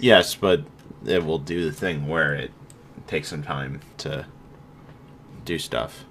Yes, 0.00 0.34
but 0.34 0.64
it 1.04 1.24
will 1.24 1.38
do 1.38 1.64
the 1.64 1.72
thing 1.72 2.08
where 2.08 2.34
it 2.34 2.50
takes 3.06 3.28
some 3.28 3.42
time 3.42 3.80
to 3.98 4.26
do 5.44 5.58
stuff. 5.58 6.04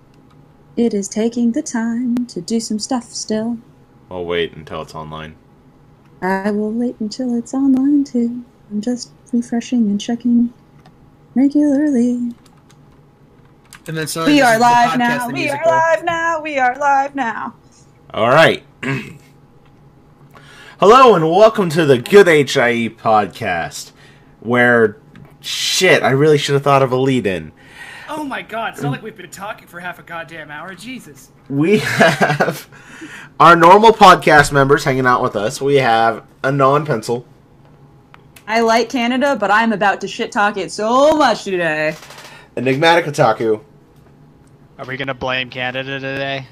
It 0.77 0.93
is 0.93 1.07
taking 1.07 1.51
the 1.53 1.61
time 1.61 2.25
to 2.27 2.41
do 2.41 2.59
some 2.59 2.79
stuff 2.79 3.05
still. 3.05 3.57
I'll 4.09 4.25
wait 4.25 4.53
until 4.53 4.81
it's 4.81 4.95
online. 4.95 5.35
I 6.21 6.51
will 6.51 6.71
wait 6.71 6.95
until 6.99 7.37
it's 7.37 7.53
online 7.53 8.03
too. 8.03 8.43
I'm 8.71 8.81
just 8.81 9.11
refreshing 9.31 9.89
and 9.89 9.99
checking 10.01 10.53
regularly. 11.33 12.33
And 13.87 13.95
then 13.95 14.07
so 14.07 14.25
We 14.25 14.41
are 14.41 14.57
live 14.57 14.97
now. 14.97 15.29
We 15.29 15.49
are 15.49 15.65
live 15.65 16.03
now. 16.03 16.41
We 16.41 16.57
are 16.57 16.75
live 16.77 17.15
now. 17.15 17.53
All 18.13 18.29
right. 18.29 18.63
Hello 20.79 21.15
and 21.15 21.29
welcome 21.29 21.69
to 21.69 21.85
the 21.85 21.97
Good 21.97 22.27
HIE 22.27 22.89
podcast, 22.89 23.91
where 24.41 24.97
shit, 25.39 26.03
I 26.03 26.09
really 26.09 26.37
should 26.37 26.53
have 26.53 26.63
thought 26.63 26.83
of 26.83 26.91
a 26.91 26.97
lead 26.97 27.25
in. 27.25 27.53
Oh 28.09 28.23
my 28.23 28.41
god, 28.41 28.73
it's 28.73 28.81
not 28.81 28.91
like 28.91 29.01
we've 29.01 29.15
been 29.15 29.29
talking 29.29 29.67
for 29.67 29.79
half 29.79 29.99
a 29.99 30.03
goddamn 30.03 30.51
hour. 30.51 30.75
Jesus. 30.75 31.31
We 31.49 31.79
have 31.79 32.67
our 33.39 33.55
normal 33.55 33.91
podcast 33.91 34.51
members 34.51 34.83
hanging 34.83 35.05
out 35.05 35.21
with 35.23 35.35
us. 35.35 35.61
We 35.61 35.75
have 35.75 36.25
Anon 36.43 36.85
Pencil, 36.85 37.25
I 38.47 38.59
like 38.59 38.89
Canada, 38.89 39.35
but 39.39 39.49
I'm 39.49 39.73
about 39.73 40.01
to 40.01 40.07
shit 40.07 40.31
talk 40.31 40.57
it 40.57 40.71
so 40.71 41.17
much 41.17 41.45
today. 41.45 41.95
enigmatic 42.55 43.05
otaku. 43.05 43.63
Are 44.77 44.85
we 44.85 44.97
gonna 44.97 45.13
blame 45.13 45.49
Canada 45.49 45.99
today? 45.99 46.47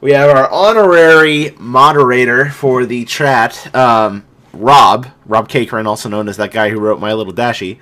We 0.00 0.12
have 0.12 0.30
our 0.30 0.48
honorary 0.50 1.56
moderator 1.58 2.50
for 2.50 2.86
the 2.86 3.04
chat, 3.04 3.74
um, 3.74 4.24
Rob, 4.52 5.08
Rob 5.26 5.48
Cakeran, 5.48 5.86
also 5.86 6.08
known 6.08 6.28
as 6.28 6.36
that 6.36 6.52
guy 6.52 6.70
who 6.70 6.78
wrote 6.78 7.00
My 7.00 7.12
Little 7.12 7.32
Dashie. 7.32 7.80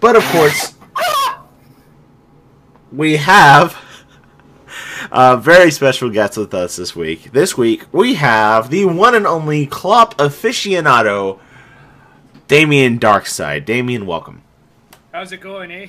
But 0.00 0.16
of 0.16 0.24
course, 0.24 0.74
we 2.90 3.16
have 3.16 3.76
a 5.12 5.36
very 5.36 5.70
special 5.70 6.08
guest 6.08 6.38
with 6.38 6.54
us 6.54 6.76
this 6.76 6.96
week. 6.96 7.32
This 7.32 7.58
week, 7.58 7.84
we 7.92 8.14
have 8.14 8.70
the 8.70 8.86
one 8.86 9.14
and 9.14 9.26
only 9.26 9.66
clop 9.66 10.16
aficionado, 10.16 11.40
Damien 12.48 12.98
Darkside. 12.98 13.66
Damien, 13.66 14.06
welcome. 14.06 14.42
How's 15.12 15.30
it 15.30 15.42
going, 15.42 15.70
eh? 15.70 15.88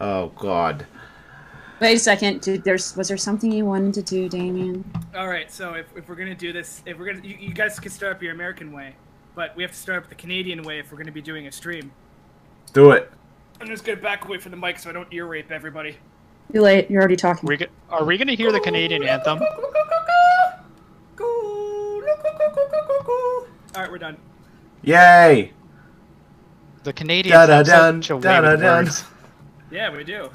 Oh, 0.00 0.28
God. 0.36 0.86
Wait 1.80 1.94
a 1.94 1.98
second. 1.98 2.40
Did 2.40 2.64
there's 2.64 2.96
was 2.96 3.08
there 3.08 3.16
something 3.16 3.50
you 3.52 3.66
wanted 3.66 3.94
to 3.94 4.02
do, 4.02 4.28
Damien? 4.28 4.84
Alright, 5.14 5.50
so 5.50 5.74
if, 5.74 5.86
if 5.96 6.08
we're 6.08 6.14
gonna 6.14 6.34
do 6.34 6.52
this, 6.52 6.82
if 6.86 6.98
we're 6.98 7.12
gonna, 7.12 7.26
you, 7.26 7.36
you 7.38 7.52
guys 7.54 7.78
can 7.78 7.90
start 7.90 8.16
up 8.16 8.22
your 8.22 8.32
American 8.32 8.72
way, 8.72 8.94
but 9.34 9.54
we 9.56 9.62
have 9.62 9.72
to 9.72 9.78
start 9.78 10.02
up 10.04 10.08
the 10.08 10.14
Canadian 10.14 10.62
way 10.62 10.78
if 10.78 10.90
we're 10.92 10.98
gonna 10.98 11.12
be 11.12 11.20
doing 11.22 11.46
a 11.46 11.52
stream. 11.52 11.92
Do 12.72 12.92
it. 12.92 13.10
I'm 13.60 13.66
just 13.66 13.84
gonna 13.84 14.00
back 14.00 14.24
away 14.24 14.38
from 14.38 14.52
the 14.52 14.56
mic 14.56 14.78
so 14.78 14.88
I 14.90 14.92
don't 14.92 15.12
ear 15.12 15.26
rape 15.26 15.50
everybody. 15.50 15.96
Too 16.52 16.60
late. 16.60 16.90
You're 16.90 17.00
already 17.00 17.16
talking. 17.16 17.46
We 17.48 17.56
go- 17.56 17.66
are 17.90 18.04
we 18.04 18.18
gonna 18.18 18.34
hear 18.34 18.52
the 18.52 18.60
Canadian 18.60 19.02
anthem? 19.02 19.38
Go. 19.38 19.44
Go. 19.44 19.72
Go. 21.16 23.02
Go. 23.04 23.46
Alright, 23.76 23.90
we're 23.90 23.98
done. 23.98 24.16
Yay! 24.82 25.52
The 26.84 26.92
Canadians 26.92 27.34
have 27.34 27.48
Da-da-dun, 27.48 28.02
such 28.02 28.10
a 28.10 28.16
way 28.16 28.22
da-da-dun. 28.22 28.84
with 28.84 28.94
words. 28.94 29.04
Yeah, 29.70 29.90
we 29.96 30.04
do. 30.04 30.30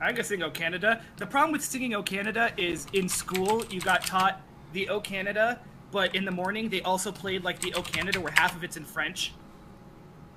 I'm 0.00 0.14
gonna 0.14 0.24
sing 0.24 0.42
O 0.42 0.50
Canada. 0.50 1.02
The 1.16 1.26
problem 1.26 1.52
with 1.52 1.62
singing 1.64 1.94
O 1.94 2.02
Canada 2.02 2.52
is 2.56 2.86
in 2.92 3.08
school 3.08 3.64
you 3.70 3.80
got 3.80 4.04
taught 4.06 4.40
the 4.72 4.88
O 4.90 5.00
Canada, 5.00 5.60
but 5.90 6.14
in 6.14 6.24
the 6.24 6.30
morning 6.30 6.68
they 6.68 6.82
also 6.82 7.10
played 7.10 7.42
like 7.44 7.60
the 7.60 7.74
O 7.74 7.82
Canada 7.82 8.20
where 8.20 8.32
half 8.36 8.54
of 8.54 8.62
it's 8.62 8.76
in 8.76 8.84
French. 8.84 9.32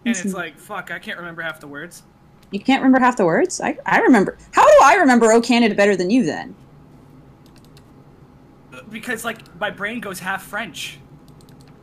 And 0.06 0.16
it's 0.16 0.24
Mhm. 0.26 0.34
like, 0.34 0.58
fuck, 0.58 0.90
I 0.90 0.98
can't 0.98 1.18
remember 1.20 1.44
half 1.44 1.60
the 1.60 1.68
words. 1.68 2.04
You 2.50 2.60
can't 2.60 2.82
remember 2.82 3.06
half 3.06 3.18
the 3.18 3.26
words. 3.26 3.62
I 3.62 3.78
I 3.86 4.00
remember. 4.00 4.38
How 4.54 4.66
do 4.66 4.78
I 4.84 4.96
remember 4.96 5.32
"O 5.32 5.42
Canada" 5.42 5.76
better 5.76 5.96
than 5.96 6.10
you? 6.10 6.24
Then 6.26 6.56
Because 8.90 9.24
like 9.24 9.38
my 9.60 9.70
brain 9.70 10.00
goes 10.00 10.20
half 10.20 10.44
French. 10.44 11.00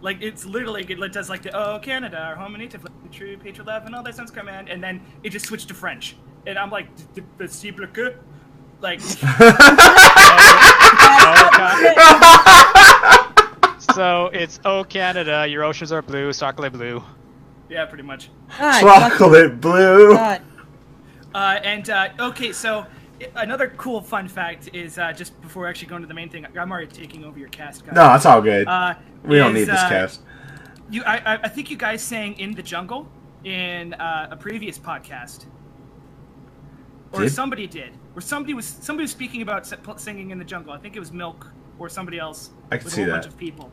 Like 0.01 0.19
it's 0.21 0.45
literally 0.45 0.85
it 0.89 1.13
does 1.13 1.31
like 1.31 1.43
the 1.43 1.57
oh 1.57 1.79
Canada, 1.79 2.19
our 2.19 2.35
home 2.37 2.55
and 2.55 2.63
native, 2.63 2.87
true 3.13 3.37
patriot 3.37 3.67
love, 3.67 3.87
and 3.87 3.95
all 3.95 4.03
that 4.03 4.15
sounds 4.15 4.31
command, 4.31 4.69
and 4.69 4.83
then 4.83 5.01
it 5.23 5.31
just 5.31 5.47
switched 5.47 5.69
to 5.69 5.75
French, 5.75 6.17
and 6.49 6.59
I'm 6.59 6.71
like, 6.71 6.89
"D- 7.15 7.23
d- 7.39 7.47
s'il 7.47 7.73
vous 7.75 7.87
plaît?" 7.87 8.17
like 8.81 9.01
So 13.95 14.27
it's 14.33 14.61
Oh 14.65 14.85
Canada, 14.85 15.47
your 15.49 15.65
oceans 15.65 15.91
are 15.93 16.03
blue, 16.03 16.33
chocolate 16.33 16.73
blue. 16.73 17.03
yeah, 17.69 17.85
pretty 17.87 18.05
much. 18.05 18.31
Chocolate 18.59 19.61
blue! 19.61 20.15
Uh, 20.15 20.39
and 21.35 21.91
uh, 21.91 22.09
okay, 22.21 22.53
so 22.53 22.87
another 23.37 23.73
cool 23.77 24.01
fun 24.01 24.29
fact 24.29 24.71
is 24.73 24.99
uh, 24.99 25.13
just 25.13 25.41
before 25.43 25.67
actually 25.67 25.89
going 25.89 26.03
to 26.03 26.09
the 26.09 26.15
main 26.15 26.29
thing, 26.29 26.47
I'm 26.47 26.71
already 26.71 26.87
taking 26.87 27.25
over 27.25 27.39
your 27.39 27.49
cast, 27.49 27.85
guys. 27.85 27.95
No, 27.95 28.15
it's 28.15 28.27
all 28.27 28.41
good. 28.41 28.67
uh, 28.69 28.95
we 29.25 29.37
don't 29.39 29.57
is, 29.57 29.67
need 29.67 29.75
this 29.75 29.83
uh, 29.83 29.89
cast. 29.89 30.21
You, 30.91 31.03
I, 31.05 31.35
I- 31.35 31.41
I 31.45 31.49
think 31.49 31.71
you 31.71 31.77
guys 31.77 32.03
sang 32.03 32.39
"In 32.39 32.55
the 32.55 32.63
Jungle" 32.63 33.09
in 33.45 33.95
uh, 33.95 34.29
a 34.31 34.37
previous 34.37 34.79
podcast, 34.79 35.47
or 37.13 37.21
Did? 37.21 37.33
somebody 37.33 37.67
did, 37.67 37.93
or 38.15 38.21
somebody 38.21 38.55
was 38.55 38.67
somebody 38.67 39.05
was 39.05 39.11
speaking 39.11 39.43
about 39.43 39.67
singing 40.01 40.31
in 40.31 40.39
the 40.39 40.45
jungle. 40.45 40.73
I 40.73 40.79
think 40.79 40.97
it 40.97 41.01
was 41.01 41.13
Milk 41.13 41.51
or 41.79 41.89
somebody 41.89 42.19
else 42.19 42.51
I 42.71 42.77
with 42.77 42.93
see 42.93 43.03
a 43.03 43.05
whole 43.05 43.15
that. 43.15 43.23
bunch 43.23 43.33
of 43.33 43.39
people. 43.39 43.71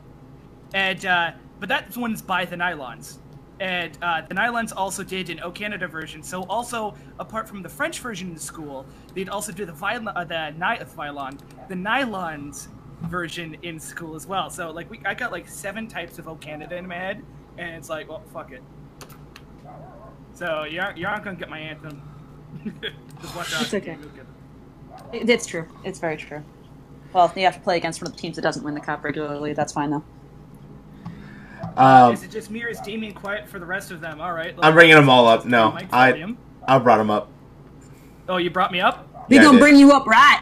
And 0.73 1.05
uh, 1.05 1.31
but 1.59 1.69
that 1.69 1.95
one's 1.97 2.21
by 2.21 2.45
the 2.45 2.55
Nylons, 2.55 3.17
and 3.59 3.97
uh, 4.01 4.21
the 4.21 4.35
Nylons 4.35 4.73
also 4.75 5.03
did 5.03 5.29
an 5.29 5.39
O 5.41 5.51
Canada 5.51 5.87
version. 5.87 6.23
So 6.23 6.43
also 6.43 6.95
apart 7.19 7.47
from 7.47 7.61
the 7.61 7.69
French 7.69 7.99
version 7.99 8.31
in 8.31 8.37
school, 8.37 8.85
they'd 9.13 9.29
also 9.29 9.51
do 9.51 9.65
the 9.65 9.73
violin, 9.73 10.07
uh, 10.09 10.23
the 10.23 10.51
Ni- 10.51 10.79
uh, 10.79 10.85
violin, 10.85 11.37
the 11.69 11.75
Nylons 11.75 12.67
version 13.03 13.57
in 13.63 13.79
school 13.79 14.15
as 14.15 14.25
well. 14.25 14.49
So 14.49 14.71
like 14.71 14.89
we, 14.89 15.01
I 15.05 15.13
got 15.13 15.31
like 15.31 15.47
seven 15.47 15.87
types 15.87 16.19
of 16.19 16.27
O 16.27 16.35
Canada 16.35 16.75
in 16.77 16.87
my 16.87 16.95
head, 16.95 17.23
and 17.57 17.75
it's 17.75 17.89
like, 17.89 18.07
well, 18.09 18.23
fuck 18.33 18.51
it. 18.51 18.63
So 20.33 20.63
you 20.63 20.81
aren't, 20.81 20.97
you 20.97 21.07
aren't 21.07 21.23
gonna 21.23 21.37
get 21.37 21.49
my 21.49 21.59
anthem. 21.59 22.01
Just 23.21 23.35
watch 23.35 23.53
out. 23.53 23.61
It's 23.63 23.73
okay. 23.73 23.97
It- 25.13 25.29
It's 25.29 25.45
true. 25.45 25.67
It's 25.83 25.99
very 25.99 26.17
true. 26.17 26.43
Well, 27.13 27.31
you 27.35 27.43
have 27.43 27.55
to 27.55 27.61
play 27.61 27.77
against 27.77 28.01
one 28.01 28.07
of 28.11 28.15
the 28.15 28.21
teams 28.21 28.35
that 28.35 28.41
doesn't 28.41 28.63
win 28.63 28.73
the 28.73 28.81
cup 28.81 29.03
regularly. 29.03 29.53
That's 29.53 29.71
fine 29.73 29.89
though. 29.91 30.03
Um, 31.77 32.13
Is 32.13 32.23
it 32.23 32.31
just 32.31 32.49
me 32.51 32.63
or 32.63 32.67
is 32.67 32.79
Damien 32.79 33.13
quiet 33.13 33.47
for 33.49 33.59
the 33.59 33.65
rest 33.65 33.91
of 33.91 33.99
them? 34.01 34.21
All 34.21 34.33
right. 34.33 34.55
I'm 34.61 34.73
bringing 34.73 34.95
them 34.95 35.09
all 35.09 35.27
up. 35.27 35.45
No, 35.45 35.77
I. 35.91 36.35
I 36.67 36.79
brought 36.79 36.97
them 36.97 37.09
up. 37.11 37.29
Oh, 38.27 38.37
you 38.37 38.49
brought 38.49 38.71
me 38.71 38.81
up. 38.81 39.07
We 39.29 39.35
Yeah, 39.37 39.43
gonna 39.43 39.59
bring 39.59 39.75
you 39.75 39.91
up 39.91 40.05
right. 40.07 40.41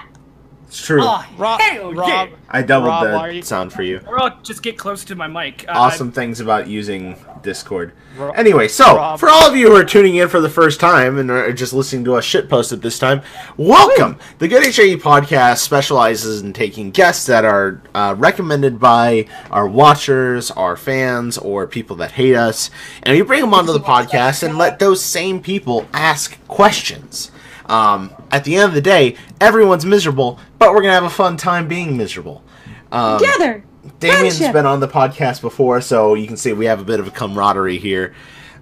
It's 0.67 0.83
true. 0.83 1.01
Oh, 1.03 1.25
Rob, 1.37 1.59
hell 1.59 1.93
Rob. 1.93 2.29
I 2.49 2.61
doubled 2.61 2.89
Rob, 2.89 3.27
the 3.29 3.35
you- 3.35 3.41
sound 3.41 3.71
for 3.73 3.83
you. 3.83 4.01
Or 4.07 4.21
I'll 4.21 4.39
just 4.41 4.63
get 4.63 4.77
close 4.77 5.03
to 5.05 5.15
my 5.15 5.27
mic. 5.27 5.65
Uh, 5.67 5.73
Awesome 5.73 6.11
things 6.11 6.39
about 6.39 6.67
using 6.67 7.15
Discord. 7.43 7.91
Ro- 8.17 8.31
Anyway, 8.31 8.67
so 8.67 8.95
Rob- 8.95 9.19
for 9.19 9.29
all 9.29 9.47
of 9.47 9.55
you 9.55 9.67
who 9.69 9.75
are 9.75 9.83
tuning 9.83 10.15
in 10.15 10.29
for 10.29 10.39
the 10.39 10.49
first 10.49 10.79
time 10.79 11.17
and 11.19 11.29
are 11.29 11.51
just 11.53 11.73
listening 11.73 12.03
to 12.05 12.15
us 12.15 12.25
shitpost 12.25 12.71
at 12.73 12.81
this 12.81 12.97
time, 12.97 13.21
welcome. 13.57 14.17
The 14.39 14.47
Good 14.47 14.63
HAE 14.63 14.97
podcast 14.97 15.57
specializes 15.59 16.41
in 16.41 16.53
taking 16.53 16.91
guests 16.91 17.25
that 17.27 17.45
are 17.45 17.81
uh, 17.93 18.15
recommended 18.17 18.79
by 18.79 19.27
our 19.51 19.67
watchers, 19.67 20.49
our 20.51 20.75
fans, 20.77 21.37
or 21.37 21.67
people 21.67 21.95
that 21.97 22.11
hate 22.13 22.35
us, 22.35 22.69
and 23.03 23.15
we 23.15 23.21
bring 23.23 23.41
them 23.41 23.53
onto 23.53 23.73
the 23.73 23.79
podcast 23.79 24.43
and 24.43 24.57
let 24.57 24.79
those 24.79 25.03
same 25.03 25.41
people 25.41 25.85
ask 25.93 26.37
questions. 26.47 27.29
Um, 27.65 28.11
at 28.31 28.43
the 28.43 28.55
end 28.55 28.65
of 28.65 28.73
the 28.73 28.81
day, 28.81 29.15
everyone's 29.39 29.85
miserable, 29.85 30.39
but 30.59 30.73
we're 30.73 30.81
gonna 30.81 30.93
have 30.93 31.03
a 31.03 31.09
fun 31.09 31.37
time 31.37 31.67
being 31.67 31.95
miserable. 31.97 32.43
Um, 32.91 33.19
Together. 33.19 33.63
Damien's 33.99 34.37
Friendship. 34.37 34.53
been 34.53 34.65
on 34.65 34.79
the 34.79 34.87
podcast 34.87 35.41
before, 35.41 35.81
so 35.81 36.13
you 36.13 36.27
can 36.27 36.37
see 36.37 36.53
we 36.53 36.65
have 36.65 36.79
a 36.79 36.85
bit 36.85 36.99
of 36.99 37.07
a 37.07 37.11
camaraderie 37.11 37.77
here. 37.77 38.13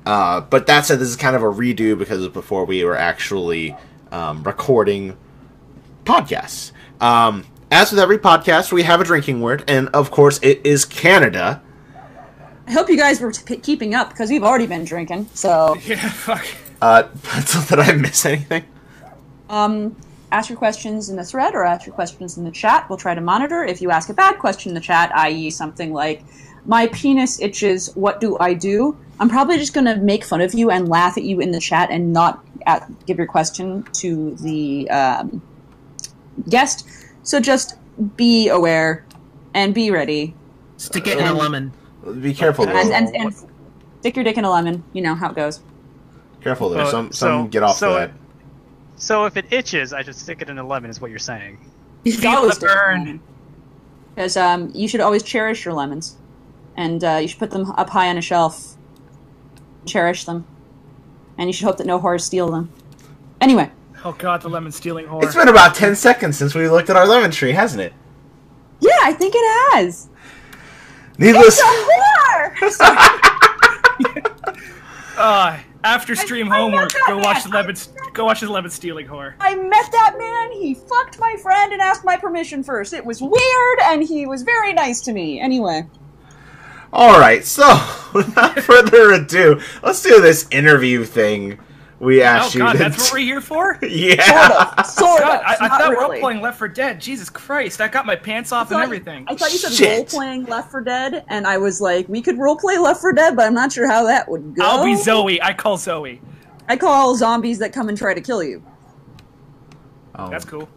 Uh, 0.05 0.41
but 0.41 0.65
that 0.67 0.85
said, 0.85 0.99
this 0.99 1.09
is 1.09 1.15
kind 1.15 1.35
of 1.35 1.43
a 1.43 1.47
redo 1.47 1.97
because 1.97 2.23
of 2.23 2.33
before 2.33 2.65
we 2.65 2.83
were 2.83 2.97
actually 2.97 3.75
um, 4.11 4.43
recording 4.43 5.15
podcasts. 6.05 6.71
Um, 6.99 7.45
as 7.69 7.91
with 7.91 7.99
every 7.99 8.17
podcast, 8.17 8.71
we 8.71 8.83
have 8.83 8.99
a 8.99 9.03
drinking 9.03 9.41
word, 9.41 9.63
and 9.67 9.89
of 9.89 10.11
course, 10.11 10.39
it 10.41 10.61
is 10.63 10.85
Canada. 10.85 11.61
I 12.67 12.71
hope 12.71 12.89
you 12.89 12.97
guys 12.97 13.21
were 13.21 13.31
t- 13.31 13.57
keeping 13.57 13.93
up 13.93 14.09
because 14.09 14.29
we've 14.29 14.43
already 14.43 14.67
been 14.67 14.85
drinking. 14.85 15.29
So, 15.33 15.75
yeah, 15.85 16.09
fuck. 16.09 16.45
Uh, 16.81 17.03
so 17.45 17.75
did 17.75 17.79
I 17.79 17.93
miss 17.93 18.25
anything? 18.25 18.65
um, 19.49 19.95
ask 20.31 20.49
your 20.49 20.57
questions 20.57 21.09
in 21.09 21.15
the 21.15 21.23
thread 21.23 21.53
or 21.53 21.63
ask 21.65 21.85
your 21.85 21.95
questions 21.95 22.37
in 22.37 22.43
the 22.43 22.51
chat. 22.51 22.87
We'll 22.89 22.97
try 22.97 23.15
to 23.15 23.21
monitor. 23.21 23.63
If 23.63 23.81
you 23.81 23.91
ask 23.91 24.09
a 24.09 24.13
bad 24.13 24.39
question 24.39 24.69
in 24.69 24.75
the 24.75 24.81
chat, 24.81 25.11
i.e., 25.15 25.49
something 25.49 25.93
like, 25.93 26.23
"My 26.65 26.87
penis 26.87 27.39
itches. 27.41 27.95
What 27.95 28.19
do 28.21 28.37
I 28.39 28.53
do?" 28.53 28.97
I'm 29.19 29.29
probably 29.29 29.57
just 29.57 29.73
going 29.73 29.85
to 29.85 29.97
make 29.97 30.23
fun 30.23 30.41
of 30.41 30.53
you 30.53 30.71
and 30.71 30.89
laugh 30.89 31.17
at 31.17 31.23
you 31.23 31.39
in 31.39 31.51
the 31.51 31.59
chat 31.59 31.91
and 31.91 32.11
not 32.11 32.43
at, 32.65 32.89
give 33.05 33.17
your 33.17 33.27
question 33.27 33.83
to 33.93 34.35
the 34.35 34.89
um, 34.89 35.41
guest. 36.49 36.87
So 37.21 37.39
just 37.39 37.75
be 38.15 38.49
aware 38.49 39.05
and 39.53 39.75
be 39.75 39.91
ready. 39.91 40.33
Stick 40.77 41.05
it 41.05 41.19
in 41.19 41.27
a 41.27 41.33
lemon. 41.33 41.71
Be 42.19 42.33
careful. 42.33 42.67
And, 42.67 42.91
and, 42.91 43.15
and 43.15 43.35
Stick 44.01 44.15
your 44.15 44.23
dick 44.23 44.37
in 44.37 44.45
a 44.45 44.49
lemon. 44.49 44.83
You 44.93 45.03
know 45.03 45.13
how 45.13 45.29
it 45.29 45.35
goes. 45.35 45.59
Careful 46.41 46.69
there. 46.69 46.81
Uh, 46.81 46.89
some 46.89 47.11
some 47.11 47.45
so- 47.45 47.47
get 47.49 47.61
off 47.61 47.77
so- 47.77 47.93
that. 47.93 48.11
So 49.01 49.25
if 49.25 49.35
it 49.35 49.51
itches, 49.51 49.93
I 49.93 50.03
should 50.03 50.15
stick 50.15 50.43
it 50.43 50.49
in 50.49 50.59
a 50.59 50.63
lemon, 50.63 50.91
is 50.91 51.01
what 51.01 51.09
you're 51.09 51.19
saying. 51.19 51.57
You 52.03 52.11
should 52.11 52.21
Feel 52.21 52.33
always 52.33 52.59
the 52.59 52.67
burn. 52.67 53.19
Because 54.13 54.37
um, 54.37 54.69
you 54.75 54.87
should 54.87 55.01
always 55.01 55.23
cherish 55.23 55.65
your 55.65 55.73
lemons, 55.73 56.17
and 56.77 57.03
uh, 57.03 57.17
you 57.19 57.27
should 57.27 57.39
put 57.39 57.49
them 57.49 57.71
up 57.71 57.89
high 57.89 58.09
on 58.09 58.17
a 58.17 58.21
shelf. 58.21 58.77
Cherish 59.87 60.25
them, 60.25 60.45
and 61.39 61.49
you 61.49 61.53
should 61.53 61.65
hope 61.65 61.77
that 61.77 61.87
no 61.87 61.97
horrors 61.97 62.23
steal 62.23 62.51
them. 62.51 62.71
Anyway, 63.41 63.71
Oh 64.05 64.13
god, 64.13 64.43
the 64.43 64.49
lemon 64.49 64.71
stealing 64.71 65.07
whore. 65.07 65.23
It's 65.23 65.33
been 65.33 65.47
about 65.47 65.73
ten 65.73 65.95
seconds 65.95 66.37
since 66.37 66.53
we 66.53 66.69
looked 66.69 66.91
at 66.91 66.95
our 66.95 67.07
lemon 67.07 67.31
tree, 67.31 67.53
hasn't 67.53 67.81
it? 67.81 67.93
yeah, 68.81 68.91
I 69.01 69.13
think 69.13 69.33
it 69.35 69.73
has. 69.73 70.09
Needless. 71.17 71.59
It's 71.59 72.79
a 72.79 72.85
whore. 72.85 73.17
Uh, 75.17 75.59
after 75.83 76.15
stream 76.15 76.51
I 76.51 76.57
homework, 76.57 76.93
met 76.93 76.93
that 76.93 77.07
go 77.07 77.17
watch 77.17 77.43
the 77.43 77.49
man. 77.49 77.61
lemon. 77.65 77.75
Go 78.13 78.25
watch 78.25 78.41
the 78.41 78.49
lemon 78.51 78.71
stealing 78.71 79.07
whore. 79.07 79.33
I 79.39 79.55
met 79.55 79.91
that 79.91 80.15
man. 80.17 80.51
He 80.51 80.73
fucked 80.75 81.19
my 81.19 81.35
friend 81.41 81.73
and 81.73 81.81
asked 81.81 82.03
my 82.05 82.17
permission 82.17 82.63
first. 82.63 82.93
It 82.93 83.05
was 83.05 83.21
weird, 83.21 83.79
and 83.83 84.03
he 84.03 84.25
was 84.25 84.43
very 84.43 84.73
nice 84.73 85.01
to 85.01 85.13
me. 85.13 85.39
Anyway, 85.39 85.87
All 86.93 87.19
right, 87.19 87.43
so 87.45 87.63
without 88.13 88.59
further 88.59 89.11
ado, 89.13 89.61
let's 89.81 90.01
do 90.01 90.21
this 90.21 90.47
interview 90.51 91.05
thing 91.05 91.59
we 92.01 92.21
Oh 92.21 92.25
asked 92.25 92.55
you. 92.55 92.61
god, 92.61 92.77
that's 92.77 92.97
what 92.97 93.13
we're 93.13 93.19
here 93.19 93.41
for. 93.41 93.77
Yeah. 93.87 94.15
sort 94.25 94.51
of, 94.79 94.85
sort 94.87 95.19
God, 95.21 95.35
of. 95.39 95.45
I, 95.45 95.55
I 95.59 95.67
not 95.67 95.79
thought 95.81 95.89
we 95.91 95.95
really. 95.95 96.15
were 96.17 96.19
playing 96.21 96.41
Left 96.41 96.57
4 96.57 96.67
Dead. 96.67 96.99
Jesus 96.99 97.29
Christ, 97.29 97.79
I 97.79 97.87
got 97.87 98.05
my 98.05 98.15
pants 98.15 98.51
off 98.51 98.71
I 98.71 98.75
and 98.75 98.83
everything. 98.83 99.25
I 99.27 99.35
thought 99.35 99.51
you 99.51 99.57
said 99.59 99.71
Shit. 99.71 99.97
role 99.97 100.05
playing 100.05 100.45
Left 100.45 100.71
4 100.71 100.81
Dead, 100.81 101.23
and 101.29 101.45
I 101.45 101.57
was 101.57 101.79
like, 101.79 102.09
we 102.09 102.21
could 102.21 102.37
role 102.39 102.57
play 102.57 102.77
Left 102.77 102.99
4 103.01 103.13
Dead, 103.13 103.35
but 103.35 103.45
I'm 103.45 103.53
not 103.53 103.71
sure 103.71 103.87
how 103.87 104.03
that 104.05 104.27
would 104.29 104.55
go. 104.55 104.63
I'll 104.63 104.83
be 104.83 104.95
Zoe. 104.95 105.41
I 105.41 105.53
call 105.53 105.77
Zoe. 105.77 106.19
I 106.67 106.75
call 106.77 107.15
zombies 107.15 107.59
that 107.59 107.71
come 107.73 107.87
and 107.89 107.97
try 107.97 108.13
to 108.13 108.21
kill 108.21 108.41
you. 108.43 108.63
Oh. 110.15 110.29
That's 110.29 110.45
cool. 110.45 110.67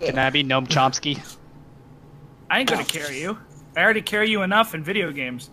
Can 0.00 0.18
I 0.18 0.28
be 0.30 0.44
Noam 0.44 0.66
Chomsky? 0.68 1.20
I 2.50 2.60
ain't 2.60 2.68
gonna 2.68 2.84
carry 2.84 3.20
you. 3.20 3.38
I 3.76 3.82
already 3.82 4.02
carry 4.02 4.28
you 4.30 4.42
enough 4.42 4.74
in 4.74 4.84
video 4.84 5.10
games. 5.10 5.50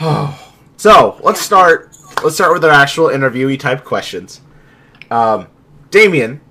Oh, 0.00 0.52
So 0.76 1.18
let's 1.22 1.40
start. 1.40 1.94
Let's 2.22 2.34
start 2.34 2.52
with 2.52 2.64
our 2.64 2.70
actual 2.70 3.08
interviewee 3.08 3.58
type 3.58 3.82
questions. 3.82 4.42
Um, 5.10 5.48
Damien, 5.90 6.42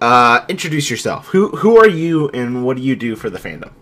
uh, 0.00 0.44
introduce 0.48 0.88
yourself. 0.88 1.26
Who 1.28 1.48
who 1.48 1.78
are 1.78 1.88
you 1.88 2.28
and 2.28 2.64
what 2.64 2.76
do 2.76 2.82
you 2.84 2.94
do 2.94 3.16
for 3.16 3.28
the 3.28 3.38
fandom? 3.38 3.72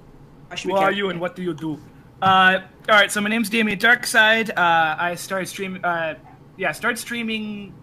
I 0.50 0.54
should 0.54 0.70
Who 0.70 0.76
are 0.76 0.90
you 0.90 1.10
and 1.10 1.20
what 1.20 1.36
do 1.36 1.42
you 1.42 1.52
do? 1.52 1.78
Uh, 2.22 2.60
all 2.88 2.94
right, 2.94 3.12
so 3.12 3.20
my 3.20 3.28
name's 3.28 3.50
Damien 3.50 3.78
Darkside. 3.78 4.50
Uh, 4.50 4.96
I 4.98 5.14
started 5.16 5.46
stream. 5.46 5.80
Uh, 5.84 6.14
yeah, 6.56 6.70
I 6.70 6.72
started 6.72 6.98
streaming 6.98 7.74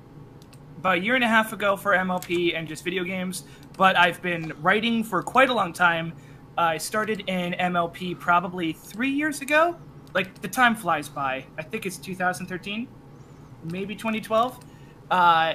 about 0.77 0.97
a 0.97 1.01
year 1.01 1.13
and 1.13 1.23
a 1.23 1.27
half 1.27 1.53
ago 1.53 1.77
for 1.77 1.91
MLP 1.91 2.57
and 2.57 2.67
just 2.67 2.83
video 2.83 3.03
games. 3.03 3.43
But 3.77 3.95
I've 3.95 4.21
been 4.23 4.53
writing 4.61 5.03
for 5.03 5.21
quite 5.21 5.49
a 5.49 5.53
long 5.53 5.71
time. 5.71 6.13
I 6.57 6.79
started 6.79 7.23
in 7.27 7.53
MLP 7.53 8.19
probably 8.19 8.73
three 8.73 9.11
years 9.11 9.41
ago. 9.41 9.77
Like 10.15 10.41
the 10.41 10.47
time 10.47 10.75
flies 10.75 11.07
by. 11.07 11.45
I 11.59 11.61
think 11.61 11.85
it's 11.85 11.97
2013, 11.97 12.87
maybe 13.63 13.95
2012. 13.95 14.57
Uh, 15.09 15.53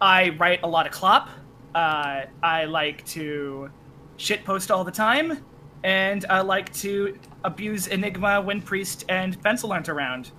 I 0.00 0.28
write 0.38 0.60
a 0.62 0.66
lot 0.66 0.86
of 0.86 0.92
clop. 0.92 1.28
Uh, 1.74 2.22
I 2.42 2.64
like 2.66 3.04
to 3.06 3.70
shitpost 4.18 4.70
all 4.74 4.84
the 4.84 4.92
time, 4.92 5.44
and 5.82 6.24
I 6.30 6.40
like 6.42 6.72
to 6.74 7.18
abuse 7.42 7.88
Enigma 7.88 8.40
when 8.40 8.62
Priest 8.62 9.04
and 9.08 9.40
Pencil 9.42 9.72
aren't 9.72 9.88
around. 9.88 10.30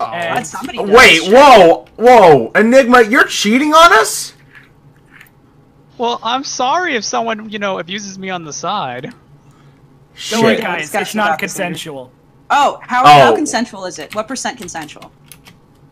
Oh. 0.00 0.06
And- 0.06 0.46
somebody 0.46 0.78
does. 0.78 0.88
Wait, 0.90 1.32
whoa, 1.32 1.86
whoa, 1.96 2.50
Enigma, 2.54 3.02
you're 3.02 3.24
cheating 3.26 3.74
on 3.74 3.92
us? 3.92 4.32
Well, 5.98 6.20
I'm 6.22 6.44
sorry 6.44 6.94
if 6.94 7.04
someone, 7.04 7.50
you 7.50 7.58
know, 7.58 7.78
abuses 7.80 8.18
me 8.18 8.30
on 8.30 8.44
the 8.44 8.52
side. 8.52 9.12
Don't 10.30 10.42
worry, 10.44 10.54
Shit. 10.54 10.62
Guys. 10.64 10.94
It's 10.94 11.14
not 11.14 11.28
about 11.28 11.40
this 11.40 11.58
later. 11.58 11.64
consensual. 11.68 12.12
Oh, 12.50 12.78
how, 12.82 13.04
how 13.04 13.32
Oh. 13.32 13.36
consensual 13.36 13.84
is 13.84 13.98
it? 13.98 14.14
What 14.14 14.28
percent 14.28 14.56
consensual? 14.58 15.10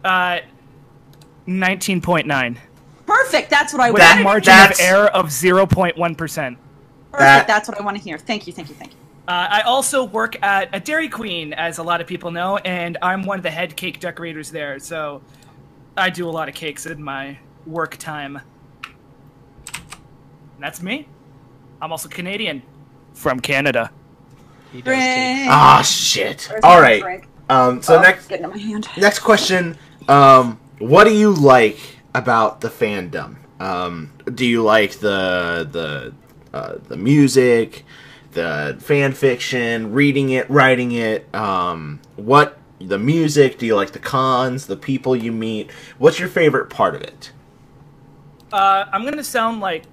Uh, 0.07 0.41
19.9. 1.49 2.57
Perfect. 3.07 3.51
That's 3.51 3.73
what 3.73 3.83
I 3.83 3.91
With 3.91 4.01
That- 4.01 4.13
a 4.21 4.25
wanted. 4.25 4.25
margin 4.25 4.53
that's- 4.53 4.79
of 4.81 4.85
error 4.87 5.07
of 5.09 5.27
0.1%. 5.33 6.59
Perfect. 7.13 7.19
that- 7.19 7.47
That's 7.47 7.69
what 7.69 7.81
I 7.81 7.83
want 7.85 7.97
to 7.97 8.03
hear. 8.03 8.19
Thank 8.19 8.47
you. 8.47 8.53
Thank 8.53 8.69
you. 8.69 8.75
Thank 8.75 8.93
you. 8.93 8.99
Uh, 9.29 9.49
I 9.51 9.61
also 9.63 10.05
work 10.05 10.37
at 10.43 10.69
a 10.73 10.79
Dairy 10.81 11.09
Queen, 11.09 11.53
as 11.53 11.79
a 11.79 11.83
lot 11.83 12.01
of 12.01 12.07
people 12.07 12.31
know, 12.31 12.59
and 12.59 12.97
I'm 13.03 13.25
one 13.25 13.39
of 13.39 13.43
the 13.43 13.51
head 13.51 13.75
cake 13.77 13.99
decorators 14.01 14.51
there. 14.51 14.79
So 14.79 15.23
I 15.97 16.11
do 16.11 16.29
a 16.29 16.31
lot 16.31 16.49
of 16.49 16.55
cakes 16.55 16.87
in 16.87 17.03
my 17.03 17.39
work 17.67 17.97
time. 17.97 18.41
And 19.75 20.61
that's 20.61 20.81
me. 20.83 21.09
I'm 21.83 21.91
also 21.91 22.09
Canadian 22.09 22.63
from 23.15 23.41
Canada. 23.41 23.91
He 24.73 24.83
does 24.83 24.95
take- 24.95 25.49
Ah, 25.51 25.83
shit. 25.83 26.47
Where's 26.51 26.63
All 26.65 26.77
my 26.77 26.81
right. 26.83 27.03
drink? 27.03 27.27
Um, 27.49 27.83
so 27.83 27.99
Oh, 27.99 28.03
next 28.03 28.27
getting 28.29 28.45
in 28.45 28.51
my 28.51 28.59
hand. 28.59 28.89
next 28.97 29.21
question. 29.21 29.77
Um, 30.09 30.61
what 30.79 31.05
do 31.05 31.15
you 31.15 31.33
like 31.33 31.79
about 32.15 32.61
the 32.61 32.69
fandom? 32.69 33.37
Um, 33.61 34.13
do 34.33 34.45
you 34.47 34.63
like 34.63 34.93
the 34.99 35.69
the 35.71 36.15
uh, 36.57 36.77
the 36.89 36.97
music, 36.97 37.85
the 38.33 38.77
fan 38.81 39.13
fiction, 39.13 39.93
reading 39.93 40.31
it, 40.31 40.49
writing 40.51 40.93
it? 40.93 41.33
Um, 41.35 42.01
what 42.17 42.59
the 42.79 42.99
music? 42.99 43.59
Do 43.59 43.67
you 43.67 43.75
like 43.75 43.93
the 43.93 43.99
cons, 43.99 44.67
the 44.67 44.77
people 44.77 45.17
you 45.17 45.33
meet? 45.33 45.71
What's 45.99 46.19
your 46.19 46.29
favorite 46.29 46.71
part 46.71 46.95
of 46.95 47.03
it? 47.03 47.33
Uh, 48.53 48.85
I'm 48.93 49.05
gonna 49.05 49.25
sound 49.25 49.61
like 49.61 49.85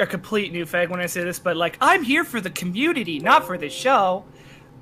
a 0.00 0.06
complete 0.06 0.52
new 0.52 0.64
fag 0.66 0.88
when 0.90 1.00
I 1.00 1.06
say 1.06 1.24
this, 1.24 1.38
but 1.38 1.56
like 1.56 1.78
I'm 1.80 2.02
here 2.02 2.24
for 2.24 2.40
the 2.40 2.50
community, 2.50 3.18
not 3.18 3.46
for 3.46 3.56
the 3.56 3.68
show. 3.68 4.24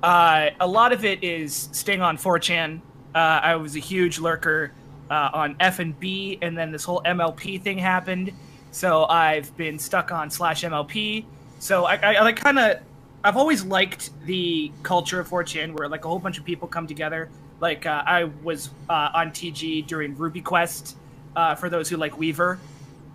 Uh, 0.01 0.49
a 0.59 0.67
lot 0.67 0.91
of 0.93 1.05
it 1.05 1.23
is 1.23 1.69
staying 1.71 2.01
on 2.01 2.17
4chan. 2.17 2.81
Uh, 3.13 3.39
I 3.43 3.55
was 3.55 3.75
a 3.75 3.79
huge 3.79 4.19
lurker 4.19 4.71
uh, 5.09 5.29
on 5.33 5.55
F 5.59 5.79
and 5.79 5.99
B, 5.99 6.37
and 6.41 6.57
then 6.57 6.71
this 6.71 6.83
whole 6.83 7.01
MLP 7.05 7.61
thing 7.61 7.77
happened. 7.77 8.31
So 8.71 9.05
I've 9.05 9.55
been 9.57 9.77
stuck 9.77 10.11
on 10.11 10.29
slash 10.29 10.63
MLP. 10.63 11.25
So 11.59 11.85
I, 11.85 11.95
I, 11.95 12.25
I 12.25 12.31
kind 12.31 12.57
of, 12.57 12.77
I've 13.23 13.37
always 13.37 13.63
liked 13.63 14.09
the 14.25 14.71
culture 14.83 15.19
of 15.19 15.29
4chan, 15.29 15.77
where 15.77 15.89
like 15.89 16.05
a 16.05 16.07
whole 16.07 16.19
bunch 16.19 16.37
of 16.37 16.45
people 16.45 16.67
come 16.67 16.87
together. 16.87 17.29
Like 17.59 17.85
uh, 17.85 18.03
I 18.05 18.25
was 18.43 18.69
uh, 18.89 19.09
on 19.13 19.31
TG 19.31 19.85
during 19.87 20.15
Ruby 20.17 20.41
Quest. 20.41 20.97
Uh, 21.33 21.55
for 21.55 21.69
those 21.69 21.87
who 21.87 21.95
like 21.95 22.17
Weaver, 22.17 22.59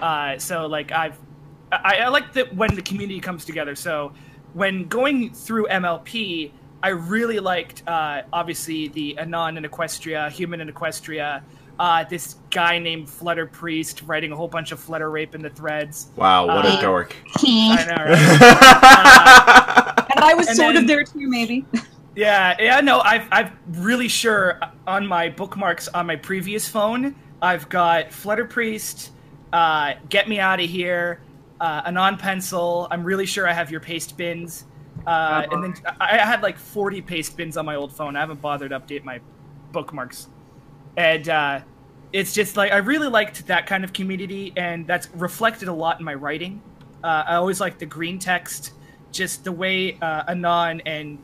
uh, 0.00 0.38
so 0.38 0.66
like 0.66 0.90
I've 0.90 1.18
I, 1.72 1.98
I 1.98 2.08
like 2.08 2.32
that 2.34 2.54
when 2.54 2.74
the 2.74 2.82
community 2.82 3.20
comes 3.20 3.44
together. 3.44 3.74
So 3.74 4.12
when 4.54 4.88
going 4.88 5.32
through 5.32 5.66
MLP, 5.66 6.50
I 6.82 6.90
really 6.90 7.40
liked 7.40 7.82
uh, 7.86 8.22
obviously 8.32 8.88
the 8.88 9.18
Anon 9.18 9.56
and 9.56 9.66
Equestria, 9.66 10.30
Human 10.30 10.60
and 10.60 10.72
Equestria. 10.72 11.42
Uh, 11.78 12.04
this 12.04 12.36
guy 12.50 12.78
named 12.78 13.08
Flutter 13.08 13.46
Priest 13.46 14.02
writing 14.06 14.32
a 14.32 14.36
whole 14.36 14.48
bunch 14.48 14.72
of 14.72 14.80
Flutter 14.80 15.10
rape 15.10 15.34
in 15.34 15.42
the 15.42 15.50
threads. 15.50 16.08
Wow, 16.16 16.46
what 16.46 16.64
a 16.64 16.70
Uh, 16.70 16.80
dork! 16.80 17.14
I 17.44 17.84
know, 17.84 18.04
right? 18.04 20.02
And 20.16 20.24
I 20.24 20.32
was 20.34 20.46
And 20.48 20.56
sort 20.56 20.74
then- 20.74 20.84
of 20.84 20.88
there 20.88 21.04
too, 21.04 21.28
maybe. 21.28 21.66
Yeah, 22.14 22.56
yeah, 22.58 22.80
no, 22.80 23.00
I've, 23.00 23.28
I've 23.30 23.52
really 23.68 24.08
sure 24.08 24.58
on 24.86 25.06
my 25.06 25.28
bookmarks 25.28 25.88
on 25.88 26.06
my 26.06 26.16
previous 26.16 26.66
phone, 26.66 27.14
I've 27.42 27.68
got 27.68 28.10
Flutter 28.10 28.46
Priest, 28.46 29.10
uh, 29.52 29.92
Get 30.08 30.26
Me 30.26 30.40
Out 30.40 30.58
of 30.58 30.70
Here, 30.70 31.20
uh, 31.60 31.82
Anon 31.84 32.16
Pencil. 32.16 32.88
I'm 32.90 33.04
really 33.04 33.26
sure 33.26 33.46
I 33.46 33.52
have 33.52 33.70
your 33.70 33.80
paste 33.80 34.16
bins. 34.16 34.64
Uh, 35.06 35.46
and 35.52 35.62
then 35.62 35.74
I, 36.00 36.16
had 36.16 36.42
like 36.42 36.58
40 36.58 37.00
paste 37.02 37.36
bins 37.36 37.56
on 37.56 37.64
my 37.64 37.76
old 37.76 37.92
phone. 37.92 38.16
I 38.16 38.20
haven't 38.20 38.40
bothered 38.40 38.70
to 38.70 38.80
update 38.80 39.04
my 39.04 39.20
bookmarks. 39.70 40.28
And 40.96 41.28
uh, 41.28 41.60
it's 42.12 42.32
just 42.32 42.56
like, 42.56 42.72
I 42.72 42.78
really 42.78 43.08
liked 43.08 43.46
that 43.46 43.66
kind 43.66 43.84
of 43.84 43.92
community, 43.92 44.52
and 44.56 44.86
that's 44.86 45.08
reflected 45.14 45.68
a 45.68 45.72
lot 45.72 46.00
in 46.00 46.04
my 46.04 46.14
writing. 46.14 46.60
Uh, 47.04 47.24
I 47.26 47.34
always 47.36 47.60
liked 47.60 47.78
the 47.78 47.86
green 47.86 48.18
text, 48.18 48.72
just 49.12 49.44
the 49.44 49.52
way 49.52 49.98
uh, 50.00 50.24
Anon 50.28 50.80
and 50.86 51.18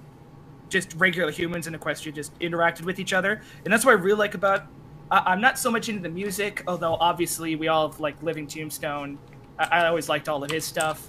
just 0.68 0.94
regular 0.96 1.30
humans 1.30 1.66
in 1.66 1.74
Equestria 1.74 2.14
just 2.14 2.38
interacted 2.38 2.82
with 2.82 2.98
each 2.98 3.12
other, 3.12 3.42
and 3.64 3.72
that's 3.72 3.84
what 3.84 3.92
I 3.92 3.94
really 3.94 4.18
like 4.18 4.34
about. 4.34 4.66
I 5.10 5.22
I'm 5.26 5.40
not 5.40 5.58
so 5.58 5.70
much 5.70 5.88
into 5.88 6.02
the 6.02 6.08
music, 6.08 6.62
although 6.66 6.94
obviously 6.94 7.56
we 7.56 7.68
all 7.68 7.90
have 7.90 8.00
like 8.00 8.20
Living 8.22 8.46
Tombstone. 8.46 9.18
I, 9.58 9.64
I 9.64 9.86
always 9.88 10.08
liked 10.08 10.28
all 10.28 10.42
of 10.42 10.50
his 10.50 10.64
stuff, 10.64 11.08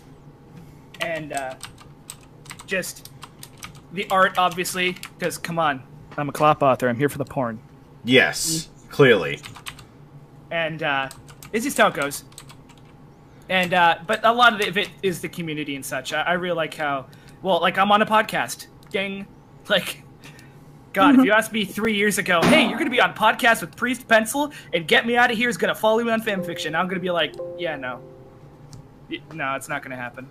and 1.02 1.34
uh, 1.34 1.56
just 2.68 3.10
the 3.92 4.08
art, 4.10 4.38
obviously, 4.38 4.98
because 5.18 5.38
come 5.38 5.60
on, 5.60 5.84
I'm 6.18 6.30
a 6.30 6.32
clop 6.32 6.62
author. 6.64 6.88
I'm 6.90 6.98
here 6.98 7.10
for 7.10 7.18
the 7.18 7.26
porn, 7.26 7.60
yes, 8.04 8.70
clearly. 8.90 9.40
and 10.52 10.82
uh, 10.84 11.10
it's 11.52 11.66
just 11.66 11.78
how 11.78 11.88
it 11.88 11.94
goes. 11.94 12.24
And 13.50 13.74
uh, 13.74 13.98
but 14.08 14.22
a 14.24 14.32
lot 14.32 14.54
of 14.62 14.78
it 14.78 14.90
is 15.02 15.22
the 15.22 15.30
community 15.30 15.76
and 15.76 15.86
such. 15.86 16.14
I, 16.14 16.22
I 16.22 16.34
really 16.34 16.56
like 16.56 16.74
how 16.74 17.08
well, 17.42 17.60
like 17.62 17.78
I'm 17.78 17.92
on 17.92 18.02
a 18.02 18.06
podcast, 18.06 18.68
gang. 18.92 19.28
Like 19.70 20.04
God, 20.92 21.18
if 21.18 21.26
you 21.26 21.32
asked 21.32 21.54
me 21.54 21.64
three 21.64 21.96
years 21.96 22.18
ago, 22.18 22.42
hey, 22.44 22.64
you're 22.64 22.78
going 22.78 22.84
to 22.86 22.92
be 22.92 23.00
on 23.00 23.14
podcast 23.14 23.62
with 23.62 23.76
Priest 23.78 24.08
Pencil 24.10 24.52
and 24.74 24.86
Get 24.86 25.08
Me 25.08 25.16
Out 25.16 25.32
of 25.32 25.38
Here 25.38 25.48
is 25.48 25.56
going 25.56 25.74
to 25.74 25.80
follow 25.80 26.04
me 26.04 26.12
on 26.12 26.22
fanfiction, 26.22 26.76
I'm 26.76 26.86
going 26.88 26.96
to 26.96 27.00
be 27.00 27.10
like, 27.10 27.34
yeah, 27.58 27.78
no. 27.78 28.02
No, 29.34 29.56
it's 29.56 29.70
not 29.70 29.82
going 29.82 29.92
to 29.92 29.98
happen. 29.98 30.28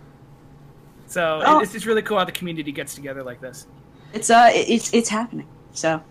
So 1.12 1.40
it- 1.40 1.45
Oh. 1.47 1.61
it's 1.61 1.73
just 1.73 1.85
really 1.85 2.00
cool 2.02 2.19
how 2.19 2.25
the 2.25 2.33
community 2.33 2.73
gets 2.73 2.95
together 2.95 3.23
like 3.23 3.40
this. 3.40 3.66
It's 4.14 4.31
uh, 4.31 4.50
it- 4.52 4.69
it's 4.71 4.92
it's 4.95 5.09
happening. 5.11 5.47
So 5.73 6.02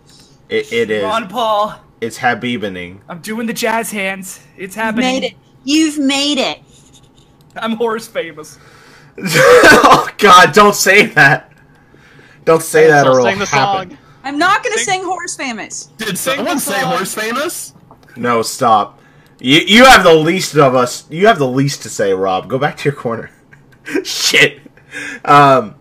It, 0.48 0.72
it 0.72 0.90
is. 0.90 1.02
Ron 1.02 1.28
Paul, 1.28 1.74
It's 2.00 2.18
Habibening. 2.18 3.00
I'm 3.08 3.20
doing 3.20 3.46
the 3.46 3.52
jazz 3.52 3.90
hands. 3.90 4.40
It's 4.56 4.76
you've 4.76 4.84
happening. 4.84 5.04
made 5.06 5.24
it. 5.24 5.34
You've 5.64 5.98
made 5.98 6.38
it. 6.38 6.60
I'm 7.56 7.72
horse 7.76 8.06
famous. 8.08 8.58
oh 9.18 10.08
God! 10.18 10.52
Don't 10.52 10.74
say 10.74 11.06
that. 11.06 11.52
Don't 12.44 12.62
say 12.62 12.86
that, 12.88 13.06
or 13.06 13.18
it'll 13.20 13.26
happen. 13.44 13.46
song. 13.90 13.98
I'm 14.24 14.38
not 14.38 14.62
gonna 14.62 14.76
Sing- 14.78 15.00
sing 15.00 15.04
Horse 15.04 15.36
Famous. 15.36 15.86
Did 15.98 16.16
someone 16.16 16.58
say 16.60 16.80
song. 16.80 16.92
horse 16.92 17.14
famous? 17.14 17.74
No, 18.16 18.42
stop. 18.42 19.00
You 19.40 19.58
you 19.60 19.84
have 19.84 20.02
the 20.04 20.14
least 20.14 20.56
of 20.56 20.74
us. 20.74 21.04
You 21.10 21.26
have 21.26 21.38
the 21.38 21.48
least 21.48 21.82
to 21.82 21.88
say, 21.90 22.12
Rob. 22.14 22.48
Go 22.48 22.58
back 22.58 22.76
to 22.78 22.84
your 22.88 22.94
corner. 22.96 23.30
Shit. 24.04 24.61
Um. 25.24 25.74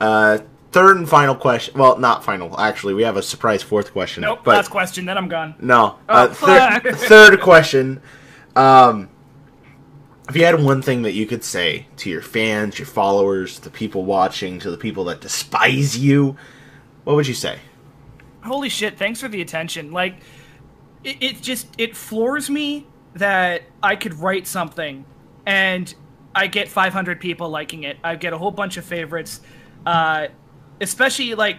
Uh. 0.00 0.38
Third 0.72 0.98
and 0.98 1.08
final 1.08 1.34
question. 1.34 1.78
Well, 1.78 1.98
not 1.98 2.22
final. 2.22 2.58
Actually, 2.60 2.92
we 2.92 3.02
have 3.04 3.16
a 3.16 3.22
surprise 3.22 3.62
fourth 3.62 3.92
question. 3.92 4.20
Nope, 4.22 4.40
But 4.44 4.56
last 4.56 4.68
question, 4.70 5.06
then 5.06 5.16
I'm 5.16 5.28
gone. 5.28 5.54
no. 5.58 5.96
Oh, 6.06 6.14
uh, 6.14 6.28
thir- 6.80 6.92
third 6.92 7.40
question. 7.40 8.02
Um. 8.54 9.08
If 10.28 10.34
you 10.36 10.44
had 10.44 10.60
one 10.60 10.82
thing 10.82 11.02
that 11.02 11.12
you 11.12 11.24
could 11.24 11.44
say 11.44 11.86
to 11.98 12.10
your 12.10 12.20
fans, 12.20 12.78
your 12.80 12.86
followers, 12.86 13.60
the 13.60 13.70
people 13.70 14.04
watching, 14.04 14.58
to 14.58 14.70
the 14.72 14.76
people 14.76 15.04
that 15.04 15.20
despise 15.20 15.96
you, 15.96 16.36
what 17.04 17.14
would 17.16 17.26
you 17.28 17.34
say? 17.34 17.58
holy 18.44 18.68
shit 18.68 18.96
thanks 18.96 19.20
for 19.20 19.26
the 19.26 19.40
attention 19.40 19.90
like 19.90 20.14
it, 21.02 21.16
it 21.20 21.42
just 21.42 21.66
it 21.78 21.96
floors 21.96 22.48
me 22.48 22.86
that 23.14 23.62
i 23.82 23.96
could 23.96 24.14
write 24.14 24.46
something 24.46 25.04
and 25.46 25.96
i 26.36 26.46
get 26.46 26.68
500 26.68 27.18
people 27.18 27.48
liking 27.48 27.82
it. 27.82 27.96
I 28.04 28.14
get 28.14 28.32
a 28.32 28.38
whole 28.38 28.52
bunch 28.52 28.76
of 28.76 28.84
favorites. 28.84 29.40
Uh, 29.84 30.28
especially 30.80 31.34
like 31.34 31.56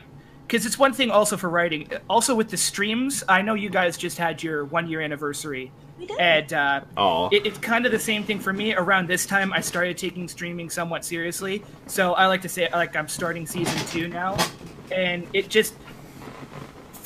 because 0.48 0.66
it's 0.66 0.80
one 0.80 0.94
thing 0.94 1.12
also 1.12 1.36
for 1.36 1.50
writing. 1.50 1.90
Also 2.10 2.34
with 2.36 2.50
the 2.50 2.58
streams 2.58 3.24
i 3.28 3.42
know 3.42 3.56
you 3.56 3.70
guys 3.70 3.98
just 3.98 4.18
had 4.18 4.42
your 4.42 4.64
one 4.66 4.88
year 4.88 5.02
anniversary. 5.02 5.72
We 6.00 6.06
did. 6.06 6.20
and 6.20 6.54
uh, 6.54 6.82
it, 7.32 7.48
it's 7.48 7.58
kind 7.58 7.88
of 7.88 7.92
the 7.92 8.00
same 8.00 8.24
thing 8.24 8.40
for 8.40 8.54
me. 8.54 8.74
Around 8.76 9.10
this 9.10 9.26
time 9.26 9.52
i 9.52 9.60
started 9.60 9.98
taking 9.98 10.28
streaming 10.28 10.70
somewhat 10.70 11.04
seriously. 11.04 11.64
So 11.88 12.14
i 12.14 12.28
like 12.28 12.44
to 12.44 12.50
say 12.50 12.70
like 12.72 12.96
i'm 12.96 13.08
starting 13.08 13.46
season 13.48 13.80
two 13.88 14.08
now. 14.08 14.38
And 14.92 15.28
it 15.34 15.50
just 15.50 15.74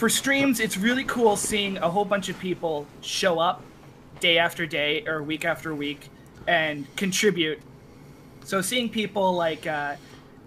for 0.02 0.10
streams, 0.10 0.60
it's 0.60 0.78
really 0.78 1.04
cool 1.04 1.36
seeing 1.36 1.78
a 1.78 1.88
whole 1.90 2.06
bunch 2.06 2.28
of 2.28 2.38
people 2.40 2.88
show 3.02 3.38
up 3.40 3.64
day 4.20 4.40
after 4.40 4.66
day 4.66 5.06
or 5.08 5.22
week 5.22 5.46
after 5.46 5.76
week 5.76 6.10
and 6.48 6.94
contribute. 6.96 7.60
So 8.44 8.62
seeing 8.62 8.90
people 8.90 9.34
like 9.34 9.68
uh, 9.68 9.96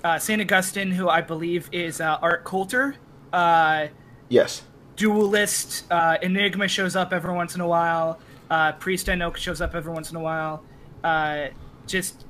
uh, 0.03 0.19
St. 0.19 0.41
Augustine, 0.41 0.91
who 0.91 1.09
I 1.09 1.21
believe 1.21 1.69
is 1.73 2.01
uh, 2.01 2.19
Art 2.21 2.45
Coulter, 2.45 2.97
uh, 3.33 3.89
Yes. 4.29 4.63
Duelist, 4.97 5.85
uh, 5.91 6.17
Enigma 6.23 6.69
shows 6.69 6.97
up 6.97 7.13
every 7.13 7.33
once 7.35 7.55
in 7.55 7.61
a 7.61 7.67
while. 7.69 8.19
Uh, 8.51 8.73
Priest 8.73 9.09
I 9.09 9.15
know 9.15 9.33
shows 9.33 9.61
up 9.61 9.75
every 9.75 9.93
once 9.93 10.11
in 10.11 10.17
a 10.17 10.21
while. 10.21 10.63
Uh, 11.03 11.49
just 11.87 12.25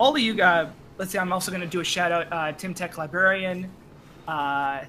all 0.00 0.14
of 0.14 0.20
you. 0.20 0.42
Uh, 0.42 0.70
let's 0.98 1.12
see. 1.12 1.18
I'm 1.18 1.32
also 1.32 1.50
going 1.50 1.60
to 1.62 1.66
do 1.66 1.80
a 1.80 1.84
shout 1.84 2.12
out. 2.12 2.26
Uh, 2.32 2.52
Tim 2.52 2.74
Tech 2.74 2.98
Librarian. 2.98 3.70
Uh, 4.26 4.84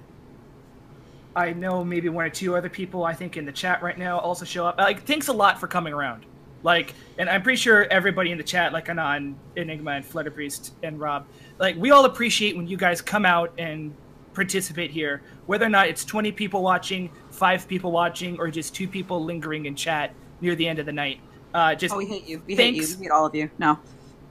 I 1.36 1.54
know 1.54 1.84
maybe 1.84 2.10
one 2.10 2.26
or 2.26 2.30
two 2.30 2.56
other 2.56 2.70
people 2.70 3.04
I 3.04 3.14
think 3.14 3.38
in 3.38 3.46
the 3.46 3.52
chat 3.52 3.82
right 3.82 3.98
now 3.98 4.20
also 4.20 4.44
show 4.44 4.66
up. 4.66 4.78
Like, 4.78 5.04
thanks 5.06 5.28
a 5.28 5.34
lot 5.34 5.60
for 5.60 5.68
coming 5.68 5.94
around. 5.94 6.26
Like, 6.64 6.94
and 7.18 7.30
I'm 7.30 7.42
pretty 7.42 7.58
sure 7.58 7.86
everybody 7.86 8.32
in 8.32 8.38
the 8.38 8.44
chat, 8.44 8.74
like 8.74 8.90
Anon, 8.90 9.36
Enigma, 9.56 9.92
and 9.92 10.06
Flutter 10.06 10.32
Priest, 10.32 10.74
and 10.84 11.00
Rob, 11.00 11.26
like, 11.58 11.76
we 11.78 11.92
all 11.92 12.06
appreciate 12.06 12.56
when 12.58 12.68
you 12.68 12.78
guys 12.78 13.02
come 13.02 13.26
out 13.26 13.54
and 13.58 13.94
participate 14.34 14.92
here, 14.92 15.22
whether 15.48 15.66
or 15.66 15.70
not 15.70 15.88
it's 15.88 16.06
20 16.06 16.32
people 16.34 16.62
watching, 16.62 17.10
five 17.32 17.68
people 17.68 17.92
watching, 17.92 18.38
or 18.40 18.50
just 18.50 18.76
two 18.76 18.88
people 18.88 19.24
lingering 19.24 19.66
in 19.66 19.76
chat 19.76 20.14
near 20.42 20.56
the 20.56 20.68
end 20.68 20.80
of 20.80 20.86
the 20.86 20.92
night. 20.92 21.20
Uh, 21.54 21.76
just 21.76 21.94
Oh, 21.94 21.98
we 21.98 22.06
hate 22.06 22.28
you. 22.28 22.42
We 22.46 22.56
hate 22.56 22.76
you. 22.76 22.82
Thanks. 22.84 22.98
We 22.98 23.06
hate 23.06 23.12
all 23.12 23.26
of 23.26 23.34
you. 23.36 23.50
No. 23.58 23.80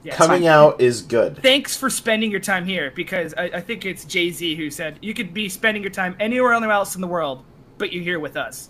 yeah, 0.03 0.15
Coming 0.15 0.47
out 0.47 0.79
is 0.79 1.01
good. 1.01 1.41
thanks 1.41 1.75
for 1.75 1.89
spending 1.89 2.31
your 2.31 2.39
time 2.39 2.65
here 2.65 2.91
because 2.95 3.33
I, 3.37 3.43
I 3.45 3.61
think 3.61 3.85
it's 3.85 4.05
Jay 4.05 4.31
Z 4.31 4.55
who 4.55 4.69
said 4.71 4.97
you 5.01 5.13
could 5.13 5.33
be 5.33 5.49
spending 5.49 5.83
your 5.83 5.91
time 5.91 6.15
anywhere 6.19 6.53
else 6.53 6.95
in 6.95 7.01
the 7.01 7.07
world, 7.07 7.43
but 7.77 7.91
you're 7.91 8.03
here 8.03 8.19
with 8.19 8.37
us, 8.37 8.69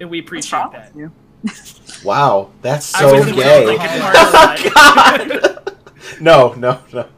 and 0.00 0.08
we 0.08 0.20
appreciate 0.20 0.58
wrong 0.58 0.72
that. 0.72 0.92
With 1.42 1.98
you? 2.02 2.08
Wow, 2.08 2.50
that's 2.62 2.86
so 2.86 3.14
was 3.16 3.32
gay. 3.32 3.66
like 3.66 3.80
it 3.80 4.02
marginalized. 4.02 5.74
no, 6.20 6.52
no, 6.54 6.80
no. 6.92 7.08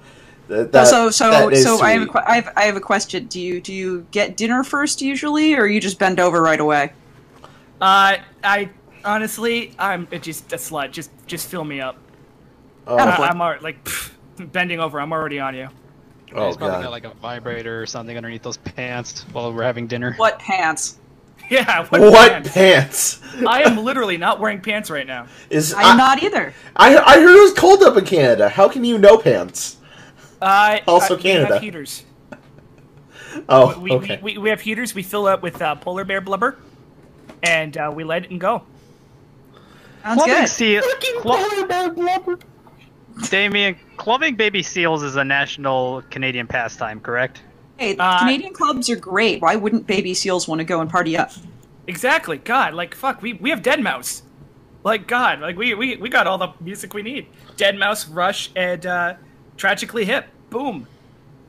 That, 0.49 0.73
that- 0.73 0.87
so 0.89 1.11
so 1.11 1.31
that 1.31 1.53
is 1.53 1.63
so 1.65 1.81
I 1.81 1.93
have, 1.93 2.03
a 2.03 2.05
sweet. 2.07 2.13
que- 2.13 2.23
I 2.27 2.35
have 2.37 2.53
I 2.57 2.63
have 2.65 2.77
a 2.77 2.81
question. 2.81 3.27
Do 3.27 3.41
you 3.41 3.61
do 3.61 3.73
you 3.73 4.07
get 4.11 4.37
dinner 4.37 4.65
first 4.65 5.01
usually, 5.03 5.55
or 5.55 5.67
you 5.67 5.81
just 5.81 5.99
bend 5.99 6.19
over 6.19 6.43
right 6.43 6.61
away? 6.61 6.93
uh, 7.81 8.17
I 8.43 8.71
honestly, 9.05 9.75
I'm 9.79 10.09
it 10.11 10.23
just 10.23 10.53
a 10.53 10.57
slut. 10.57 10.91
Just 10.93 11.11
just 11.27 11.49
fill 11.49 11.65
me 11.65 11.81
up. 11.81 11.97
Oh, 12.87 12.97
I, 12.97 13.29
I'm 13.29 13.41
already 13.41 13.63
like 13.63 13.85
pff, 13.85 14.11
bending 14.51 14.81
over. 14.81 15.01
I'm 15.01 15.13
already 15.13 15.39
on 15.39 15.55
you. 15.55 15.69
oh 16.35 16.47
He's 16.49 16.57
probably 16.57 16.77
god. 16.79 16.83
got 16.85 16.91
like 16.91 17.05
a 17.05 17.15
vibrator 17.15 17.81
or 17.83 17.87
something 17.87 18.17
underneath 18.17 18.43
those 18.43 18.57
pants 18.57 19.23
while 19.33 19.53
we're 19.53 19.63
having 19.63 19.87
dinner. 19.87 20.15
What 20.17 20.39
pants? 20.41 20.99
Yeah. 21.57 21.85
What, 21.89 22.01
what 22.01 22.31
pants? 22.45 22.51
pants? 22.55 23.21
I 23.47 23.63
am 23.63 23.77
literally 23.79 24.17
not 24.17 24.39
wearing 24.39 24.61
pants 24.61 24.89
right 24.89 25.07
now. 25.07 25.27
Is 25.51 25.75
I'm 25.75 25.95
I, 25.95 25.97
not 25.97 26.23
either. 26.23 26.55
I 26.77 26.97
I 26.97 27.15
heard 27.21 27.37
it 27.37 27.43
was 27.43 27.55
cold 27.55 27.83
up 27.83 27.97
in 27.97 28.05
Canada. 28.05 28.49
How 28.49 28.69
can 28.69 28.85
you 28.85 28.99
know 28.99 29.19
pants? 29.19 29.79
Uh, 30.41 30.79
Also 30.87 31.15
uh, 31.15 31.17
We 31.17 31.23
Canada. 31.25 31.55
have 31.55 31.63
heaters. 31.63 32.05
Oh, 33.49 33.79
We, 33.81 33.91
okay. 33.93 34.21
we, 34.23 34.35
we, 34.35 34.39
we 34.39 34.49
have 34.51 34.61
heaters. 34.61 34.95
We 34.95 35.03
fill 35.03 35.27
up 35.27 35.43
with 35.43 35.61
uh, 35.61 35.75
polar 35.77 36.05
bear 36.05 36.21
blubber, 36.21 36.57
and 37.43 37.77
uh, 37.77 37.91
we 37.95 38.05
let 38.05 38.25
it 38.25 38.31
and 38.31 38.41
go. 38.41 38.63
Sounds 40.03 40.23
Clubbing 40.23 40.35
good. 40.37 40.49
seal. 40.49 40.83
Cl- 41.23 42.39
Damien, 43.29 43.77
clubbing 43.97 44.37
baby 44.37 44.63
seals 44.63 45.03
is 45.03 45.17
a 45.17 45.25
national 45.25 46.03
Canadian 46.11 46.47
pastime, 46.47 47.01
correct? 47.01 47.43
Hey, 47.81 47.97
Uh, 47.99 48.19
Canadian 48.21 48.53
clubs 48.53 48.91
are 48.91 48.97
great. 48.97 49.41
Why 49.41 49.57
wouldn't 49.57 49.87
baby 49.87 50.13
seals 50.15 50.47
want 50.47 50.59
to 50.61 50.65
go 50.65 50.81
and 50.83 50.91
party 50.91 51.17
up? 51.17 51.33
Exactly. 51.87 52.37
God, 52.37 52.75
like 52.75 52.95
fuck. 52.95 53.23
We 53.23 53.33
we 53.33 53.49
have 53.51 53.63
Deadmau5. 53.63 54.23
Like 54.85 55.07
God, 55.07 55.41
like 55.41 55.57
we 55.57 55.75
we, 55.75 55.97
we 55.97 56.09
got 56.11 56.27
all 56.27 56.39
the 56.39 56.51
music 56.61 56.93
we 56.95 57.03
need. 57.03 57.27
Deadmau5, 57.57 58.15
Rush, 58.15 58.51
and 58.55 58.85
uh, 58.87 59.15
Tragically 59.57 60.05
Hip. 60.05 60.27
Boom. 60.51 60.87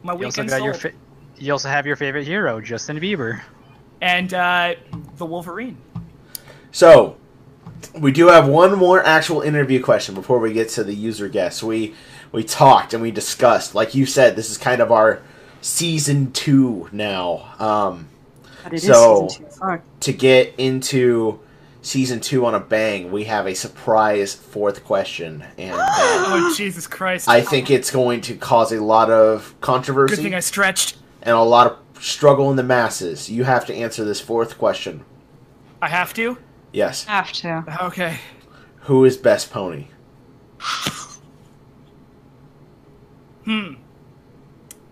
My 0.03 0.13
You 0.13 0.25
also 0.25 0.41
weekend 0.41 0.50
got 0.50 0.63
your 0.63 0.73
sold. 0.73 0.93
fa- 0.93 0.97
you 1.38 1.51
also 1.51 1.69
have 1.69 1.85
your 1.85 1.95
favorite 1.97 2.25
hero, 2.25 2.61
Justin 2.61 2.97
Bieber. 3.00 3.41
and 4.01 4.33
uh, 4.33 4.75
the 5.17 5.25
Wolverine. 5.25 5.77
So, 6.71 7.17
we 8.00 8.11
do 8.11 8.27
have 8.27 8.47
one 8.47 8.77
more 8.77 9.03
actual 9.03 9.41
interview 9.41 9.81
question 9.83 10.15
before 10.15 10.39
we 10.39 10.53
get 10.53 10.69
to 10.69 10.83
the 10.83 10.93
user 10.95 11.27
guests. 11.27 11.61
We 11.61 11.93
we 12.31 12.43
talked 12.45 12.93
and 12.93 13.01
we 13.01 13.11
discussed, 13.11 13.75
like 13.75 13.93
you 13.93 14.05
said, 14.05 14.35
this 14.38 14.50
is 14.50 14.57
kind 14.57 14.81
of 14.81 14.91
our 14.91 15.21
season 15.62 16.32
two 16.32 16.89
now. 16.91 17.53
Um, 17.60 18.08
But 18.63 18.74
it 18.74 18.75
is 18.77 18.84
So- 18.86 19.27
season 19.30 19.46
two. 19.60 19.82
To 20.01 20.13
get 20.13 20.53
into 20.58 21.39
season 21.82 22.20
two 22.20 22.46
on 22.46 22.53
a 22.56 22.60
bang, 22.60 23.12
we 23.12 23.24
have 23.25 23.48
a 23.48 23.53
surprise 23.56 24.34
fourth 24.36 24.84
question, 24.84 25.44
and 25.58 25.74
uh, 25.75 25.84
Oh 25.88 26.53
Jesus 26.56 26.86
Christ! 26.88 27.27
I 27.30 27.41
think 27.41 27.70
it's 27.72 27.89
going 27.91 28.22
to 28.22 28.36
cause 28.36 28.72
a 28.72 28.80
lot 28.84 29.10
of 29.10 29.56
Good 29.60 29.62
controversy 29.62 30.15
thing 30.24 30.36
I 30.36 30.39
stretched. 30.41 30.98
and 31.24 31.36
a 31.36 31.41
lot 31.41 31.68
of 31.68 32.03
struggle 32.03 32.50
in 32.51 32.56
the 32.56 32.63
masses. 32.63 33.30
You 33.30 33.44
have 33.46 33.65
to 33.68 33.74
answer 33.75 34.03
this 34.06 34.20
fourth 34.22 34.58
question. 34.58 35.03
I 35.82 35.88
have 35.89 36.13
to. 36.15 36.38
Yes, 36.74 37.06
I 37.08 37.12
Have 37.13 37.32
to. 37.34 37.77
Okay. 37.86 38.20
who 38.82 39.03
is 39.06 39.18
best 39.18 39.51
pony? 39.51 39.86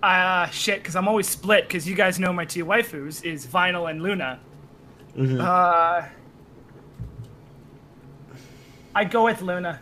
Uh, 0.01 0.48
shit, 0.48 0.79
because 0.82 0.96
I'm 0.96 1.08
always 1.08 1.27
split, 1.27 1.68
because 1.68 1.88
you 1.88 1.96
guys 1.96 2.20
know 2.20 2.32
my 2.32 2.46
two 2.46 2.65
waifus 2.65 3.24
is 3.24 3.46
Vinyl 3.46 3.89
and 3.89 4.01
Luna. 4.01 4.39
Mhm. 5.18 5.41
Uh, 5.41 6.06
I 8.96 9.03
go 9.03 9.25
with 9.25 9.41
Luna. 9.41 9.82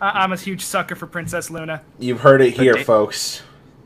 I- 0.00 0.22
I'm 0.22 0.32
a 0.32 0.36
huge 0.36 0.62
sucker 0.62 0.94
for 0.94 1.06
Princess 1.06 1.50
Luna. 1.50 1.80
You've 1.98 2.20
heard 2.20 2.42
it 2.42 2.50
here, 2.52 2.74
da- 2.74 2.84
folks. 2.84 3.42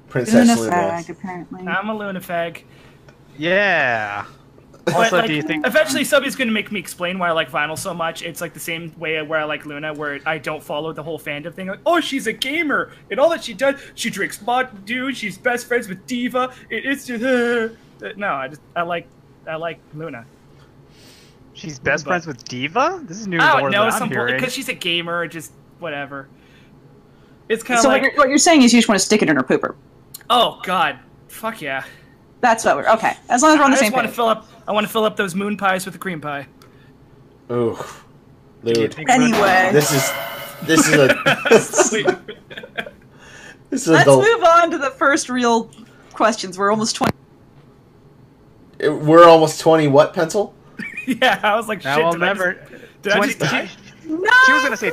Princess 0.09 0.49
Luna 0.49 0.61
Luna. 0.61 0.73
fag, 0.73 1.09
apparently. 1.09 1.67
I'm 1.69 1.89
a 1.89 1.95
Luna 1.97 2.21
fag. 2.21 2.63
Yeah. 3.39 4.25
But 4.85 4.95
Also, 4.95 5.17
like, 5.19 5.27
do 5.27 5.35
you 5.35 5.43
think? 5.43 5.67
eventually 5.67 6.05
somebody's 6.05 6.37
going 6.37 6.49
to 6.49 6.55
make 6.55 6.73
me 6.73 6.81
explain 6.81 7.19
why 7.19 7.29
I 7.29 7.33
like 7.33 7.51
Vinyl 7.51 7.79
so 7.79 7.93
much? 7.95 8.23
It's 8.23 8.41
like 8.41 8.55
the 8.55 8.61
same 8.61 8.93
way 8.99 9.21
where 9.23 9.39
I 9.41 9.45
like 9.45 9.67
Luna, 9.67 9.93
where 9.95 10.21
I 10.27 10.39
don't 10.39 10.63
follow 10.63 10.93
the 10.93 11.03
whole 11.03 11.19
fandom 11.19 11.55
thing. 11.55 11.69
Like, 11.69 11.81
oh, 11.87 12.01
she's 12.01 12.27
a 12.27 12.33
gamer, 12.33 12.93
and 13.11 13.21
all 13.21 13.29
that 13.31 13.45
she 13.45 13.53
does, 13.55 13.81
she 13.95 14.11
drinks 14.11 14.41
Mountain 14.43 14.83
Dew. 14.85 15.13
She's 15.13 15.37
best 15.39 15.67
friends 15.67 15.89
with 15.89 16.07
Diva. 16.07 16.53
It, 16.71 16.87
it's 16.87 17.07
just, 17.07 17.23
uh, 17.25 17.69
No, 18.17 18.29
I 18.33 18.49
just 18.49 18.63
I 18.75 18.83
like 18.83 19.07
I 19.47 19.57
like 19.57 19.79
Luna. 19.95 20.25
She's 21.53 21.79
best 21.79 22.05
But- 22.05 22.11
friends 22.11 22.27
with 22.27 22.45
Diva. 22.47 23.01
This 23.05 23.21
is 23.21 23.27
new 23.27 23.39
I 23.39 23.53
lore 23.61 23.71
don't 23.71 23.73
know 23.73 23.91
some 23.91 24.09
because 24.09 24.53
she's 24.53 24.69
a 24.69 24.75
gamer. 24.75 25.27
Just 25.27 25.53
whatever. 25.79 26.29
It's 27.49 27.63
kind 27.63 27.79
of 27.79 27.83
So 27.83 27.89
like 27.89 28.03
what, 28.03 28.13
you're, 28.13 28.19
what 28.23 28.29
you're 28.29 28.39
saying 28.39 28.63
is 28.63 28.73
you 28.73 28.79
just 28.79 28.89
want 28.89 28.99
to 28.99 29.05
stick 29.05 29.23
it 29.23 29.29
in 29.29 29.37
her 29.37 29.43
pooper. 29.43 29.75
oh 30.31 30.61
god, 30.65 30.99
fuck 31.29 31.61
yeah. 31.61 31.85
That's 32.41 32.65
what 32.65 32.77
we're 32.77 32.89
okay. 32.93 33.15
As 33.29 33.43
long 33.43 33.53
as 33.53 33.59
we're 33.59 33.65
on 33.65 33.71
the 33.73 33.77
same. 33.77 33.93
I 33.93 33.93
just 33.93 33.93
same 33.93 33.93
want 33.93 34.05
to 34.05 34.09
page. 34.09 34.17
fill 34.17 34.29
up. 34.29 34.60
I 34.71 34.73
want 34.73 34.87
to 34.87 34.93
fill 34.93 35.03
up 35.05 35.17
those 35.17 35.35
moon 35.35 35.57
pies 35.57 35.85
with 35.85 35.95
the 35.95 35.99
cream 35.99 36.21
pie. 36.21 36.47
Ooh, 37.51 37.77
Do 38.63 38.69
you 38.81 38.87
dude, 38.87 39.05
Anyway, 39.11 39.71
this 39.73 39.91
is 39.91 40.09
this 40.63 40.87
is 40.87 40.95
a 40.95 41.07
Wait, 41.93 42.07
this 43.71 43.83
is 43.83 43.89
let's 43.89 44.05
del- 44.05 44.23
move 44.23 44.45
on 44.45 44.71
to 44.71 44.79
the 44.79 44.91
first 44.91 45.29
real 45.29 45.69
questions. 46.13 46.57
We're 46.57 46.71
almost 46.71 46.95
twenty. 46.95 47.17
we're 48.81 49.25
almost 49.25 49.59
twenty. 49.59 49.89
What 49.89 50.15
pencil? 50.15 50.55
yeah, 51.05 51.41
I 51.43 51.57
was 51.57 51.67
like, 51.67 51.83
shit. 51.83 51.91
I'll 51.91 52.13
did 52.13 52.23
I 52.23 52.27
never. 52.27 52.53
just- 52.55 53.03
did 53.03 53.13
I 53.15 53.27
just 53.27 53.39
die? 53.41 53.67
she, 53.67 54.09
No, 54.09 54.31
she 54.47 54.53
was 54.53 54.63
gonna 54.63 54.77
say. 54.77 54.93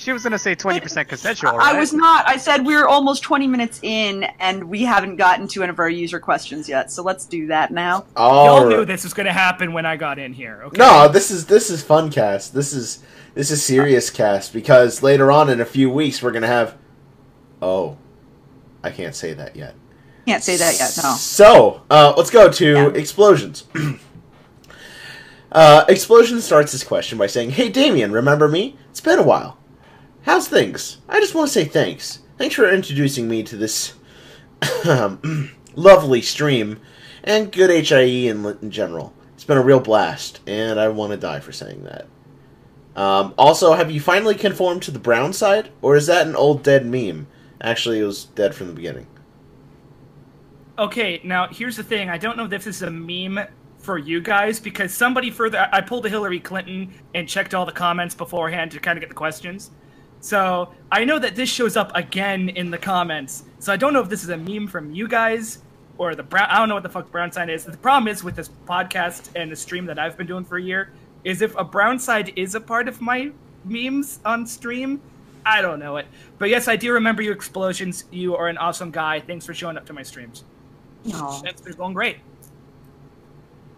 She 0.00 0.12
was 0.12 0.22
gonna 0.22 0.38
say 0.38 0.54
twenty 0.54 0.80
percent 0.80 1.10
consensual. 1.10 1.58
I 1.60 1.78
was 1.78 1.92
not. 1.92 2.26
I 2.26 2.38
said 2.38 2.64
we're 2.64 2.86
almost 2.86 3.22
twenty 3.22 3.46
minutes 3.46 3.80
in, 3.82 4.24
and 4.40 4.64
we 4.64 4.82
haven't 4.82 5.16
gotten 5.16 5.46
to 5.48 5.62
any 5.62 5.68
of 5.68 5.78
our 5.78 5.90
user 5.90 6.18
questions 6.18 6.70
yet. 6.70 6.90
So 6.90 7.02
let's 7.02 7.26
do 7.26 7.48
that 7.48 7.70
now. 7.70 8.06
Oh, 8.16 8.60
Y'all 8.62 8.68
knew 8.70 8.84
this 8.86 9.04
was 9.04 9.12
going 9.12 9.26
to 9.26 9.32
happen 9.32 9.74
when 9.74 9.84
I 9.84 9.96
got 9.98 10.18
in 10.18 10.32
here. 10.32 10.62
Okay. 10.64 10.78
No, 10.78 11.06
this 11.06 11.30
is 11.30 11.44
this 11.44 11.68
is 11.68 11.82
fun 11.82 12.10
cast. 12.10 12.54
This 12.54 12.72
is 12.72 13.04
this 13.34 13.50
is 13.50 13.62
serious 13.62 14.08
cast 14.08 14.54
because 14.54 15.02
later 15.02 15.30
on 15.30 15.50
in 15.50 15.60
a 15.60 15.66
few 15.66 15.90
weeks 15.90 16.22
we're 16.22 16.32
gonna 16.32 16.46
have. 16.46 16.78
Oh, 17.60 17.98
I 18.82 18.90
can't 18.90 19.14
say 19.14 19.34
that 19.34 19.54
yet. 19.54 19.74
Can't 20.26 20.42
say 20.42 20.56
that 20.56 20.78
yet. 20.78 20.98
No. 21.02 21.12
So 21.16 21.82
uh, 21.90 22.14
let's 22.16 22.30
go 22.30 22.50
to 22.50 22.64
Yeah. 22.72 22.88
explosions. 22.88 23.64
uh, 25.52 25.84
explosion 25.88 26.40
starts 26.40 26.72
this 26.72 26.84
question 26.84 27.18
by 27.18 27.26
saying, 27.26 27.50
"Hey 27.50 27.68
Damien, 27.68 28.12
remember 28.12 28.48
me? 28.48 28.78
It's 28.90 29.02
been 29.02 29.18
a 29.18 29.22
while. 29.22 29.58
How's 30.22 30.48
things? 30.48 30.98
I 31.08 31.20
just 31.20 31.34
want 31.34 31.48
to 31.48 31.52
say 31.52 31.64
thanks. 31.64 32.20
Thanks 32.36 32.54
for 32.54 32.70
introducing 32.70 33.28
me 33.28 33.42
to 33.42 33.56
this 33.56 33.94
um, 34.88 35.50
lovely 35.74 36.20
stream 36.20 36.80
and 37.24 37.50
good 37.50 37.70
HIE 37.70 38.28
in, 38.28 38.44
in 38.44 38.70
general. 38.70 39.14
It's 39.34 39.44
been 39.44 39.56
a 39.56 39.62
real 39.62 39.80
blast, 39.80 40.40
and 40.46 40.78
I 40.78 40.88
want 40.88 41.12
to 41.12 41.16
die 41.16 41.40
for 41.40 41.52
saying 41.52 41.84
that." 41.84 42.06
Um, 42.96 43.34
also, 43.38 43.72
have 43.72 43.90
you 43.90 44.00
finally 44.00 44.34
conformed 44.34 44.82
to 44.82 44.90
the 44.90 44.98
brown 44.98 45.32
side, 45.32 45.70
or 45.80 45.96
is 45.96 46.06
that 46.06 46.26
an 46.26 46.36
old 46.36 46.62
dead 46.62 46.84
meme? 46.84 47.26
Actually, 47.62 48.00
it 48.00 48.04
was 48.04 48.24
dead 48.24 48.54
from 48.54 48.66
the 48.66 48.72
beginning. 48.74 49.06
Okay, 50.78 51.20
now 51.24 51.46
here's 51.48 51.76
the 51.76 51.82
thing. 51.82 52.10
I 52.10 52.18
don't 52.18 52.36
know 52.36 52.44
if 52.44 52.50
this 52.50 52.66
is 52.66 52.82
a 52.82 52.90
meme 52.90 53.40
for 53.78 53.96
you 53.96 54.20
guys 54.20 54.60
because 54.60 54.92
somebody 54.92 55.30
further. 55.30 55.68
I 55.72 55.80
pulled 55.80 56.04
a 56.04 56.08
Hillary 56.08 56.40
Clinton 56.40 56.92
and 57.14 57.28
checked 57.28 57.54
all 57.54 57.64
the 57.64 57.72
comments 57.72 58.14
beforehand 58.14 58.70
to 58.72 58.80
kind 58.80 58.98
of 58.98 59.00
get 59.00 59.08
the 59.08 59.14
questions. 59.14 59.70
So 60.20 60.72
I 60.92 61.04
know 61.04 61.18
that 61.18 61.34
this 61.34 61.48
shows 61.48 61.76
up 61.76 61.92
again 61.94 62.50
in 62.50 62.70
the 62.70 62.78
comments. 62.78 63.44
So 63.58 63.72
I 63.72 63.76
don't 63.76 63.92
know 63.92 64.00
if 64.00 64.08
this 64.08 64.22
is 64.22 64.28
a 64.28 64.36
meme 64.36 64.68
from 64.68 64.92
you 64.92 65.08
guys 65.08 65.58
or 65.98 66.14
the 66.14 66.22
brown. 66.22 66.48
I 66.50 66.58
don't 66.58 66.68
know 66.68 66.74
what 66.74 66.82
the 66.82 66.90
fuck 66.90 67.10
brown 67.10 67.32
side 67.32 67.48
is. 67.50 67.64
The 67.64 67.76
problem 67.76 68.08
is 68.08 68.22
with 68.22 68.36
this 68.36 68.50
podcast 68.66 69.30
and 69.34 69.50
the 69.50 69.56
stream 69.56 69.86
that 69.86 69.98
I've 69.98 70.16
been 70.16 70.26
doing 70.26 70.44
for 70.44 70.58
a 70.58 70.62
year 70.62 70.92
is 71.24 71.42
if 71.42 71.56
a 71.56 71.64
brown 71.64 71.98
side 71.98 72.32
is 72.36 72.54
a 72.54 72.60
part 72.60 72.88
of 72.88 73.00
my 73.00 73.32
memes 73.64 74.20
on 74.24 74.46
stream. 74.46 75.00
I 75.44 75.62
don't 75.62 75.78
know 75.78 75.96
it. 75.96 76.06
But 76.38 76.50
yes, 76.50 76.68
I 76.68 76.76
do 76.76 76.92
remember 76.92 77.22
your 77.22 77.34
explosions. 77.34 78.04
You 78.10 78.36
are 78.36 78.48
an 78.48 78.58
awesome 78.58 78.90
guy. 78.90 79.20
Thanks 79.20 79.46
for 79.46 79.54
showing 79.54 79.78
up 79.78 79.86
to 79.86 79.92
my 79.92 80.02
streams. 80.02 80.44
No. 81.04 81.40
It's 81.44 81.62
been 81.62 81.72
going 81.74 81.94
great. 81.94 82.18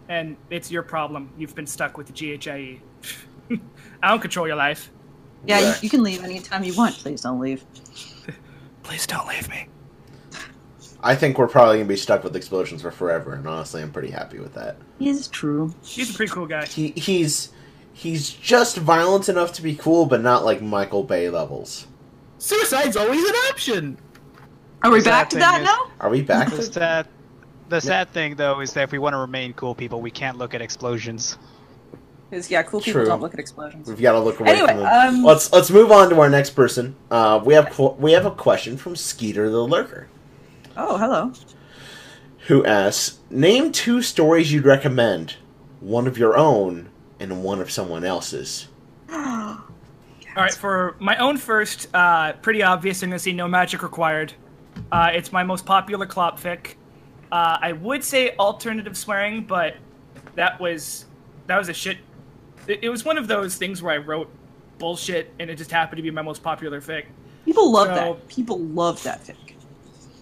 And 0.09 0.35
it's 0.49 0.69
your 0.69 0.83
problem. 0.83 1.29
You've 1.37 1.55
been 1.55 1.67
stuck 1.67 1.97
with 1.97 2.07
the 2.07 2.13
GHIE. 2.13 2.81
I 4.03 4.09
don't 4.09 4.19
control 4.19 4.45
your 4.45 4.57
life. 4.57 4.91
Yeah, 5.45 5.59
you, 5.59 5.73
you 5.81 5.89
can 5.89 6.03
leave 6.03 6.23
anytime 6.23 6.63
you 6.63 6.73
want. 6.75 6.95
Please 6.95 7.21
don't 7.21 7.39
leave. 7.39 7.63
Please 8.83 9.05
don't 9.07 9.27
leave 9.27 9.49
me. 9.49 9.67
I 11.05 11.15
think 11.15 11.37
we're 11.37 11.47
probably 11.47 11.77
gonna 11.77 11.87
be 11.89 11.97
stuck 11.97 12.23
with 12.23 12.35
explosions 12.35 12.81
for 12.81 12.91
forever, 12.91 13.33
and 13.33 13.45
honestly, 13.47 13.81
I'm 13.81 13.91
pretty 13.91 14.11
happy 14.11 14.39
with 14.39 14.53
that. 14.53 14.77
Is 15.01 15.27
true. 15.27 15.73
He's 15.83 16.09
a 16.11 16.13
pretty 16.13 16.31
cool 16.31 16.45
guy. 16.47 16.65
He 16.65 16.89
he's 16.95 17.51
he's 17.91 18.29
just 18.29 18.77
violent 18.77 19.27
enough 19.27 19.51
to 19.53 19.61
be 19.61 19.75
cool, 19.75 20.05
but 20.05 20.21
not 20.21 20.45
like 20.45 20.61
Michael 20.61 21.03
Bay 21.03 21.29
levels. 21.29 21.87
Suicide's 22.37 22.95
always 22.95 23.21
an 23.23 23.35
option. 23.49 23.97
Are 24.81 24.91
we 24.91 24.99
The 24.99 25.09
back 25.09 25.29
to 25.31 25.35
thing 25.35 25.39
that 25.41 25.61
is- 25.61 25.65
now? 25.65 25.91
Are 25.99 26.09
we 26.09 26.21
back? 26.21 26.49
The 26.51 26.57
to- 26.57 26.63
sad, 26.63 27.07
the 27.67 27.81
sad 27.81 28.09
thing 28.11 28.35
though 28.35 28.61
is 28.61 28.71
that 28.73 28.83
if 28.83 28.91
we 28.93 28.97
want 28.99 29.13
to 29.13 29.17
remain 29.17 29.51
cool 29.53 29.75
people, 29.75 29.99
we 30.01 30.11
can't 30.11 30.37
look 30.37 30.53
at 30.53 30.61
explosions. 30.61 31.37
Because 32.33 32.49
yeah, 32.49 32.63
cool 32.63 32.79
people 32.81 33.01
True. 33.01 33.05
don't 33.05 33.21
look 33.21 33.35
at 33.35 33.39
explosions. 33.39 33.87
We've 33.87 34.01
got 34.01 34.13
to 34.13 34.19
look 34.19 34.39
away 34.39 34.49
Anyway, 34.53 34.69
from 34.69 34.77
them. 34.79 34.87
um, 35.17 35.23
let's 35.23 35.53
let's 35.53 35.69
move 35.69 35.91
on 35.91 36.09
to 36.09 36.19
our 36.19 36.29
next 36.31 36.51
person. 36.51 36.95
Uh, 37.11 37.39
we 37.45 37.53
have 37.53 37.77
we 37.99 38.13
have 38.13 38.25
a 38.25 38.31
question 38.31 38.75
from 38.75 38.95
Skeeter 38.95 39.51
the 39.51 39.61
Lurker, 39.61 40.07
Oh, 40.75 40.97
hello. 40.97 41.31
who 42.47 42.65
asks: 42.65 43.19
Name 43.29 43.71
two 43.71 44.01
stories 44.01 44.51
you'd 44.51 44.65
recommend, 44.65 45.35
one 45.79 46.07
of 46.07 46.17
your 46.17 46.35
own 46.35 46.89
and 47.19 47.43
one 47.43 47.61
of 47.61 47.69
someone 47.69 48.03
else's. 48.03 48.67
All 49.11 49.61
right, 50.35 50.53
for 50.55 50.95
my 50.97 51.15
own 51.17 51.37
first, 51.37 51.87
uh, 51.93 52.33
pretty 52.33 52.63
obvious. 52.63 53.03
I'm 53.03 53.09
gonna 53.11 53.19
say 53.19 53.31
no 53.31 53.47
magic 53.47 53.83
required. 53.83 54.33
Uh, 54.91 55.11
it's 55.13 55.31
my 55.31 55.43
most 55.43 55.67
popular 55.67 56.07
clop 56.07 56.39
fic. 56.39 56.73
Uh, 57.31 57.59
I 57.61 57.73
would 57.73 58.03
say 58.03 58.35
alternative 58.37 58.97
swearing, 58.97 59.43
but 59.43 59.75
that 60.33 60.59
was 60.59 61.05
that 61.45 61.59
was 61.59 61.69
a 61.69 61.73
shit. 61.73 61.99
It, 62.67 62.79
it 62.83 62.89
was 62.89 63.03
one 63.05 63.17
of 63.17 63.27
those 63.27 63.55
things 63.55 63.81
where 63.81 63.93
I 63.93 63.97
wrote 63.97 64.29
bullshit, 64.79 65.31
and 65.39 65.49
it 65.49 65.57
just 65.57 65.71
happened 65.71 65.97
to 65.97 66.03
be 66.03 66.11
my 66.11 66.21
most 66.21 66.43
popular 66.43 66.81
fic. 66.81 67.05
People 67.45 67.71
love 67.71 67.87
So- 67.87 67.93
that. 67.95 68.27
People 68.27 68.59
love 68.59 69.01
that 69.03 69.23
fic. 69.23 69.35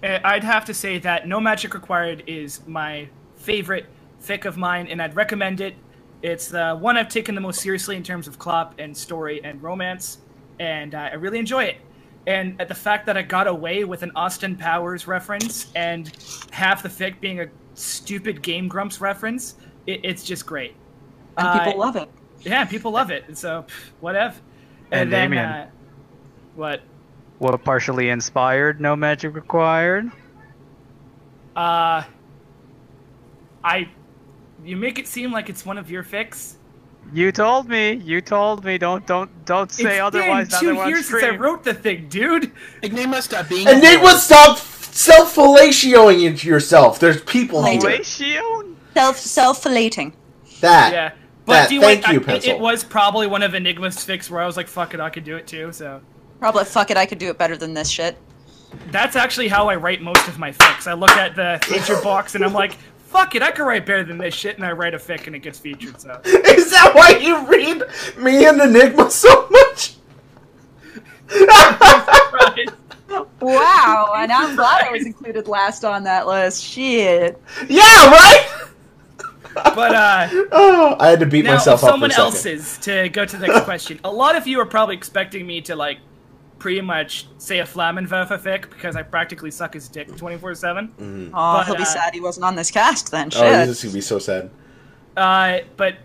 Uh, 0.04 0.20
I'd 0.24 0.44
have 0.44 0.66
to 0.66 0.74
say 0.74 0.98
that 1.00 1.28
No 1.28 1.40
Magic 1.40 1.74
Required 1.76 2.24
is 2.26 2.66
my 2.68 3.08
favorite 3.36 3.86
fic 4.24 4.46
of 4.46 4.58
mine, 4.58 4.88
and 4.88 5.02
I'd 5.02 5.16
recommend 5.16 5.62
it. 5.62 5.76
It's 6.24 6.48
the 6.48 6.76
one 6.76 6.98
I've 6.98 7.10
taken 7.10 7.36
the 7.36 7.42
most 7.42 7.62
seriously 7.62 7.96
in 7.96 8.04
terms 8.04 8.28
of 8.28 8.38
clop 8.40 8.74
and 8.80 8.96
story 8.98 9.42
and 9.44 9.62
romance, 9.62 10.18
and 10.60 10.94
uh, 10.96 11.10
I 11.12 11.14
really 11.16 11.38
enjoy 11.40 11.66
it. 11.66 11.78
And 12.28 12.60
at 12.62 12.68
the 12.68 12.76
fact 12.76 13.06
that 13.08 13.18
I 13.18 13.24
got 13.24 13.48
away 13.48 13.84
with 13.84 14.04
an 14.04 14.12
Austin 14.16 14.56
Powers 14.56 15.08
reference 15.08 15.72
and 15.76 16.12
half 16.52 16.84
the 16.84 16.90
fic 16.90 17.20
being 17.20 17.40
a 17.40 17.48
stupid 17.74 18.42
Game 18.44 18.68
Grumps 18.68 19.02
reference, 19.02 19.56
it, 19.88 20.02
it's 20.04 20.24
just 20.24 20.46
great. 20.46 20.76
And 21.38 21.48
Uh, 21.48 21.64
people 21.66 21.80
love 21.80 21.96
it. 21.96 22.10
Yeah, 22.42 22.66
people 22.66 22.92
love 22.92 23.12
it, 23.12 23.26
and 23.28 23.38
so 23.38 23.66
pff, 23.68 23.72
whatever. 24.00 24.36
And 24.92 25.12
then, 25.12 25.32
Damien. 25.32 25.46
uh, 25.46 25.70
what? 26.56 26.82
What 27.40 27.64
partially 27.64 28.10
inspired? 28.10 28.80
No 28.82 28.96
magic 28.96 29.34
required. 29.36 30.12
Uh, 31.56 32.04
I. 33.64 33.90
You 34.64 34.78
make 34.78 35.00
it 35.00 35.08
seem 35.08 35.32
like 35.32 35.50
it's 35.50 35.66
one 35.66 35.78
of 35.78 35.90
your 35.90 36.04
fics. 36.04 36.56
You 37.14 37.32
told 37.32 37.68
me. 37.68 37.94
You 37.94 38.22
told 38.22 38.64
me. 38.64 38.78
Don't 38.78 39.06
don't 39.08 39.46
don't 39.46 39.72
say 39.72 39.96
it's 39.96 40.02
otherwise. 40.02 40.50
been 40.50 40.60
two 40.60 40.74
years 40.88 41.08
since 41.08 41.24
I 41.24 41.36
wrote 41.36 41.64
the 41.64 41.74
thing, 41.74 42.08
dude. 42.10 42.52
Enigma, 42.84 43.22
stop 43.22 43.50
being. 43.50 43.68
And 43.68 43.82
Nate 43.82 44.02
would 44.02 44.18
stop 44.20 44.58
self 44.60 45.36
fellatioing 45.36 46.24
into 46.26 46.48
yourself. 46.48 47.00
There's 47.00 47.22
people 47.24 47.64
here. 47.66 47.80
Fellatio? 47.80 48.76
Self 48.94 49.18
self 49.18 49.64
filleting. 49.64 50.14
That 50.62 50.94
Yeah, 50.94 51.12
but 51.46 51.54
that- 51.54 51.70
do 51.70 51.76
you 51.76 51.82
thank 51.82 52.04
want, 52.04 52.14
you, 52.14 52.20
I- 52.20 52.24
it, 52.24 52.26
Pencil. 52.26 52.52
it 52.52 52.60
was 52.60 52.84
probably 52.84 53.28
one 53.28 53.44
of 53.44 53.54
Enigma's 53.56 53.98
fics 53.98 54.30
where 54.30 54.42
I 54.42 54.46
was 54.46 54.58
like, 54.58 54.68
"Fuck 54.68 54.94
it, 54.94 55.00
I 55.00 55.10
could 55.10 55.24
do 55.24 55.36
it 55.38 55.48
too." 55.48 55.72
So 55.72 56.02
Probably 56.40 56.66
fuck 56.66 56.90
it. 56.92 56.98
I 56.98 57.06
could 57.06 57.18
do 57.20 57.30
it 57.30 57.38
better 57.38 57.56
than 57.58 57.74
this 57.74 57.90
shit. 57.90 58.18
that's 58.90 59.16
actually 59.16 59.48
how 59.50 59.68
I 59.70 59.76
write 59.76 60.02
most 60.02 60.28
of 60.28 60.40
my 60.40 60.52
fics. 60.52 60.88
I 60.88 60.94
look 60.94 61.12
at 61.12 61.36
the 61.36 61.60
feature 61.66 62.02
box 62.04 62.36
and 62.36 62.44
I'm 62.46 62.54
like, 62.54 62.74
"Fuck 63.08 63.36
it, 63.36 63.44
I 63.44 63.52
could 63.52 63.64
write 63.66 63.86
better 63.86 64.04
than 64.04 64.18
this 64.18 64.34
shit," 64.34 64.56
and 64.58 64.66
I 64.66 64.72
write 64.72 64.94
a 64.94 64.98
fic 64.98 65.28
and 65.28 65.36
it 65.36 65.40
gets 65.40 65.60
featured. 65.60 66.00
So 66.00 66.20
is 66.26 66.72
that 66.72 66.94
why 66.96 67.10
you 67.20 67.46
read 67.48 67.84
me 68.18 68.46
and 68.46 68.60
Enigma 68.62 69.10
so 69.12 69.48
much? 69.50 69.96
Right. 71.30 72.68
Wow, 73.42 74.14
and 74.16 74.32
I'm 74.32 74.56
glad 74.56 74.86
I 74.88 74.92
was 74.92 75.06
included 75.06 75.48
last 75.50 75.84
on 75.84 76.04
that 76.06 76.28
list. 76.28 76.64
Shit. 76.64 77.42
yeah, 77.68 78.10
right. 78.10 78.68
But 79.54 79.96
uh. 79.96 80.28
Oh, 80.52 80.96
I 81.00 81.10
had 81.10 81.20
to 81.20 81.26
beat 81.26 81.46
Now, 81.46 81.54
myself 81.54 81.84
up 81.84 81.90
for 81.90 81.92
someone 81.94 82.12
else's 82.12 82.78
to 82.80 83.10
go 83.10 83.26
to 83.26 83.38
the 83.38 83.48
next 83.48 83.66
question. 83.66 84.00
A 84.04 84.12
lot 84.12 84.36
of 84.36 84.48
you 84.48 84.60
are 84.60 84.66
probably 84.66 84.96
expecting 84.96 85.46
me 85.46 85.62
to 85.62 85.76
like 85.76 86.00
pretty 86.60 86.82
much 86.82 87.28
say 87.40 87.60
a 87.60 87.64
Flammenwerfer 87.64 88.40
fic 88.40 88.70
because 88.70 88.96
I 88.96 89.02
practically 89.02 89.50
suck 89.50 89.74
his 89.74 89.88
dick 89.88 90.16
24 90.16 90.56
7. 90.56 90.94
Oh, 91.00 91.30
But, 91.32 91.66
he'll 91.66 91.76
be 91.76 91.82
uh, 91.82 91.86
sad 91.86 92.14
he 92.14 92.22
wasn't 92.22 92.46
on 92.46 92.56
this 92.56 92.70
cast 92.70 93.12
then. 93.12 93.30
Shit. 93.32 93.42
Oh, 93.42 93.66
this 93.66 93.80
is 93.80 93.84
gonna 93.84 93.94
be 93.96 94.02
so 94.02 94.20
sad. 94.20 94.52
Uh, 95.18 95.60
but 95.76 95.96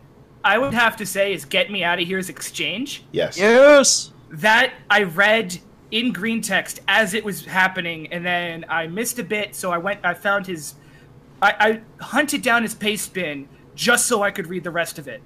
I 0.42 0.58
would 0.58 0.74
have 0.74 0.96
to 0.96 1.06
say 1.06 1.32
is 1.32 1.44
Get 1.44 1.70
Me 1.70 1.84
Out 1.84 2.00
of 2.00 2.06
Here's 2.06 2.28
Exchange. 2.28 3.04
Yes. 3.12 3.38
yes. 3.38 4.12
That 4.30 4.72
I 4.88 5.02
read 5.02 5.58
in 5.90 6.12
green 6.12 6.40
text 6.40 6.80
as 6.88 7.14
it 7.14 7.24
was 7.24 7.44
happening, 7.44 8.12
and 8.12 8.24
then 8.24 8.64
I 8.68 8.86
missed 8.86 9.18
a 9.18 9.24
bit, 9.24 9.54
so 9.54 9.70
I 9.70 9.78
went, 9.78 10.00
I 10.04 10.14
found 10.14 10.46
his 10.46 10.74
I, 11.42 11.54
I 11.98 12.04
hunted 12.04 12.42
down 12.42 12.62
his 12.62 12.74
paste 12.74 13.12
bin 13.14 13.48
just 13.74 14.06
so 14.06 14.22
I 14.22 14.30
could 14.30 14.46
read 14.46 14.64
the 14.64 14.70
rest 14.70 14.98
of 14.98 15.06
it. 15.08 15.20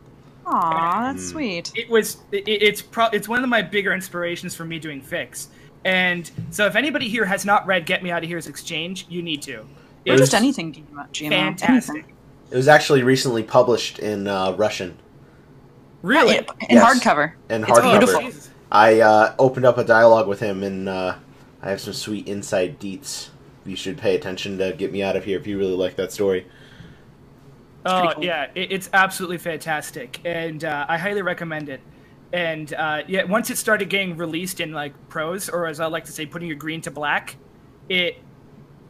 Aw, 0.46 1.12
that's 1.12 1.28
sweet. 1.28 1.70
It 1.76 1.88
was 1.88 2.18
it, 2.32 2.44
it's 2.48 2.82
pro, 2.82 3.06
it's 3.06 3.28
one 3.28 3.42
of 3.44 3.48
my 3.48 3.62
bigger 3.62 3.92
inspirations 3.92 4.54
for 4.54 4.64
me 4.64 4.78
doing 4.78 5.00
fics. 5.00 5.46
And 5.84 6.28
so 6.50 6.66
if 6.66 6.76
anybody 6.76 7.08
here 7.08 7.24
has 7.24 7.44
not 7.44 7.66
read 7.66 7.86
Get 7.86 8.02
Me 8.02 8.10
Out 8.10 8.22
of 8.22 8.28
Here's 8.28 8.46
Exchange, 8.48 9.06
you 9.08 9.22
need 9.22 9.42
to. 9.42 9.58
Or 9.60 9.66
It's 10.06 10.20
just 10.20 10.34
anything, 10.34 10.86
GMO. 11.12 11.28
fantastic. 11.30 11.94
Anything. 11.96 12.14
It 12.50 12.56
was 12.56 12.68
actually 12.68 13.02
recently 13.02 13.42
published 13.42 13.98
in 14.00 14.26
uh, 14.26 14.52
Russian 14.52 14.98
Really? 16.02 16.38
In 16.38 16.44
Yes. 16.70 16.84
hardcover. 17.04 17.32
and 17.48 17.62
It's 17.62 17.72
hardcover. 17.78 18.18
beautiful. 18.20 18.50
I 18.72 19.00
uh, 19.00 19.34
opened 19.38 19.66
up 19.66 19.76
a 19.78 19.84
dialogue 19.84 20.26
with 20.28 20.40
him, 20.40 20.62
and 20.62 20.88
uh, 20.88 21.16
I 21.62 21.70
have 21.70 21.80
some 21.80 21.92
sweet 21.92 22.26
inside 22.28 22.80
deets. 22.80 23.28
You 23.64 23.76
should 23.76 23.98
pay 23.98 24.14
attention 24.14 24.58
to 24.58 24.72
get 24.72 24.92
me 24.92 25.02
out 25.02 25.16
of 25.16 25.24
here 25.24 25.38
if 25.38 25.46
you 25.46 25.58
really 25.58 25.76
like 25.76 25.96
that 25.96 26.12
story. 26.12 26.46
Oh 27.84 28.00
pretty 28.00 28.14
cool. 28.14 28.24
yeah, 28.24 28.50
it, 28.54 28.72
it's 28.72 28.90
absolutely 28.92 29.38
fantastic, 29.38 30.20
and 30.24 30.64
uh, 30.64 30.86
I 30.88 30.98
highly 30.98 31.22
recommend 31.22 31.68
it. 31.68 31.80
And 32.32 32.72
uh, 32.74 33.02
yeah, 33.08 33.24
once 33.24 33.50
it 33.50 33.58
started 33.58 33.88
getting 33.88 34.16
released 34.16 34.60
in 34.60 34.72
like 34.72 34.92
prose, 35.08 35.48
or 35.48 35.66
as 35.66 35.80
I 35.80 35.86
like 35.86 36.04
to 36.04 36.12
say, 36.12 36.26
putting 36.26 36.48
your 36.48 36.56
green 36.56 36.80
to 36.82 36.90
black, 36.90 37.36
it 37.88 38.18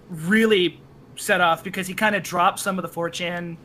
really 0.08 0.80
set 1.16 1.40
off 1.40 1.62
because 1.62 1.86
he 1.86 1.94
kind 1.94 2.16
of 2.16 2.22
dropped 2.22 2.58
some 2.58 2.78
of 2.78 2.82
the 2.82 2.88
4chan 2.88 3.56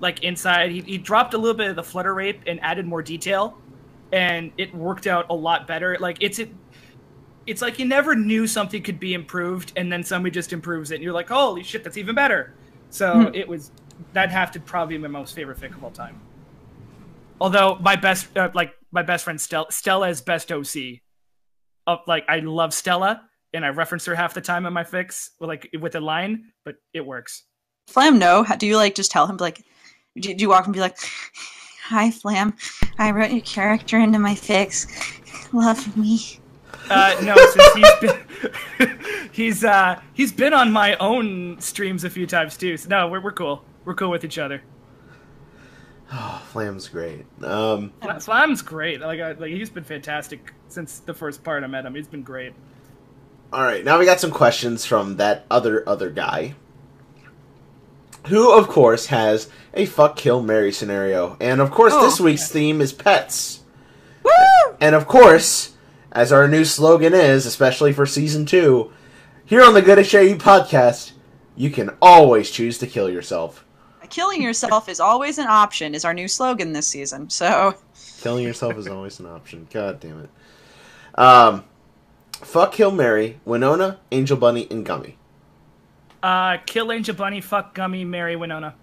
like 0.00 0.22
inside. 0.24 0.70
He, 0.70 0.80
he 0.80 0.98
dropped 0.98 1.34
a 1.34 1.38
little 1.38 1.56
bit 1.56 1.70
of 1.70 1.76
the 1.76 1.82
flutter 1.82 2.12
rape 2.12 2.40
and 2.46 2.60
added 2.62 2.86
more 2.86 3.02
detail, 3.02 3.58
and 4.12 4.52
it 4.58 4.74
worked 4.74 5.06
out 5.06 5.26
a 5.30 5.34
lot 5.34 5.66
better. 5.66 5.96
Like 5.98 6.18
it's 6.20 6.38
it, 6.38 6.52
it's 7.46 7.60
like 7.62 7.78
you 7.78 7.84
never 7.84 8.14
knew 8.14 8.46
something 8.46 8.82
could 8.82 9.00
be 9.00 9.14
improved, 9.14 9.72
and 9.76 9.92
then 9.92 10.02
somebody 10.04 10.32
just 10.32 10.52
improves 10.52 10.90
it, 10.90 10.96
and 10.96 11.04
you're 11.04 11.12
like, 11.12 11.28
holy 11.28 11.62
shit, 11.62 11.82
that's 11.84 11.96
even 11.96 12.14
better. 12.14 12.54
So 12.90 13.30
it 13.34 13.48
was 13.48 13.70
that 14.12 14.30
have 14.30 14.50
to 14.52 14.60
probably 14.60 14.96
be 14.96 15.02
my 15.02 15.08
most 15.08 15.34
favorite 15.34 15.58
fic 15.58 15.74
of 15.74 15.82
all 15.82 15.90
time. 15.90 16.20
Although 17.40 17.76
my 17.80 17.96
best, 17.96 18.36
uh, 18.36 18.50
like 18.54 18.72
my 18.92 19.02
best 19.02 19.24
friend 19.24 19.40
Stella, 19.40 19.66
Stella 19.70 20.08
is 20.08 20.20
best 20.20 20.52
OC. 20.52 21.00
Of 21.86 21.98
like 22.06 22.24
I 22.28 22.38
love 22.38 22.72
Stella, 22.72 23.22
and 23.52 23.64
I 23.64 23.70
reference 23.70 24.04
her 24.06 24.14
half 24.14 24.34
the 24.34 24.40
time 24.40 24.66
in 24.66 24.72
my 24.72 24.84
fics, 24.84 25.30
with, 25.40 25.48
like 25.48 25.68
with 25.80 25.94
a 25.96 26.00
line, 26.00 26.52
but 26.64 26.76
it 26.94 27.04
works. 27.04 27.42
Flam, 27.88 28.18
no. 28.20 28.44
How- 28.44 28.54
Do 28.56 28.66
you 28.68 28.76
like 28.76 28.94
just 28.94 29.10
tell 29.10 29.26
him 29.26 29.36
like? 29.38 29.64
Do, 30.16 30.32
do 30.34 30.42
you 30.42 30.48
walk 30.48 30.66
and 30.66 30.74
be 30.74 30.78
like, 30.80 30.96
"Hi, 31.86 32.10
Flam. 32.12 32.54
I 32.98 33.10
wrote 33.10 33.32
your 33.32 33.40
character 33.40 33.98
into 33.98 34.18
my 34.20 34.34
fics. 34.34 34.86
Love 35.52 35.96
me." 35.96 36.38
Uh, 36.92 37.20
no, 37.22 37.34
since 37.36 37.74
he's 37.74 37.94
been 38.00 38.98
he's 39.32 39.64
uh 39.64 40.00
he's 40.12 40.32
been 40.32 40.52
on 40.52 40.70
my 40.72 40.94
own 40.96 41.58
streams 41.60 42.04
a 42.04 42.10
few 42.10 42.26
times 42.26 42.56
too. 42.56 42.76
So 42.76 42.88
no, 42.88 43.08
we're 43.08 43.20
we're 43.20 43.32
cool. 43.32 43.64
We're 43.84 43.94
cool 43.94 44.10
with 44.10 44.24
each 44.24 44.38
other. 44.38 44.62
Oh, 46.12 46.42
Flam's 46.52 46.88
great. 46.88 47.24
Um, 47.42 47.92
Flam's 48.20 48.60
great. 48.62 49.00
Like, 49.00 49.20
I, 49.20 49.32
like 49.32 49.50
he's 49.52 49.70
been 49.70 49.84
fantastic 49.84 50.52
since 50.68 50.98
the 50.98 51.14
first 51.14 51.42
part 51.42 51.64
I 51.64 51.66
met 51.66 51.84
him. 51.86 51.94
He's 51.94 52.06
been 52.08 52.22
great. 52.22 52.52
all 53.52 53.62
right, 53.62 53.84
now 53.84 53.98
we 53.98 54.04
got 54.04 54.20
some 54.20 54.30
questions 54.30 54.84
from 54.84 55.16
that 55.16 55.46
other 55.50 55.88
other 55.88 56.10
guy, 56.10 56.54
who 58.28 58.52
of 58.52 58.68
course 58.68 59.06
has 59.06 59.48
a 59.74 59.86
fuck 59.86 60.16
kill 60.16 60.42
Mary 60.42 60.72
scenario, 60.72 61.36
and 61.40 61.60
of 61.60 61.70
course 61.70 61.92
Oh. 61.94 62.02
this 62.04 62.20
week's 62.20 62.50
theme 62.50 62.80
is 62.80 62.92
pets. 62.92 63.60
Woo! 64.22 64.30
And 64.80 64.94
of 64.94 65.06
course, 65.06 65.71
as 66.12 66.32
our 66.32 66.46
new 66.46 66.64
slogan 66.64 67.14
is, 67.14 67.46
especially 67.46 67.92
for 67.92 68.06
season 68.06 68.46
two, 68.46 68.92
here 69.44 69.64
on 69.64 69.74
the 69.74 69.82
Good 69.82 69.98
HAE 69.98 70.36
podcast, 70.36 71.12
you 71.56 71.70
can 71.70 71.90
always 72.00 72.50
choose 72.50 72.78
to 72.78 72.86
kill 72.86 73.10
yourself. 73.10 73.64
Killing 74.10 74.42
yourself 74.42 74.90
is 74.90 75.00
always 75.00 75.38
an 75.38 75.46
option. 75.46 75.94
Is 75.94 76.04
our 76.04 76.12
new 76.12 76.28
slogan 76.28 76.74
this 76.74 76.86
season. 76.86 77.30
So 77.30 77.74
Killing 78.20 78.44
yourself 78.44 78.76
is 78.76 78.86
always 78.86 79.18
an 79.20 79.26
option. 79.26 79.66
God 79.72 80.00
damn 80.00 80.20
it. 80.20 80.30
Um, 81.18 81.64
fuck, 82.34 82.72
kill, 82.72 82.90
Mary, 82.90 83.40
Winona, 83.44 84.00
Angel 84.12 84.36
Bunny, 84.36 84.66
and 84.70 84.84
Gummy. 84.84 85.16
Uh, 86.22 86.58
kill 86.66 86.92
Angel 86.92 87.14
Bunny, 87.14 87.40
fuck 87.40 87.74
Gummy, 87.74 88.04
marry 88.04 88.36
Winona. 88.36 88.74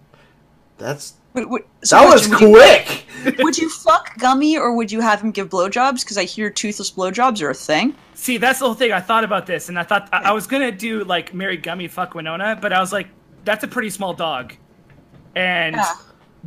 That's 0.77 1.13
Wait, 1.33 1.49
wait, 1.49 1.63
so 1.83 1.97
that 1.97 2.05
was 2.11 2.27
question, 2.27 2.51
would 2.51 2.59
quick. 2.61 3.05
You, 3.25 3.33
would 3.43 3.57
you 3.57 3.69
fuck 3.69 4.17
Gummy 4.17 4.57
or 4.57 4.73
would 4.75 4.91
you 4.91 4.99
have 5.01 5.21
him 5.21 5.31
give 5.31 5.49
blowjobs? 5.49 6.01
Because 6.03 6.17
I 6.17 6.23
hear 6.23 6.49
toothless 6.49 6.91
blowjobs 6.91 7.41
are 7.41 7.49
a 7.51 7.53
thing. 7.53 7.95
See, 8.15 8.37
that's 8.37 8.59
the 8.59 8.65
whole 8.65 8.73
thing. 8.73 8.91
I 8.91 8.99
thought 8.99 9.23
about 9.23 9.45
this, 9.45 9.69
and 9.69 9.77
I 9.77 9.83
thought 9.83 10.09
I, 10.11 10.29
I 10.29 10.31
was 10.31 10.47
gonna 10.47 10.71
do 10.71 11.03
like 11.03 11.33
marry 11.33 11.57
Gummy, 11.57 11.87
fuck 11.87 12.15
Winona, 12.15 12.57
but 12.59 12.73
I 12.73 12.79
was 12.79 12.91
like, 12.91 13.07
that's 13.45 13.63
a 13.63 13.67
pretty 13.67 13.89
small 13.89 14.13
dog, 14.13 14.53
and 15.35 15.75
Yeah. 15.75 15.93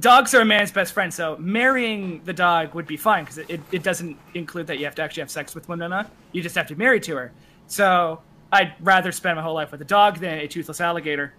dogs 0.00 0.34
are 0.34 0.40
a 0.40 0.44
man's 0.44 0.72
best 0.72 0.92
friend. 0.92 1.12
So 1.12 1.36
marrying 1.38 2.20
the 2.24 2.32
dog 2.32 2.74
would 2.74 2.86
be 2.86 2.96
fine 2.96 3.24
because 3.24 3.38
it, 3.38 3.50
it, 3.50 3.60
it 3.72 3.82
doesn't 3.82 4.16
include 4.34 4.66
that 4.66 4.78
you 4.78 4.84
have 4.84 4.94
to 4.96 5.02
actually 5.02 5.22
have 5.22 5.30
sex 5.30 5.54
with 5.54 5.68
Winona. 5.68 6.10
You 6.32 6.42
just 6.42 6.54
have 6.56 6.66
to 6.68 6.74
be 6.74 6.82
married 6.84 7.02
to 7.04 7.16
her. 7.16 7.32
So 7.66 8.20
I'd 8.52 8.74
rather 8.80 9.12
spend 9.12 9.36
my 9.36 9.42
whole 9.42 9.54
life 9.54 9.70
with 9.72 9.80
a 9.80 9.84
dog 9.86 10.18
than 10.18 10.38
a 10.38 10.48
toothless 10.48 10.80
alligator, 10.80 11.34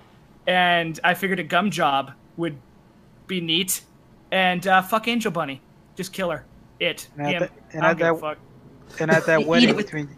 and 0.48 1.00
I 1.04 1.14
figured 1.14 1.40
a 1.40 1.44
gum 1.44 1.70
job 1.72 2.12
would 2.38 2.58
be 3.34 3.42
neat. 3.46 3.82
And 4.32 4.66
uh, 4.68 4.82
fuck 4.82 5.08
Angel 5.08 5.32
Bunny, 5.32 5.62
just 5.96 6.14
kill 6.14 6.30
her. 6.32 6.46
It. 6.80 7.08
And 7.18 7.28
at 7.36 7.40
the- 7.40 7.78
and 7.78 7.86
I 7.86 7.92
at 7.92 7.98
give 7.98 8.08
a 8.08 8.12
that- 8.14 8.20
fuck. 8.20 8.38
And 9.00 9.10
at 9.12 9.26
that 9.26 9.46
wedding 9.48 9.76
between 9.76 10.10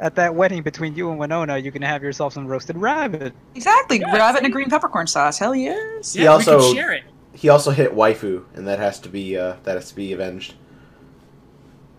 at 0.00 0.14
that 0.14 0.32
wedding 0.34 0.62
between 0.62 0.94
you 0.94 1.10
and 1.10 1.18
Winona, 1.18 1.58
you 1.58 1.72
can 1.72 1.82
have 1.82 2.02
yourself 2.04 2.32
some 2.32 2.46
roasted 2.46 2.76
rabbit. 2.76 3.32
Exactly. 3.56 3.98
Yeah, 3.98 4.14
Rabbit 4.16 4.38
and 4.38 4.46
a 4.46 4.50
green 4.50 4.70
peppercorn 4.70 5.08
sauce. 5.08 5.38
Hell 5.38 5.56
yes. 5.56 6.12
He 6.14 6.20
Yeah, 6.22 6.24
we 6.30 6.34
also- 6.34 6.60
can 6.60 6.74
share 6.74 6.92
it. 6.92 7.02
He 7.32 7.48
also 7.50 7.70
hit 7.70 7.94
waifu, 7.94 8.44
and 8.54 8.66
that 8.66 8.78
has 8.80 8.98
to 9.00 9.08
be 9.08 9.36
uh, 9.36 9.56
that 9.64 9.74
has 9.76 9.88
to 9.90 9.96
be 9.96 10.12
avenged. 10.12 10.54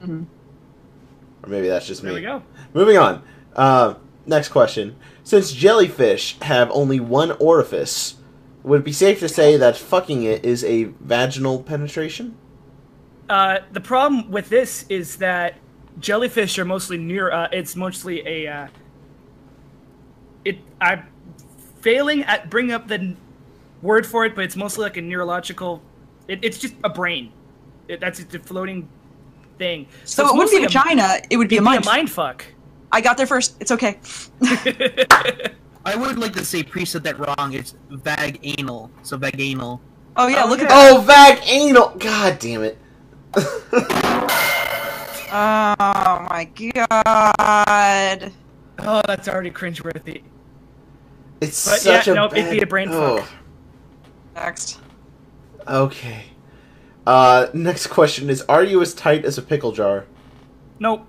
Mhm. 0.04 0.26
Or 1.44 1.50
maybe 1.50 1.68
that's 1.70 1.88
just 1.88 2.02
There 2.02 2.12
me. 2.12 2.20
we 2.20 2.26
go. 2.26 2.42
Moving 2.74 2.98
on. 2.98 3.22
Uh, 3.56 3.96
next 4.26 4.50
question. 4.50 4.96
Since 5.24 5.52
jellyfish 5.54 6.38
have 6.42 6.70
only 6.72 7.00
one 7.00 7.32
orifice, 7.34 8.16
would 8.64 8.82
it 8.82 8.86
be 8.86 8.92
safe 8.92 9.20
to 9.20 9.30
say 9.30 9.58
that 9.58 9.78
fucking 9.78 10.24
it 10.24 10.44
is 10.46 10.64
a 10.64 10.86
vaginal 10.86 11.64
penetration? 11.64 12.38
Uh, 13.30 13.60
the 13.72 13.82
problem 13.82 14.32
with 14.32 14.50
this 14.50 14.86
is 14.90 15.18
that 15.18 15.56
jellyfish 16.00 16.58
are 16.60 16.66
mostly 16.66 16.98
near. 16.98 17.32
Uh, 17.32 17.48
it's 17.52 17.76
mostly 17.76 18.26
a. 18.28 18.48
Uh, 18.48 18.68
it. 20.46 20.60
I'm 20.82 21.06
failing 21.82 22.24
at 22.24 22.50
bringing 22.50 22.72
up 22.74 22.88
the 22.88 22.96
n- 22.96 23.18
word 23.82 24.06
for 24.06 24.26
it, 24.26 24.36
but 24.36 24.44
it's 24.44 24.56
mostly 24.56 24.84
like 24.84 24.98
a 24.98 25.02
neurological. 25.02 25.82
It, 26.28 26.40
it's 26.44 26.58
just 26.58 26.74
a 26.84 26.90
brain. 26.90 27.32
It, 27.88 28.00
that's 28.00 28.20
just 28.20 28.34
a 28.36 28.40
floating 28.40 28.88
thing. 29.58 29.88
So, 30.06 30.24
it's 30.24 30.32
it 30.32 30.36
wouldn't 30.36 30.52
be 30.52 30.58
a 30.58 30.62
mostly 30.62 30.82
vagina. 30.82 31.20
it 31.30 31.38
would 31.38 31.50
be 31.50 31.56
It'd 31.56 31.64
a 31.68 31.70
mind. 31.70 31.86
mind 31.86 32.10
fuck. 32.10 32.46
I 32.92 33.02
got 33.02 33.18
there 33.18 33.28
first. 33.28 33.56
It's 33.60 33.72
okay. 33.72 34.00
I 35.90 35.96
would 35.96 36.20
like 36.20 36.34
to 36.34 36.46
say 36.46 36.62
Priest 36.62 36.92
said 36.92 37.04
that 37.04 37.18
wrong. 37.18 37.54
It's 37.54 37.74
vaginal. 37.90 38.92
So 39.02 39.18
vaginal. 39.18 39.82
Oh 40.16 40.28
yeah, 40.28 40.44
Oh, 40.46 40.50
look 40.50 40.60
yeah. 40.60 40.66
at 40.66 40.70
that. 40.70 40.92
Oh, 40.92 41.02
vag 41.02 41.40
anal! 41.48 41.90
God 41.98 42.38
damn 42.40 42.64
it. 42.64 42.78
Oh 45.32 46.26
my 46.32 46.50
god. 46.56 48.34
oh, 48.80 49.02
that's 49.06 49.28
already 49.28 49.52
cringeworthy. 49.52 50.24
It's 51.40 51.64
But 51.70 51.82
such 51.82 52.08
yeah, 52.08 52.14
a 52.14 52.16
nope, 52.16 52.32
it'd 52.34 52.46
bad... 52.46 52.52
be 52.52 52.62
a 52.62 52.66
brain 52.66 52.90
oh, 52.92 53.18
fuck. 53.18 53.30
Next. 54.34 54.80
Okay. 55.68 56.24
Uh, 57.06 57.48
next 57.54 57.88
question 57.88 58.30
is: 58.32 58.42
Are 58.50 58.64
you 58.64 58.82
as 58.82 58.96
tight 58.96 59.24
as 59.24 59.38
a 59.38 59.44
pickle 59.44 59.72
jar? 59.72 60.08
Nope. 60.80 61.06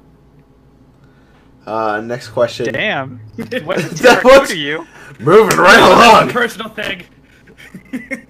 Uh, 1.66 2.00
next 2.00 2.28
question. 2.28 2.72
Damn. 2.72 3.18
What 3.64 3.78
That 4.02 4.22
was- 4.24 4.48
to 4.50 4.58
you? 4.58 4.86
Moving 5.18 5.58
right 5.58 5.78
along. 5.80 6.30
personal 6.30 6.68
thing. 6.70 7.04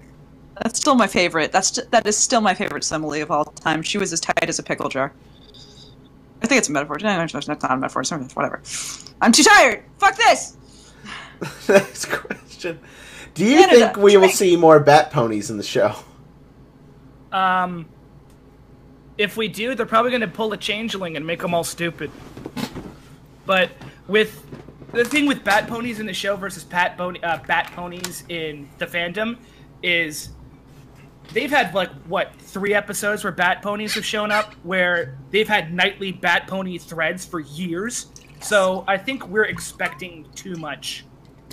That's 0.63 0.79
still 0.79 0.95
my 0.95 1.07
favorite. 1.07 1.53
That's 1.53 1.71
that 1.91 2.07
is 2.07 2.17
still 2.19 2.41
my 2.41 2.53
favorite 2.55 2.85
simile 2.85 3.23
of 3.23 3.31
all 3.31 3.45
time. 3.47 3.83
She 3.83 3.97
was 3.99 4.13
as 4.13 4.21
tight 4.21 4.49
as 4.49 4.59
a 4.59 4.63
pickle 4.63 4.89
jar. 4.89 5.13
I 6.43 6.47
think 6.47 6.59
it's 6.59 6.69
a 6.69 6.73
metaphor. 6.73 6.99
No, 7.01 7.09
no, 7.13 7.19
no, 7.19 7.25
it's 7.39 7.49
not 7.49 7.63
a 7.71 7.77
metaphor. 7.77 8.03
It's 8.03 8.11
not- 8.11 8.31
whatever. 8.33 8.61
I'm 9.23 9.33
too 9.33 9.43
tired. 9.45 9.85
Fuck 9.99 10.17
this. 10.17 10.57
next 11.69 12.07
question: 12.07 12.79
Do 13.35 13.45
you 13.45 13.61
Canada, 13.61 13.79
think 13.87 13.97
we 13.97 14.17
will 14.19 14.29
see 14.29 14.57
more 14.57 14.81
bat 14.81 15.11
ponies 15.11 15.51
in 15.51 15.57
the 15.57 15.63
show? 15.63 15.95
Um, 17.33 17.87
if 19.17 19.37
we 19.37 19.49
do, 19.49 19.75
they're 19.75 19.87
probably 19.87 20.11
going 20.11 20.21
to 20.23 20.29
pull 20.29 20.53
a 20.53 20.57
changeling 20.59 21.17
and 21.17 21.27
make 21.27 21.41
them 21.41 21.55
all 21.55 21.65
stupid. 21.65 22.11
But 23.51 23.73
with 24.07 24.47
the 24.93 25.05
thing 25.05 25.27
with 25.27 25.43
bat 25.43 25.67
ponies 25.67 25.99
in 25.99 26.07
the 26.07 26.15
show 26.15 26.37
versus 26.37 26.63
pat 26.63 26.97
pony, 26.97 27.19
uh, 27.19 27.39
bat 27.49 27.73
ponies 27.75 28.23
in 28.29 28.71
the 28.79 28.87
fandom 28.87 29.39
is 29.83 30.29
they've 31.33 31.51
had 31.51 31.75
like 31.75 31.91
what 32.05 32.33
three 32.37 32.75
episodes 32.75 33.25
where 33.25 33.33
bat 33.33 33.61
ponies 33.61 33.93
have 33.95 34.05
shown 34.05 34.31
up 34.31 34.55
where 34.63 35.19
they've 35.33 35.49
had 35.49 35.75
nightly 35.75 36.13
bat 36.13 36.47
pony 36.47 36.79
threads 36.79 37.27
for 37.27 37.41
years. 37.41 38.13
So 38.41 38.85
I 38.87 38.97
think 38.97 39.27
we're 39.27 39.47
expecting 39.47 40.29
too 40.37 40.55
much 40.55 41.05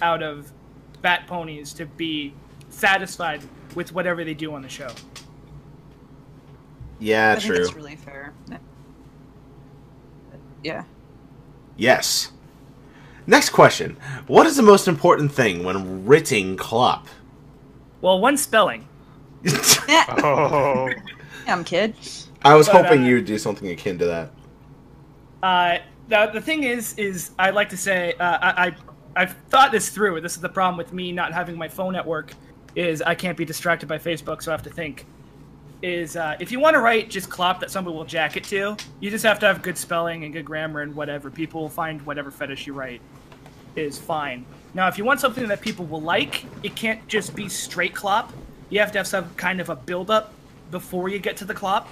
out 0.03 0.21
of 0.21 0.53
bat 1.01 1.25
ponies 1.25 1.73
to 1.73 1.87
be 1.87 2.35
satisfied 2.69 3.41
with 3.73 3.91
whatever 3.91 4.23
they 4.23 4.35
do 4.35 4.53
on 4.53 4.61
the 4.61 4.69
show. 4.69 4.89
Yeah, 6.99 7.31
I 7.31 7.39
think 7.39 7.55
true. 7.55 7.65
it's 7.65 7.73
really 7.73 7.95
fair. 7.95 8.33
Yeah. 10.63 10.83
Yes. 11.77 12.31
Next 13.25 13.49
question. 13.49 13.97
What 14.27 14.45
is 14.47 14.55
the 14.55 14.63
most 14.63 14.87
important 14.87 15.31
thing 15.31 15.63
when 15.63 16.05
writing 16.05 16.57
clop? 16.57 17.07
Well, 18.01 18.19
one 18.19 18.37
spelling. 18.37 18.87
Oh. 19.89 20.89
I'm 21.47 21.63
kid. 21.63 21.95
I 22.43 22.55
was 22.55 22.67
But, 22.67 22.85
hoping 22.85 23.03
uh, 23.03 23.07
you'd 23.07 23.25
do 23.25 23.37
something 23.37 23.69
akin 23.69 23.97
to 23.99 24.05
that. 24.05 24.31
Uh, 25.41 25.77
the, 26.09 26.31
the 26.33 26.41
thing 26.41 26.63
is, 26.63 26.93
is 26.97 27.31
I 27.39 27.51
like 27.51 27.69
to 27.69 27.77
say, 27.77 28.13
uh, 28.19 28.37
I, 28.41 28.67
I 28.67 28.75
I've 29.15 29.35
thought 29.49 29.71
this 29.71 29.89
through. 29.89 30.21
This 30.21 30.35
is 30.35 30.41
the 30.41 30.49
problem 30.49 30.77
with 30.77 30.93
me 30.93 31.11
not 31.11 31.33
having 31.33 31.57
my 31.57 31.67
phone 31.67 31.95
at 31.95 32.05
work, 32.05 32.33
is 32.75 33.01
I 33.01 33.15
can't 33.15 33.37
be 33.37 33.45
distracted 33.45 33.87
by 33.87 33.97
Facebook, 33.97 34.43
so 34.43 34.51
I 34.51 34.53
have 34.53 34.63
to 34.63 34.69
think. 34.69 35.05
Is 35.83 36.15
uh, 36.15 36.35
if 36.39 36.51
you 36.51 36.59
want 36.59 36.73
to 36.73 36.79
write 36.79 37.09
just 37.09 37.29
clop 37.29 37.59
that 37.59 37.69
somebody 37.69 37.95
will 37.95 38.05
jack 38.05 38.35
it 38.35 38.43
to, 38.45 38.75
you 38.99 39.11
just 39.11 39.23
have 39.23 39.37
to 39.39 39.45
have 39.45 39.61
good 39.61 39.77
spelling 39.77 40.23
and 40.23 40.33
good 40.33 40.45
grammar 40.45 40.81
and 40.81 40.95
whatever. 40.95 41.29
People 41.29 41.61
will 41.61 41.69
find 41.69 42.01
whatever 42.01 42.31
fetish 42.31 42.65
you 42.65 42.73
write 42.73 42.99
is 43.75 43.99
fine. 43.99 44.43
Now, 44.73 44.87
if 44.87 44.97
you 44.97 45.05
want 45.05 45.19
something 45.19 45.47
that 45.49 45.61
people 45.61 45.85
will 45.85 46.01
like, 46.01 46.45
it 46.63 46.75
can't 46.75 47.07
just 47.07 47.35
be 47.35 47.47
straight 47.47 47.93
clop. 47.93 48.33
You 48.69 48.79
have 48.79 48.91
to 48.93 48.97
have 48.97 49.07
some 49.07 49.29
kind 49.35 49.61
of 49.61 49.69
a 49.69 49.75
build 49.75 50.09
up 50.09 50.33
before 50.71 51.09
you 51.09 51.19
get 51.19 51.37
to 51.37 51.45
the 51.45 51.53
clop. 51.53 51.87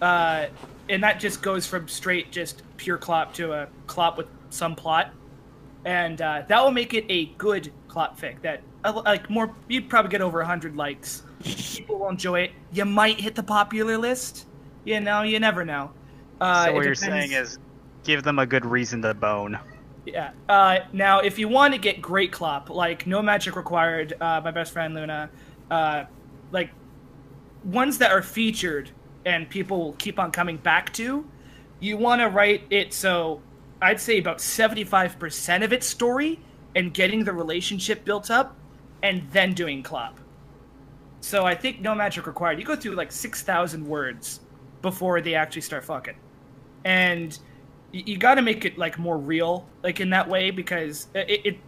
uh, 0.00 0.46
and 0.88 1.02
that 1.02 1.20
just 1.20 1.42
goes 1.42 1.66
from 1.66 1.88
straight 1.88 2.32
just 2.32 2.62
pure 2.76 2.98
clop 2.98 3.34
to 3.34 3.52
a 3.52 3.68
clop 3.86 4.18
with 4.18 4.26
some 4.50 4.74
plot, 4.74 5.12
and 5.84 6.20
uh, 6.20 6.42
that 6.48 6.62
will 6.62 6.72
make 6.72 6.94
it 6.94 7.04
a 7.08 7.26
good 7.38 7.72
clop 7.88 8.18
fic. 8.18 8.40
That 8.42 8.62
uh, 8.84 9.02
like 9.04 9.30
more, 9.30 9.54
you'd 9.68 9.88
probably 9.88 10.10
get 10.10 10.20
over 10.20 10.42
hundred 10.42 10.76
likes. 10.76 11.22
People 11.42 11.98
will 11.98 12.08
enjoy 12.08 12.40
it. 12.40 12.52
You 12.72 12.84
might 12.84 13.20
hit 13.20 13.34
the 13.34 13.42
popular 13.42 13.96
list. 13.96 14.46
You 14.84 15.00
know, 15.00 15.22
you 15.22 15.40
never 15.40 15.64
know. 15.64 15.90
Uh, 16.40 16.66
so 16.66 16.72
what 16.74 16.84
you're 16.84 16.94
saying 16.94 17.32
is, 17.32 17.58
give 18.04 18.22
them 18.22 18.38
a 18.38 18.46
good 18.46 18.64
reason 18.64 19.02
to 19.02 19.14
bone. 19.14 19.58
yeah. 20.06 20.32
Uh, 20.48 20.80
now, 20.92 21.20
if 21.20 21.38
you 21.38 21.48
want 21.48 21.74
to 21.74 21.78
get 21.78 22.00
great 22.00 22.32
clop, 22.32 22.70
like 22.70 23.06
No 23.06 23.22
Magic 23.22 23.56
Required, 23.56 24.14
uh, 24.20 24.40
my 24.42 24.50
best 24.50 24.72
friend 24.72 24.94
Luna, 24.94 25.30
uh, 25.70 26.04
like 26.52 26.70
ones 27.64 27.98
that 27.98 28.10
are 28.10 28.22
featured 28.22 28.90
and 29.24 29.48
people 29.48 29.78
will 29.78 29.92
keep 29.94 30.18
on 30.18 30.30
coming 30.30 30.56
back 30.56 30.92
to, 30.94 31.26
you 31.78 31.96
want 31.96 32.20
to 32.20 32.28
write 32.28 32.62
it 32.70 32.92
so 32.92 33.42
I'd 33.82 34.00
say 34.00 34.18
about 34.18 34.38
75% 34.38 35.64
of 35.64 35.72
its 35.72 35.86
story 35.86 36.38
and 36.74 36.92
getting 36.92 37.24
the 37.24 37.32
relationship 37.32 38.04
built 38.04 38.30
up 38.30 38.56
and 39.02 39.30
then 39.32 39.54
doing 39.54 39.82
clop. 39.82 40.18
So 41.20 41.44
I 41.44 41.54
think 41.54 41.80
No 41.80 41.94
Magic 41.94 42.26
Required, 42.26 42.58
you 42.58 42.64
go 42.64 42.76
through 42.76 42.94
like 42.94 43.12
6,000 43.12 43.86
words 43.86 44.40
before 44.82 45.20
they 45.20 45.34
actually 45.34 45.62
start 45.62 45.84
fucking. 45.84 46.16
And 46.84 47.38
you, 47.92 48.02
you 48.06 48.16
got 48.18 48.36
to 48.36 48.42
make 48.42 48.64
it 48.64 48.78
like 48.78 48.98
more 48.98 49.18
real, 49.18 49.68
like 49.82 50.00
in 50.00 50.10
that 50.10 50.28
way, 50.28 50.50
because 50.50 51.08
it, 51.14 51.40
it. 51.44 51.58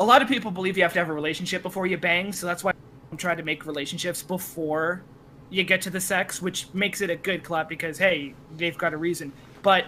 A 0.00 0.04
lot 0.04 0.22
of 0.22 0.28
people 0.28 0.50
believe 0.50 0.76
you 0.76 0.82
have 0.82 0.92
to 0.92 0.98
have 0.98 1.08
a 1.08 1.12
relationship 1.12 1.62
before 1.62 1.86
you 1.86 1.96
bang, 1.96 2.32
so 2.32 2.46
that's 2.46 2.62
why 2.62 2.72
I'm 3.10 3.16
trying 3.16 3.38
to 3.38 3.42
make 3.42 3.66
relationships 3.66 4.22
before 4.22 5.02
you 5.50 5.64
get 5.64 5.80
to 5.82 5.90
the 5.90 6.00
sex, 6.00 6.42
which 6.42 6.72
makes 6.74 7.00
it 7.00 7.10
a 7.10 7.16
good 7.16 7.42
clop 7.42 7.68
because 7.68 7.98
hey, 7.98 8.34
they've 8.56 8.76
got 8.76 8.92
a 8.92 8.96
reason. 8.96 9.32
But 9.62 9.86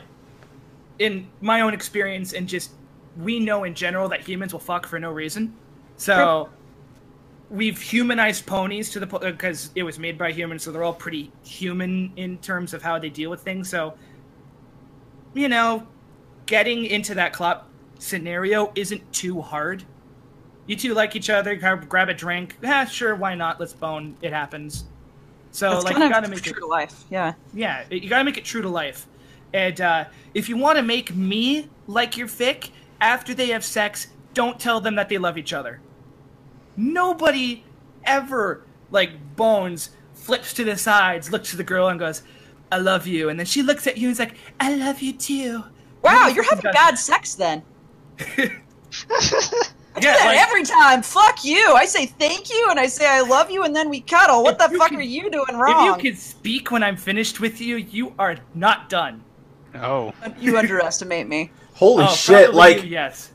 in 0.99 1.29
my 1.41 1.61
own 1.61 1.75
experience, 1.75 2.33
and 2.33 2.49
just 2.49 2.73
we 3.19 3.39
know 3.39 3.65
in 3.65 3.75
general 3.75 4.09
that 4.09 4.23
humans 4.23 4.53
will 4.53 4.61
fuck 4.61 4.87
for 4.87 4.99
no 4.99 5.11
reason, 5.11 5.55
so. 5.97 6.49
We've 7.51 7.81
humanized 7.81 8.47
ponies 8.47 8.91
to 8.91 9.01
the 9.01 9.07
because 9.07 9.71
it 9.75 9.83
was 9.83 9.99
made 9.99 10.17
by 10.17 10.31
humans, 10.31 10.63
so 10.63 10.71
they're 10.71 10.85
all 10.85 10.95
pretty 10.95 11.33
human 11.43 12.13
in 12.17 12.39
terms 12.39 12.73
of 12.75 12.83
how 12.83 12.99
they 12.99 13.11
deal 13.11 13.29
with 13.29 13.43
things. 13.43 13.69
So 13.69 13.95
you 15.35 15.49
know, 15.49 15.87
getting 16.47 16.87
into 16.87 17.15
that 17.15 17.33
club 17.33 17.65
scenario 17.99 18.73
isn't 18.75 19.13
too 19.13 19.41
hard. 19.41 19.85
You 20.67 20.77
two 20.77 20.95
like 20.95 21.17
each 21.17 21.31
other, 21.31 21.57
grab, 21.57 21.89
grab 21.89 22.09
a 22.09 22.15
drink. 22.15 22.57
Yeah, 22.63 22.85
sure, 22.85 23.15
why 23.15 23.35
not? 23.35 23.59
Let's 23.59 23.73
bone. 23.73 24.17
It 24.23 24.33
happens. 24.33 24.85
So 25.53 25.71
That's 25.71 25.85
like 25.85 25.99
you 25.99 26.09
gotta 26.09 26.29
make 26.29 26.43
true 26.43 26.51
it 26.51 26.55
true 26.55 26.61
to 26.61 26.67
life. 26.67 27.05
Yeah. 27.11 27.35
yeah, 27.53 27.85
you 27.91 28.09
gotta 28.09 28.25
make 28.25 28.39
it 28.39 28.45
true 28.45 28.63
to 28.63 28.69
life. 28.69 29.07
And 29.53 29.81
uh, 29.81 30.05
if 30.33 30.49
you 30.49 30.57
want 30.57 30.77
to 30.77 30.83
make 30.83 31.15
me 31.15 31.69
like 31.89 32.17
your 32.17 32.29
fic 32.29 32.71
after 33.01 33.35
they 33.35 33.49
have 33.49 33.65
sex, 33.65 34.09
don't 34.33 34.61
tell 34.61 34.81
them 34.81 34.95
that 34.95 35.09
they 35.09 35.19
love 35.19 35.37
each 35.37 35.53
other. 35.53 35.81
Nobody 36.81 37.63
ever 38.05 38.65
like 38.91 39.37
bones 39.37 39.91
flips 40.15 40.55
to 40.55 40.65
the 40.65 40.77
sides, 40.79 41.31
looks 41.31 41.51
to 41.51 41.57
the 41.59 41.65
girl, 41.65 41.89
and 41.89 42.01
goes, 42.01 42.23
"I 42.73 42.79
love 42.79 43.07
you," 43.07 43.29
and 43.29 43.39
then 43.39 43.45
she 43.47 43.63
looks 43.63 43.87
at 43.87 43.99
you 43.99 44.09
and 44.09 44.13
is 44.13 44.19
like, 44.19 44.35
"I 44.59 44.75
love 44.75 45.03
you 45.03 45.13
too." 45.13 45.63
Wow, 46.03 46.29
you're 46.29 46.43
having 46.45 46.63
does 46.63 46.75
bad 46.75 46.99
sex 46.99 47.35
then. 47.35 47.63
I 48.29 50.01
Yeah, 50.01 50.15
that 50.15 50.25
like- 50.27 50.39
every 50.39 50.63
time. 50.63 51.03
Fuck 51.03 51.45
you. 51.45 51.75
I 51.75 51.85
say 51.85 52.07
thank 52.07 52.49
you 52.49 52.69
and 52.71 52.79
I 52.81 52.87
say 52.87 53.07
I 53.09 53.21
love 53.21 53.51
you 53.51 53.65
and 53.65 53.75
then 53.75 53.91
we 53.91 54.01
cuddle. 54.01 54.43
What 54.43 54.59
the 54.59 54.69
fuck 54.79 54.89
can- 54.89 54.99
are 54.99 55.03
you 55.03 55.31
doing 55.31 55.57
wrong? 55.57 55.99
If 55.99 56.05
you 56.05 56.11
can 56.13 56.19
speak 56.19 56.71
when 56.71 56.83
I'm 56.83 56.97
finished 56.97 57.41
with 57.41 57.61
you, 57.61 57.77
you 57.77 58.15
are 58.19 58.37
not 58.55 58.89
done. 58.89 59.23
Oh. 59.75 60.15
You 60.39 60.57
underestimate 60.57 61.29
me. 61.29 61.51
Holy 61.75 62.05
Oh, 62.05 62.15
shit! 62.15 62.55
Like 62.55 62.85
you, 62.85 62.91
yes. 62.91 63.33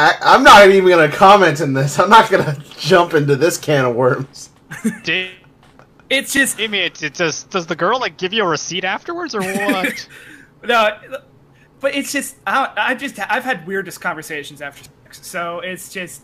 I, 0.00 0.34
I'm 0.34 0.42
not 0.42 0.68
even 0.68 0.88
gonna 0.88 1.10
comment 1.10 1.60
on 1.60 1.72
this. 1.74 1.98
I'm 1.98 2.10
not 2.10 2.30
gonna 2.30 2.56
jump 2.78 3.14
into 3.14 3.36
this 3.36 3.56
can 3.58 3.84
of 3.84 3.94
worms. 3.96 4.50
Da- 5.04 5.30
It's 6.08 6.32
just 6.32 6.58
Amy, 6.60 6.78
it, 6.80 7.02
it 7.02 7.14
does 7.14 7.44
does 7.44 7.66
the 7.66 7.76
girl 7.76 8.00
like 8.00 8.16
give 8.16 8.32
you 8.32 8.42
a 8.44 8.48
receipt 8.48 8.84
afterwards 8.84 9.34
or 9.34 9.42
what? 9.42 10.08
no, 10.64 10.98
but 11.80 11.94
it's 11.94 12.12
just 12.12 12.36
I, 12.46 12.72
I 12.76 12.94
just 12.94 13.18
I've 13.30 13.44
had 13.44 13.66
weirdest 13.66 14.00
conversations 14.00 14.62
after 14.62 14.84
sex, 15.04 15.26
so 15.26 15.60
it's 15.60 15.92
just 15.92 16.22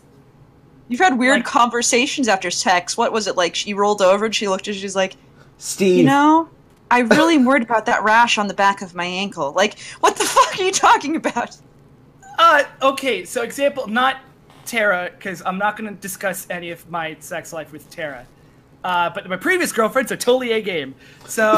You've 0.89 1.01
had 1.01 1.17
weird 1.19 1.39
Like- 1.39 1.45
conversations 1.45 2.27
after 2.29 2.49
sex. 2.49 2.95
What 2.97 3.11
was 3.11 3.27
it 3.27 3.35
like? 3.35 3.55
She 3.55 3.73
rolled 3.73 4.01
over 4.01 4.25
and 4.25 4.33
she 4.33 4.47
looked 4.47 4.69
at. 4.69 4.75
She's 4.75 4.95
like, 4.95 5.17
Steve, 5.57 5.97
you 5.97 6.03
know, 6.05 6.47
I 6.89 6.99
really 6.99 7.35
am 7.35 7.43
worried 7.43 7.63
about 7.63 7.85
that 7.87 8.03
rash 8.05 8.37
on 8.37 8.47
the 8.47 8.53
back 8.53 8.81
of 8.81 8.95
my 8.95 9.03
ankle. 9.03 9.51
Like, 9.51 9.77
what 9.99 10.15
the 10.15 10.23
fuck 10.35 10.57
are 10.57 10.63
you 10.63 10.71
talking 10.71 11.17
about? 11.17 11.57
Uh 12.37 12.63
okay. 12.81 13.25
So 13.25 13.41
example, 13.43 13.87
not 13.87 14.17
Tara, 14.65 15.11
because 15.15 15.41
I'm 15.45 15.57
not 15.57 15.77
going 15.77 15.93
to 15.93 15.99
discuss 16.01 16.45
any 16.49 16.71
of 16.71 16.89
my 16.89 17.15
sex 17.19 17.53
life 17.53 17.71
with 17.71 17.89
Tara. 17.89 18.25
Uh, 18.83 19.09
but 19.09 19.27
my 19.27 19.37
previous 19.37 19.71
girlfriends 19.71 20.11
are 20.11 20.17
totally 20.17 20.51
a 20.51 20.61
game. 20.61 20.93
So 21.27 21.43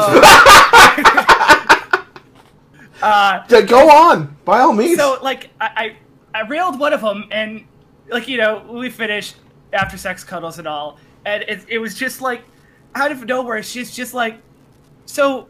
uh, 3.02 3.44
Yeah, 3.48 3.60
go 3.62 3.88
on 3.90 4.36
by 4.44 4.60
all 4.60 4.72
means. 4.72 4.98
so 4.98 5.18
like 5.22 5.50
I, 5.60 5.96
I 6.34 6.40
I 6.42 6.46
railed 6.48 6.78
one 6.78 6.92
of 6.92 7.00
them 7.00 7.26
and 7.30 7.64
like 8.08 8.28
you 8.28 8.38
know 8.38 8.64
we 8.70 8.90
finished 8.90 9.36
after 9.72 9.96
sex 9.96 10.24
cuddles 10.24 10.58
and 10.58 10.66
all 10.66 10.98
and 11.24 11.42
it, 11.44 11.64
it 11.68 11.78
was 11.78 11.94
just 11.94 12.20
like 12.20 12.42
out 12.94 13.12
of 13.12 13.24
nowhere 13.24 13.62
she's 13.62 13.94
just 13.94 14.14
like 14.14 14.36
so 15.06 15.46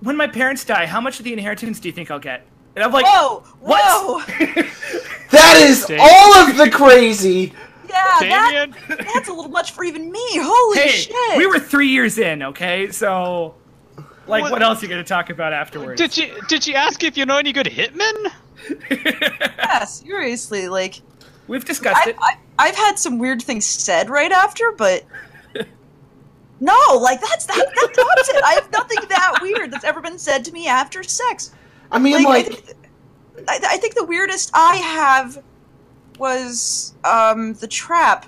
when 0.00 0.16
my 0.16 0.26
parents 0.26 0.64
die 0.64 0.86
how 0.86 1.00
much 1.00 1.18
of 1.18 1.24
the 1.24 1.32
inheritance 1.32 1.78
do 1.80 1.88
you 1.88 1.92
think 1.92 2.10
I'll 2.10 2.18
get 2.18 2.46
and 2.74 2.84
I'm 2.84 2.92
like 2.92 3.06
Whoa, 3.06 3.40
what 3.60 3.80
whoa, 3.84 4.20
that 5.30 5.56
is 5.58 5.86
Dang. 5.86 5.98
all 6.00 6.34
of 6.36 6.56
the 6.56 6.70
crazy. 6.70 7.52
yeah, 7.88 8.18
That, 8.20 8.70
that's 9.14 9.28
a 9.28 9.32
little 9.32 9.50
much 9.50 9.72
for 9.72 9.84
even 9.84 10.10
me. 10.10 10.20
Holy 10.34 10.78
hey 10.78 10.88
shit! 10.88 11.38
we 11.38 11.46
were 11.46 11.58
three 11.58 11.88
years 11.88 12.18
in 12.18 12.42
okay 12.42 12.90
so 12.90 13.54
like 14.26 14.42
What- 14.42 14.52
what, 14.52 14.62
else 14.62 14.82
are 14.82 14.86
you 14.86 14.90
gonna 14.90 15.04
talk 15.04 15.30
about 15.30 15.52
afterwards 15.52 16.00
Did 16.00 16.12
she 16.12 16.32
did 16.48 16.62
she 16.62 16.74
ask 16.74 17.02
if 17.04 17.16
you 17.16 17.26
know 17.26 17.36
any 17.36 17.52
good 17.52 17.66
hitmen? 17.66 18.32
yeah, 18.90 19.84
seriously, 19.84 20.68
like. 20.68 21.00
we've 21.48 21.64
discussed 21.66 22.06
I, 22.06 22.10
it 22.10 22.16
I, 22.18 22.36
I've 22.58 22.76
had 22.76 22.98
some 22.98 23.18
weird 23.18 23.42
things 23.42 23.66
said 23.66 24.08
right 24.08 24.32
after, 24.32 24.72
but 24.78 25.04
no, 26.60 26.76
like 27.00 27.20
that's 27.20 27.44
that, 27.46 27.56
that 27.56 27.92
tops 27.94 28.28
it. 28.30 28.42
I 28.44 28.54
have 28.54 28.70
nothing 28.72 28.98
that 29.10 29.38
weird 29.42 29.70
that's 29.70 29.84
ever 29.84 30.00
been 30.00 30.18
said 30.18 30.44
to 30.46 30.52
me 30.52 30.66
after 30.66 31.02
sex. 31.02 31.50
I 31.94 31.98
mean, 31.98 32.22
Like, 32.22 32.26
like, 32.26 32.46
I, 32.46 32.50
think, 32.50 32.76
I, 33.48 33.60
I 33.70 33.76
think 33.78 33.94
the 33.94 34.04
weirdest 34.04 34.50
I 34.54 34.76
have 34.76 35.42
was 36.18 36.94
um 37.04 37.54
the 37.54 37.66
trap, 37.66 38.26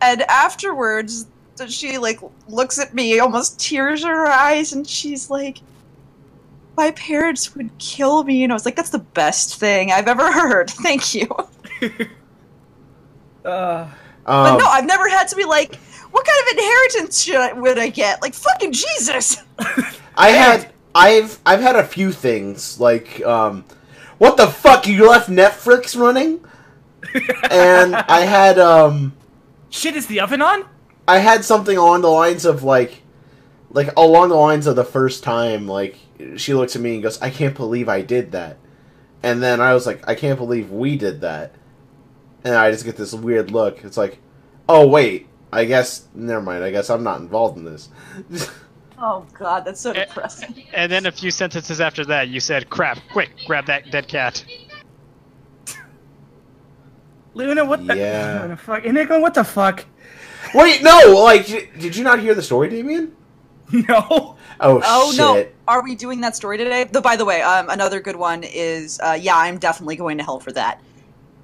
and 0.00 0.22
afterwards 0.22 1.26
she 1.68 1.98
like 1.98 2.20
looks 2.48 2.78
at 2.78 2.94
me, 2.94 3.18
almost 3.18 3.58
tears 3.60 4.02
in 4.02 4.08
her 4.08 4.26
eyes, 4.26 4.72
and 4.72 4.86
she's 4.86 5.30
like. 5.30 5.58
My 6.76 6.90
parents 6.90 7.54
would 7.54 7.70
kill 7.78 8.24
me, 8.24 8.42
and 8.42 8.52
I 8.52 8.56
was 8.56 8.64
like, 8.64 8.74
"That's 8.74 8.90
the 8.90 8.98
best 8.98 9.60
thing 9.60 9.92
I've 9.92 10.08
ever 10.08 10.32
heard. 10.40 10.68
Thank 10.70 11.14
you." 11.14 11.28
uh, 13.44 13.88
But 14.24 14.26
um, 14.26 14.58
no, 14.58 14.66
I've 14.66 14.84
never 14.84 15.08
had 15.08 15.28
to 15.28 15.36
be 15.36 15.44
like, 15.44 15.76
what 16.10 16.26
kind 16.26 16.38
of 16.42 16.58
inheritance 16.58 17.22
should 17.22 17.36
I, 17.36 17.52
would 17.52 17.78
I 17.78 17.90
get? 17.90 18.22
Like 18.22 18.34
fucking 18.34 18.72
Jesus! 18.72 19.36
I 20.16 20.30
had, 20.30 20.72
I've, 20.94 21.40
I've 21.44 21.60
had 21.60 21.76
a 21.76 21.84
few 21.84 22.12
things 22.12 22.78
like, 22.78 23.24
um, 23.24 23.64
what 24.18 24.36
the 24.36 24.46
fuck? 24.46 24.86
You 24.86 25.08
left 25.08 25.28
Netflix 25.28 25.98
running? 25.98 26.44
and 27.50 27.94
I 27.94 28.20
had 28.20 28.58
um 28.58 29.14
Shit, 29.70 29.96
is 29.96 30.06
the 30.06 30.20
oven 30.20 30.40
on? 30.40 30.64
I 31.06 31.18
had 31.18 31.44
something 31.44 31.76
along 31.76 32.02
the 32.02 32.08
lines 32.08 32.44
of 32.44 32.62
like 32.62 33.02
like 33.70 33.90
along 33.96 34.28
the 34.28 34.36
lines 34.36 34.66
of 34.66 34.76
the 34.76 34.84
first 34.84 35.22
time 35.22 35.66
like 35.66 35.98
she 36.36 36.54
looks 36.54 36.76
at 36.76 36.82
me 36.82 36.94
and 36.94 37.02
goes, 37.02 37.20
"I 37.20 37.30
can't 37.30 37.54
believe 37.56 37.88
I 37.88 38.00
did 38.02 38.32
that." 38.32 38.56
And 39.22 39.42
then 39.42 39.60
I 39.60 39.74
was 39.74 39.86
like, 39.86 40.08
"I 40.08 40.14
can't 40.14 40.38
believe 40.38 40.70
we 40.70 40.96
did 40.96 41.20
that." 41.22 41.54
And 42.44 42.54
I 42.54 42.70
just 42.70 42.84
get 42.84 42.96
this 42.96 43.12
weird 43.12 43.50
look. 43.50 43.84
It's 43.84 43.96
like, 43.96 44.18
"Oh 44.68 44.86
wait, 44.86 45.26
I 45.52 45.64
guess 45.64 46.06
never 46.14 46.40
mind. 46.42 46.62
I 46.62 46.70
guess 46.70 46.88
I'm 46.88 47.02
not 47.02 47.20
involved 47.20 47.58
in 47.58 47.64
this." 47.64 47.88
Oh 49.06 49.26
god, 49.34 49.66
that's 49.66 49.80
so 49.82 49.92
depressing. 49.92 50.64
And 50.72 50.90
then 50.90 51.04
a 51.04 51.12
few 51.12 51.30
sentences 51.30 51.78
after 51.78 52.06
that, 52.06 52.28
you 52.28 52.40
said, 52.40 52.70
"Crap! 52.70 52.98
Quick, 53.12 53.30
grab 53.46 53.66
that 53.66 53.90
dead 53.90 54.08
cat." 54.08 54.42
Luna, 57.34 57.64
what 57.64 57.86
the 57.86 57.96
Yeah. 57.96 58.38
Luna, 58.42 58.56
fuck? 58.56 58.84
Inigo, 58.84 59.20
what 59.20 59.34
the 59.34 59.44
fuck? 59.44 59.84
wait, 60.54 60.82
no, 60.82 61.20
like 61.24 61.46
did 61.46 61.96
you 61.96 62.04
not 62.04 62.20
hear 62.20 62.34
the 62.34 62.42
story, 62.42 62.68
Damien? 62.70 63.12
No. 63.72 64.36
Oh, 64.60 64.78
shit. 64.80 64.84
Oh 64.86 65.10
shit. 65.10 65.18
no! 65.18 65.46
Are 65.66 65.82
we 65.82 65.94
doing 65.96 66.20
that 66.20 66.36
story 66.36 66.58
today? 66.58 66.84
Though, 66.84 67.00
by 67.00 67.16
the 67.16 67.24
way, 67.24 67.42
um, 67.42 67.68
another 67.70 67.98
good 68.00 68.14
one 68.16 68.42
is 68.44 69.00
uh, 69.00 69.18
yeah, 69.20 69.36
I'm 69.36 69.58
definitely 69.58 69.96
going 69.96 70.16
to 70.18 70.24
hell 70.24 70.38
for 70.38 70.52
that. 70.52 70.80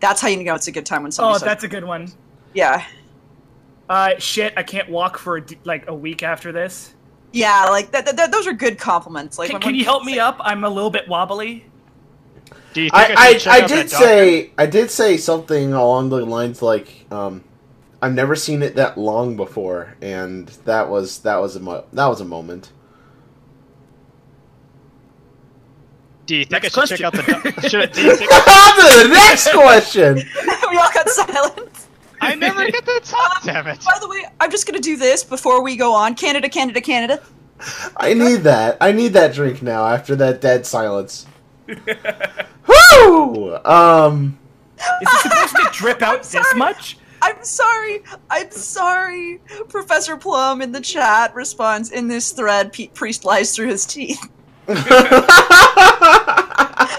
That's 0.00 0.20
how 0.20 0.28
you 0.28 0.42
know 0.44 0.54
it's 0.54 0.68
a 0.68 0.72
good 0.72 0.86
time 0.86 1.02
when 1.02 1.12
somebody 1.12 1.34
Oh, 1.34 1.38
says, 1.38 1.46
that's 1.46 1.64
a 1.64 1.68
good 1.68 1.84
one. 1.84 2.12
yeah, 2.54 2.84
Uh, 3.88 4.10
shit, 4.18 4.52
I 4.56 4.62
can't 4.62 4.88
walk 4.88 5.18
for 5.18 5.36
a 5.38 5.40
d- 5.44 5.58
like 5.64 5.88
a 5.88 5.94
week 5.94 6.22
after 6.22 6.52
this. 6.52 6.94
Yeah. 7.32 7.64
Like 7.66 7.90
that, 7.92 8.16
that, 8.16 8.30
those 8.32 8.46
are 8.46 8.52
good 8.52 8.78
compliments. 8.78 9.38
Like, 9.38 9.48
Can, 9.48 9.54
when 9.56 9.62
can 9.62 9.74
you 9.74 9.84
help 9.84 10.04
me 10.04 10.18
up? 10.18 10.36
I'm 10.40 10.64
a 10.64 10.68
little 10.70 10.90
bit 10.90 11.08
wobbly. 11.08 11.66
Do 12.72 12.82
you 12.82 12.90
think 12.90 13.18
I, 13.18 13.32
I, 13.32 13.40
I, 13.46 13.50
I 13.64 13.66
did 13.66 13.90
say 13.90 14.52
I 14.56 14.66
did 14.66 14.90
say 14.90 15.16
something 15.16 15.72
along 15.72 16.10
the 16.10 16.24
lines 16.24 16.62
like 16.62 17.06
um, 17.10 17.42
I've 18.00 18.14
never 18.14 18.36
seen 18.36 18.62
it 18.62 18.76
that 18.76 18.96
long 18.96 19.36
before, 19.36 19.96
and 20.00 20.46
that 20.64 20.88
was 20.88 21.18
that 21.20 21.40
was 21.40 21.56
a 21.56 21.60
mo- 21.60 21.84
that 21.92 22.06
was 22.06 22.20
a 22.20 22.24
moment. 22.24 22.70
Do 26.26 26.36
you 26.36 26.44
think 26.44 26.62
Next 26.62 26.78
I 26.78 26.84
should 26.84 26.98
check 26.98 27.00
out 27.02 27.12
the? 27.12 27.22
question. 27.24 27.52
doc- 27.54 27.70
should, 27.70 27.92
do 27.92 28.02
you 28.02 28.16
think 28.16 28.32
On 28.32 28.76
to 28.76 29.02
the 29.02 29.08
next 29.08 29.50
question. 29.52 30.14
we 30.70 30.76
all 30.76 30.90
got 30.94 31.08
silent. 31.08 31.86
I 32.20 32.34
never 32.34 32.70
get 32.70 32.84
to 32.84 33.00
talk? 33.02 33.42
Damn 33.44 33.66
it! 33.66 33.84
By 33.84 33.98
the 34.00 34.08
way, 34.08 34.24
I'm 34.40 34.50
just 34.50 34.66
gonna 34.66 34.80
do 34.80 34.96
this 34.96 35.24
before 35.24 35.62
we 35.62 35.76
go 35.76 35.92
on. 35.94 36.14
Canada, 36.14 36.48
Canada, 36.48 36.80
Canada. 36.80 37.22
I 37.96 38.14
need 38.14 38.42
that. 38.42 38.76
I 38.80 38.92
need 38.92 39.12
that 39.14 39.34
drink 39.34 39.62
now 39.62 39.86
after 39.86 40.16
that 40.16 40.40
dead 40.40 40.66
silence. 40.66 41.26
Woo! 41.66 43.56
Um. 43.64 44.38
Is 45.02 45.08
it 45.12 45.20
supposed 45.20 45.56
to 45.56 45.68
drip 45.72 46.02
out 46.02 46.22
this 46.22 46.54
much? 46.54 46.96
I'm 47.22 47.44
sorry. 47.44 48.02
I'm 48.30 48.50
sorry. 48.50 49.40
Professor 49.68 50.16
Plum 50.16 50.62
in 50.62 50.72
the 50.72 50.80
chat 50.80 51.34
responds 51.34 51.90
in 51.90 52.08
this 52.08 52.32
thread. 52.32 52.72
Pete 52.72 52.94
Priest 52.94 53.26
lies 53.26 53.54
through 53.54 53.68
his 53.68 53.84
teeth. 53.86 54.26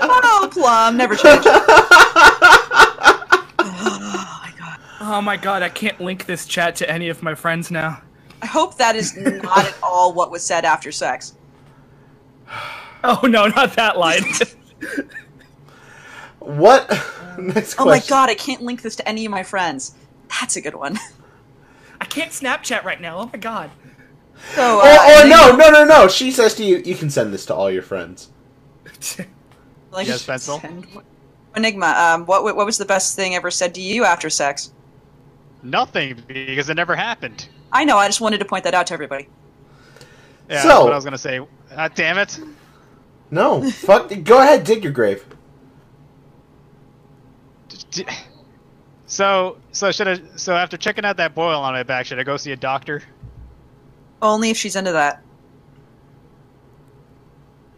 Oh, 0.03 0.49
Plum, 0.51 0.97
never 0.97 1.15
change. 1.15 1.43
Oh 5.01 5.05
my 5.05 5.09
god. 5.09 5.13
Oh 5.17 5.21
my 5.21 5.37
god, 5.37 5.63
I 5.63 5.69
can't 5.69 6.01
link 6.01 6.25
this 6.27 6.45
chat 6.47 6.77
to 6.77 6.89
any 6.91 7.09
of 7.09 7.23
my 7.23 7.35
friends 7.35 7.71
now. 7.71 8.03
I 8.41 8.47
hope 8.47 8.77
that 8.77 8.95
is 8.95 9.17
not 9.17 9.65
at 9.67 9.77
all 9.83 10.13
what 10.13 10.31
was 10.31 10.45
said 10.45 10.65
after 10.65 10.91
sex. 10.91 11.33
Oh 13.03 13.21
no, 13.23 13.47
not 13.47 13.75
that 13.75 13.97
line. 13.97 14.23
what? 16.39 16.89
next 17.37 17.75
question. 17.75 17.75
Oh 17.79 17.85
my 17.85 17.99
god, 17.99 18.29
I 18.29 18.35
can't 18.35 18.61
link 18.63 18.83
this 18.83 18.97
to 18.97 19.09
any 19.09 19.25
of 19.25 19.31
my 19.31 19.43
friends. 19.43 19.95
That's 20.41 20.55
a 20.57 20.61
good 20.61 20.75
one. 20.75 20.99
I 22.01 22.05
can't 22.05 22.31
Snapchat 22.31 22.83
right 22.83 23.01
now. 23.01 23.19
Oh 23.19 23.29
my 23.33 23.39
god. 23.39 23.71
So, 24.43 24.81
uh, 24.81 24.83
Oh, 24.83 25.23
oh 25.23 25.27
no 25.27 25.55
no 25.57 25.71
no 25.71 25.85
no! 25.85 26.07
She 26.09 26.31
says 26.31 26.55
to 26.55 26.65
you, 26.65 26.77
you 26.85 26.95
can 26.95 27.09
send 27.11 27.33
this 27.33 27.45
to 27.47 27.55
all 27.55 27.71
your 27.71 27.83
friends. 27.83 28.29
like, 29.91 30.07
Yes, 30.07 30.23
pencil? 30.25 30.65
Enigma, 31.55 31.87
um, 31.87 32.25
what 32.27 32.43
what 32.43 32.65
was 32.65 32.77
the 32.79 32.85
best 32.85 33.15
thing 33.15 33.35
ever 33.35 33.51
said 33.51 33.75
to 33.75 33.81
you 33.81 34.05
after 34.05 34.29
sex? 34.29 34.73
Nothing 35.63 36.21
because 36.27 36.69
it 36.69 36.75
never 36.75 36.95
happened. 36.95 37.47
I 37.71 37.85
know. 37.85 37.97
I 37.97 38.07
just 38.07 38.21
wanted 38.21 38.39
to 38.39 38.45
point 38.45 38.63
that 38.65 38.73
out 38.73 38.87
to 38.87 38.93
everybody. 38.93 39.27
Yeah, 40.49 40.61
So- 40.63 40.67
that's 40.69 40.83
what 40.83 40.93
I 40.93 40.95
was 40.95 41.05
gonna 41.05 41.17
say. 41.17 41.39
Ah, 41.75 41.87
damn 41.87 42.17
it! 42.17 42.39
No, 43.29 43.69
fuck. 43.71 44.11
Go 44.23 44.39
ahead, 44.41 44.63
dig 44.63 44.83
your 44.83 44.91
grave. 44.93 45.23
So, 49.05 49.57
so 49.71 49.91
should 49.91 50.07
I? 50.07 50.19
So 50.37 50.55
after 50.55 50.77
checking 50.77 51.03
out 51.05 51.17
that 51.17 51.35
boil 51.35 51.59
on 51.59 51.73
my 51.73 51.83
back, 51.83 52.05
should 52.05 52.19
I 52.19 52.23
go 52.23 52.37
see 52.37 52.51
a 52.51 52.55
doctor? 52.57 53.03
Only 54.21 54.49
if 54.51 54.57
she's 54.57 54.75
into 54.75 54.91
that. 54.93 55.21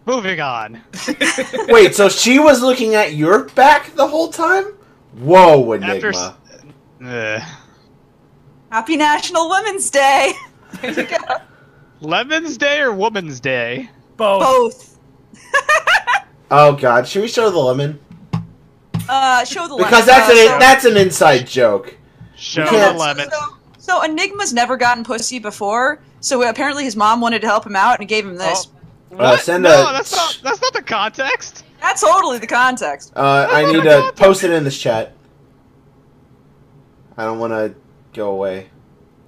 Moving 0.05 0.41
on. 0.41 0.81
Wait, 1.69 1.95
so 1.95 2.09
she 2.09 2.37
was 2.37 2.61
looking 2.61 2.93
at 2.95 3.13
your 3.13 3.45
back 3.49 3.95
the 3.95 4.05
whole 4.05 4.27
time? 4.29 4.65
Whoa, 5.17 5.71
Enigma. 5.73 5.95
After. 5.95 6.09
s- 6.09 6.31
Ugh. 7.05 7.41
Happy 8.73 8.97
National 8.97 9.49
Women's 9.49 9.91
Day. 9.91 10.33
There 10.81 10.89
you 10.91 11.03
go. 11.03 11.17
Lemon's 12.01 12.57
Day 12.57 12.79
or 12.81 12.91
Woman's 12.91 13.39
Day? 13.39 13.87
Both. 14.17 14.41
Both. 14.41 14.97
Oh 16.49 16.73
god, 16.73 17.07
should 17.07 17.21
we 17.21 17.27
show 17.27 17.51
the 17.51 17.57
lemon? 17.59 17.99
Uh, 19.07 19.45
show 19.45 19.67
the 19.67 19.75
Because 19.75 20.05
lemon. 20.05 20.07
that's 20.07 20.29
Uh, 20.29 20.33
an 20.33 20.47
so- 20.47 20.59
that's 20.59 20.85
an 20.85 20.97
inside 20.97 21.45
joke. 21.47 21.95
Show 22.35 22.65
can't- 22.65 22.93
the 22.95 22.99
lemon. 22.99 23.29
So, 23.29 23.37
so 23.77 24.01
Enigma's 24.03 24.53
never 24.53 24.75
gotten 24.75 25.03
pussy 25.03 25.37
before, 25.37 25.99
so 26.19 26.47
apparently 26.47 26.83
his 26.83 26.95
mom 26.95 27.21
wanted 27.21 27.41
to 27.41 27.47
help 27.47 27.65
him 27.67 27.75
out 27.75 27.99
and 27.99 28.07
gave 28.09 28.25
him 28.25 28.37
this. 28.37 28.67
Oh. 29.11 29.15
Uh, 29.15 29.17
What? 29.17 29.39
send 29.41 29.63
no, 29.63 29.89
a- 29.89 29.93
that's 29.93 30.11
not. 30.15 30.39
That's 30.43 30.61
not 30.61 30.73
the 30.73 30.81
context. 30.81 31.63
That's 31.79 32.01
totally 32.01 32.39
the 32.39 32.47
context. 32.47 33.13
Uh, 33.15 33.47
I 33.51 33.65
need 33.65 33.73
to 33.73 33.89
context. 33.89 34.15
post 34.15 34.43
it 34.43 34.49
in 34.51 34.63
this 34.63 34.79
chat. 34.79 35.13
I 37.17 37.25
don't 37.25 37.37
want 37.37 37.53
to 37.53 37.73
go 38.13 38.31
away. 38.31 38.69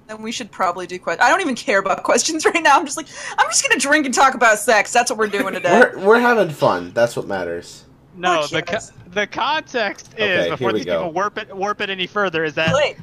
Then 0.06 0.22
we 0.22 0.30
should 0.30 0.50
probably 0.52 0.86
do 0.86 0.98
questions. 0.98 1.24
I 1.26 1.30
don't 1.30 1.40
even 1.40 1.56
care 1.56 1.78
about 1.80 2.02
questions 2.04 2.44
right 2.44 2.62
now. 2.62 2.78
I'm 2.78 2.84
just 2.84 2.96
like, 2.96 3.08
I'm 3.38 3.48
just 3.48 3.66
gonna 3.68 3.80
drink 3.80 4.06
and 4.06 4.14
talk 4.14 4.34
about 4.34 4.58
sex. 4.58 4.92
That's 4.92 5.10
what 5.10 5.18
we're 5.18 5.26
doing 5.26 5.54
today. 5.54 5.80
We're 5.80 5.98
we're 6.04 6.20
having 6.20 6.50
fun. 6.50 6.92
That's 6.92 7.16
what 7.16 7.26
matters. 7.26 7.84
No, 8.14 8.42
Fuck 8.42 8.50
the 8.66 8.72
yes. 8.72 8.90
co- 8.90 8.96
the 9.10 9.26
context 9.26 10.12
is 10.16 10.44
here 10.44 10.50
before 10.50 10.68
we 10.72 10.78
these 10.78 10.84
go. 10.86 10.98
people 10.98 11.12
warp 11.12 11.38
it 11.38 11.54
warp 11.54 11.80
it 11.80 11.90
any 11.90 12.06
further 12.06 12.44
is 12.44 12.54
that 12.54 12.72
Wait, 12.74 12.96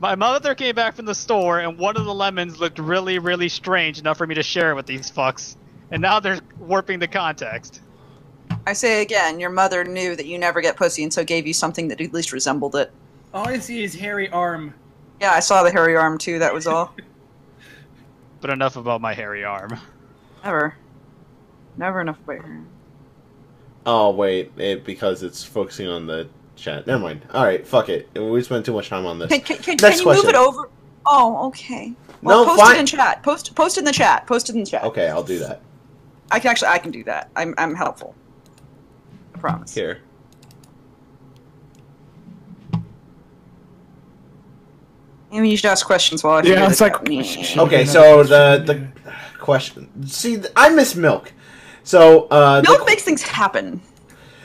my 0.00 0.14
mother 0.14 0.54
came 0.54 0.74
back 0.74 0.94
from 0.94 1.04
the 1.06 1.14
store 1.14 1.60
and 1.60 1.76
one 1.76 1.96
of 1.96 2.04
the 2.04 2.14
lemons 2.14 2.60
looked 2.60 2.78
really 2.78 3.18
really 3.18 3.48
strange 3.48 3.98
enough 3.98 4.16
for 4.16 4.26
me 4.26 4.34
to 4.34 4.42
share 4.42 4.70
it 4.70 4.74
with 4.74 4.86
these 4.86 5.10
fucks, 5.10 5.56
and 5.90 6.00
now 6.00 6.18
they're 6.20 6.38
warping 6.58 6.98
the 6.98 7.08
context. 7.08 7.80
I 8.66 8.72
say 8.72 9.02
again, 9.02 9.38
your 9.40 9.50
mother 9.50 9.84
knew 9.84 10.16
that 10.16 10.24
you 10.26 10.38
never 10.38 10.60
get 10.62 10.76
pussy, 10.76 11.02
and 11.02 11.12
so 11.12 11.24
gave 11.24 11.46
you 11.46 11.52
something 11.52 11.88
that 11.88 12.00
at 12.00 12.14
least 12.14 12.32
resembled 12.32 12.74
it. 12.76 12.90
All 13.34 13.46
I 13.48 13.58
see 13.58 13.82
is 13.82 13.94
hairy 13.94 14.30
arm. 14.30 14.72
Yeah, 15.20 15.32
I 15.32 15.40
saw 15.40 15.62
the 15.62 15.70
hairy 15.70 15.96
arm 15.96 16.18
too. 16.18 16.38
That 16.38 16.52
was 16.54 16.66
all. 16.66 16.94
But 18.40 18.50
enough 18.50 18.76
about 18.76 19.00
my 19.00 19.14
hairy 19.14 19.42
arm. 19.42 19.80
Never, 20.44 20.74
never 21.78 22.02
enough 22.02 22.18
about 22.20 22.44
her. 22.44 22.60
Oh 23.86 24.10
wait, 24.10 24.52
it 24.58 24.84
because 24.84 25.22
it's 25.22 25.42
focusing 25.42 25.88
on 25.88 26.06
the 26.06 26.28
chat. 26.54 26.86
Never 26.86 27.02
mind. 27.02 27.22
All 27.32 27.42
right, 27.42 27.66
fuck 27.66 27.88
it. 27.88 28.06
We 28.14 28.42
spent 28.42 28.66
too 28.66 28.74
much 28.74 28.90
time 28.90 29.06
on 29.06 29.18
this. 29.18 29.30
Can, 29.30 29.40
can, 29.40 29.56
can, 29.56 29.76
Next 29.80 30.00
can 30.02 30.08
you 30.08 30.12
move 30.14 30.28
it 30.28 30.34
over? 30.34 30.68
Oh, 31.06 31.46
okay. 31.48 31.94
Well, 32.22 32.44
No, 32.44 32.50
post 32.50 32.60
fine. 32.60 32.76
it 32.76 32.80
in 32.80 32.86
chat. 32.86 33.22
Post 33.22 33.54
post 33.54 33.78
it 33.78 33.80
in 33.80 33.84
the 33.86 33.92
chat. 33.92 34.26
Post 34.26 34.50
it 34.50 34.56
in 34.56 34.60
the 34.64 34.70
chat. 34.70 34.84
Okay, 34.84 35.08
I'll 35.08 35.22
do 35.22 35.38
that. 35.38 35.62
I 36.30 36.38
can 36.38 36.50
actually 36.50 36.68
I 36.68 36.78
can 36.78 36.90
do 36.90 37.04
that. 37.04 37.30
I'm 37.36 37.54
I'm 37.56 37.74
helpful. 37.74 38.14
I 39.34 39.38
promise. 39.38 39.74
Here. 39.74 40.00
Maybe 45.34 45.48
you 45.48 45.56
should 45.56 45.66
ask 45.66 45.84
questions 45.84 46.22
while 46.22 46.36
I 46.36 46.42
Yeah, 46.42 46.70
it's 46.70 46.80
like- 46.80 46.94
Okay, 47.58 47.84
so 47.84 48.22
the 48.22 48.62
the 48.64 48.86
question. 49.40 50.06
See, 50.06 50.40
I 50.54 50.68
miss 50.68 50.94
milk. 50.94 51.32
So 51.82 52.28
uh, 52.30 52.60
the- 52.60 52.70
milk 52.70 52.86
makes 52.86 53.02
things 53.02 53.22
happen. 53.22 53.82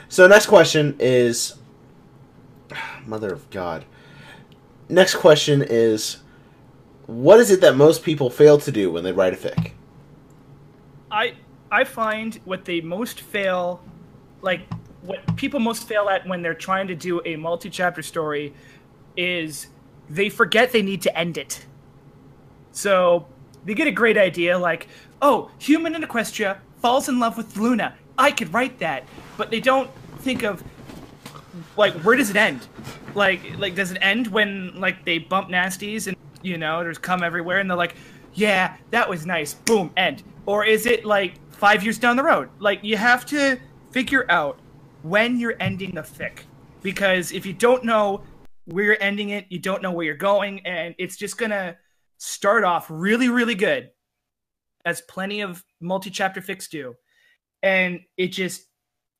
So 0.08 0.26
next 0.26 0.48
question 0.48 0.96
is 1.00 1.54
Mother 3.06 3.32
of 3.32 3.48
God. 3.52 3.86
Next 4.90 5.14
question 5.14 5.62
is 5.62 6.18
what 7.06 7.40
is 7.40 7.52
it 7.52 7.62
that 7.62 7.76
most 7.76 8.02
people 8.04 8.32
fail 8.32 8.58
to 8.58 8.72
do 8.72 8.92
when 8.92 9.04
they 9.04 9.12
write 9.12 9.34
a 9.34 9.38
fic? 9.38 9.74
I 11.12 11.34
I 11.72 11.84
find 11.84 12.40
what 12.46 12.66
they 12.66 12.82
most 12.82 13.22
fail, 13.22 13.80
like 14.42 14.62
what 15.04 15.36
people 15.36 15.60
most 15.60 15.88
fail 15.88 16.10
at 16.10 16.28
when 16.28 16.42
they're 16.42 16.56
trying 16.56 16.88
to 16.88 16.96
do 16.96 17.22
a 17.26 17.36
multi-chapter 17.36 18.02
story, 18.02 18.56
is 19.16 19.68
they 20.10 20.30
forget 20.30 20.72
they 20.72 20.82
need 20.82 21.01
to 21.03 21.18
end 21.18 21.38
it. 21.38 21.66
So 22.72 23.28
they 23.66 23.74
get 23.74 23.88
a 23.88 23.91
great 23.91 24.18
idea, 24.18 24.57
like, 24.57 24.88
oh, 25.22 25.51
human 25.60 25.95
in 25.95 26.01
Equestria 26.01 26.60
falls 26.82 27.10
in 27.10 27.20
love 27.20 27.38
with 27.38 27.57
Luna. 27.57 27.95
I 28.18 28.32
could 28.32 28.53
write 28.53 28.80
that, 28.80 29.05
but 29.38 29.51
they 29.51 29.60
don't 29.60 29.89
think 30.20 30.43
of 30.43 30.64
like 31.78 31.93
where 32.01 32.16
does 32.16 32.30
it 32.30 32.36
end? 32.36 32.68
Like 33.16 33.41
like 33.57 33.76
does 33.76 33.91
it 33.91 33.97
end 34.01 34.28
when 34.28 34.80
like 34.80 35.05
they 35.05 35.18
bump 35.18 35.49
nasties 35.49 36.07
and 36.07 36.16
you 36.41 36.57
know 36.57 36.84
there's 36.84 36.97
cum 36.97 37.24
everywhere 37.24 37.60
and 37.60 37.70
they're 37.70 37.78
like, 37.78 37.95
yeah, 38.34 38.76
that 38.91 39.10
was 39.10 39.26
nice, 39.26 39.53
boom, 39.53 39.91
end. 39.97 40.24
Or 40.45 40.66
is 40.66 40.86
it 40.86 41.05
like 41.05 41.36
five 41.51 41.84
years 41.84 41.97
down 41.97 42.16
the 42.16 42.24
road? 42.24 42.49
Like 42.60 42.84
you 42.84 42.97
have 42.97 43.26
to 43.28 43.60
figure 43.91 44.26
out 44.30 44.60
when 45.01 45.39
you're 45.39 45.55
ending 45.60 45.97
a 45.97 46.03
fic 46.03 46.39
because 46.82 47.32
if 47.32 47.45
you 47.45 47.53
don't 47.53 47.84
know 47.84 48.22
where 48.72 48.86
you're 48.86 48.98
ending 49.00 49.30
it, 49.30 49.46
you 49.50 49.60
don't 49.60 49.82
know 49.82 49.92
where 49.92 50.06
you're 50.06 50.16
going, 50.16 50.66
and 50.66 50.96
it's 50.98 51.18
just 51.18 51.38
gonna 51.38 51.78
start 52.18 52.64
off 52.64 52.88
really 52.90 53.30
really 53.30 53.56
good, 53.56 53.90
as 54.86 55.02
plenty 55.02 55.42
of 55.42 55.64
multi-chapter 55.82 56.42
fics 56.42 56.70
do, 56.70 56.96
and 57.64 58.02
it 58.18 58.28
just 58.28 58.64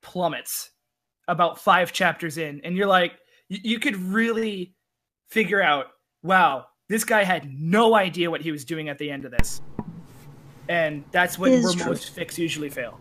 plummets 0.02 0.72
about 1.28 1.60
five 1.60 1.91
chapters 1.91 2.38
in, 2.38 2.62
and 2.64 2.76
you're 2.76 2.88
like, 2.88 3.14
you, 3.50 3.60
you 3.64 3.80
could 3.80 3.95
really 3.95 4.76
figure 5.30 5.62
out, 5.62 5.88
wow, 6.24 6.66
this 6.88 7.04
guy 7.04 7.24
had 7.24 7.52
no 7.54 7.95
idea 7.95 8.32
what 8.32 8.41
he 8.41 8.52
was 8.52 8.66
doing 8.66 8.89
at 8.89 8.97
the 8.97 9.12
end 9.12 9.26
of 9.26 9.32
this, 9.32 9.62
and 10.68 11.04
that's 11.12 11.38
what 11.38 11.52
Is 11.52 11.64
where 11.64 11.74
true. 11.74 11.86
most 11.88 12.16
fics 12.16 12.38
usually 12.38 12.70
fail. 12.70 13.00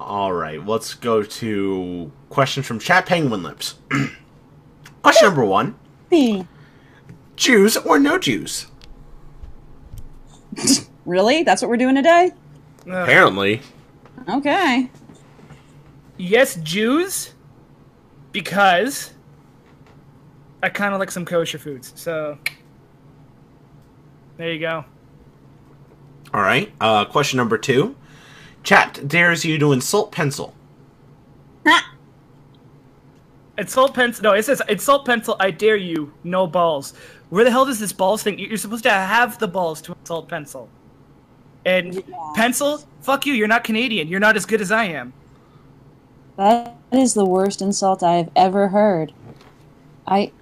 All 0.00 0.32
right, 0.32 0.64
let's 0.64 0.94
go 0.94 1.22
to 1.22 2.10
questions 2.28 2.66
from 2.66 2.78
Chat 2.78 3.06
Penguin 3.06 3.42
Lips. 3.42 3.76
Question 5.02 5.28
number 5.28 5.44
one: 5.44 5.76
Me. 6.10 6.46
Jews 7.36 7.76
or 7.76 7.98
no 7.98 8.18
Jews? 8.18 8.66
Really? 11.04 11.42
That's 11.42 11.60
what 11.60 11.68
we're 11.68 11.76
doing 11.76 11.94
today? 11.96 12.30
Apparently, 12.86 13.60
Okay. 14.26 14.88
yes, 16.16 16.54
Jews, 16.62 17.34
because 18.32 19.12
I 20.62 20.70
kind 20.70 20.94
of 20.94 21.00
like 21.00 21.10
some 21.10 21.26
kosher 21.26 21.58
foods. 21.58 21.92
So 21.94 22.38
there 24.38 24.50
you 24.50 24.60
go. 24.60 24.86
all 26.32 26.40
right. 26.40 26.72
Uh, 26.80 27.04
question 27.04 27.36
number 27.36 27.58
two: 27.58 27.94
Chat 28.64 29.06
dares 29.06 29.44
you 29.44 29.58
to 29.58 29.72
insult 29.72 30.10
pencil. 30.10 30.54
Insult 33.56 33.94
pencil. 33.94 34.22
No, 34.24 34.32
it 34.32 34.44
says 34.44 34.60
insult 34.68 35.06
pencil. 35.06 35.36
I 35.38 35.52
dare 35.52 35.76
you. 35.76 36.12
No 36.24 36.46
balls. 36.48 36.92
Where 37.28 37.44
the 37.44 37.50
hell 37.52 37.64
does 37.66 37.78
this 37.78 37.92
balls 37.92 38.22
thing? 38.22 38.38
You're 38.38 38.56
supposed 38.56 38.82
to 38.82 38.90
have 38.90 39.38
the 39.38 39.46
balls 39.46 39.80
to 39.82 39.94
insult 40.00 40.28
pencil. 40.28 40.68
And 41.64 41.94
Yeah. 41.94 42.02
pencil, 42.34 42.82
fuck 43.00 43.26
you. 43.26 43.32
You're 43.32 43.46
not 43.48 43.62
Canadian. 43.62 44.08
You're 44.08 44.18
not 44.20 44.36
as 44.36 44.44
good 44.44 44.60
as 44.60 44.72
I 44.72 44.86
am. 44.86 45.12
That 46.36 46.76
is 46.90 47.14
the 47.14 47.24
worst 47.24 47.62
insult 47.62 48.02
I've 48.02 48.30
ever 48.34 48.68
heard. 48.68 49.12
I, 50.06 50.32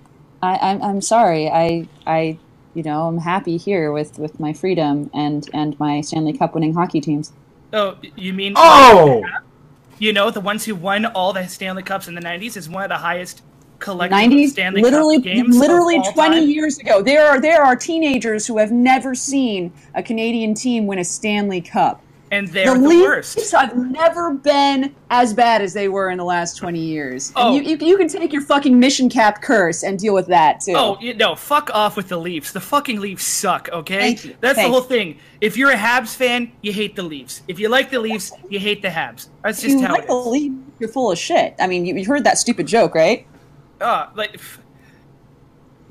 I, 0.41 0.57
I'm, 0.57 0.83
I'm 0.83 1.01
sorry. 1.03 1.51
I, 1.51 1.89
I, 2.07 2.39
you 2.73 2.83
know, 2.83 3.09
I'm 3.09 3.19
happy 3.19 3.59
here 3.59 3.93
with, 3.93 4.19
with 4.19 4.41
my 4.41 4.55
freedom 4.55 5.11
and, 5.13 5.47
and 5.53 5.79
my 5.79 6.01
Stanley 6.01 6.33
Cup 6.33 6.55
winning 6.55 6.73
hockey 6.73 7.03
teams. 7.03 7.33
Oh, 7.73 7.97
you 8.17 8.33
mean? 8.33 8.55
Oh, 8.57 9.23
You 9.99 10.13
know, 10.13 10.31
the 10.31 10.41
ones 10.41 10.65
who 10.65 10.75
won 10.75 11.07
all 11.07 11.33
the 11.33 11.47
Stanley 11.47 11.83
Cups 11.83 12.09
in 12.09 12.15
the 12.15 12.21
'90s 12.21 12.57
is 12.57 12.69
one 12.69 12.83
of 12.85 12.89
the 12.89 12.97
highest 12.97 13.43
collective 13.79 14.17
90s, 14.19 14.49
Stanley 14.51 14.83
literally, 14.83 15.17
Cup 15.17 15.25
games. 15.25 15.57
of 15.57 15.61
literally 15.61 15.97
all 15.97 16.13
20 16.13 16.41
time. 16.41 16.49
years 16.49 16.79
ago. 16.79 17.03
There 17.03 17.27
are 17.27 17.41
there 17.41 17.63
are 17.63 17.75
teenagers 17.77 18.47
who 18.47 18.59
have 18.59 18.71
never 18.73 19.15
seen 19.15 19.73
a 19.95 20.03
Canadian 20.03 20.55
team 20.55 20.87
win 20.87 20.99
a 20.99 21.05
Stanley 21.05 21.61
Cup. 21.61 22.03
And 22.33 22.49
they're 22.49 22.75
the, 22.75 22.81
the 22.81 22.89
Leafs 22.89 23.37
worst. 23.37 23.53
have 23.53 23.77
never 23.77 24.33
been 24.35 24.93
as 25.11 25.33
bad 25.33 25.63
as 25.63 25.73
they 25.75 25.89
were 25.89 26.11
in 26.11 26.19
the 26.19 26.25
last 26.25 26.57
20 26.57 26.81
years. 26.81 27.29
And 27.29 27.37
Oh. 27.37 27.55
you, 27.55 27.63
you, 27.63 27.77
you 27.87 27.97
can 27.97 28.09
take 28.09 28.33
your 28.33 28.43
fucking 28.43 28.77
mission 28.81 29.09
cap 29.09 29.41
curse 29.43 29.85
and 29.85 29.97
deal 29.99 30.15
with 30.15 30.27
that 30.29 30.61
too. 30.61 30.73
Oh 30.77 30.97
you, 31.01 31.15
no! 31.15 31.37
Fuck 31.37 31.71
off 31.73 31.97
with 31.97 32.09
the 32.09 32.17
Leafs. 32.17 32.51
The 32.53 32.61
fucking 32.61 32.99
Leafs 33.01 33.25
suck. 33.25 33.69
Okay, 33.73 33.99
Thank 34.01 34.25
you. 34.25 34.37
that's 34.41 34.57
Thank 34.57 34.67
the 34.67 34.73
whole 34.73 34.83
you. 34.83 34.89
thing. 34.89 35.19
If 35.41 35.57
you're 35.57 35.71
a 35.71 35.77
Habs 35.77 36.17
fan, 36.17 36.51
you 36.63 36.73
hate 36.73 36.97
the 36.97 37.03
Leafs. 37.05 37.43
If 37.47 37.61
you 37.61 37.69
like 37.69 37.91
the 37.91 38.01
Leafs, 38.01 38.33
you 38.49 38.59
hate 38.59 38.83
the 38.83 38.89
Habs. 38.89 39.29
That's 39.45 39.59
If 39.63 39.65
just 39.71 39.79
you 39.81 39.87
how 39.87 39.93
like 39.95 40.03
it 40.05 40.09
the 40.09 40.15
is. 40.17 40.27
Leafs, 40.27 40.55
you're 40.81 40.89
full 40.89 41.13
of 41.13 41.19
shit. 41.19 41.55
I 41.61 41.67
mean, 41.67 41.87
you, 41.87 41.95
you 41.95 42.05
heard 42.07 42.25
that 42.25 42.39
stupid 42.39 42.67
joke, 42.67 42.95
right? 42.95 43.27
Uh, 43.81 44.07
like, 44.15 44.35
f- 44.35 44.59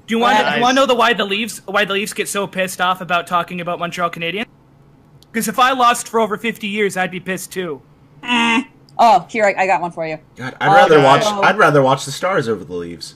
do 0.08 0.16
you 0.16 0.20
want 0.20 0.38
to 0.38 0.44
Nice. 0.44 0.54
do 0.54 0.58
you 0.58 0.64
want 0.64 0.76
to 0.76 0.82
know 0.82 0.86
the 0.88 0.96
why 0.96 1.14
the 1.14 1.24
Leafs 1.26 1.60
why 1.68 1.86
the 1.86 1.94
Leafs 1.94 2.14
get 2.14 2.28
so 2.28 2.48
pissed 2.48 2.82
off 2.82 3.00
about 3.02 3.28
talking 3.28 3.62
about 3.62 3.78
Montreal 3.80 4.10
Canadiens? 4.10 4.46
Because 5.32 5.48
if 5.48 5.60
I 5.60 5.72
lost 5.72 6.08
for 6.10 6.20
over 6.20 6.38
50 6.38 6.68
years, 6.68 6.98
I'd 6.98 7.12
be 7.12 7.20
pissed 7.20 7.52
too. 7.52 7.82
Oh, 8.24 9.26
here 9.30 9.46
I, 9.46 9.64
I 9.64 9.66
got 9.66 9.82
one 9.82 9.92
for 9.92 10.06
you. 10.06 10.20
God, 10.36 10.56
I'd 10.60 10.68
rather 10.74 10.98
Oh, 11.00 11.04
watch. 11.04 11.24
I'd 11.26 11.58
rather 11.58 11.82
watch 11.82 12.06
the 12.06 12.12
Stars 12.12 12.48
over 12.48 12.64
the 12.64 12.74
Leaves. 12.74 13.16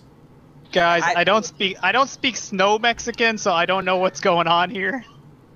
Guys, 0.71 1.03
I- 1.05 1.21
I, 1.21 1.23
don't 1.23 1.45
speak 1.45 1.77
I 1.83 1.91
don't 1.91 2.09
speak 2.09 2.35
snow 2.37 2.79
Mexican, 2.79 3.37
so 3.37 3.53
I 3.53 3.65
don't 3.65 3.85
know 3.85 3.97
what's 3.97 4.19
going 4.19 4.47
on 4.47 4.69
here. 4.69 5.05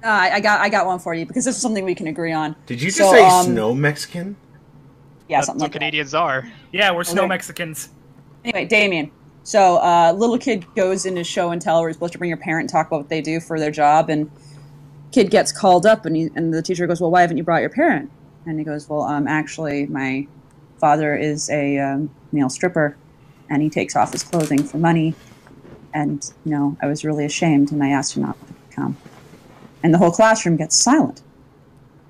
Uh, 0.03 0.07
I, 0.07 0.35
I 0.35 0.39
got 0.39 0.61
I 0.61 0.69
got 0.69 0.85
one 0.85 0.99
for 0.99 1.13
you 1.13 1.25
because 1.25 1.43
this 1.43 1.55
is 1.57 1.61
something 1.61 1.83
we 1.83 1.95
can 1.95 2.07
agree 2.07 2.31
on. 2.31 2.55
Did 2.67 2.81
you 2.81 2.87
just 2.87 2.99
So, 2.99 3.11
say 3.11 3.25
um, 3.25 3.45
snow 3.47 3.73
Mexican? 3.73 4.37
Yeah, 5.27 5.37
That's 5.37 5.47
something 5.47 5.59
what 5.61 5.65
like 5.65 5.71
that. 5.73 5.79
Canadians 5.79 6.13
are. 6.13 6.49
Yeah, 6.71 6.91
we're 6.91 7.03
snow 7.03 7.27
Mexicans. 7.27 7.89
Anyway, 8.45 8.65
Damien. 8.65 9.11
So, 9.43 9.77
uh, 9.77 10.13
little 10.15 10.37
kid 10.37 10.65
goes 10.75 11.05
into 11.05 11.23
show 11.23 11.49
and 11.51 11.61
tell 11.61 11.79
where 11.81 11.89
he's 11.89 11.95
supposed 11.97 12.13
to 12.13 12.19
bring 12.19 12.29
your 12.29 12.37
parent 12.37 12.63
and 12.63 12.69
talk 12.69 12.87
about 12.87 12.97
what 13.01 13.09
they 13.09 13.19
do 13.21 13.39
for 13.39 13.59
their 13.59 13.71
job, 13.71 14.09
and 14.09 14.31
kid 15.11 15.31
gets 15.31 15.51
called 15.51 15.85
up, 15.85 16.05
and 16.05 16.15
he, 16.15 16.29
and 16.35 16.53
the 16.53 16.61
teacher 16.61 16.87
goes, 16.87 17.01
"Well, 17.01 17.11
why 17.11 17.21
haven't 17.21 17.37
you 17.37 17.43
brought 17.43 17.61
your 17.61 17.69
parent?" 17.69 18.11
And 18.45 18.57
he 18.59 18.65
goes, 18.65 18.89
"Well, 18.89 19.03
um, 19.03 19.27
actually, 19.27 19.85
my 19.87 20.27
father 20.77 21.15
is 21.15 21.49
a 21.49 21.77
um, 21.79 22.09
male 22.31 22.49
stripper, 22.49 22.95
and 23.49 23.61
he 23.61 23.69
takes 23.69 23.95
off 23.95 24.11
his 24.11 24.23
clothing 24.23 24.63
for 24.63 24.77
money, 24.77 25.15
and 25.93 26.31
you 26.45 26.51
know, 26.51 26.77
I 26.81 26.87
was 26.87 27.03
really 27.03 27.25
ashamed, 27.25 27.71
and 27.71 27.83
I 27.83 27.89
asked 27.89 28.15
him 28.15 28.23
not 28.23 28.37
to 28.47 28.53
come." 28.75 28.97
And 29.83 29.93
the 29.93 29.97
whole 29.97 30.11
classroom 30.11 30.57
gets 30.57 30.75
silent. 30.75 31.21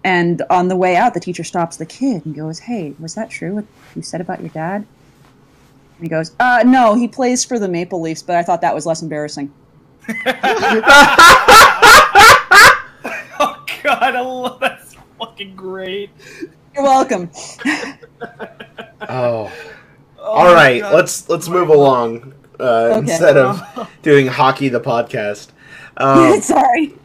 And 0.03 0.41
on 0.49 0.69
the 0.69 0.75
way 0.75 0.95
out, 0.95 1.13
the 1.13 1.19
teacher 1.19 1.43
stops 1.43 1.77
the 1.77 1.85
kid 1.85 2.25
and 2.25 2.35
goes, 2.35 2.59
"Hey, 2.59 2.95
was 2.99 3.15
that 3.15 3.29
true? 3.29 3.55
What 3.55 3.65
you 3.95 4.01
said 4.01 4.21
about 4.21 4.39
your 4.41 4.49
dad?" 4.49 4.85
And 5.99 6.05
he 6.05 6.09
goes, 6.09 6.31
uh, 6.39 6.63
no, 6.65 6.95
he 6.95 7.09
plays 7.09 7.43
for 7.43 7.59
the 7.59 7.67
Maple 7.67 7.99
Leafs, 7.99 8.23
but 8.23 8.37
I 8.37 8.43
thought 8.43 8.61
that 8.61 8.73
was 8.73 8.85
less 8.85 9.01
embarrassing. 9.01 9.51
Oh 13.79 13.83
God, 13.83 14.15
I 14.15 14.21
love 14.21 14.59
that's 14.59 14.95
fucking 15.17 15.55
great. 15.55 16.09
You're 16.73 16.83
welcome. 16.83 17.29
Oh. 19.07 19.51
Oh 20.17 20.23
All 20.23 20.45
my 20.45 20.53
right, 20.53 20.81
God. 20.81 20.93
let's 20.93 21.29
let's 21.29 21.47
move 21.47 21.69
along 21.69 22.33
uh, 22.59 22.63
Okay. 22.97 22.99
instead 22.99 23.37
of 23.37 23.61
doing 24.01 24.27
hockey 24.27 24.67
the 24.67 24.81
podcast. 24.81 25.47
Um, 25.97 26.41
Sorry. 26.41 26.95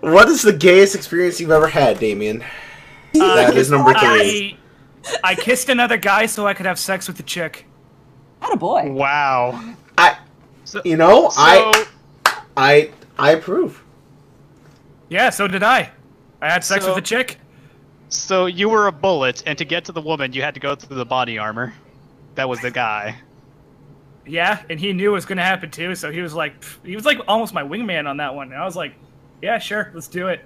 what 0.00 0.28
is 0.28 0.42
the 0.42 0.52
gayest 0.52 0.96
experience 0.96 1.40
you've 1.40 1.52
ever 1.52 1.68
had, 1.68 2.00
Damien? 2.00 2.42
Uh, 3.18 3.34
that 3.36 3.56
is 3.56 3.70
number 3.70 3.94
three. 3.94 4.58
I, 5.22 5.30
I 5.30 5.34
kissed 5.36 5.68
another 5.68 5.96
guy 5.96 6.26
so 6.26 6.46
I 6.46 6.54
could 6.54 6.66
have 6.66 6.78
sex 6.78 7.06
with 7.06 7.18
a 7.20 7.22
chick. 7.22 7.64
Not 8.42 8.52
a 8.52 8.56
boy. 8.56 8.90
Wow. 8.90 9.74
I, 9.96 10.18
So, 10.64 10.82
you 10.84 10.96
know, 10.96 11.28
so 11.28 11.36
I, 11.40 11.86
I, 12.56 12.90
I 13.16 13.30
approve. 13.32 13.82
Yeah, 15.08 15.30
so 15.30 15.46
did 15.46 15.62
I. 15.62 15.92
I 16.40 16.50
had 16.50 16.64
sex 16.64 16.84
So- 16.84 16.94
with 16.94 16.98
a 17.04 17.06
chick. 17.06 17.38
so 18.08 18.46
you 18.46 18.68
were 18.68 18.86
a 18.86 18.92
bullet, 18.92 19.42
and 19.46 19.56
to 19.58 19.64
get 19.64 19.84
to 19.86 19.92
the 19.92 20.00
woman, 20.00 20.32
you 20.32 20.42
had 20.42 20.54
to 20.54 20.60
go 20.60 20.74
through 20.74 20.96
the 20.96 21.04
body 21.06 21.38
armor. 21.38 21.74
That 22.36 22.48
was 22.48 22.60
the 22.60 22.70
guy. 22.70 23.16
Yeah, 24.26 24.60
and 24.68 24.78
he 24.78 24.92
knew 24.92 25.10
it 25.10 25.14
was 25.14 25.24
going 25.24 25.38
to 25.38 25.44
happen 25.44 25.70
too, 25.70 25.94
so 25.94 26.12
he 26.12 26.20
was 26.20 26.34
like, 26.34 26.60
pff, 26.60 26.76
he 26.84 26.94
was 26.94 27.04
like 27.06 27.18
almost 27.26 27.54
my 27.54 27.62
wingman 27.62 28.06
on 28.06 28.18
that 28.18 28.34
one. 28.34 28.52
And 28.52 28.60
I 28.60 28.64
was 28.64 28.76
like, 28.76 28.94
yeah, 29.42 29.58
sure, 29.58 29.90
let's 29.94 30.06
do 30.08 30.28
it. 30.28 30.44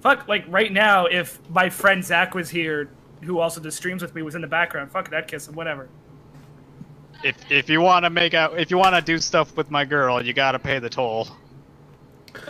Fuck, 0.00 0.28
like 0.28 0.44
right 0.48 0.72
now, 0.72 1.06
if 1.06 1.38
my 1.50 1.68
friend 1.70 2.04
Zach 2.04 2.34
was 2.34 2.48
here, 2.50 2.88
who 3.22 3.38
also 3.40 3.60
does 3.60 3.74
streams 3.74 4.00
with 4.02 4.14
me, 4.14 4.22
was 4.22 4.34
in 4.34 4.42
the 4.42 4.46
background, 4.46 4.90
fuck, 4.92 5.12
I'd 5.12 5.26
kiss 5.26 5.48
him, 5.48 5.54
whatever. 5.54 5.88
If 7.22 7.36
if 7.50 7.68
you 7.70 7.80
want 7.80 8.04
to 8.04 8.10
make 8.10 8.34
out, 8.34 8.58
if 8.58 8.70
you 8.70 8.76
want 8.78 8.94
to 8.94 9.00
do 9.00 9.18
stuff 9.18 9.56
with 9.56 9.70
my 9.70 9.84
girl, 9.84 10.22
you 10.22 10.32
gotta 10.34 10.58
pay 10.58 10.78
the 10.78 10.90
toll. 10.90 11.28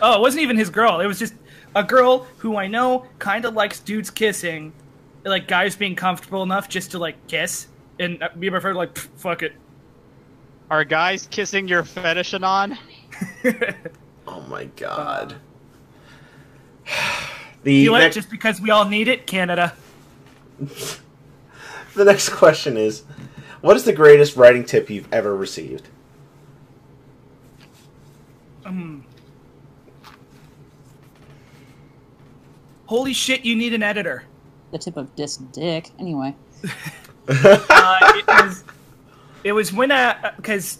Oh, 0.01 0.15
it 0.15 0.21
wasn't 0.21 0.43
even 0.43 0.57
his 0.57 0.69
girl. 0.69 0.99
It 0.99 1.05
was 1.07 1.17
just 1.17 1.33
a 1.75 1.83
girl 1.83 2.25
who 2.37 2.55
I 2.57 2.67
know 2.67 3.05
kind 3.19 3.45
of 3.45 3.53
likes 3.53 3.79
dudes 3.79 4.09
kissing, 4.09 4.73
like 5.23 5.47
guys 5.47 5.75
being 5.75 5.95
comfortable 5.95 6.41
enough 6.41 6.69
just 6.69 6.91
to 6.91 6.99
like 6.99 7.15
kiss. 7.27 7.67
And 7.99 8.21
uh, 8.23 8.29
me 8.35 8.47
and 8.47 8.53
my 8.55 8.59
friend 8.59 8.77
like, 8.77 8.97
fuck 8.97 9.43
it. 9.43 9.53
Are 10.71 10.83
guys 10.83 11.27
kissing 11.29 11.67
your 11.67 11.83
fetish 11.83 12.33
anon? 12.33 12.77
Oh 14.27 14.41
my 14.41 14.65
god. 14.75 15.35
The 17.63 17.73
You 17.73 17.85
know 17.87 17.91
what? 17.93 17.99
next, 17.99 18.15
Just 18.15 18.29
because 18.29 18.61
we 18.61 18.69
all 18.69 18.85
need 18.85 19.07
it, 19.07 19.25
Canada. 19.25 19.73
the 20.59 22.05
next 22.05 22.29
question 22.29 22.77
is, 22.77 23.01
what 23.61 23.75
is 23.75 23.85
the 23.85 23.93
greatest 23.93 24.35
writing 24.35 24.63
tip 24.63 24.87
you've 24.87 25.11
ever 25.11 25.35
received? 25.35 25.89
Holy 32.87 33.13
shit, 33.13 33.43
you 33.43 33.55
need 33.55 33.73
an 33.73 33.83
editor. 33.83 34.23
The 34.71 34.77
tip 34.77 34.97
of 34.97 35.15
disc 35.15 35.41
dick. 35.51 35.91
Anyway. 35.99 36.35
uh, 37.27 38.13
it 38.15 38.27
was 38.27 38.63
it 39.43 39.51
was 39.51 39.73
when 39.73 39.91
I 39.91 40.33
because 40.35 40.79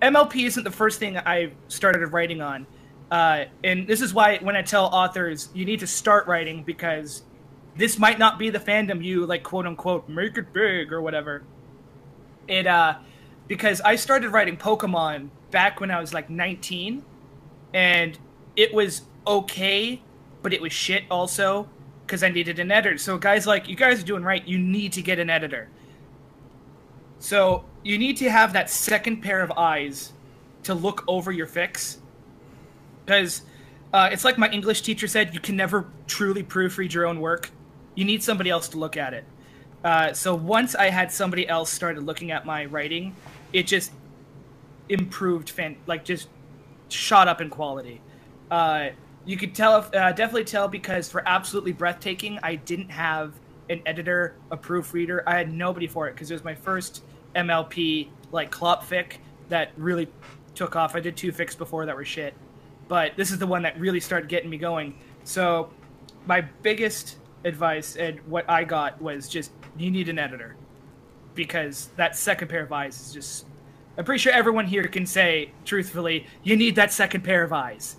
MLP 0.00 0.46
isn't 0.46 0.64
the 0.64 0.70
first 0.70 0.98
thing 0.98 1.16
I 1.16 1.52
started 1.68 2.06
writing 2.08 2.40
on, 2.40 2.66
uh, 3.10 3.44
and 3.64 3.86
this 3.86 4.00
is 4.00 4.12
why 4.12 4.38
when 4.38 4.56
I 4.56 4.62
tell 4.62 4.86
authors 4.86 5.48
you 5.54 5.64
need 5.64 5.80
to 5.80 5.86
start 5.86 6.26
writing 6.26 6.62
because 6.62 7.22
this 7.76 7.98
might 7.98 8.18
not 8.18 8.38
be 8.38 8.50
the 8.50 8.58
fandom 8.58 9.02
you 9.02 9.26
like 9.26 9.42
quote 9.42 9.66
unquote 9.66 10.08
make 10.08 10.36
it 10.36 10.52
big 10.52 10.92
or 10.92 11.00
whatever. 11.00 11.42
It 12.48 12.66
uh 12.66 12.96
because 13.48 13.80
I 13.80 13.96
started 13.96 14.30
writing 14.30 14.56
Pokemon 14.56 15.28
back 15.50 15.80
when 15.80 15.90
I 15.90 16.00
was 16.00 16.14
like 16.14 16.30
19 16.30 17.04
and 17.74 18.18
it 18.56 18.72
was 18.72 19.02
okay, 19.26 20.00
but 20.42 20.52
it 20.52 20.60
was 20.60 20.72
shit 20.72 21.04
also 21.10 21.68
because 22.06 22.22
I 22.22 22.28
needed 22.28 22.58
an 22.58 22.70
editor. 22.70 22.98
So 22.98 23.16
guys 23.18 23.46
like 23.46 23.68
you 23.68 23.76
guys 23.76 24.02
are 24.02 24.06
doing 24.06 24.22
right, 24.22 24.46
you 24.46 24.58
need 24.58 24.92
to 24.94 25.02
get 25.02 25.18
an 25.18 25.30
editor. 25.30 25.68
So 27.18 27.64
you 27.82 27.98
need 27.98 28.16
to 28.18 28.30
have 28.30 28.52
that 28.52 28.68
second 28.68 29.22
pair 29.22 29.40
of 29.42 29.52
eyes 29.52 30.12
to 30.64 30.74
look 30.74 31.04
over 31.06 31.32
your 31.32 31.46
fics 31.46 31.98
because 33.04 33.42
uh, 33.92 34.08
it's 34.10 34.24
like 34.24 34.38
my 34.38 34.48
English 34.50 34.82
teacher 34.82 35.06
said, 35.06 35.34
you 35.34 35.40
can 35.40 35.56
never 35.56 35.86
truly 36.06 36.42
proofread 36.42 36.92
your 36.92 37.06
own 37.06 37.20
work. 37.20 37.50
You 37.94 38.04
need 38.04 38.22
somebody 38.22 38.50
else 38.50 38.68
to 38.70 38.78
look 38.78 38.96
at 38.96 39.14
it. 39.14 39.24
Uh, 39.84 40.12
so 40.12 40.34
once 40.34 40.74
I 40.74 40.90
had 40.90 41.12
somebody 41.12 41.46
else 41.48 41.70
started 41.70 42.04
looking 42.04 42.30
at 42.30 42.46
my 42.46 42.64
writing, 42.66 43.14
it 43.52 43.66
just 43.66 43.92
improved, 44.88 45.50
fan- 45.50 45.76
like 45.86 46.04
just 46.04 46.28
shot 46.88 47.28
up 47.28 47.40
in 47.40 47.50
quality. 47.50 48.00
Uh, 48.50 48.90
you 49.24 49.36
could 49.36 49.54
tell, 49.54 49.74
uh, 49.74 50.12
definitely 50.12 50.44
tell, 50.44 50.68
because 50.68 51.10
for 51.10 51.22
absolutely 51.26 51.72
breathtaking, 51.72 52.38
I 52.42 52.56
didn't 52.56 52.90
have 52.90 53.34
an 53.70 53.82
editor, 53.86 54.36
a 54.50 54.56
proofreader. 54.56 55.22
I 55.26 55.36
had 55.36 55.52
nobody 55.52 55.86
for 55.86 56.08
it 56.08 56.14
because 56.14 56.30
it 56.30 56.34
was 56.34 56.44
my 56.44 56.54
first 56.54 57.04
MLP 57.34 58.08
like 58.32 58.50
clop 58.50 58.84
fic 58.84 59.14
that 59.48 59.70
really 59.76 60.08
took 60.54 60.76
off. 60.76 60.94
I 60.94 61.00
did 61.00 61.16
two 61.16 61.32
fics 61.32 61.56
before 61.56 61.86
that 61.86 61.94
were 61.94 62.04
shit, 62.04 62.34
but 62.88 63.16
this 63.16 63.30
is 63.30 63.38
the 63.38 63.46
one 63.46 63.62
that 63.62 63.78
really 63.78 64.00
started 64.00 64.28
getting 64.28 64.50
me 64.50 64.58
going. 64.58 64.94
So 65.24 65.70
my 66.26 66.40
biggest 66.40 67.18
advice 67.44 67.96
and 67.96 68.20
what 68.26 68.48
I 68.48 68.64
got 68.64 69.00
was 69.00 69.28
just 69.28 69.52
you 69.76 69.90
need 69.90 70.08
an 70.08 70.18
editor 70.18 70.56
because 71.34 71.88
that 71.96 72.16
second 72.16 72.48
pair 72.48 72.62
of 72.62 72.72
eyes 72.72 73.00
is 73.00 73.12
just. 73.12 73.46
I'm 73.96 74.06
pretty 74.06 74.20
sure 74.20 74.32
everyone 74.32 74.66
here 74.66 74.84
can 74.84 75.04
say 75.04 75.52
truthfully, 75.66 76.26
you 76.42 76.56
need 76.56 76.76
that 76.76 76.92
second 76.92 77.24
pair 77.24 77.42
of 77.42 77.52
eyes. 77.52 77.96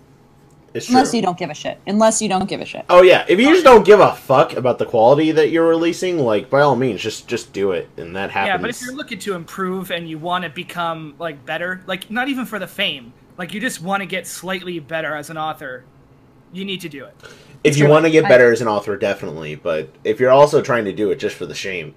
It's 0.74 0.86
true. 0.86 0.96
Unless 0.96 1.14
you 1.14 1.22
don't 1.22 1.38
give 1.38 1.50
a 1.50 1.54
shit. 1.54 1.80
Unless 1.86 2.20
you 2.20 2.28
don't 2.28 2.48
give 2.48 2.60
a 2.60 2.64
shit. 2.64 2.84
Oh 2.90 3.02
yeah, 3.02 3.24
if 3.28 3.38
you 3.38 3.48
just 3.50 3.64
don't 3.64 3.84
give 3.84 4.00
a 4.00 4.12
fuck 4.12 4.54
about 4.54 4.78
the 4.78 4.84
quality 4.84 5.30
that 5.30 5.50
you're 5.50 5.68
releasing, 5.68 6.18
like 6.18 6.50
by 6.50 6.60
all 6.60 6.74
means, 6.74 7.00
just 7.00 7.28
just 7.28 7.52
do 7.52 7.70
it, 7.70 7.88
and 7.96 8.16
that 8.16 8.30
happens. 8.32 8.48
Yeah, 8.48 8.56
but 8.58 8.70
if 8.70 8.82
you're 8.82 8.94
looking 8.94 9.20
to 9.20 9.34
improve 9.34 9.92
and 9.92 10.08
you 10.08 10.18
want 10.18 10.42
to 10.42 10.50
become 10.50 11.14
like 11.18 11.46
better, 11.46 11.82
like 11.86 12.10
not 12.10 12.28
even 12.28 12.44
for 12.44 12.58
the 12.58 12.66
fame, 12.66 13.12
like 13.38 13.54
you 13.54 13.60
just 13.60 13.80
want 13.80 14.00
to 14.00 14.06
get 14.06 14.26
slightly 14.26 14.80
better 14.80 15.14
as 15.14 15.30
an 15.30 15.38
author, 15.38 15.84
you 16.54 16.64
need 16.64 16.80
to 16.82 16.88
do 16.88 17.04
it. 17.04 17.14
if 17.64 17.76
you 17.78 17.88
want 17.88 18.04
to 18.04 18.10
get 18.10 18.24
I- 18.26 18.28
better 18.28 18.52
as 18.52 18.60
an 18.60 18.68
author, 18.68 18.96
definitely. 18.96 19.54
But 19.54 19.88
if 20.04 20.20
you're 20.20 20.30
also 20.30 20.60
trying 20.62 20.84
to 20.84 20.92
do 20.92 21.10
it 21.10 21.16
just 21.18 21.34
for 21.34 21.46
the 21.46 21.54
shame, 21.54 21.94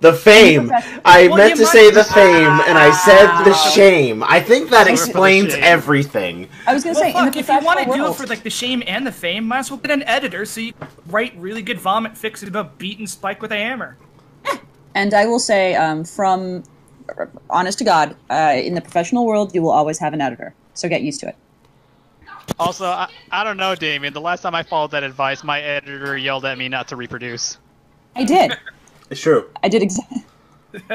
the 0.00 0.12
fame. 0.12 0.70
I 1.04 1.28
Well, 1.28 1.38
meant 1.38 1.56
to 1.56 1.64
say 1.66 1.90
the 1.90 2.04
fame, 2.04 2.60
and 2.68 2.76
I 2.78 2.90
said 2.92 3.26
the 3.44 3.52
Ah. 3.54 3.70
shame. 3.74 4.22
I 4.22 4.40
think 4.40 4.68
that 4.70 4.86
explains 4.86 5.54
everything. 5.54 6.48
I 6.66 6.74
was 6.74 6.84
gonna 6.84 6.94
Well, 6.94 7.02
say 7.02 7.08
in 7.18 7.24
the 7.24 7.32
fuck, 7.32 7.36
if 7.36 7.48
you 7.48 7.60
want 7.66 7.78
to 7.80 7.84
do 7.86 8.06
it 8.06 8.14
for 8.14 8.26
like 8.26 8.42
the 8.42 8.50
shame 8.50 8.82
and 8.86 9.06
the 9.06 9.12
fame, 9.12 9.44
might 9.48 9.60
as 9.60 9.70
well 9.70 9.80
get 9.80 9.90
an 9.90 10.02
editor 10.04 10.44
so 10.44 10.60
you 10.60 10.72
write 11.08 11.32
really 11.38 11.62
good 11.62 11.80
vomit 11.80 12.16
fixes 12.18 12.48
about 12.48 12.76
beating 12.78 13.06
Spike 13.06 13.40
with 13.40 13.52
a 13.52 13.56
hammer. 13.56 13.96
And 14.94 15.12
I 15.14 15.26
will 15.26 15.40
say, 15.40 15.74
um, 15.74 16.04
from 16.04 16.62
honest 17.50 17.78
to 17.78 17.84
God, 17.84 18.16
uh, 18.30 18.52
in 18.56 18.74
the 18.74 18.80
professional 18.80 19.26
world, 19.26 19.54
you 19.54 19.60
will 19.62 19.70
always 19.70 19.98
have 19.98 20.12
an 20.12 20.20
editor. 20.20 20.54
So 20.74 20.88
get 20.88 21.02
used 21.02 21.20
to 21.20 21.28
it. 21.28 21.36
Also, 22.58 22.86
I, 22.86 23.08
I 23.30 23.44
don't 23.44 23.56
know, 23.56 23.74
Damien. 23.74 24.12
The 24.12 24.20
last 24.20 24.42
time 24.42 24.54
I 24.54 24.62
followed 24.62 24.92
that 24.92 25.02
advice, 25.02 25.42
my 25.42 25.60
editor 25.60 26.16
yelled 26.16 26.44
at 26.44 26.56
me 26.56 26.68
not 26.68 26.88
to 26.88 26.96
reproduce. 26.96 27.58
I 28.14 28.24
did. 28.24 28.56
It's 29.10 29.20
true. 29.20 29.50
I 29.62 29.68
did 29.68 29.82
exactly. 29.82 30.24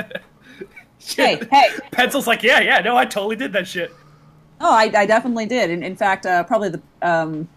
hey, 1.15 1.39
hey. 1.51 1.69
Pencil's 1.91 2.25
like, 2.25 2.41
yeah, 2.41 2.59
yeah, 2.59 2.79
no, 2.79 2.97
I 2.97 3.05
totally 3.05 3.35
did 3.35 3.53
that 3.53 3.67
shit. 3.67 3.93
Oh, 4.59 4.73
I, 4.73 4.91
I 4.95 5.05
definitely 5.05 5.45
did. 5.45 5.69
In, 5.69 5.83
in 5.83 5.95
fact, 5.95 6.25
uh, 6.25 6.43
probably 6.43 6.69
the 6.69 6.81
um, 7.01 7.47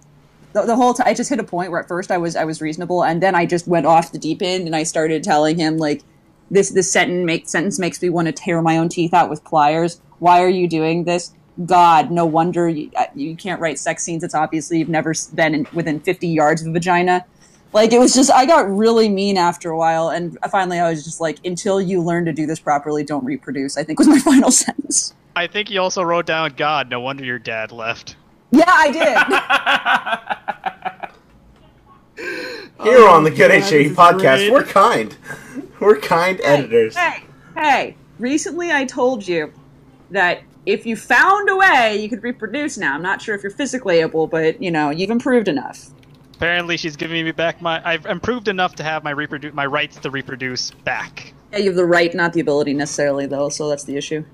the, 0.53 0.63
the 0.63 0.77
whole 0.77 0.95
time 0.95 1.09
I 1.09 1.15
just 1.15 1.31
hit 1.31 1.41
a 1.41 1.45
point 1.45 1.71
where 1.71 1.81
at 1.81 1.89
first 1.89 2.11
I 2.11 2.19
was 2.19 2.37
I 2.37 2.45
was 2.45 2.61
reasonable, 2.61 3.03
and 3.03 3.23
then 3.23 3.35
I 3.35 3.47
just 3.47 3.67
went 3.67 3.87
off 3.87 4.13
the 4.13 4.19
deep 4.19 4.43
end, 4.43 4.67
and 4.67 4.77
I 4.77 4.83
started 4.83 5.25
telling 5.25 5.59
him 5.59 5.79
like, 5.79 6.03
this 6.51 6.71
this 6.71 6.93
sentence 6.93 7.25
make 7.25 7.49
sentence 7.49 7.79
makes 7.79 8.01
me 8.01 8.11
want 8.11 8.27
to 8.27 8.33
tear 8.33 8.61
my 8.63 8.77
own 8.77 8.89
teeth 8.89 9.15
out 9.15 9.31
with 9.31 9.43
pliers. 9.43 10.01
Why 10.19 10.43
are 10.43 10.49
you 10.49 10.69
doing 10.69 11.05
this? 11.05 11.33
God, 11.67 12.11
no 12.11 12.25
wonder 12.25 12.69
you, 12.69 12.91
uh, 12.97 13.07
you 13.15 13.37
can't 13.37 13.61
write 13.61 13.79
sex 13.79 14.03
scenes. 14.03 14.25
It's 14.25 14.35
obviously 14.35 14.79
you've 14.79 14.89
never 14.89 15.13
been 15.35 15.55
in, 15.55 15.67
within 15.73 16.01
fifty 16.01 16.29
yards 16.29 16.63
of 16.63 16.69
a 16.69 16.73
vagina. 16.73 17.25
Like 17.73 17.93
it 17.93 17.99
was 17.99 18.15
just 18.15 18.31
I 18.31 18.47
got 18.47 18.71
really 18.71 19.09
mean 19.09 19.37
after 19.37 19.71
a 19.71 19.77
while, 19.77 20.09
and 20.09 20.39
finally 20.51 20.79
I 20.79 20.89
was 20.91 21.05
just 21.05 21.21
like, 21.21 21.39
until 21.45 21.81
you 21.81 22.03
learn 22.03 22.25
to 22.27 22.33
do 22.33 22.47
this 22.47 22.59
properly, 22.59 23.05
don't 23.05 23.25
reproduce. 23.25 23.77
I 23.77 23.85
think 23.85 23.99
was 23.99 24.09
my 24.17 24.19
final 24.19 24.51
sentence. 24.51 25.15
I 25.35 25.47
think 25.47 25.69
he 25.69 25.79
also 25.79 26.03
wrote 26.03 26.27
down, 26.27 26.55
God, 26.57 26.91
no 26.91 27.01
wonder 27.01 27.25
your 27.25 27.39
dad 27.39 27.73
left. 27.73 28.17
Yeah, 28.51 28.65
I 28.69 28.91
did. 28.91 29.17
Here 32.83 33.09
on 33.09 33.25
the 33.25 33.31
Good 33.31 33.49
God, 33.49 33.63
HAE 33.63 33.91
podcast, 33.91 34.37
great. 34.37 34.53
we're 34.53 34.65
kind. 34.65 35.17
We're 35.81 35.99
kind 35.99 36.39
editors. 36.43 36.95
Hey, 36.97 37.25
hey, 37.57 37.97
recently 38.19 38.71
I 38.71 38.85
told 38.85 39.27
you 39.27 39.53
that 40.11 40.43
if 40.67 40.87
you 40.87 40.97
found 40.97 41.49
a 41.49 41.57
way, 41.57 42.01
you 42.01 42.09
could 42.09 42.23
reproduce 42.23 42.79
now. 42.79 42.95
I'm 42.95 43.03
not 43.03 43.21
sure 43.21 43.35
if 43.35 43.43
you're 43.43 43.51
physically 43.51 44.01
able, 44.01 44.27
but 44.27 44.63
you 44.63 44.71
know, 44.71 44.91
you've 44.91 45.11
improved 45.11 45.49
enough. 45.49 45.91
Apparently, 46.37 46.77
she's 46.77 46.97
giving 46.97 47.25
me 47.25 47.33
back 47.33 47.61
my. 47.61 47.81
I've 47.85 48.07
improved 48.07 48.49
enough 48.49 48.75
to 48.77 48.83
have 48.83 49.05
my 49.05 49.11
reproduce 49.11 49.55
my 49.55 49.67
rights 49.67 49.97
to 49.99 50.11
reproduce 50.11 50.71
back. 50.71 51.35
Yeah, 51.53 51.59
you 51.59 51.67
have 51.67 51.77
the 51.77 51.85
right, 51.85 52.13
not 52.15 52.33
the 52.33 52.41
ability 52.41 52.75
necessarily, 52.75 53.27
though, 53.27 53.49
so 53.49 53.69
that's 53.69 53.85
the 53.85 53.97
issue. 53.97 54.25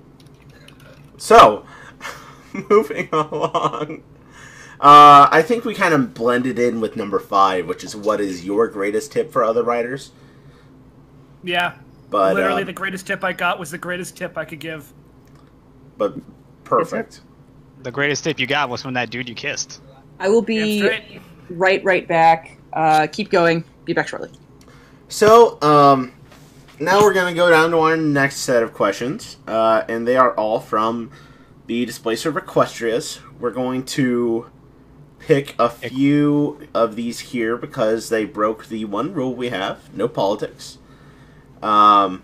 So, 1.16 1.66
moving 2.70 3.09
along. 3.12 4.03
Uh, 4.81 5.29
I 5.31 5.43
think 5.43 5.64
we 5.64 5.74
kind 5.74 5.93
of 5.93 6.14
blended 6.14 6.59
in 6.59 6.81
with 6.81 6.97
number 6.97 7.18
five, 7.18 7.66
which 7.66 7.83
is 7.83 7.97
what 7.97 8.20
is 8.20 8.45
your 8.45 8.68
greatest 8.68 9.11
tip 9.11 9.33
for 9.33 9.43
other 9.43 9.64
writers? 9.64 10.12
Yeah. 11.43 11.74
But 12.11 12.35
Literally, 12.35 12.62
uh, 12.62 12.66
the 12.66 12.72
greatest 12.72 13.07
tip 13.07 13.24
I 13.24 13.33
got 13.33 13.59
was 13.59 13.70
the 13.70 13.79
greatest 13.79 14.16
tip 14.16 14.39
I 14.39 14.45
could 14.45 14.61
give. 14.61 14.93
But 15.99 16.15
perfect. 16.65 17.21
The 17.83 17.91
greatest 17.91 18.25
tip 18.25 18.39
you 18.39 18.47
got 18.47 18.69
was 18.69 18.83
from 18.83 18.95
that 18.95 19.11
dude 19.11 19.29
you 19.29 19.35
kissed. 19.35 19.81
I 20.19 20.29
will 20.29 20.43
be 20.43 20.89
right, 21.51 21.83
right 21.85 22.09
back. 22.09 22.57
Uh, 22.73 23.07
keep 23.11 23.31
going. 23.31 23.65
Be 23.85 23.93
back 23.93 24.09
shortly. 24.09 24.31
So, 25.09 25.61
um, 25.63 26.13
now 26.81 27.01
we're 27.01 27.15
gonna 27.15 27.35
go 27.35 27.51
down 27.51 27.71
to 27.71 27.79
our 27.79 27.97
next 27.97 28.39
set 28.39 28.63
of 28.63 28.73
questions, 28.73 29.37
uh, 29.47 29.83
and 29.89 30.07
they 30.07 30.17
are 30.17 30.33
all 30.35 30.61
from 30.61 31.11
the 31.67 31.85
display 31.85 32.17
server 32.17 32.41
Equestrias. 32.41 33.21
We're 33.39 33.51
going 33.51 33.85
to 33.87 34.51
pick 35.19 35.55
a 35.59 35.69
few 35.69 36.69
of 36.75 36.97
these 36.97 37.21
here 37.21 37.57
because 37.57 38.09
they 38.09 38.25
broke 38.25 38.67
the 38.67 38.85
one 38.85 39.13
rule 39.15 39.35
we 39.35 39.49
have: 39.49 39.95
no 39.95 40.09
politics. 40.09 40.79
Um, 41.63 42.23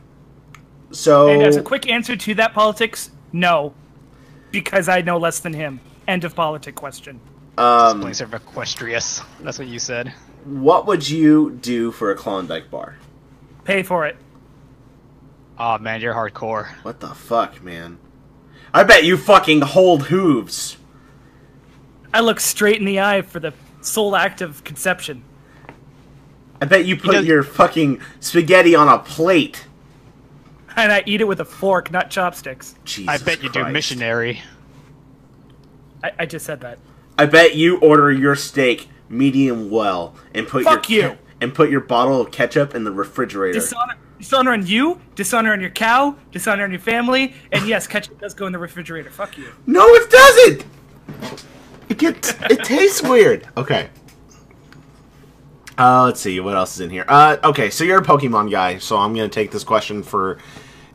so 0.91 1.29
And 1.29 1.43
as 1.43 1.57
a 1.57 1.63
quick 1.63 1.89
answer 1.91 2.17
to 2.17 2.35
that 2.35 2.55
politics, 2.55 3.11
no. 3.35 3.75
Because 4.53 4.89
I 4.89 5.01
know 5.03 5.19
less 5.19 5.41
than 5.41 5.53
him. 5.53 5.81
End 6.07 6.23
of 6.25 6.35
politic 6.37 6.75
question. 6.77 7.21
um, 7.59 8.01
Place 8.01 8.21
of 8.21 8.31
Equestrius. 8.33 9.21
That's 9.41 9.59
what 9.59 9.67
you 9.69 9.79
said. 9.81 10.15
what 10.45 10.87
would 10.87 11.09
you 11.09 11.51
do 11.61 11.91
for 11.91 12.11
a 12.13 12.15
Klondike 12.15 12.71
bar? 12.71 12.97
Pay 13.65 13.83
for 13.83 14.07
it. 14.07 14.17
Oh 15.59 15.79
man, 15.79 16.01
you're 16.01 16.15
hardcore. 16.15 16.69
What 16.83 17.01
the 17.01 17.09
fuck, 17.09 17.63
man? 17.63 17.99
I 18.73 18.83
bet 18.85 19.05
you 19.05 19.17
fucking 19.17 19.61
hold 19.63 20.05
hooves. 20.05 20.77
I 22.13 22.21
look 22.21 22.39
straight 22.41 22.77
in 22.79 22.85
the 22.85 23.01
eye 23.01 23.23
for 23.23 23.41
the 23.41 23.53
sole 23.81 24.15
act 24.17 24.41
of 24.41 24.63
conception. 24.65 25.25
I 26.61 26.67
bet 26.67 26.85
you 26.85 26.97
put 26.97 27.13
does- 27.13 27.27
your 27.27 27.43
fucking 27.43 28.01
spaghetti 28.21 28.75
on 28.77 28.89
a 28.89 28.99
plate. 28.99 29.67
And 30.77 30.91
I 30.91 31.05
eat 31.07 31.21
it 31.21 31.29
with 31.29 31.41
a 31.41 31.45
fork, 31.45 31.93
not 31.93 32.11
chopsticks. 32.11 32.75
Jesus 32.85 33.09
I 33.09 33.25
bet 33.25 33.43
you 33.43 33.51
do 33.51 33.65
missionary. 33.69 34.43
I, 36.03 36.13
I 36.21 36.27
just 36.27 36.45
said 36.45 36.61
that. 36.63 36.79
I 37.17 37.27
bet 37.27 37.55
you 37.55 37.79
order 37.79 38.11
your 38.11 38.35
steak 38.35 38.89
medium 39.09 39.71
well 39.71 40.15
and 40.35 40.49
put 40.49 40.65
Fuck 40.65 40.91
your 40.91 41.13
you. 41.13 41.19
and 41.41 41.55
put 41.55 41.71
your 41.71 41.81
bottle 41.81 42.21
of 42.21 42.33
ketchup 42.33 42.75
in 42.75 42.83
the 42.85 42.91
refrigerator. 42.91 43.61
Dishonor, 43.61 43.95
dishonor 44.19 44.53
on 44.53 44.67
you, 44.67 45.01
dishonor 45.15 45.53
on 45.53 45.61
your 45.61 45.71
cow, 45.71 46.17
dishonor 46.33 46.65
on 46.65 46.71
your 46.73 46.81
family, 46.81 47.35
and 47.53 47.67
yes, 47.69 47.87
ketchup 47.87 48.21
does 48.21 48.35
go 48.35 48.47
in 48.47 48.53
the 48.53 48.59
refrigerator. 48.59 49.11
Fuck 49.11 49.39
you. 49.39 49.53
no, 49.67 49.87
it 49.95 50.11
doesn't. 50.11 50.65
It 51.89 51.99
gets 51.99 52.35
it 52.51 52.65
tastes 52.65 53.03
weird. 53.03 53.47
Okay. 53.57 53.91
Uh, 55.77 56.05
let's 56.05 56.21
see 56.21 56.39
what 56.39 56.55
else 56.55 56.75
is 56.75 56.81
in 56.81 56.91
here. 56.91 57.05
Uh, 57.09 57.37
okay, 57.43 57.69
so 57.69 57.83
you're 57.83 57.99
a 57.99 58.05
Pokemon 58.05 58.51
guy, 58.51 58.79
so 58.79 58.97
I'm 58.97 59.15
gonna 59.15 59.29
take 59.29 59.51
this 59.51 59.65
question 59.65 60.03
for 60.03 60.39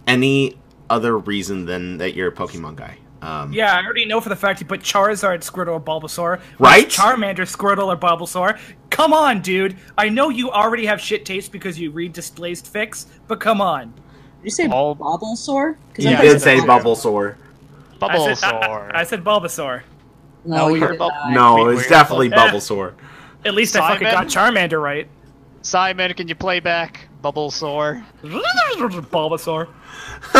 any 0.10 0.58
other 0.90 1.18
reason 1.18 1.66
than 1.66 1.98
that 1.98 2.16
you're 2.16 2.30
a 2.30 2.32
Pokemon 2.32 2.76
guy. 2.76 2.98
Um, 3.22 3.52
Yeah, 3.54 3.76
I 3.76 3.84
already 3.84 4.06
know 4.06 4.22
for 4.22 4.30
the 4.30 4.36
fact 4.36 4.60
you 4.62 4.66
put 4.66 4.82
Charizard, 4.82 5.40
Squirtle, 5.40 5.74
or 5.74 5.80
Bulbasaur. 5.82 6.40
Right? 6.58 6.88
Charmander, 6.88 7.40
Squirtle, 7.46 7.88
or 7.88 7.98
Bulbasaur. 7.98 8.58
Come 8.90 9.14
on, 9.14 9.42
dude. 9.42 9.78
I 9.98 10.10
know 10.10 10.30
you 10.30 10.50
already 10.52 10.86
have 10.86 11.00
shit 11.02 11.26
taste 11.26 11.52
because 11.52 11.78
you 11.80 11.92
read 11.92 12.14
Displaced 12.14 12.72
fics, 12.74 13.06
but 13.28 13.40
come 13.40 13.60
on. 13.62 13.94
Did 13.94 14.46
you 14.46 14.50
say 14.52 14.68
All- 14.70 14.96
Bulbasaur? 14.96 15.76
'Cause 15.94 16.06
you 16.06 16.12
I'm 16.12 16.22
did 16.22 16.42
say 16.42 16.60
Bulbasaur. 16.60 17.36
Bulbasaur. 18.02 18.30
I 18.30 18.34
said, 18.34 18.54
I, 18.54 18.92
I 18.94 19.04
said 19.04 19.24
Bulbasaur. 19.24 19.82
No, 20.46 20.70
you 20.70 20.78
you're 20.78 20.92
did 20.94 21.00
No, 21.32 21.66
Wait, 21.66 21.78
it's 21.80 21.90
definitely. 21.90 22.30
Bulbasaur. 22.30 22.94
At 23.46 23.54
least 23.54 23.76
I 23.76 23.82
fucking 23.90 24.08
got 24.08 24.28
Charmander 24.28 24.82
right. 24.82 25.08
Simon, 25.62 26.14
can 26.14 26.30
you 26.30 26.36
play 26.36 26.62
back 26.62 27.09
Bubble 27.22 27.52
Sword? 27.52 28.04
Bulbasaur. 28.24 29.68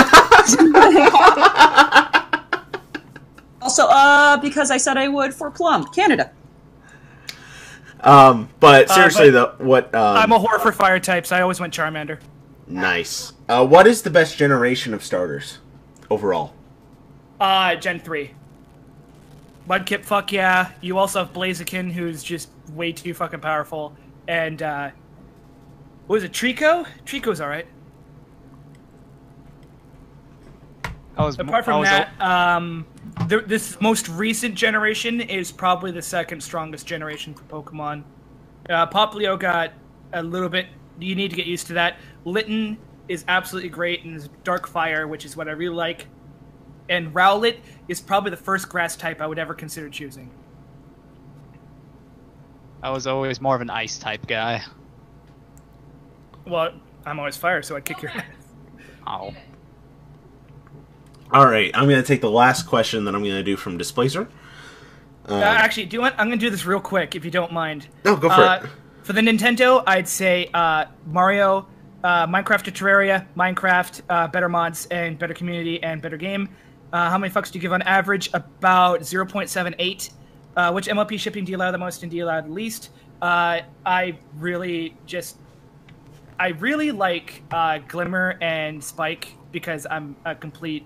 Also, 3.62 3.86
uh, 3.88 4.38
because 4.38 4.72
I 4.72 4.78
said 4.78 4.96
I 4.98 5.10
would 5.10 5.34
for 5.34 5.52
Plum, 5.52 5.86
Canada. 5.94 6.32
Um, 8.00 8.50
but 8.62 8.90
seriously, 8.90 9.30
but- 9.32 9.60
though, 9.60 9.66
what? 9.66 9.94
Um, 9.94 10.18
I'm 10.18 10.32
a 10.32 10.40
whore 10.40 10.60
for 10.62 10.72
fire 10.72 10.98
types. 11.00 11.32
I 11.34 11.42
always 11.42 11.60
went 11.60 11.74
Charmander. 11.74 12.20
nice. 12.68 13.34
Uh, 13.50 13.66
what 13.68 13.86
is 13.86 14.02
the 14.04 14.10
best 14.10 14.38
generation 14.38 14.94
of 14.94 15.04
starters 15.04 15.60
overall? 16.10 16.54
Uh, 17.40 17.76
Gen 17.76 18.00
3. 18.00 18.32
Mudkip, 19.68 20.06
fuck 20.06 20.32
yeah. 20.32 20.72
You 20.82 20.98
also 20.98 21.20
have 21.26 21.34
Blaziken, 21.34 21.92
who's 21.92 22.24
just 22.24 22.50
way 22.74 22.92
too 22.94 23.14
fucking 23.14 23.42
powerful. 23.42 23.94
And, 24.28 24.62
uh, 24.62 24.92
what 26.10 26.16
was 26.16 26.24
it, 26.24 26.32
Treecko? 26.32 26.88
Treecko's 27.06 27.40
alright. 27.40 27.68
I 31.16 31.24
was 31.24 31.38
Apart 31.38 31.54
I 31.54 31.62
from 31.62 31.80
was 31.82 31.90
that, 31.90 32.20
um, 32.20 32.88
th- 33.30 33.46
this 33.46 33.80
most 33.80 34.10
recent 34.10 34.56
generation 34.56 35.22
is 35.22 35.52
probably 35.52 35.92
the 35.92 36.02
second 36.02 36.42
strongest 36.42 36.88
generation 36.88 37.36
for 37.36 37.44
Pokemon. 37.44 38.06
Uh, 38.68 38.88
Popplio 38.88 39.40
got 39.40 39.74
a 40.12 40.24
little 40.24 40.50
bit. 40.50 40.66
You 41.00 41.14
need 41.14 41.30
to 41.30 41.36
get 41.36 41.46
used 41.46 41.68
to 41.68 41.74
that. 41.74 41.98
Litten 42.26 42.80
is 43.08 43.24
absolutely 43.28 43.70
great 43.70 44.04
and 44.04 44.16
is 44.16 44.30
Dark 44.44 44.68
Fire, 44.68 45.08
which 45.08 45.26
is 45.26 45.38
what 45.38 45.48
I 45.48 45.52
really 45.52 45.76
like. 45.76 46.08
And 46.90 47.14
Rowlet 47.14 47.58
is 47.88 48.02
probably 48.02 48.32
the 48.32 48.38
first 48.38 48.68
grass 48.68 48.96
type 48.96 49.22
I 49.22 49.28
would 49.28 49.38
ever 49.38 49.54
consider 49.54 49.90
choosing. 49.90 50.32
I 52.82 52.90
was 52.90 53.06
always 53.06 53.40
more 53.40 53.54
of 53.54 53.62
an 53.62 53.70
ice 53.70 54.00
type 54.00 54.26
guy. 54.26 54.64
Well, 56.50 56.74
I'm 57.06 57.20
always 57.20 57.38
fire, 57.38 57.62
so 57.62 57.76
I'd 57.76 57.86
kick 57.86 58.02
your 58.02 58.12
ass. 58.12 58.24
Oh. 59.08 59.34
All 61.32 61.46
right, 61.46 61.72
I'm 61.76 61.88
gonna 61.88 62.04
take 62.04 62.22
the 62.22 62.30
last 62.32 62.64
question 62.68 63.06
that 63.06 63.14
I'm 63.16 63.24
gonna 63.24 63.44
do 63.44 63.56
from 63.56 63.78
Displacer. 63.78 64.28
Uh, 65.28 65.36
actually, 65.44 65.86
do 65.86 65.96
you 65.98 66.02
want? 66.02 66.16
I'm 66.18 66.28
gonna 66.28 66.38
do 66.38 66.50
this 66.50 66.66
real 66.66 66.80
quick, 66.80 67.16
if 67.16 67.24
you 67.24 67.30
don't 67.32 67.52
mind. 67.52 67.88
No, 68.04 68.16
go 68.16 68.30
for 68.30 68.34
Uh, 68.36 68.64
it. 68.64 68.70
For 69.04 69.14
the 69.14 69.22
Nintendo, 69.22 69.84
I'd 69.86 70.08
say 70.08 70.50
uh, 70.54 70.86
Mario, 71.06 71.68
uh, 72.04 72.26
Minecraft 72.28 72.64
to 72.64 72.72
Terraria, 72.72 73.26
Minecraft, 73.38 74.02
uh, 74.10 74.28
better 74.28 74.50
mods, 74.50 74.88
and 74.88 75.18
better 75.20 75.34
community 75.34 75.82
and 75.84 76.02
better 76.02 76.18
game. 76.18 76.50
Uh, 76.92 77.10
how 77.10 77.18
many 77.20 77.32
fucks 77.32 77.52
do 77.52 77.58
you 77.58 77.62
give 77.62 77.74
on 77.74 77.82
average? 77.84 78.30
About 78.34 79.02
0.78. 79.02 80.12
Uh, 80.58 80.72
which 80.72 80.88
MLP 80.88 81.20
shipping 81.20 81.46
do 81.46 81.52
you 81.52 81.58
allow 81.58 81.72
the 81.72 81.78
most 81.78 82.02
and 82.02 82.10
do 82.12 82.18
you 82.18 82.26
allow 82.26 82.42
the 82.42 82.50
least? 82.50 82.90
Uh, 83.22 83.62
I 83.86 84.18
really 84.38 84.96
just, 85.06 85.38
I 86.40 86.50
really 86.50 86.92
like 86.92 87.44
uh, 87.52 87.80
Glimmer 87.80 88.38
and 88.42 88.84
Spike 88.84 89.36
because 89.52 89.86
I'm 89.90 90.16
a 90.26 90.34
complete 90.36 90.86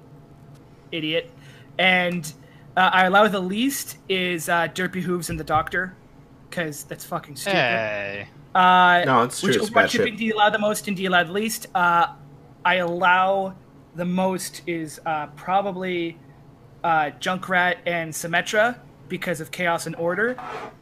idiot. 0.91 1.30
And 1.78 2.32
uh, 2.76 2.89
I 2.91 3.06
allow 3.06 3.28
the 3.28 3.39
least 3.39 3.97
is 4.10 4.49
uh, 4.49 4.68
Derpy 4.70 5.01
Hooves 5.01 5.30
and 5.30 5.39
the 5.39 5.43
Doctor 5.43 5.95
because 6.49 6.84
that's 6.84 7.06
fucking 7.06 7.36
stupid. 7.36 7.58
Hey. 7.58 8.28
Uh, 8.56 9.04
No, 9.06 9.24
it's 9.24 9.39
true, 9.39 9.49
Which, 9.49 9.58
it's 9.58 9.66
what 9.70 9.84
bad 9.84 9.91
shipping 9.91 10.16
do 10.16 10.26
you 10.26 10.36
allow 10.36 10.49
the 10.49 10.60
most 10.60 10.88
and 10.88 10.97
do 10.97 11.04
you 11.04 11.10
allow 11.10 11.24
the 11.24 11.32
least? 11.32 11.68
Uh, 11.74 12.14
I 12.66 12.76
allow 12.76 13.56
the 13.95 14.06
most 14.06 14.62
is 14.66 14.99
uh, 15.06 15.28
probably 15.36 16.18
uh, 16.84 17.12
Junkrat 17.20 17.78
and 17.86 18.12
Symmetra 18.12 18.80
because 19.08 19.39
of 19.41 19.51
Chaos 19.51 19.86
and 19.86 19.95
Order. 19.95 20.36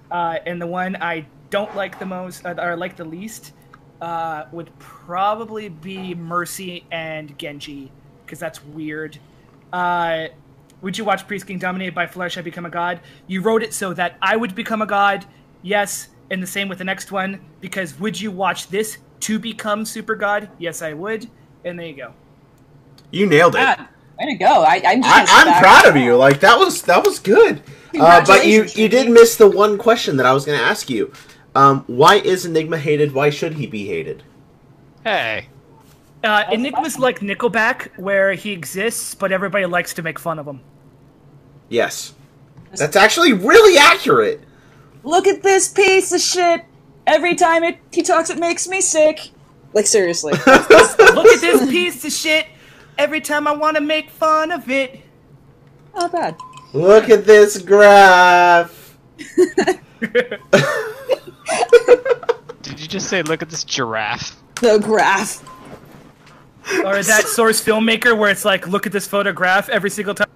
Uh, 0.09 0.37
and 0.45 0.61
the 0.61 0.67
one 0.67 0.95
I 0.97 1.25
don't 1.49 1.73
like 1.75 1.99
the 1.99 2.05
most, 2.05 2.45
uh, 2.45 2.55
or 2.57 2.75
like 2.75 2.95
the 2.95 3.05
least, 3.05 3.53
uh, 4.01 4.45
would 4.51 4.77
probably 4.79 5.69
be 5.69 6.15
Mercy 6.15 6.85
and 6.91 7.37
Genji 7.37 7.91
because 8.25 8.39
that's 8.39 8.63
weird. 8.65 9.17
Uh, 9.71 10.27
would 10.81 10.97
you 10.97 11.05
watch 11.05 11.27
Priest 11.27 11.45
King 11.45 11.59
dominated 11.59 11.93
by 11.93 12.07
Flesh 12.07 12.37
I 12.37 12.41
Become 12.41 12.65
a 12.65 12.69
God? 12.69 12.99
You 13.27 13.41
wrote 13.41 13.61
it 13.61 13.73
so 13.73 13.93
that 13.93 14.17
I 14.21 14.35
would 14.35 14.55
become 14.55 14.81
a 14.81 14.87
god. 14.87 15.25
Yes, 15.61 16.09
and 16.31 16.41
the 16.41 16.47
same 16.47 16.67
with 16.67 16.79
the 16.79 16.83
next 16.83 17.11
one 17.11 17.39
because 17.59 17.99
would 17.99 18.19
you 18.19 18.31
watch 18.31 18.67
this 18.67 18.97
to 19.21 19.37
become 19.37 19.85
super 19.85 20.15
god? 20.15 20.49
Yes, 20.57 20.81
I 20.81 20.93
would. 20.93 21.29
And 21.63 21.77
there 21.77 21.85
you 21.85 21.95
go. 21.95 22.13
You 23.11 23.27
nailed 23.27 23.55
it. 23.55 23.59
God, 23.59 23.87
way 24.19 24.25
to 24.27 24.35
go! 24.35 24.63
I, 24.63 24.81
I'm 24.83 25.03
just 25.03 25.31
I, 25.31 25.41
I'm 25.41 25.61
proud 25.61 25.85
of 25.85 25.95
you. 25.95 26.15
Like 26.15 26.39
that 26.39 26.57
was 26.57 26.81
that 26.83 27.05
was 27.05 27.19
good. 27.19 27.61
Uh, 27.99 28.25
but 28.25 28.47
you 28.47 28.65
you 28.73 28.87
did 28.87 29.11
miss 29.11 29.35
the 29.35 29.49
one 29.49 29.77
question 29.77 30.17
that 30.17 30.25
I 30.25 30.33
was 30.33 30.45
going 30.45 30.57
to 30.57 30.63
ask 30.63 30.89
you. 30.89 31.13
Um, 31.55 31.83
why 31.87 32.15
is 32.15 32.45
Enigma 32.45 32.77
hated? 32.77 33.13
Why 33.13 33.29
should 33.29 33.53
he 33.53 33.67
be 33.67 33.87
hated? 33.87 34.23
Hey. 35.03 35.47
Uh, 36.23 36.43
Enigma's 36.51 36.99
like 36.99 37.19
Nickelback, 37.19 37.97
where 37.97 38.33
he 38.33 38.51
exists, 38.51 39.15
but 39.15 39.31
everybody 39.31 39.65
likes 39.65 39.93
to 39.95 40.01
make 40.01 40.19
fun 40.19 40.37
of 40.37 40.47
him. 40.47 40.61
Yes, 41.69 42.13
that's 42.75 42.95
actually 42.95 43.33
really 43.33 43.77
accurate. 43.77 44.41
Look 45.03 45.25
at 45.25 45.41
this 45.41 45.67
piece 45.67 46.11
of 46.11 46.21
shit. 46.21 46.65
Every 47.07 47.33
time 47.35 47.63
it 47.63 47.79
he 47.91 48.03
talks, 48.03 48.29
it 48.29 48.37
makes 48.37 48.67
me 48.67 48.81
sick. 48.81 49.31
Like 49.73 49.87
seriously. 49.87 50.33
Look 50.45 51.27
at 51.27 51.41
this 51.41 51.69
piece 51.69 52.05
of 52.05 52.11
shit. 52.11 52.45
Every 52.97 53.21
time 53.21 53.47
I 53.47 53.53
want 53.53 53.77
to 53.77 53.81
make 53.81 54.09
fun 54.09 54.51
of 54.51 54.69
it. 54.69 54.99
Not 55.95 56.11
bad. 56.11 56.37
Look 56.73 57.09
at 57.09 57.25
this 57.25 57.57
graph. 57.61 58.97
Did 62.61 62.79
you 62.79 62.87
just 62.87 63.09
say, 63.09 63.21
look 63.23 63.41
at 63.41 63.49
this 63.49 63.63
giraffe? 63.63 64.35
The 64.61 64.79
graph. 64.79 65.43
Or 66.85 66.97
is 66.97 67.07
that 67.07 67.25
source 67.25 67.63
filmmaker 67.63 68.17
where 68.17 68.29
it's 68.29 68.45
like, 68.45 68.67
look 68.67 68.85
at 68.85 68.91
this 68.91 69.07
photograph 69.07 69.69
every 69.69 69.89
single 69.89 70.13
time. 70.13 70.29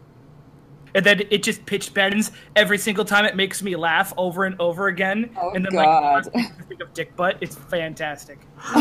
And 0.96 1.06
then 1.06 1.24
it 1.30 1.44
just 1.44 1.66
pitch 1.66 1.94
bends 1.94 2.32
every 2.56 2.78
single 2.78 3.04
time. 3.04 3.26
It 3.26 3.36
makes 3.36 3.62
me 3.62 3.76
laugh 3.76 4.14
over 4.16 4.46
and 4.46 4.56
over 4.62 4.88
again. 4.88 5.30
Oh, 5.40 5.52
and 5.52 5.66
then 5.66 5.74
God. 5.74 6.30
like 6.34 6.68
think 6.68 6.82
of 6.82 6.94
dick 6.94 7.16
butt. 7.18 7.38
It's 7.42 7.56
fantastic. 7.56 8.40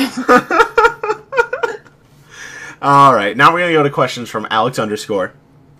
All 2.80 3.14
right, 3.14 3.36
now 3.36 3.52
we're 3.52 3.60
gonna 3.60 3.72
go 3.72 3.82
to 3.82 3.90
questions 3.90 4.30
from 4.30 4.46
Alex 4.48 4.78
underscore, 4.78 5.32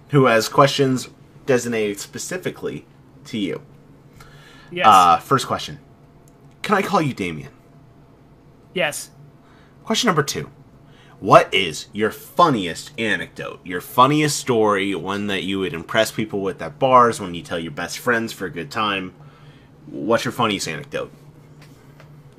who 0.09 0.25
has 0.25 0.49
questions 0.49 1.09
designated 1.47 2.01
specifically 2.01 2.85
to 3.27 3.39
you. 3.39 3.63
Yes. 4.73 4.87
Uh, 4.89 5.19
first 5.19 5.47
question: 5.47 5.79
Can 6.65 6.75
I 6.75 6.81
call 6.81 7.03
you 7.03 7.13
Damien? 7.13 7.51
yes. 8.73 9.11
Question 9.85 10.07
number 10.07 10.23
two: 10.23 10.51
What 11.21 11.53
is 11.53 11.89
your 11.93 12.11
funniest 12.11 12.99
anecdote? 12.99 13.61
Your 13.67 13.83
funniest 13.83 14.39
story? 14.39 14.95
One 14.95 15.27
that 15.27 15.43
you 15.43 15.59
would 15.59 15.75
impress 15.75 16.11
people 16.11 16.41
with 16.41 16.63
at 16.63 16.79
bars 16.79 17.21
when 17.21 17.35
you 17.35 17.43
tell 17.43 17.59
your 17.59 17.71
best 17.71 17.99
friends 17.99 18.33
for 18.33 18.47
a 18.47 18.51
good 18.51 18.71
time. 18.71 19.13
What's 19.87 20.25
your 20.25 20.33
funniest 20.33 20.67
anecdote? 20.67 21.13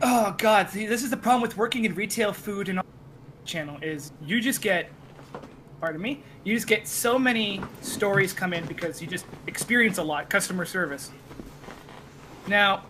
Oh 0.01 0.34
god, 0.39 0.71
see, 0.71 0.88
this 0.88 1.03
is 1.03 1.11
the 1.11 1.17
problem 1.17 1.43
with 1.43 1.55
working 1.55 1.86
in 1.86 1.93
retail 1.93 2.34
food 2.34 2.67
and 2.67 2.80
all 2.80 2.86
channel 3.45 3.78
is 3.84 4.11
you 4.26 4.41
just 4.41 4.59
get 4.59 4.89
pardon 5.80 6.01
me, 6.01 6.23
you 6.43 6.55
just 6.55 6.65
get 6.65 6.88
so 6.88 7.19
many 7.19 7.61
stories 7.82 8.34
come 8.34 8.53
in 8.53 8.65
because 8.65 8.99
you 9.03 9.07
just 9.07 9.28
experience 9.45 9.99
a 9.99 10.03
lot 10.03 10.32
customer 10.32 10.65
service. 10.65 11.11
Now, 12.47 12.86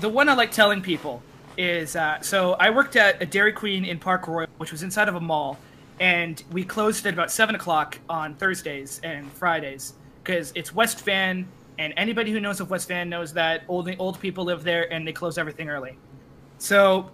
the 0.00 0.08
one 0.08 0.28
I 0.28 0.34
like 0.34 0.50
telling 0.50 0.82
people 0.82 1.22
is 1.56 1.94
uh, 1.94 2.20
so 2.20 2.54
I 2.54 2.70
worked 2.70 2.96
at 2.96 3.22
a 3.22 3.26
Dairy 3.26 3.52
Queen 3.52 3.84
in 3.84 3.98
Park 3.98 4.26
Royal, 4.26 4.48
which 4.56 4.72
was 4.72 4.82
inside 4.82 5.08
of 5.08 5.14
a 5.14 5.20
mall, 5.20 5.58
and 5.98 6.42
we 6.50 6.64
closed 6.64 7.04
at 7.06 7.12
about 7.12 7.30
seven 7.30 7.54
o'clock 7.54 7.98
on 8.08 8.34
Thursdays 8.34 9.00
and 9.04 9.30
Fridays 9.32 9.94
because 10.22 10.52
it's 10.54 10.74
West 10.74 11.04
Van, 11.04 11.46
and 11.78 11.92
anybody 11.96 12.30
who 12.32 12.40
knows 12.40 12.60
of 12.60 12.70
West 12.70 12.88
Van 12.88 13.08
knows 13.08 13.32
that 13.34 13.62
old 13.68 13.90
old 13.98 14.20
people 14.20 14.44
live 14.44 14.64
there 14.64 14.90
and 14.92 15.06
they 15.06 15.12
close 15.12 15.36
everything 15.38 15.68
early. 15.68 15.96
So 16.58 17.10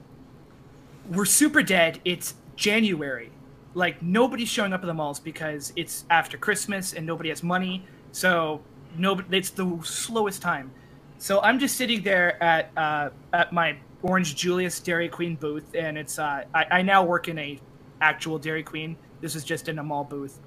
we're 1.10 1.24
super 1.24 1.62
dead. 1.62 2.00
It's 2.04 2.34
January. 2.56 3.30
Like 3.74 4.00
nobody's 4.02 4.48
showing 4.48 4.72
up 4.72 4.82
at 4.82 4.86
the 4.86 4.94
malls 4.94 5.20
because 5.20 5.72
it's 5.76 6.04
after 6.10 6.38
Christmas 6.38 6.94
and 6.94 7.06
nobody 7.06 7.28
has 7.30 7.42
money. 7.42 7.84
So 8.12 8.62
nobody 8.96 9.38
it's 9.38 9.50
the 9.50 9.78
slowest 9.82 10.40
time. 10.40 10.70
So 11.18 11.40
I'm 11.40 11.58
just 11.58 11.76
sitting 11.76 12.02
there 12.02 12.42
at 12.42 12.70
uh, 12.76 13.10
at 13.32 13.52
my 13.52 13.76
Orange 14.02 14.34
Julius 14.36 14.80
Dairy 14.80 15.08
Queen 15.08 15.36
booth, 15.36 15.74
and 15.74 15.96
it's 15.96 16.18
uh, 16.18 16.44
I, 16.54 16.66
I 16.70 16.82
now 16.82 17.04
work 17.04 17.28
in 17.28 17.38
a 17.38 17.58
actual 18.00 18.38
Dairy 18.38 18.62
Queen. 18.62 18.96
This 19.20 19.34
is 19.34 19.44
just 19.44 19.68
in 19.68 19.78
a 19.78 19.82
mall 19.82 20.04
booth, 20.04 20.38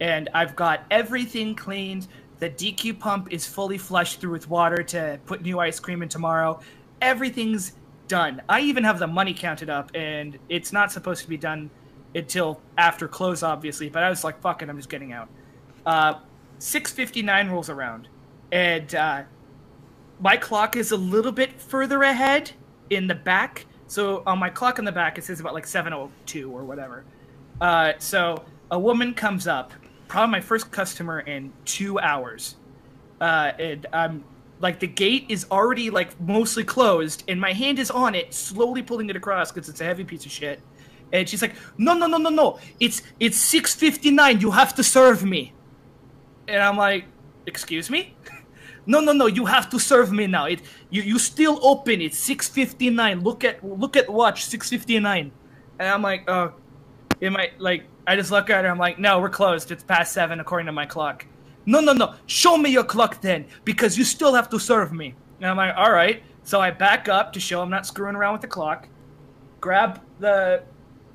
and 0.00 0.28
I've 0.34 0.54
got 0.56 0.84
everything 0.90 1.54
cleaned. 1.54 2.08
The 2.38 2.50
DQ 2.50 2.98
pump 2.98 3.32
is 3.32 3.46
fully 3.46 3.78
flushed 3.78 4.20
through 4.20 4.32
with 4.32 4.48
water 4.48 4.82
to 4.82 5.20
put 5.26 5.42
new 5.42 5.58
ice 5.58 5.78
cream 5.78 6.02
in 6.02 6.08
tomorrow. 6.08 6.60
Everything's 7.02 7.72
done. 8.08 8.40
I 8.48 8.60
even 8.60 8.84
have 8.84 8.98
the 8.98 9.06
money 9.06 9.34
counted 9.34 9.70
up, 9.70 9.90
and 9.94 10.38
it's 10.48 10.72
not 10.72 10.92
supposed 10.92 11.22
to 11.22 11.28
be 11.28 11.36
done 11.36 11.70
until 12.14 12.60
after 12.78 13.08
close, 13.08 13.42
obviously. 13.42 13.88
But 13.88 14.02
I 14.02 14.10
was 14.10 14.24
like, 14.24 14.40
"Fuck 14.40 14.62
it, 14.62 14.68
I'm 14.68 14.76
just 14.76 14.88
getting 14.88 15.12
out." 15.12 15.28
Uh, 15.86 16.14
Six 16.60 16.92
fifty 16.92 17.22
nine 17.22 17.48
rolls 17.48 17.70
around, 17.70 18.08
and 18.52 18.94
uh, 18.94 19.22
my 20.20 20.36
clock 20.36 20.76
is 20.76 20.92
a 20.92 20.96
little 20.96 21.32
bit 21.32 21.60
further 21.60 22.02
ahead 22.02 22.52
in 22.90 23.06
the 23.06 23.14
back. 23.14 23.66
So 23.86 24.22
on 24.26 24.38
my 24.38 24.50
clock 24.50 24.78
in 24.78 24.84
the 24.84 24.92
back, 24.92 25.18
it 25.18 25.24
says 25.24 25.40
about 25.40 25.54
like 25.54 25.66
seven 25.66 25.92
oh 25.92 26.10
two 26.26 26.52
or 26.52 26.64
whatever. 26.64 27.04
Uh, 27.60 27.94
so 27.98 28.44
a 28.70 28.78
woman 28.78 29.14
comes 29.14 29.46
up, 29.46 29.72
probably 30.08 30.32
my 30.32 30.40
first 30.40 30.70
customer 30.70 31.20
in 31.20 31.52
two 31.64 31.98
hours, 31.98 32.56
uh, 33.20 33.52
and 33.58 33.86
I'm 33.92 34.24
like 34.60 34.78
the 34.78 34.86
gate 34.86 35.26
is 35.28 35.46
already 35.50 35.90
like 35.90 36.18
mostly 36.20 36.64
closed, 36.64 37.24
and 37.26 37.40
my 37.40 37.52
hand 37.52 37.78
is 37.78 37.90
on 37.90 38.14
it, 38.14 38.32
slowly 38.32 38.82
pulling 38.82 39.10
it 39.10 39.16
across 39.16 39.50
because 39.50 39.68
it's 39.68 39.80
a 39.80 39.84
heavy 39.84 40.04
piece 40.04 40.24
of 40.24 40.30
shit. 40.30 40.60
And 41.12 41.28
she's 41.28 41.42
like, 41.42 41.54
"No, 41.76 41.94
no, 41.94 42.06
no, 42.06 42.18
no, 42.18 42.30
no! 42.30 42.58
It's 42.78 43.02
it's 43.18 43.36
six 43.36 43.74
fifty 43.74 44.10
nine. 44.10 44.40
You 44.40 44.52
have 44.52 44.74
to 44.76 44.84
serve 44.84 45.24
me." 45.24 45.52
And 46.46 46.62
I'm 46.62 46.76
like, 46.76 47.06
"Excuse 47.46 47.90
me." 47.90 48.14
No 48.86 49.00
no 49.00 49.12
no 49.12 49.26
you 49.26 49.46
have 49.46 49.68
to 49.70 49.78
serve 49.78 50.12
me 50.12 50.26
now. 50.26 50.46
It 50.46 50.60
you, 50.90 51.02
you 51.02 51.18
still 51.18 51.58
open 51.62 52.00
it's 52.00 52.18
659 52.18 53.20
look 53.20 53.44
at 53.44 53.62
look 53.64 53.96
at 53.96 54.08
watch 54.08 54.44
659 54.44 55.30
and 55.78 55.88
i'm 55.88 56.02
like 56.02 56.24
uh, 56.28 56.32
oh 56.32 56.54
it 57.20 57.30
might 57.30 57.60
like 57.60 57.84
i 58.06 58.16
just 58.16 58.30
look 58.30 58.50
at 58.50 58.64
her 58.64 58.70
i'm 58.70 58.78
like 58.78 58.98
no 58.98 59.20
we're 59.20 59.28
closed. 59.28 59.70
It's 59.70 59.84
past 59.84 60.12
seven 60.12 60.40
according 60.40 60.66
to 60.66 60.72
my 60.72 60.86
clock. 60.86 61.26
No 61.66 61.80
no 61.80 61.92
no 61.92 62.14
show 62.26 62.56
me 62.56 62.70
your 62.70 62.84
clock 62.84 63.20
then 63.20 63.46
because 63.64 63.98
you 63.98 64.04
still 64.04 64.34
have 64.34 64.48
to 64.50 64.58
serve 64.58 64.92
me. 64.92 65.14
And 65.40 65.50
i'm 65.50 65.56
like 65.56 65.76
all 65.76 65.92
right. 65.92 66.22
So 66.42 66.60
i 66.60 66.70
back 66.70 67.08
up 67.08 67.32
to 67.34 67.40
show 67.40 67.60
i'm 67.62 67.70
not 67.70 67.86
screwing 67.86 68.16
around 68.16 68.32
with 68.32 68.42
the 68.42 68.48
clock. 68.48 68.88
Grab 69.60 70.00
the 70.18 70.62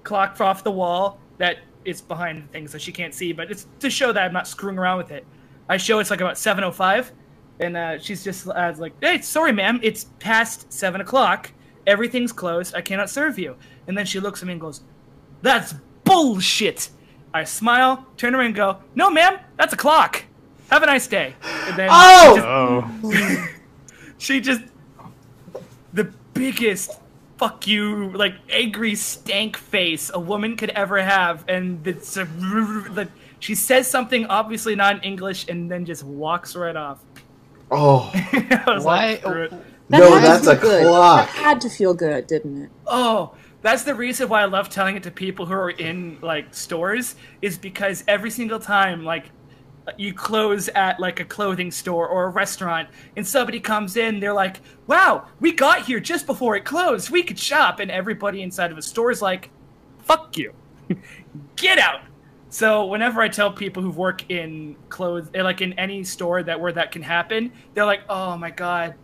clock 0.04 0.40
off 0.40 0.64
the 0.64 0.72
wall 0.72 1.20
that 1.38 1.58
it's 1.84 2.02
behind 2.02 2.44
the 2.44 2.48
thing 2.48 2.68
so 2.68 2.78
she 2.78 2.92
can't 2.92 3.14
see 3.14 3.32
but 3.32 3.52
it's 3.52 3.68
to 3.80 3.90
show 3.90 4.12
that 4.12 4.24
i'm 4.24 4.34
not 4.34 4.48
screwing 4.48 4.78
around 4.78 4.98
with 4.98 5.12
it. 5.12 5.26
I 5.68 5.78
show 5.78 6.00
it's 6.00 6.12
like 6.12 6.22
about 6.22 6.38
705 6.38 7.12
and 7.60 7.78
uh, 7.78 8.00
she's 8.00 8.24
just 8.24 8.48
uh, 8.48 8.74
like, 8.78 8.94
"Hey, 9.02 9.22
sorry, 9.22 9.52
ma'am, 9.52 9.80
it's 9.84 10.06
past 10.20 10.72
seven 10.72 11.02
o'clock. 11.02 11.52
Everything's 11.88 12.32
closed. 12.32 12.76
I 12.76 12.82
cannot 12.82 13.10
serve 13.10 13.38
you." 13.40 13.56
And 13.88 13.98
then 13.98 14.06
she 14.06 14.20
looks 14.20 14.42
at 14.42 14.48
me 14.48 14.54
and 14.54 14.62
goes, 14.62 14.82
"That's 15.42 15.74
bullshit." 16.04 16.90
I 17.34 17.44
smile, 17.44 18.06
turn 18.18 18.34
around, 18.36 18.48
and 18.48 18.56
go, 18.56 18.78
"No, 18.96 19.10
ma'am, 19.10 19.38
that's 19.58 19.74
a 19.74 19.78
clock. 19.78 20.24
Have 20.72 20.84
a 20.84 20.86
nice 20.86 21.08
day." 21.08 21.36
And 21.68 21.78
then 21.78 21.90
Oh! 21.92 22.90
she 23.00 23.12
just, 23.12 23.44
Oh. 23.44 23.48
she 24.18 24.40
just 24.42 24.62
the 25.94 26.06
biggest 26.34 27.00
fuck 27.38 27.68
you 27.68 28.12
like 28.12 28.36
angry 28.50 28.96
stank 28.96 29.58
face 29.58 30.10
a 30.14 30.20
woman 30.20 30.56
could 30.56 30.70
ever 30.72 31.02
have 31.02 31.44
and 31.50 31.86
it's 31.86 32.16
a, 32.18 32.24
the, 32.26 33.08
she 33.40 33.54
says 33.56 33.90
something 33.90 34.26
obviously 34.28 34.74
not 34.76 34.96
in 34.96 35.02
english 35.02 35.46
and 35.50 35.70
then 35.70 35.86
just 35.86 36.04
walks 36.04 36.56
right 36.56 36.76
off 36.78 37.00
Oh, 37.72 38.12
Why- 38.66 39.20
like, 39.22 39.26
oh, 39.26 39.48
That 39.90 40.00
no, 40.00 40.20
that's 40.20 40.48
a 40.48 40.56
good. 40.56 40.84
clock. 40.86 41.28
That 41.28 41.36
had 41.36 41.62
to 41.62 41.70
feel 41.70 41.94
good, 41.94 42.28
didn't 42.28 42.64
it? 42.64 42.70
Oh, 42.88 43.34
that's 43.62 43.84
the 43.84 43.96
reason 43.96 44.30
why 44.30 44.42
I 44.42 44.46
love 44.46 44.70
telling 44.70 44.96
it 44.96 45.04
to 45.04 45.12
people 45.12 45.46
who 45.48 45.54
are 45.54 45.70
in 45.72 46.18
like 46.22 46.54
stores 46.54 47.16
is 47.42 47.58
because 47.58 48.04
every 48.08 48.30
single 48.30 48.60
time 48.60 49.04
like 49.04 49.26
you 49.98 50.14
close 50.14 50.68
at 50.70 51.00
like 51.00 51.20
a 51.20 51.26
clothing 51.26 51.70
store 51.72 52.08
or 52.08 52.26
a 52.26 52.30
restaurant 52.30 52.90
and 53.16 53.26
somebody 53.26 53.60
comes 53.60 53.98
in 53.98 54.20
they're 54.20 54.34
like, 54.34 54.60
"Wow, 54.88 55.28
we 55.40 55.52
got 55.52 55.86
here 55.86 56.00
just 56.00 56.26
before 56.26 56.56
it 56.56 56.66
closed. 56.66 57.10
We 57.12 57.22
could 57.24 57.38
shop." 57.40 57.80
And 57.80 57.90
everybody 57.92 58.42
inside 58.42 58.72
of 58.72 58.78
a 58.78 58.82
store 58.84 59.12
is 59.12 59.22
like, 59.22 59.50
"Fuck 60.04 60.38
you. 60.38 60.54
Get 61.56 61.78
out." 61.80 62.02
So 62.56 62.86
whenever 62.86 63.20
I 63.22 63.28
tell 63.28 63.52
people 63.52 63.84
who 63.84 63.90
work 63.90 64.32
in 64.32 64.78
clothes, 64.88 65.28
eh, 65.34 65.44
like 65.44 65.60
in 65.60 65.74
any 65.74 66.06
store 66.06 66.42
that 66.42 66.58
where 66.58 66.72
that 66.72 66.90
can 66.90 67.02
happen, 67.02 67.52
they're 67.74 67.84
like, 67.84 68.00
"Oh 68.08 68.38
my 68.38 68.50
god, 68.50 68.96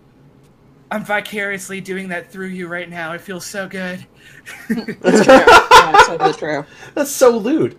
I'm 0.89 1.03
vicariously 1.03 1.81
doing 1.81 2.07
that 2.07 2.31
through 2.31 2.47
you 2.47 2.69
right 2.69 2.89
now. 2.89 3.11
It 3.11 3.19
feels 3.19 3.45
so 3.45 3.67
good." 3.67 4.05
That's 4.69 5.25
true. 5.25 5.33
yeah, 5.35 5.91
it's 5.95 6.07
totally 6.07 6.33
true. 6.33 6.65
That's 6.93 7.11
so 7.11 7.37
lewd. 7.37 7.77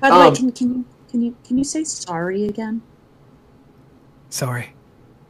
By 0.00 0.10
the 0.10 0.16
Um, 0.16 0.30
way, 0.32 0.36
can, 0.36 0.50
can 0.50 0.74
you 0.74 0.84
can 1.08 1.22
you 1.22 1.36
can 1.46 1.56
you 1.56 1.62
say 1.62 1.84
sorry 1.84 2.46
again? 2.48 2.82
Sorry. 4.28 4.72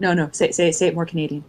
No, 0.00 0.14
no. 0.14 0.30
Say 0.32 0.52
say 0.52 0.72
say 0.72 0.86
it 0.86 0.94
more 0.94 1.04
Canadian. 1.04 1.44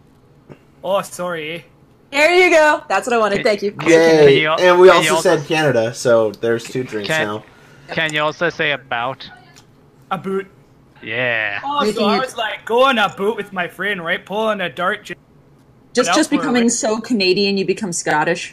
Oh, 0.84 1.00
sorry. 1.00 1.64
There 2.10 2.34
you 2.34 2.50
go. 2.50 2.84
That's 2.90 3.06
what 3.06 3.14
I 3.14 3.18
wanted. 3.18 3.42
Thank 3.42 3.62
you. 3.62 3.74
Yay! 3.86 4.44
and 4.44 4.78
we 4.78 4.90
also 4.90 5.14
also- 5.14 5.36
said 5.36 5.46
Canada, 5.48 5.94
so 5.94 6.30
there's 6.32 6.64
two 6.64 6.84
drinks 6.84 7.08
Can- 7.08 7.26
now. 7.26 7.44
Can 7.92 8.12
you 8.12 8.22
also 8.22 8.48
say 8.50 8.72
about? 8.72 9.28
A 10.10 10.18
boot. 10.18 10.46
Yeah. 11.02 11.60
Oh, 11.64 11.80
Making 11.80 11.94
so 11.96 12.04
I 12.06 12.16
it- 12.16 12.20
was 12.20 12.36
like 12.36 12.64
going 12.64 12.98
a 12.98 13.08
boot 13.16 13.36
with 13.36 13.52
my 13.52 13.68
friend, 13.68 14.04
right? 14.04 14.24
Pulling 14.24 14.60
a 14.60 14.68
dart. 14.68 15.04
j- 15.04 15.14
Just 15.92 16.14
just 16.14 16.30
becoming 16.30 16.68
so 16.70 17.00
Canadian, 17.00 17.58
you 17.58 17.64
become 17.66 17.92
Scottish. 17.92 18.52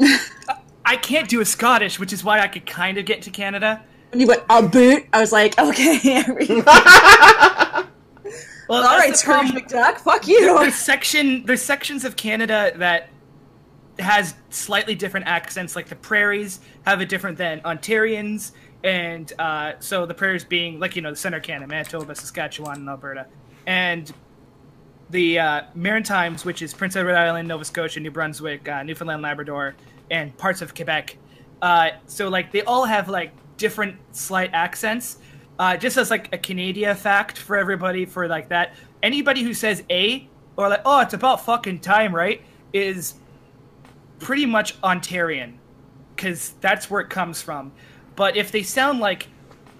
I 0.84 0.96
can't 0.96 1.28
do 1.28 1.40
a 1.40 1.44
Scottish, 1.44 1.98
which 1.98 2.12
is 2.12 2.22
why 2.24 2.40
I 2.40 2.48
could 2.48 2.64
kind 2.66 2.96
of 2.98 3.04
get 3.04 3.22
to 3.22 3.30
Canada. 3.30 3.82
When 4.10 4.20
you 4.20 4.26
went 4.26 4.42
a 4.48 4.62
boot, 4.62 5.06
I 5.12 5.20
was 5.20 5.32
like, 5.32 5.58
okay. 5.58 6.22
Well, 8.68 8.82
All 8.82 8.98
that's 8.98 9.26
right, 9.26 9.46
Scrooge. 9.48 9.64
McDuck. 9.68 9.96
Fuck 10.00 10.28
you. 10.28 10.58
There's 10.58 10.74
section. 10.74 11.42
There's 11.46 11.62
sections 11.62 12.04
of 12.04 12.16
Canada 12.16 12.70
that 12.76 13.08
has 13.98 14.34
slightly 14.50 14.94
different 14.94 15.26
accents. 15.26 15.76
Like 15.76 15.88
the 15.88 15.96
prairies 15.96 16.60
have 16.86 17.00
a 17.00 17.06
different 17.06 17.38
than 17.38 17.60
Ontarians, 17.60 18.52
and 18.84 19.32
uh, 19.38 19.72
so 19.80 20.06
the 20.06 20.14
prairies 20.14 20.44
being 20.44 20.78
like 20.78 20.96
you 20.96 21.02
know 21.02 21.10
the 21.10 21.16
center 21.16 21.40
Canada, 21.40 21.66
Manitoba, 21.66 22.14
Saskatchewan, 22.14 22.78
and 22.78 22.88
Alberta, 22.88 23.26
and 23.66 24.12
the 25.10 25.38
uh, 25.38 25.62
Maritimes, 25.74 26.44
which 26.44 26.62
is 26.62 26.74
Prince 26.74 26.96
Edward 26.96 27.16
Island, 27.16 27.48
Nova 27.48 27.64
Scotia, 27.64 28.00
New 28.00 28.10
Brunswick, 28.10 28.68
uh, 28.68 28.82
Newfoundland, 28.82 29.22
Labrador, 29.22 29.74
and 30.10 30.36
parts 30.36 30.62
of 30.62 30.74
Quebec. 30.74 31.16
Uh, 31.62 31.90
so 32.06 32.28
like 32.28 32.52
they 32.52 32.62
all 32.62 32.84
have 32.84 33.08
like 33.08 33.32
different 33.56 33.96
slight 34.12 34.50
accents. 34.52 35.18
Uh, 35.58 35.76
just 35.76 35.96
as 35.96 36.08
like 36.08 36.32
a 36.32 36.38
Canadian 36.38 36.94
fact 36.94 37.36
for 37.36 37.56
everybody 37.56 38.04
for 38.04 38.28
like 38.28 38.48
that, 38.50 38.74
anybody 39.02 39.42
who 39.42 39.52
says 39.52 39.82
a 39.90 40.28
or 40.56 40.68
like 40.68 40.82
oh 40.84 41.00
it's 41.00 41.14
about 41.14 41.44
fucking 41.44 41.80
time 41.80 42.14
right 42.14 42.42
is 42.72 43.14
pretty 44.18 44.46
much 44.46 44.80
Ontarian 44.82 45.54
because 46.14 46.54
that's 46.60 46.90
where 46.90 47.00
it 47.00 47.10
comes 47.10 47.40
from. 47.42 47.72
But 48.16 48.36
if 48.36 48.50
they 48.50 48.62
sound 48.62 49.00
like 49.00 49.28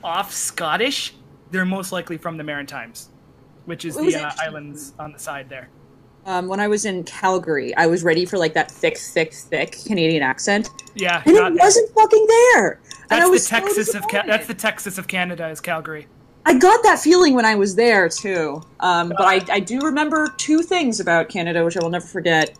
off 0.05 0.33
Scottish, 0.33 1.15
they're 1.51 1.65
most 1.65 1.91
likely 1.93 2.17
from 2.19 2.37
the 2.37 2.45
Maritimes, 2.45 3.09
which 3.65 3.85
is 3.85 3.97
the 3.97 4.15
uh, 4.17 4.31
islands 4.39 4.93
on 4.99 5.13
the 5.13 5.19
side 5.19 5.49
there. 5.49 5.69
Um, 6.27 6.47
when 6.47 6.61
I 6.61 6.69
was 6.69 6.85
in 6.85 7.05
Calgary, 7.05 7.75
I 7.77 7.87
was 7.87 8.05
ready 8.05 8.27
for 8.27 8.37
like 8.39 8.53
that 8.55 8.71
thick, 8.71 8.99
thick, 8.99 9.33
thick 9.33 9.79
Canadian 9.87 10.23
accent, 10.23 10.69
Yeah, 10.95 11.23
and 11.25 11.37
it 11.37 11.55
wasn't 11.55 11.91
fucking 11.95 12.27
there. 12.27 12.81
and 13.11 13.13
I 13.13 13.19
That's 13.21 13.31
the 13.31 13.39
so 13.39 13.57
Texas 13.61 13.95
of 13.95 14.03
Ca- 14.09 14.25
that's 14.27 14.47
the 14.47 14.55
Texas 14.55 14.99
of 14.99 15.09
Canada 15.09 15.49
is 15.49 15.61
Calgary. 15.61 16.07
I 16.45 16.59
got 16.59 16.83
that 16.83 16.99
feeling 16.99 17.35
when 17.35 17.45
I 17.45 17.55
was 17.55 17.75
there 17.77 18.09
too. 18.09 18.63
Um, 18.81 19.09
but 19.11 19.23
I, 19.23 19.41
I 19.51 19.61
do 19.61 19.81
remember 19.81 20.29
two 20.37 20.63
things 20.63 21.01
about 21.01 21.29
Canada, 21.29 21.65
which 21.65 21.77
I 21.77 21.83
will 21.83 21.91
never 21.91 22.07
forget. 22.07 22.57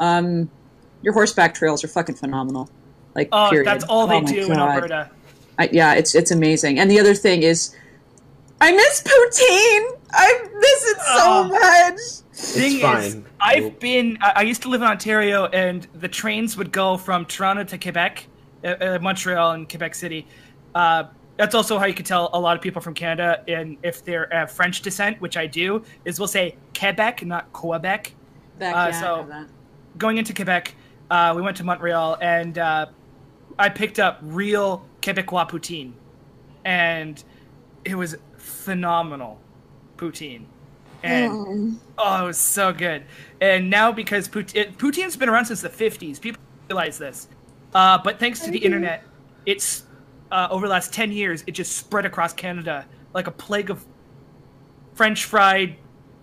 Um, 0.00 0.50
your 1.04 1.12
horseback 1.12 1.54
trails 1.54 1.84
are 1.84 1.88
fucking 1.88 2.16
phenomenal. 2.16 2.68
Like, 3.14 3.28
Oh, 3.30 3.48
period. 3.50 3.66
that's 3.68 3.84
all 3.84 4.06
they 4.08 4.16
Oh 4.16 4.20
my 4.22 4.32
do 4.32 4.46
in 4.46 4.58
Alberta. 4.58 5.10
I, 5.58 5.68
yeah, 5.72 5.94
it's 5.94 6.14
it's 6.16 6.32
amazing. 6.32 6.80
And 6.80 6.90
the 6.90 6.98
other 6.98 7.14
thing 7.14 7.42
is, 7.44 7.76
I 8.60 8.72
miss 8.72 9.02
poutine. 9.02 9.98
I 10.12 10.48
miss 10.54 10.84
it 10.90 10.96
so 10.96 11.22
Oh. 11.26 11.44
much. 11.48 12.00
Thing 12.32 12.76
is, 12.76 12.82
fine. 12.82 13.24
I've 13.40 13.62
Nope. 13.64 13.80
been. 13.80 14.18
I 14.20 14.32
I 14.36 14.42
used 14.42 14.62
to 14.62 14.68
live 14.68 14.82
in 14.82 14.88
Ontario, 14.88 15.46
and 15.46 15.86
the 15.94 16.08
trains 16.08 16.56
would 16.56 16.72
go 16.72 16.96
from 16.96 17.24
Toronto 17.26 17.62
to 17.64 17.78
Quebec, 17.78 18.26
uh, 18.64 18.68
uh, 18.68 18.98
Montreal, 19.00 19.52
and 19.52 19.68
Quebec 19.68 19.94
City. 19.94 20.26
Uh, 20.74 21.04
that's 21.36 21.54
also 21.54 21.78
how 21.78 21.86
you 21.86 21.94
can 21.94 22.04
tell 22.04 22.30
a 22.32 22.40
lot 22.40 22.56
of 22.56 22.62
people 22.62 22.80
from 22.82 22.94
Canada, 22.94 23.42
and 23.46 23.76
if 23.84 24.04
they're 24.04 24.24
of 24.32 24.50
French 24.50 24.82
descent, 24.82 25.20
which 25.20 25.36
I 25.36 25.46
do, 25.46 25.84
is 26.04 26.18
we'll 26.18 26.26
say 26.28 26.56
Quebec, 26.76 27.24
not 27.24 27.52
Quebec. 27.52 28.12
Back, 28.58 28.74
Uh, 28.74 28.88
yeah, 28.90 29.00
so- 29.00 29.16
know 29.22 29.28
that. 29.28 29.46
Going 29.98 30.18
into 30.18 30.32
Quebec, 30.32 30.74
uh, 31.10 31.32
we 31.34 31.42
went 31.42 31.56
to 31.58 31.64
Montreal, 31.64 32.18
and 32.20 32.58
uh, 32.58 32.86
I 33.58 33.68
picked 33.68 33.98
up 33.98 34.18
real 34.22 34.86
Quebecois 35.02 35.48
poutine, 35.50 35.92
and 36.64 37.22
it 37.84 37.94
was 37.94 38.16
phenomenal 38.36 39.40
poutine. 39.96 40.44
and 41.02 41.78
oh, 41.98 42.24
it 42.24 42.26
was 42.26 42.38
so 42.38 42.72
good. 42.72 43.04
And 43.40 43.68
now 43.70 43.92
because 43.92 44.28
pout- 44.28 44.56
it, 44.56 44.78
poutine's 44.78 45.16
been 45.16 45.28
around 45.28 45.46
since 45.46 45.60
the 45.60 45.68
'50s, 45.68 46.20
people 46.20 46.40
realize 46.68 46.98
this. 46.98 47.28
Uh, 47.74 47.98
but 48.02 48.18
thanks 48.18 48.40
to 48.40 48.50
the 48.50 48.58
internet, 48.58 49.04
it's 49.46 49.84
uh, 50.30 50.48
over 50.50 50.66
the 50.66 50.72
last 50.72 50.92
ten 50.92 51.12
years, 51.12 51.44
it 51.46 51.52
just 51.52 51.76
spread 51.76 52.06
across 52.06 52.32
Canada 52.32 52.86
like 53.12 53.26
a 53.26 53.30
plague 53.30 53.70
of 53.70 53.84
French 54.94 55.24
fried, 55.24 55.76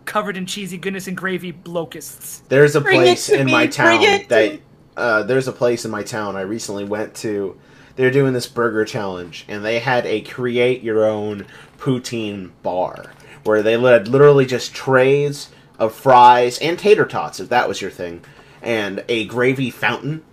covered 0.06 0.38
in 0.38 0.46
cheesy 0.46 0.78
goodness 0.78 1.08
and 1.08 1.16
gravy 1.16 1.58
locusts. 1.66 2.42
There's 2.50 2.76
a 2.76 2.82
Bring 2.82 3.02
place 3.02 3.30
in 3.30 3.46
me, 3.46 3.52
my 3.52 3.68
town 3.68 4.02
that 4.30 4.52
me. 4.54 4.62
Uh, 4.98 5.24
there's 5.24 5.48
a 5.48 5.54
place 5.54 5.86
in 5.86 5.92
my 5.92 6.04
town 6.04 6.36
I 6.36 6.42
recently 6.42 6.84
went 6.84 7.16
to. 7.16 7.58
They're 7.96 8.12
doing 8.12 8.34
this 8.34 8.48
burger 8.48 8.86
challenge, 8.86 9.46
and 9.48 9.64
they 9.66 9.80
had 9.80 10.06
a 10.06 10.22
create 10.22 10.82
your 10.82 11.06
own 11.06 11.46
poutine 11.78 12.52
bar 12.64 13.12
where 13.44 13.62
they 13.62 13.80
had 13.80 14.08
literally 14.08 14.46
just 14.46 14.74
trays 14.74 15.50
of 15.80 15.94
fries 15.94 16.60
and 16.60 16.78
tater 16.78 17.06
tots, 17.06 17.40
if 17.40 17.50
that 17.50 17.68
was 17.68 17.82
your 17.82 17.92
thing, 17.92 18.24
and 18.62 19.04
a 19.10 19.26
gravy 19.26 19.72
fountain. 19.72 20.24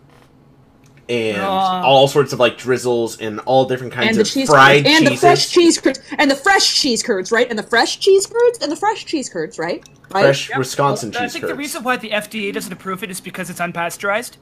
And 1.08 1.40
all 1.40 2.06
sorts 2.06 2.34
of 2.34 2.38
like 2.38 2.58
drizzles 2.58 3.18
and 3.18 3.40
all 3.40 3.64
different 3.64 3.94
kinds 3.94 4.08
and 4.08 4.16
the 4.18 4.20
of 4.20 4.28
cheese 4.28 4.46
fried 4.46 4.84
curds, 4.84 4.94
and 4.94 5.06
cheeses. 5.06 5.20
the 5.20 5.26
fresh 5.26 5.48
cheese 5.50 5.80
curds, 5.80 6.00
and 6.18 6.30
the 6.30 6.36
fresh 6.36 6.74
cheese 6.82 7.02
curds, 7.02 7.32
right? 7.32 7.48
And 7.48 7.58
the 7.58 7.62
fresh 7.62 7.98
cheese 7.98 8.26
curds, 8.26 8.58
and 8.60 8.70
the 8.70 8.76
fresh 8.76 9.06
cheese 9.06 9.30
curds, 9.30 9.58
right? 9.58 9.82
Right. 10.10 10.22
Fresh 10.22 10.50
Yep. 10.50 10.58
Wisconsin 10.58 11.08
I 11.08 11.12
cheese 11.12 11.20
curds. 11.20 11.36
I 11.36 11.38
think 11.38 11.48
the 11.48 11.54
reason 11.54 11.82
why 11.82 11.96
the 11.96 12.10
FDA 12.10 12.52
doesn't 12.52 12.72
approve 12.72 13.02
it 13.02 13.10
is 13.10 13.22
because 13.22 13.48
it's 13.48 13.60
unpasteurized. 13.60 14.36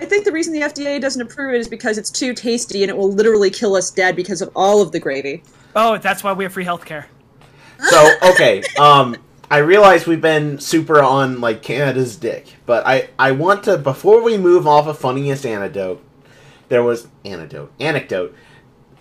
I 0.00 0.06
think 0.06 0.24
the 0.24 0.32
reason 0.32 0.54
the 0.54 0.60
FDA 0.62 1.00
doesn't 1.00 1.20
approve 1.20 1.54
it 1.54 1.58
is 1.58 1.68
because 1.68 1.98
it's 1.98 2.10
too 2.10 2.32
tasty 2.32 2.82
and 2.82 2.90
it 2.90 2.96
will 2.96 3.12
literally 3.12 3.50
kill 3.50 3.76
us 3.76 3.90
dead 3.90 4.16
because 4.16 4.40
of 4.40 4.50
all 4.56 4.80
of 4.80 4.92
the 4.92 4.98
gravy. 4.98 5.42
Oh, 5.76 5.98
that's 5.98 6.24
why 6.24 6.32
we 6.32 6.44
have 6.44 6.52
free 6.54 6.64
healthcare. 6.64 7.04
So 7.88 8.10
okay, 8.22 8.62
um, 8.78 9.16
I 9.50 9.58
realize 9.58 10.06
we've 10.06 10.20
been 10.20 10.58
super 10.58 11.02
on 11.02 11.40
like 11.40 11.62
Canada's 11.62 12.16
dick, 12.16 12.54
but 12.66 12.86
I 12.86 13.10
I 13.18 13.32
want 13.32 13.64
to 13.64 13.76
before 13.76 14.22
we 14.22 14.36
move 14.38 14.66
off 14.66 14.86
of 14.86 14.98
funniest 14.98 15.44
anecdote, 15.44 16.02
there 16.68 16.82
was 16.82 17.08
anecdote 17.24 17.72
anecdote. 17.78 18.34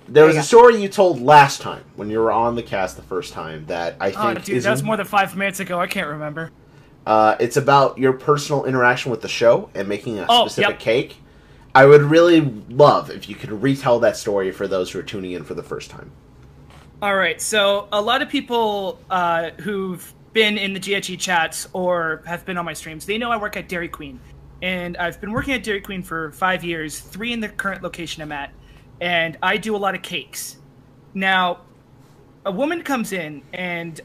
There 0.07 0.25
was 0.25 0.37
a 0.37 0.43
story 0.43 0.81
you 0.81 0.89
told 0.89 1.21
last 1.21 1.61
time 1.61 1.83
when 1.95 2.09
you 2.09 2.19
were 2.19 2.31
on 2.31 2.55
the 2.55 2.63
cast 2.63 2.95
the 2.95 3.03
first 3.03 3.31
time 3.31 3.65
that 3.67 3.95
I 3.99 4.11
Oh, 4.11 4.33
think 4.33 4.45
dude, 4.45 4.57
is 4.57 4.63
that 4.63 4.71
was 4.71 4.81
more 4.83 4.97
than 4.97 5.05
five 5.05 5.35
minutes 5.35 5.59
ago. 5.59 5.79
I 5.79 5.87
can't 5.87 6.07
remember. 6.07 6.51
Uh, 7.09 7.35
it's 7.39 7.57
about 7.57 7.97
your 7.97 8.13
personal 8.13 8.65
interaction 8.65 9.09
with 9.09 9.21
the 9.21 9.27
show 9.27 9.67
and 9.73 9.87
making 9.87 10.19
a 10.19 10.27
Oh, 10.29 10.47
specific 10.47 10.75
yep. 10.75 10.79
cake. 10.79 11.17
I 11.73 11.85
would 11.85 12.03
really 12.03 12.41
love 12.69 13.09
if 13.09 13.27
you 13.27 13.33
could 13.33 13.51
retell 13.51 13.99
that 14.01 14.15
story 14.15 14.51
for 14.51 14.67
those 14.67 14.91
who 14.91 14.99
are 14.99 15.03
tuning 15.03 15.31
in 15.31 15.43
for 15.43 15.55
the 15.55 15.63
first 15.63 15.89
time. 15.89 16.11
All 17.01 17.15
right, 17.15 17.41
so 17.41 17.87
a 17.91 17.99
lot 17.99 18.21
of 18.21 18.29
people 18.29 18.99
uh, 19.09 19.49
who've 19.59 20.13
been 20.33 20.59
in 20.59 20.73
the 20.73 20.79
GHE 20.79 21.17
chats 21.17 21.67
or 21.73 22.21
have 22.27 22.45
been 22.45 22.57
on 22.57 22.65
my 22.65 22.73
streams, 22.73 23.07
they 23.07 23.17
know 23.17 23.31
I 23.31 23.37
work 23.37 23.57
at 23.57 23.67
Dairy 23.67 23.87
Queen, 23.87 24.19
and 24.61 24.95
I've 24.97 25.19
been 25.19 25.31
working 25.31 25.55
at 25.55 25.63
Dairy 25.63 25.81
Queen 25.81 26.03
for 26.03 26.31
five 26.33 26.63
years, 26.63 26.99
three 26.99 27.33
in 27.33 27.39
the 27.39 27.49
current 27.49 27.81
location 27.81 28.21
I'm 28.21 28.31
at, 28.31 28.51
and 29.01 29.35
I 29.41 29.57
do 29.57 29.75
a 29.75 29.77
lot 29.77 29.95
of 29.95 30.03
cakes. 30.03 30.57
Now, 31.15 31.61
a 32.45 32.51
woman 32.51 32.83
comes 32.83 33.13
in, 33.13 33.41
and 33.53 33.99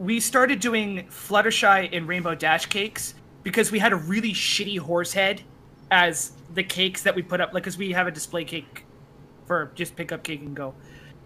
we 0.00 0.18
started 0.18 0.60
doing 0.60 1.06
Fluttershy 1.10 1.90
and 1.92 2.08
Rainbow 2.08 2.34
Dash 2.34 2.64
cakes 2.64 3.14
because 3.42 3.70
we 3.70 3.78
had 3.78 3.92
a 3.92 3.96
really 3.96 4.32
shitty 4.32 4.78
horse 4.78 5.12
head 5.12 5.42
as 5.90 6.32
the 6.54 6.62
cakes 6.64 7.02
that 7.02 7.14
we 7.14 7.20
put 7.20 7.38
up, 7.38 7.52
like, 7.52 7.64
because 7.64 7.76
we 7.76 7.92
have 7.92 8.06
a 8.06 8.10
display 8.10 8.44
cake 8.44 8.86
for 9.44 9.70
just 9.74 9.96
pick 9.96 10.10
up 10.10 10.22
cake 10.22 10.40
and 10.40 10.56
go. 10.56 10.74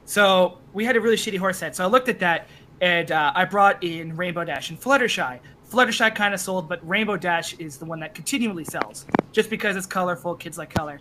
So 0.07 0.59
we 0.73 0.85
had 0.85 0.97
a 0.97 1.01
really 1.01 1.15
shitty 1.15 1.39
horse 1.39 1.61
head. 1.61 1.77
So 1.77 1.85
I 1.85 1.87
looked 1.87 2.09
at 2.09 2.19
that 2.19 2.49
and 2.81 3.13
uh, 3.13 3.33
I 3.33 3.45
brought 3.45 3.85
in 3.85 4.17
Rainbow 4.17 4.43
Dash 4.43 4.71
and 4.71 4.81
Fluttershy. 4.81 5.39
Fluttershy 5.71 6.13
kind 6.13 6.35
of 6.35 6.41
sold, 6.41 6.69
but 6.69 6.87
Rainbow 6.87 7.17
Dash 7.17 7.55
is 7.61 7.77
the 7.77 7.85
one 7.85 8.01
that 8.01 8.13
continually 8.13 8.65
sells, 8.65 9.07
just 9.31 9.51
because 9.51 9.77
it's 9.77 9.87
colorful. 9.87 10.35
Kids 10.35 10.59
like 10.59 10.75
color. 10.75 11.01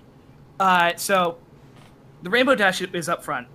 Uh, 0.60 0.92
so 0.96 1.40
the 2.22 2.30
Rainbow 2.30 2.54
Dash 2.54 2.84
is 2.84 3.10
up 3.10 3.24
front, 3.24 3.48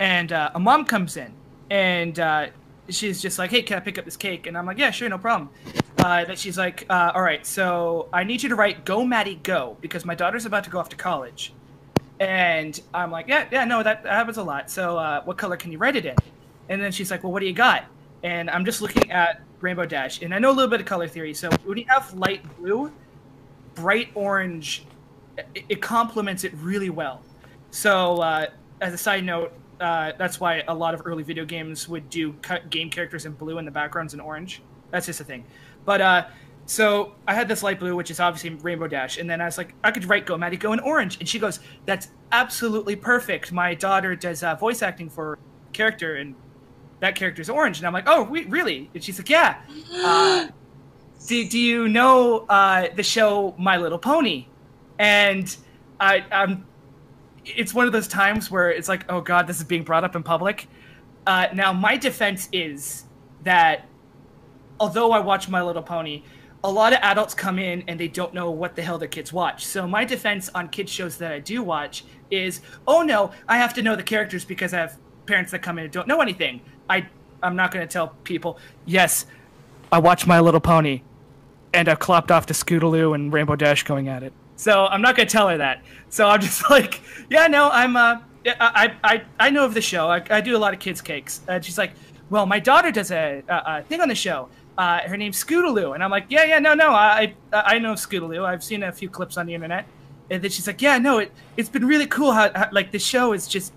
and 0.00 0.32
uh, 0.32 0.50
a 0.56 0.58
mom 0.58 0.84
comes 0.84 1.16
in 1.16 1.32
and 1.70 2.18
uh, 2.18 2.48
she's 2.94 3.20
just 3.20 3.38
like, 3.38 3.50
"Hey, 3.50 3.62
can 3.62 3.76
I 3.76 3.80
pick 3.80 3.98
up 3.98 4.04
this 4.04 4.16
cake?" 4.16 4.46
And 4.46 4.56
I'm 4.56 4.66
like, 4.66 4.78
"Yeah, 4.78 4.90
sure, 4.90 5.08
no 5.08 5.18
problem." 5.18 5.50
Uh, 5.98 6.24
that 6.24 6.38
she's 6.38 6.58
like, 6.58 6.86
uh, 6.90 7.12
"All 7.14 7.22
right, 7.22 7.44
so 7.44 8.08
I 8.12 8.24
need 8.24 8.42
you 8.42 8.48
to 8.48 8.56
write 8.56 8.84
Go 8.84 9.04
Maddie 9.04 9.40
Go 9.42 9.76
because 9.80 10.04
my 10.04 10.14
daughter's 10.14 10.46
about 10.46 10.64
to 10.64 10.70
go 10.70 10.78
off 10.78 10.88
to 10.90 10.96
college." 10.96 11.52
And 12.20 12.78
I'm 12.92 13.10
like, 13.10 13.28
yeah, 13.28 13.48
yeah, 13.50 13.64
no, 13.64 13.82
that, 13.82 14.02
that 14.02 14.12
happens 14.12 14.36
a 14.36 14.42
lot. 14.42 14.70
So, 14.70 14.98
uh, 14.98 15.22
what 15.24 15.38
color 15.38 15.56
can 15.56 15.72
you 15.72 15.78
write 15.78 15.96
it 15.96 16.04
in? 16.04 16.14
And 16.68 16.80
then 16.80 16.92
she's 16.92 17.10
like, 17.10 17.24
well, 17.24 17.32
what 17.32 17.40
do 17.40 17.46
you 17.46 17.54
got? 17.54 17.86
And 18.22 18.50
I'm 18.50 18.66
just 18.66 18.82
looking 18.82 19.10
at 19.10 19.40
Rainbow 19.62 19.86
Dash, 19.86 20.20
and 20.20 20.34
I 20.34 20.38
know 20.38 20.50
a 20.50 20.52
little 20.52 20.70
bit 20.70 20.80
of 20.80 20.86
color 20.86 21.08
theory. 21.08 21.32
So, 21.32 21.48
when 21.64 21.78
you 21.78 21.86
have 21.88 22.12
light 22.12 22.42
blue, 22.58 22.92
bright 23.74 24.10
orange, 24.14 24.84
it, 25.54 25.64
it 25.70 25.82
complements 25.82 26.44
it 26.44 26.52
really 26.56 26.90
well. 26.90 27.22
So, 27.70 28.16
uh, 28.18 28.46
as 28.82 28.92
a 28.92 28.98
side 28.98 29.24
note, 29.24 29.54
uh, 29.80 30.12
that's 30.18 30.38
why 30.38 30.62
a 30.68 30.74
lot 30.74 30.94
of 30.94 31.02
early 31.04 31.22
video 31.22 31.44
games 31.44 31.88
would 31.88 32.08
do 32.10 32.32
cut 32.34 32.70
game 32.70 32.90
characters 32.90 33.26
in 33.26 33.32
blue 33.32 33.58
and 33.58 33.66
the 33.66 33.72
backgrounds 33.72 34.14
in 34.14 34.20
orange. 34.20 34.62
That's 34.90 35.06
just 35.06 35.20
a 35.20 35.24
thing. 35.24 35.44
But 35.84 36.00
uh, 36.00 36.26
so 36.66 37.14
I 37.26 37.34
had 37.34 37.48
this 37.48 37.62
light 37.62 37.80
blue, 37.80 37.96
which 37.96 38.10
is 38.10 38.20
obviously 38.20 38.50
Rainbow 38.50 38.86
Dash, 38.86 39.18
and 39.18 39.28
then 39.28 39.40
I 39.40 39.46
was 39.46 39.58
like, 39.58 39.74
I 39.82 39.90
could 39.90 40.04
write 40.04 40.26
Go 40.26 40.36
Maddie 40.36 40.56
Go 40.56 40.72
in 40.72 40.80
orange, 40.80 41.18
and 41.18 41.28
she 41.28 41.38
goes, 41.38 41.60
"That's 41.86 42.08
absolutely 42.30 42.96
perfect." 42.96 43.52
My 43.52 43.74
daughter 43.74 44.14
does 44.14 44.42
uh, 44.42 44.54
voice 44.54 44.82
acting 44.82 45.08
for 45.08 45.38
character, 45.72 46.16
and 46.16 46.34
that 47.00 47.14
character's 47.14 47.48
orange, 47.48 47.78
and 47.78 47.86
I'm 47.86 47.92
like, 47.92 48.04
"Oh, 48.06 48.22
we, 48.22 48.44
really?" 48.44 48.90
And 48.94 49.02
she's 49.02 49.18
like, 49.18 49.30
"Yeah." 49.30 49.60
Uh, 49.92 50.48
do, 51.26 51.48
do 51.48 51.58
you 51.58 51.88
know 51.88 52.46
uh, 52.48 52.88
the 52.94 53.02
show 53.02 53.54
My 53.58 53.76
Little 53.76 53.98
Pony? 53.98 54.46
And 54.98 55.54
I, 55.98 56.24
I'm 56.32 56.66
it's 57.44 57.72
one 57.74 57.86
of 57.86 57.92
those 57.92 58.08
times 58.08 58.50
where 58.50 58.70
it's 58.70 58.88
like, 58.88 59.04
oh 59.10 59.20
god, 59.20 59.46
this 59.46 59.58
is 59.58 59.64
being 59.64 59.82
brought 59.82 60.04
up 60.04 60.16
in 60.16 60.22
public. 60.22 60.68
Uh, 61.26 61.48
now, 61.54 61.72
my 61.72 61.96
defense 61.96 62.48
is 62.52 63.04
that 63.42 63.86
although 64.78 65.12
I 65.12 65.20
watch 65.20 65.48
My 65.48 65.62
Little 65.62 65.82
Pony, 65.82 66.22
a 66.62 66.70
lot 66.70 66.92
of 66.92 66.98
adults 67.02 67.34
come 67.34 67.58
in 67.58 67.84
and 67.88 67.98
they 67.98 68.08
don't 68.08 68.34
know 68.34 68.50
what 68.50 68.76
the 68.76 68.82
hell 68.82 68.98
their 68.98 69.08
kids 69.08 69.32
watch. 69.32 69.64
So 69.64 69.86
my 69.86 70.04
defense 70.04 70.50
on 70.54 70.68
kids 70.68 70.92
shows 70.92 71.16
that 71.18 71.32
I 71.32 71.38
do 71.38 71.62
watch 71.62 72.04
is, 72.30 72.60
oh 72.86 73.02
no, 73.02 73.32
I 73.48 73.56
have 73.56 73.74
to 73.74 73.82
know 73.82 73.96
the 73.96 74.02
characters 74.02 74.44
because 74.44 74.74
I 74.74 74.78
have 74.78 74.98
parents 75.26 75.52
that 75.52 75.62
come 75.62 75.78
in 75.78 75.84
and 75.84 75.92
don't 75.92 76.08
know 76.08 76.20
anything. 76.20 76.60
I 76.88 77.06
I'm 77.42 77.56
not 77.56 77.70
going 77.70 77.86
to 77.86 77.90
tell 77.90 78.08
people, 78.24 78.58
yes, 78.84 79.24
I 79.90 79.98
watch 79.98 80.26
My 80.26 80.40
Little 80.40 80.60
Pony, 80.60 81.02
and 81.72 81.88
I've 81.88 81.98
clopped 81.98 82.30
off 82.30 82.46
to 82.46 82.52
Scootaloo 82.52 83.14
and 83.14 83.32
Rainbow 83.32 83.56
Dash 83.56 83.82
going 83.82 84.08
at 84.08 84.22
it. 84.22 84.34
So 84.60 84.84
I'm 84.88 85.00
not 85.00 85.16
gonna 85.16 85.26
tell 85.26 85.48
her 85.48 85.56
that. 85.56 85.82
So 86.10 86.28
I'm 86.28 86.40
just 86.48 86.68
like, 86.68 87.00
yeah, 87.30 87.46
no, 87.46 87.70
I'm 87.70 87.96
uh, 87.96 88.18
I 88.46 88.94
I 89.02 89.22
I 89.38 89.50
know 89.50 89.64
of 89.64 89.72
the 89.72 89.80
show. 89.80 90.10
I, 90.10 90.22
I 90.28 90.42
do 90.42 90.54
a 90.54 90.58
lot 90.60 90.74
of 90.74 90.80
kids 90.80 91.00
cakes. 91.00 91.40
And 91.48 91.64
she's 91.64 91.78
like, 91.78 91.92
well, 92.28 92.44
my 92.44 92.60
daughter 92.60 92.92
does 92.92 93.10
a, 93.10 93.42
a, 93.48 93.82
thing 93.84 94.02
on 94.02 94.08
the 94.08 94.14
show. 94.14 94.48
Uh, 94.76 95.00
her 95.00 95.16
name's 95.16 95.42
Scootaloo, 95.42 95.94
and 95.94 96.04
I'm 96.04 96.10
like, 96.10 96.26
yeah, 96.28 96.44
yeah, 96.44 96.58
no, 96.58 96.74
no, 96.74 96.90
I 96.90 97.34
I 97.52 97.78
know 97.78 97.94
Scootaloo. 97.94 98.44
I've 98.44 98.62
seen 98.62 98.82
a 98.82 98.92
few 98.92 99.08
clips 99.08 99.38
on 99.38 99.46
the 99.46 99.54
internet. 99.54 99.86
And 100.30 100.42
then 100.42 100.50
she's 100.50 100.66
like, 100.66 100.82
yeah, 100.82 100.98
no, 100.98 101.18
it 101.18 101.32
it's 101.56 101.70
been 101.70 101.86
really 101.86 102.06
cool 102.06 102.32
how, 102.32 102.52
how 102.54 102.68
like 102.70 102.92
the 102.92 102.98
show 102.98 103.32
is 103.32 103.48
just 103.48 103.72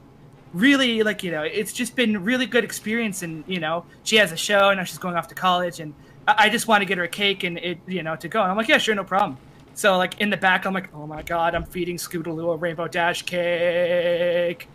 really 0.54 1.02
like 1.02 1.24
you 1.24 1.32
know 1.32 1.42
it's 1.44 1.74
just 1.74 1.96
been 1.96 2.24
really 2.24 2.46
good 2.46 2.64
experience 2.64 3.24
and 3.24 3.44
you 3.48 3.60
know 3.60 3.86
she 4.04 4.18
has 4.18 4.32
a 4.32 4.38
show 4.38 4.70
and 4.70 4.78
now 4.78 4.84
she's 4.84 5.00
going 5.00 5.16
off 5.16 5.28
to 5.28 5.34
college 5.34 5.80
and 5.80 5.96
I 6.28 6.48
just 6.50 6.68
want 6.68 6.82
to 6.82 6.86
get 6.86 7.00
her 7.00 7.06
a 7.06 7.08
cake 7.08 7.44
and 7.44 7.58
it 7.58 7.80
you 7.88 8.04
know 8.04 8.16
to 8.18 8.28
go 8.28 8.40
and 8.44 8.52
I'm 8.52 8.58
like 8.58 8.68
yeah 8.68 8.78
sure 8.78 8.94
no 8.94 9.04
problem 9.04 9.40
so 9.74 9.98
like 9.98 10.20
in 10.22 10.30
the 10.30 10.38
back 10.38 10.66
I'm 10.66 10.74
like 10.74 10.94
oh 10.94 11.08
my 11.08 11.22
god 11.22 11.56
I'm 11.56 11.64
feeding 11.64 11.98
Scootaloo 11.98 12.54
a 12.54 12.58
Rainbow 12.58 12.88
Dash 12.88 13.24
cake. 13.24 14.68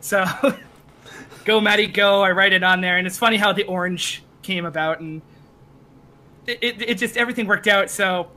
So 0.00 0.24
go 1.44 1.60
Maddie 1.60 1.86
go. 1.86 2.22
I 2.22 2.32
write 2.32 2.52
it 2.52 2.62
on 2.62 2.80
there. 2.80 2.98
And 2.98 3.06
it's 3.06 3.18
funny 3.18 3.36
how 3.36 3.52
the 3.52 3.64
orange 3.64 4.22
came 4.42 4.64
about. 4.64 5.00
And 5.00 5.22
it, 6.46 6.58
it, 6.62 6.82
it 6.82 6.98
just 6.98 7.16
everything 7.16 7.46
worked 7.46 7.68
out. 7.68 7.90
So 7.90 8.28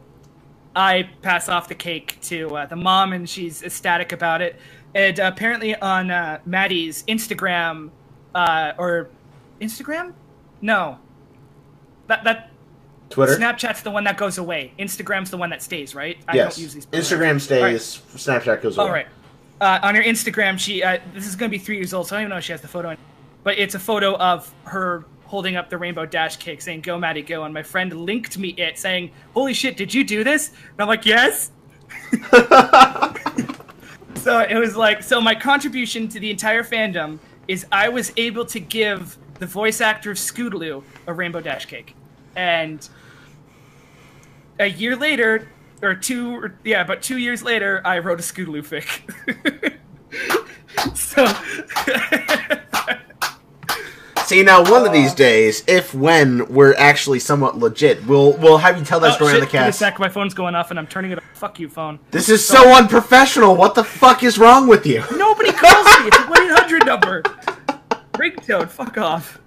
I 0.76 1.10
pass 1.22 1.50
off 1.50 1.68
the 1.68 1.76
cake 1.76 2.18
to 2.24 2.56
uh, 2.56 2.66
the 2.66 2.76
mom, 2.76 3.14
and 3.14 3.30
she's 3.30 3.64
ecstatic 3.64 4.12
about 4.12 4.42
it. 4.42 4.60
And 4.94 5.18
apparently, 5.20 5.76
on 5.76 6.12
uh, 6.12 6.40
Maddie's 6.46 7.04
Instagram, 7.04 7.92
uh, 8.34 8.74
or 8.78 9.10
Instagram, 9.62 10.14
no, 10.62 11.00
that 12.08 12.24
that 12.24 12.52
Twitter. 13.10 13.38
Snapchat's 13.38 13.82
the 13.82 13.92
one 13.92 14.04
that 14.06 14.18
goes 14.18 14.38
away. 14.38 14.74
Instagram's 14.80 15.30
the 15.30 15.38
one 15.38 15.50
that 15.52 15.62
stays, 15.62 15.94
right? 15.96 16.18
I 16.28 16.36
yes. 16.36 16.56
don't 16.56 16.64
use 16.64 16.74
these. 16.74 16.86
Instagram 16.88 17.40
stays. 17.40 18.02
Snapchat 18.16 18.62
goes 18.62 18.78
away. 18.78 18.88
All 18.88 18.94
right. 18.94 19.08
Uh, 19.62 19.80
on 19.84 19.96
her 19.96 20.04
Instagram, 20.04 20.60
she 20.60 20.84
uh, 20.84 21.00
this 21.14 21.28
is 21.28 21.36
going 21.36 21.50
to 21.50 21.58
be 21.58 21.64
three 21.64 21.78
years 21.78 21.94
old, 21.94 22.08
so 22.08 22.16
I 22.16 22.20
don't 22.20 22.24
even 22.24 22.30
know 22.32 22.38
if 22.38 22.44
she 22.44 22.52
has 22.52 22.62
the 22.62 22.68
photo, 22.68 22.90
in, 22.90 22.98
but 23.44 23.58
it's 23.58 23.76
a 23.76 23.80
photo 23.80 24.16
of 24.18 24.54
her 24.66 25.06
holding 25.24 25.56
up 25.56 25.70
the 25.70 25.78
rainbow 25.78 26.06
dash 26.06 26.36
cake, 26.38 26.62
saying 26.62 26.82
"Go 26.82 26.98
Maddie, 26.98 27.22
go!" 27.22 27.44
And 27.46 27.54
my 27.54 27.64
friend 27.64 27.94
linked 27.94 28.38
me 28.38 28.50
it, 28.50 28.78
saying, 28.78 29.12
"Holy 29.34 29.54
shit, 29.54 29.78
did 29.78 29.94
you 29.94 30.04
do 30.04 30.24
this?" 30.24 30.50
And 30.50 30.80
I'm 30.80 30.88
like, 30.88 31.06
"Yes." 31.06 31.52
so 34.16 34.40
it 34.40 34.58
was 34.58 34.76
like, 34.76 35.04
so 35.04 35.22
my 35.22 35.36
contribution 35.36 36.08
to 36.10 36.20
the 36.20 36.30
entire 36.32 36.64
fandom 36.64 37.20
is 37.48 37.66
I 37.72 37.90
was 37.90 38.12
able 38.18 38.46
to 38.48 38.60
give 38.60 39.18
the 39.40 39.46
voice 39.46 39.82
actor 39.82 40.12
of 40.12 40.18
Scootaloo, 40.18 40.84
a 41.08 41.14
Rainbow 41.14 41.42
Dash 41.42 41.66
cake, 41.66 41.96
and 42.36 42.88
a 44.60 44.68
year 44.68 44.96
later, 44.96 45.50
or 45.82 45.96
two, 45.96 46.36
or, 46.36 46.56
yeah, 46.64 46.84
but 46.84 47.02
two 47.02 47.18
years 47.18 47.42
later, 47.44 47.82
I 47.86 48.00
wrote 48.00 48.20
a 48.20 48.24
Scootaloo 48.24 48.64
fic. 48.64 49.78
so. 50.96 51.26
See 54.26 54.42
now, 54.42 54.64
one 54.64 54.88
of 54.88 54.92
these 54.92 55.12
uh, 55.12 55.16
days, 55.16 55.64
if 55.68 55.94
when 55.94 56.48
we're 56.52 56.74
actually 56.78 57.20
somewhat 57.20 57.60
legit, 57.60 58.04
we'll 58.08 58.34
we'll 58.38 58.58
have 58.58 58.76
you 58.80 58.84
tell 58.84 59.00
that 59.02 59.12
Oh, 59.12 59.16
story 59.16 59.34
shit, 59.34 59.42
on 59.42 59.46
the 59.46 59.46
give 59.46 59.54
me 59.54 59.60
a 59.60 59.64
cast. 59.66 59.78
sec, 59.78 60.00
my 60.00 60.10
phone's 60.10 60.34
going 60.34 60.56
off 60.56 60.72
and 60.72 60.80
I'm 60.80 60.88
turning 60.88 61.12
it 61.12 61.20
off. 61.20 61.24
Fuck 61.36 61.60
you, 61.60 61.70
phone. 61.70 62.00
This 62.10 62.28
is 62.28 62.44
so 62.44 62.74
unprofessional. 62.74 63.56
What 63.56 63.76
the 63.76 63.84
fuck 63.84 64.24
is 64.24 64.40
wrong 64.40 64.66
with 64.68 64.88
you? 64.88 65.04
Nobody 65.16 65.52
calls 65.52 65.86
me. 66.00 66.08
It's 66.08 66.18
a 66.18 66.24
1 66.24 66.42
800 66.42 66.86
number. 66.88 67.22
Ringtone, 68.14 68.68
fuck 68.68 68.98
off. 68.98 69.40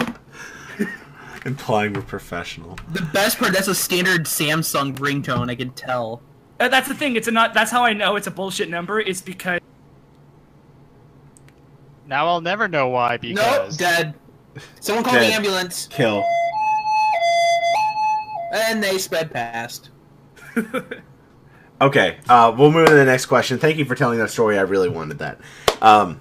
Implying 1.49 1.95
we're 1.95 2.03
professional. 2.03 2.79
The 2.93 3.01
best 3.15 3.39
part, 3.39 3.53
that's 3.55 3.69
a 3.69 3.75
standard 3.75 4.27
Samsung 4.27 4.95
ringtone, 4.99 5.51
I 5.51 5.55
can 5.55 5.71
tell. 5.71 6.21
Uh, 6.61 6.69
that's 6.69 6.89
the 6.89 6.95
thing. 6.95 7.17
It's 7.17 7.27
a 7.27 7.31
not. 7.31 7.55
That's 7.55 7.71
how 7.71 7.85
I 7.85 7.95
know 7.95 8.17
it's 8.17 8.27
a 8.27 8.31
bullshit 8.31 8.69
number. 8.69 9.01
Is 9.01 9.23
because 9.23 9.61
Now 12.07 12.27
I'll 12.27 12.43
never 12.43 12.69
know 12.69 12.89
why 12.89 13.13
Nope, 13.13 13.21
because 13.23 13.77
dead. 13.79 14.15
Someone 14.81 15.05
call 15.05 15.15
Dead. 15.15 15.31
the 15.31 15.35
ambulance, 15.35 15.87
Kill. 15.91 16.23
and 18.53 18.83
they 18.83 18.99
sped 18.99 19.31
past. 19.33 19.89
Okay, 21.81 22.19
uh, 22.29 22.53
we'll 22.59 22.73
move 22.73 22.89
to 22.89 22.95
the 22.95 23.05
next 23.05 23.27
question. 23.27 23.57
Thank 23.59 23.77
you 23.79 23.85
for 23.85 23.95
telling 23.95 24.19
that 24.19 24.31
story. 24.31 24.59
I 24.59 24.63
really 24.63 24.89
wanted 24.89 25.21
that. 25.21 25.39
Um, 25.81 26.21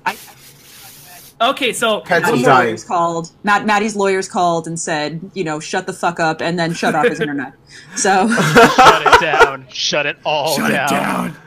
okay, 1.42 1.74
so 1.74 2.02
Pets 2.02 2.26
Maddie's 2.28 2.46
lawyers 2.48 2.84
called. 2.84 3.32
Matt, 3.44 3.66
Maddie's 3.66 3.96
lawyers 3.96 4.28
called 4.28 4.68
and 4.68 4.80
said, 4.80 5.32
you 5.34 5.44
know, 5.44 5.60
shut 5.60 5.86
the 5.86 5.94
fuck 5.94 6.20
up, 6.20 6.42
and 6.42 6.58
then 6.58 6.74
shut 6.74 6.96
off 6.96 7.06
his 7.08 7.20
internet. 7.22 7.54
So 7.96 8.28
shut 8.76 9.08
it 9.08 9.22
down. 9.22 9.68
Shut 9.70 10.06
it 10.06 10.18
all 10.26 10.56
shut 10.56 10.72
down. 10.72 10.86
it 10.86 10.90
down. 10.90 11.38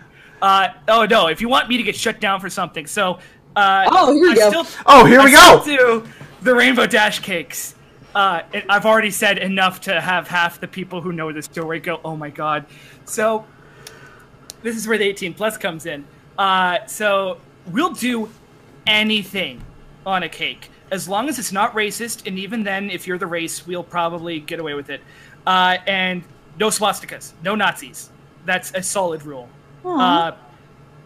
Uh, 0.42 0.68
oh 0.88 1.04
no! 1.06 1.26
If 1.26 1.40
you 1.40 1.48
want 1.48 1.68
me 1.68 1.76
to 1.76 1.82
get 1.82 1.94
shut 1.96 2.20
down 2.20 2.40
for 2.40 2.48
something, 2.48 2.86
so 2.86 3.18
uh, 3.56 3.86
Oh, 3.90 4.12
here 4.12 4.22
we 4.22 4.30
I 4.30 4.34
go. 4.34 4.62
Still, 4.62 4.82
oh, 4.86 5.04
here 5.04 5.20
I 5.20 5.24
we 5.24 5.32
go. 5.32 5.60
still 5.60 6.00
do 6.00 6.08
the 6.42 6.54
Rainbow 6.54 6.86
Dash 6.86 7.18
cakes. 7.20 7.74
Uh, 8.14 8.42
and 8.52 8.64
I've 8.68 8.86
already 8.86 9.10
said 9.10 9.38
enough 9.38 9.82
to 9.82 10.00
have 10.00 10.26
half 10.26 10.60
the 10.60 10.66
people 10.66 11.00
who 11.00 11.12
know 11.12 11.30
the 11.32 11.42
story 11.42 11.78
go, 11.78 12.00
"Oh 12.04 12.16
my 12.16 12.30
god!" 12.30 12.64
So 13.04 13.44
this 14.62 14.76
is 14.76 14.88
where 14.88 14.98
the 14.98 15.04
18 15.04 15.34
plus 15.34 15.56
comes 15.56 15.86
in. 15.86 16.04
Uh, 16.38 16.86
so 16.86 17.38
we'll 17.66 17.92
do 17.92 18.30
anything 18.86 19.62
on 20.10 20.22
a 20.22 20.28
cake 20.28 20.70
as 20.90 21.08
long 21.08 21.28
as 21.28 21.38
it's 21.38 21.52
not 21.52 21.72
racist, 21.74 22.26
and 22.26 22.36
even 22.38 22.64
then, 22.64 22.90
if 22.90 23.06
you're 23.06 23.16
the 23.18 23.26
race, 23.26 23.64
we'll 23.66 23.84
probably 23.84 24.40
get 24.40 24.58
away 24.58 24.74
with 24.74 24.90
it. 24.90 25.00
Uh, 25.46 25.76
and 25.86 26.24
no 26.58 26.66
swastikas, 26.68 27.32
no 27.44 27.54
Nazis. 27.54 28.10
That's 28.44 28.72
a 28.74 28.82
solid 28.82 29.22
rule. 29.24 29.48
Uh, 29.84 30.32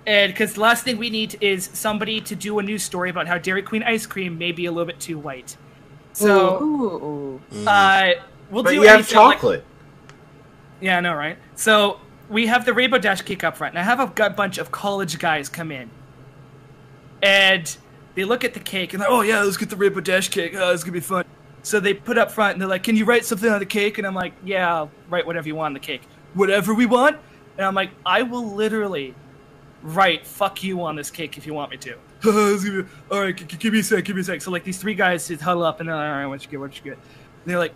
and 0.07 0.33
because 0.33 0.55
the 0.55 0.61
last 0.61 0.85
thing 0.85 0.97
we 0.97 1.11
need 1.11 1.37
is 1.41 1.69
somebody 1.75 2.21
to 2.23 2.35
do 2.35 2.59
a 2.59 2.63
news 2.63 2.83
story 2.83 3.11
about 3.11 3.27
how 3.29 3.37
Dairy 3.39 3.63
Queen 3.63 3.83
ice 3.83 4.07
cream 4.07 4.39
may 4.39 4.53
be 4.53 4.65
a 4.67 4.73
little 4.73 4.87
bit 4.87 5.01
too 5.01 5.19
white. 5.19 5.57
So 6.15 6.63
Ooh. 6.63 7.41
uh, 7.67 8.11
we'll 8.51 8.63
But 8.63 8.71
do 8.71 8.77
you 8.77 8.83
have 8.83 8.95
anything 8.95 9.19
like- 9.19 9.37
chocolate. 9.37 9.65
yeah, 10.81 10.97
I 10.97 11.01
know, 11.01 11.15
right? 11.15 11.37
So 11.57 12.01
we 12.31 12.47
have 12.47 12.65
the 12.65 12.73
Rainbow 12.73 12.99
Dash 12.99 13.21
cake 13.21 13.45
up 13.45 13.57
front, 13.59 13.75
and 13.75 13.79
I 13.79 13.83
have 13.83 14.01
a 14.01 14.31
bunch 14.31 14.57
of 14.59 14.71
college 14.73 15.19
guys 15.19 15.49
come 15.51 15.71
in, 15.71 15.91
and 17.23 17.77
they 18.15 18.25
look 18.25 18.45
at 18.45 18.55
the 18.55 18.61
cake 18.61 18.93
and 18.93 19.03
they're, 19.03 19.11
like, 19.11 19.19
oh 19.19 19.23
yeah, 19.23 19.43
let's 19.43 19.57
get 19.57 19.71
the 19.71 19.77
Rainbow 19.77 20.01
Dash 20.01 20.29
cake. 20.29 20.55
Oh, 20.57 20.73
it's 20.73 20.85
gonna 20.85 20.93
be 20.93 21.01
fun. 21.01 21.25
So 21.63 21.81
they 21.81 21.95
put 21.95 22.19
up 22.19 22.31
front 22.31 22.53
and 22.55 22.61
they're 22.61 22.69
like, 22.69 22.83
can 22.83 22.97
you 22.97 23.05
write 23.05 23.25
something 23.25 23.51
on 23.51 23.59
the 23.59 23.67
cake? 23.67 23.99
And 23.99 24.07
I'm 24.07 24.15
like, 24.15 24.35
yeah, 24.45 24.73
I'll 24.73 24.91
write 25.09 25.27
whatever 25.27 25.49
you 25.49 25.55
want 25.55 25.69
on 25.69 25.75
the 25.75 25.81
cake, 25.81 26.03
whatever 26.35 26.75
we 26.75 26.87
want. 26.87 27.17
And 27.57 27.67
I'm 27.67 27.75
like, 27.75 27.91
I 28.05 28.23
will 28.23 28.55
literally 28.55 29.15
write 29.83 30.27
"fuck 30.27 30.63
you" 30.63 30.83
on 30.83 30.97
this 30.97 31.11
cake 31.11 31.37
if 31.39 31.47
you 31.47 31.55
want 31.55 31.71
me 31.71 31.77
to. 31.79 31.97
Be- 32.23 32.89
all 33.11 33.21
right, 33.21 33.37
g- 33.37 33.45
g- 33.45 33.57
give 33.57 33.73
me 33.73 33.81
a 33.81 33.83
sec, 33.83 34.05
give 34.05 34.17
me 34.17 34.23
a 34.23 34.25
sec. 34.25 34.43
So 34.43 34.51
like 34.51 34.65
these 34.65 34.79
three 34.79 34.95
guys 34.95 35.29
just 35.29 35.43
huddle 35.43 35.63
up 35.63 35.81
and 35.81 35.89
they're 35.89 35.97
like, 35.97 36.09
all 36.09 36.17
right, 36.17 36.27
what 36.27 36.43
you 36.45 36.51
get, 36.51 36.61
what 36.61 36.77
you 36.77 36.83
get. 36.83 36.95
And 36.95 37.47
they're 37.47 37.59
like, 37.59 37.75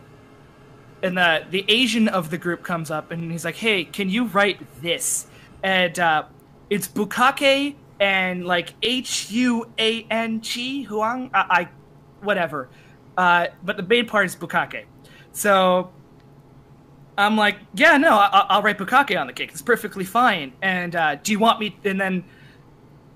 and 1.02 1.16
the 1.16 1.44
the 1.50 1.64
Asian 1.68 2.08
of 2.08 2.30
the 2.30 2.38
group 2.38 2.62
comes 2.62 2.90
up 2.90 3.10
and 3.10 3.30
he's 3.30 3.44
like, 3.44 3.54
"Hey, 3.54 3.84
can 3.84 4.08
you 4.10 4.24
write 4.24 4.58
this?" 4.82 5.26
And 5.62 5.96
uh, 5.98 6.24
it's 6.70 6.88
bukake 6.88 7.76
and 8.00 8.46
like 8.46 8.74
H 8.82 9.30
U 9.30 9.70
A 9.78 10.06
N 10.10 10.40
G 10.40 10.82
Huang. 10.82 11.30
I, 11.34 11.38
I 11.50 11.68
whatever. 12.22 12.68
Uh, 13.16 13.48
but 13.64 13.76
the 13.76 13.82
main 13.82 14.06
part 14.06 14.26
is 14.26 14.36
bukake. 14.36 14.84
So 15.32 15.90
I'm 17.16 17.36
like, 17.36 17.56
"Yeah, 17.74 17.96
no, 17.96 18.16
I, 18.16 18.46
I'll 18.48 18.62
write 18.62 18.78
bukake 18.78 19.18
on 19.18 19.26
the 19.26 19.32
cake. 19.32 19.50
It's 19.50 19.62
perfectly 19.62 20.04
fine." 20.04 20.52
And 20.62 20.94
uh, 20.94 21.16
do 21.16 21.32
you 21.32 21.38
want 21.38 21.58
me? 21.60 21.76
And 21.84 22.00
then 22.00 22.24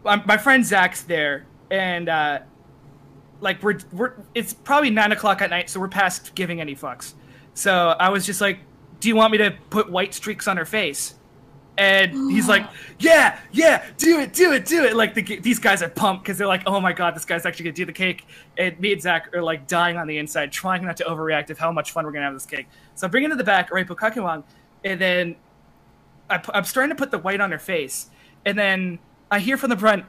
um, 0.05 0.23
my 0.27 0.37
friend 0.37 0.65
Zach's 0.65 1.03
there, 1.03 1.47
and 1.71 2.09
uh, 2.09 2.41
like 3.41 3.63
we're 3.63 3.79
we're 3.93 4.15
it's 4.35 4.53
probably 4.53 4.91
nine 4.91 5.13
o'clock 5.13 5.41
at 5.43 5.51
night, 5.51 5.71
so 5.71 5.79
we're 5.81 5.89
past 5.89 6.35
giving 6.35 6.61
any 6.61 6.75
fucks. 6.75 7.15
So 7.55 7.95
I 7.99 8.09
was 8.09 8.27
just 8.27 8.41
like, 8.41 8.59
"Do 9.01 9.09
you 9.09 9.17
want 9.17 9.33
me 9.33 9.39
to 9.39 9.55
put 9.71 9.91
white 9.91 10.15
streaks 10.15 10.49
on 10.49 10.57
her 10.57 10.65
face?" 10.65 11.15
And 11.79 12.31
he's 12.31 12.49
like, 12.49 12.67
"Yeah, 12.99 13.39
yeah, 13.51 13.85
do 13.97 14.21
it, 14.21 14.35
do 14.35 14.53
it, 14.53 14.67
do 14.67 14.85
it!" 14.85 14.95
Like 14.95 15.15
the, 15.15 15.23
these 15.23 15.59
guys 15.59 15.83
are 15.83 15.89
pumped 15.89 16.25
because 16.25 16.37
they're 16.39 16.47
like, 16.47 16.63
"Oh 16.67 16.81
my 16.81 16.93
god, 16.93 17.15
this 17.15 17.25
guy's 17.25 17.47
actually 17.47 17.65
gonna 17.65 17.77
do 17.77 17.87
the 17.87 17.93
cake." 17.93 18.27
And 18.59 18.79
me 18.79 18.93
and 18.93 19.01
Zach 19.01 19.35
are 19.35 19.43
like 19.43 19.67
dying 19.67 19.97
on 19.97 20.07
the 20.07 20.19
inside, 20.19 20.53
trying 20.53 20.85
not 20.85 20.97
to 20.99 21.05
overreact 21.05 21.51
of 21.51 21.59
how 21.59 21.73
much 21.73 21.93
fun 21.93 22.05
we're 22.05 22.13
gonna 22.13 22.27
have 22.27 22.35
this 22.35 22.47
cake. 22.47 22.69
So 22.95 23.07
I 23.07 23.11
bring 23.11 23.25
it 23.25 23.29
to 23.29 23.37
the 23.37 23.45
back, 23.45 23.71
right, 23.73 23.87
Bukakewang, 23.87 24.45
and 24.85 25.01
then 25.01 25.37
I, 26.29 26.43
I'm 26.53 26.65
starting 26.65 26.91
to 26.91 26.97
put 26.97 27.11
the 27.11 27.19
white 27.19 27.41
on 27.41 27.51
her 27.51 27.59
face, 27.59 28.11
and 28.45 28.59
then 28.59 28.99
I 29.31 29.39
hear 29.39 29.57
from 29.57 29.71
the 29.71 29.77
front, 29.79 30.05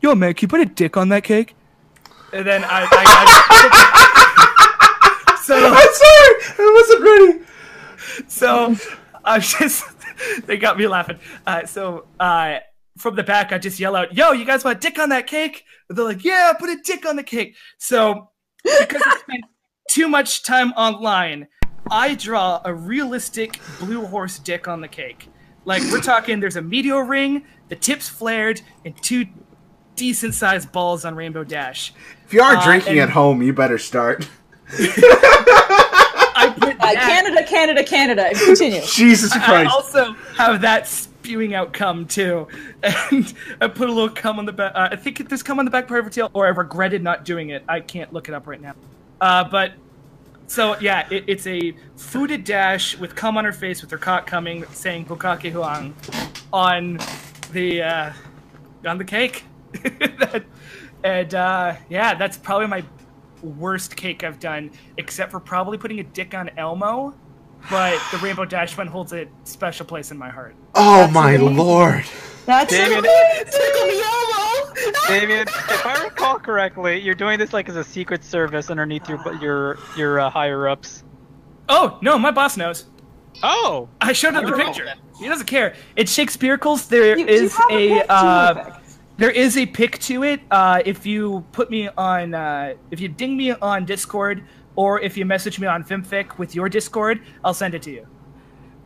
"Yo, 0.00 0.14
man, 0.14 0.32
can 0.34 0.46
you 0.46 0.48
put 0.48 0.60
a 0.60 0.66
dick 0.66 0.96
on 0.96 1.10
that 1.10 1.24
cake?" 1.24 1.54
And 2.32 2.46
then 2.46 2.64
I, 2.64 2.88
I, 2.90 3.04
I 3.70 5.38
so 5.44 5.54
I'm 5.54 5.72
sorry, 5.72 6.34
I 6.58 6.72
wasn't 6.74 7.02
ready. 7.04 8.26
so 8.28 8.76
I'm 9.24 9.40
just 9.40 9.93
they 10.46 10.56
got 10.56 10.78
me 10.78 10.86
laughing. 10.86 11.18
Uh, 11.46 11.66
so 11.66 12.06
uh, 12.20 12.58
from 12.98 13.16
the 13.16 13.22
back, 13.22 13.52
I 13.52 13.58
just 13.58 13.78
yell 13.80 13.96
out, 13.96 14.14
"Yo, 14.14 14.32
you 14.32 14.44
guys 14.44 14.64
want 14.64 14.78
a 14.78 14.80
dick 14.80 14.98
on 14.98 15.08
that 15.10 15.26
cake?" 15.26 15.64
And 15.88 15.96
they're 15.98 16.04
like, 16.04 16.24
"Yeah, 16.24 16.52
put 16.58 16.70
a 16.70 16.76
dick 16.82 17.06
on 17.06 17.16
the 17.16 17.22
cake." 17.22 17.56
So 17.78 18.30
because 18.62 19.02
I 19.04 19.18
spent 19.18 19.44
too 19.90 20.08
much 20.08 20.42
time 20.42 20.72
online, 20.72 21.48
I 21.90 22.14
draw 22.14 22.60
a 22.64 22.72
realistic 22.74 23.58
blue 23.78 24.06
horse 24.06 24.38
dick 24.38 24.68
on 24.68 24.80
the 24.80 24.88
cake. 24.88 25.28
Like 25.66 25.82
we're 25.90 26.00
talking, 26.02 26.40
there's 26.40 26.56
a 26.56 26.62
medial 26.62 27.00
ring, 27.00 27.44
the 27.68 27.76
tips 27.76 28.08
flared, 28.08 28.60
and 28.84 28.94
two 29.02 29.26
decent 29.96 30.34
sized 30.34 30.72
balls 30.72 31.04
on 31.04 31.14
Rainbow 31.14 31.44
Dash. 31.44 31.92
If 32.26 32.32
you 32.34 32.42
are 32.42 32.56
Uh, 32.56 32.64
drinking 32.64 32.92
and- 32.98 33.00
at 33.00 33.10
home, 33.10 33.42
you 33.42 33.52
better 33.52 33.78
start. 33.78 34.28
I 36.62 36.94
Uh, 36.94 36.94
Canada, 36.94 37.44
Canada, 37.44 37.84
Canada. 37.84 38.30
Continue. 38.34 38.80
Jesus 38.86 39.32
Christ. 39.32 39.48
I 39.48 39.62
Christ. 39.64 39.74
also 39.74 40.12
have 40.36 40.60
that 40.62 40.86
spewing 40.86 41.54
out 41.54 41.72
cum 41.72 42.06
too, 42.06 42.46
and 42.82 43.32
I 43.60 43.68
put 43.68 43.88
a 43.88 43.92
little 43.92 44.10
cum 44.10 44.38
on 44.38 44.44
the 44.46 44.52
back. 44.52 44.72
Uh, 44.74 44.88
I 44.92 44.96
think 44.96 45.28
there's 45.28 45.42
cum 45.42 45.58
on 45.58 45.64
the 45.64 45.70
back 45.70 45.88
part 45.88 46.00
of 46.00 46.04
her 46.06 46.10
tail, 46.10 46.30
or 46.34 46.46
I 46.46 46.50
regretted 46.50 47.02
not 47.02 47.24
doing 47.24 47.50
it. 47.50 47.64
I 47.68 47.80
can't 47.80 48.12
look 48.12 48.28
it 48.28 48.34
up 48.34 48.46
right 48.46 48.60
now. 48.60 48.74
Uh, 49.20 49.44
but 49.44 49.72
so 50.46 50.78
yeah, 50.80 51.08
it, 51.10 51.24
it's 51.26 51.46
a 51.46 51.72
fooded 51.96 52.44
dash 52.44 52.96
with 52.98 53.14
cum 53.14 53.36
on 53.38 53.44
her 53.44 53.52
face, 53.52 53.80
with 53.80 53.90
her 53.90 53.98
cock 53.98 54.26
coming, 54.26 54.64
saying 54.72 55.06
"Bukake 55.06 55.50
Huang" 55.52 55.94
on 56.52 56.98
the 57.52 57.82
uh, 57.82 58.12
on 58.86 58.98
the 58.98 59.04
cake. 59.04 59.44
That- 59.82 60.44
and 61.02 61.34
uh, 61.34 61.76
yeah, 61.90 62.14
that's 62.14 62.38
probably 62.38 62.66
my 62.66 62.82
worst 63.44 63.96
cake 63.96 64.24
I've 64.24 64.40
done, 64.40 64.70
except 64.96 65.30
for 65.30 65.40
probably 65.40 65.78
putting 65.78 66.00
a 66.00 66.04
dick 66.04 66.34
on 66.34 66.50
Elmo. 66.56 67.14
But 67.70 67.98
the 68.10 68.18
Rainbow 68.18 68.44
Dash 68.44 68.76
one 68.76 68.86
holds 68.86 69.12
a 69.14 69.26
special 69.44 69.86
place 69.86 70.10
in 70.10 70.18
my 70.18 70.28
heart. 70.28 70.54
oh 70.74 71.06
my 71.08 71.36
lord. 71.36 72.04
That's 72.46 72.70
Damien, 72.70 73.02
Tickle 73.02 73.86
me 73.86 74.02
Elmo! 74.02 74.74
Damien, 75.08 75.48
if 75.48 75.86
I 75.86 76.04
recall 76.04 76.38
correctly, 76.38 77.00
you're 77.00 77.14
doing 77.14 77.38
this 77.38 77.54
like 77.54 77.70
as 77.70 77.76
a 77.76 77.84
secret 77.84 78.22
service 78.22 78.68
underneath 78.70 79.08
your 79.08 79.18
your 79.40 79.78
your 79.96 80.20
uh, 80.20 80.28
higher 80.28 80.68
ups. 80.68 81.04
Oh 81.70 81.98
no, 82.02 82.18
my 82.18 82.30
boss 82.30 82.58
knows. 82.58 82.84
Oh, 83.42 83.88
I 84.00 84.12
showed 84.12 84.34
him 84.34 84.44
the 84.44 84.52
picture. 84.52 84.86
He 85.18 85.26
doesn't 85.28 85.46
care. 85.46 85.74
It's 85.96 86.12
Shakespeare's. 86.12 86.86
There 86.88 87.16
You- 87.18 87.26
is 87.26 87.56
you 87.70 88.02
have 88.10 88.56
a, 88.58 88.80
pic 89.18 89.28
to 89.28 89.34
it, 89.34 89.36
Vic. 89.36 89.36
there 89.36 89.44
is 89.44 89.56
a 89.56 89.66
pic 89.66 89.98
to 90.00 90.22
it. 90.24 90.40
Uh, 90.50 90.82
if 90.84 91.06
you 91.06 91.44
put 91.52 91.70
me 91.70 91.88
on, 91.96 92.34
uh, 92.34 92.74
if 92.90 93.00
you 93.00 93.08
ding 93.08 93.36
me 93.36 93.52
on 93.52 93.84
Discord, 93.84 94.42
or 94.76 95.00
if 95.00 95.16
you 95.16 95.24
message 95.24 95.58
me 95.60 95.66
on 95.66 95.84
Fimfic 95.84 96.38
with 96.38 96.54
your 96.54 96.68
Discord, 96.68 97.20
I'll 97.44 97.54
send 97.54 97.74
it 97.74 97.82
to 97.82 97.90
you. 97.90 98.06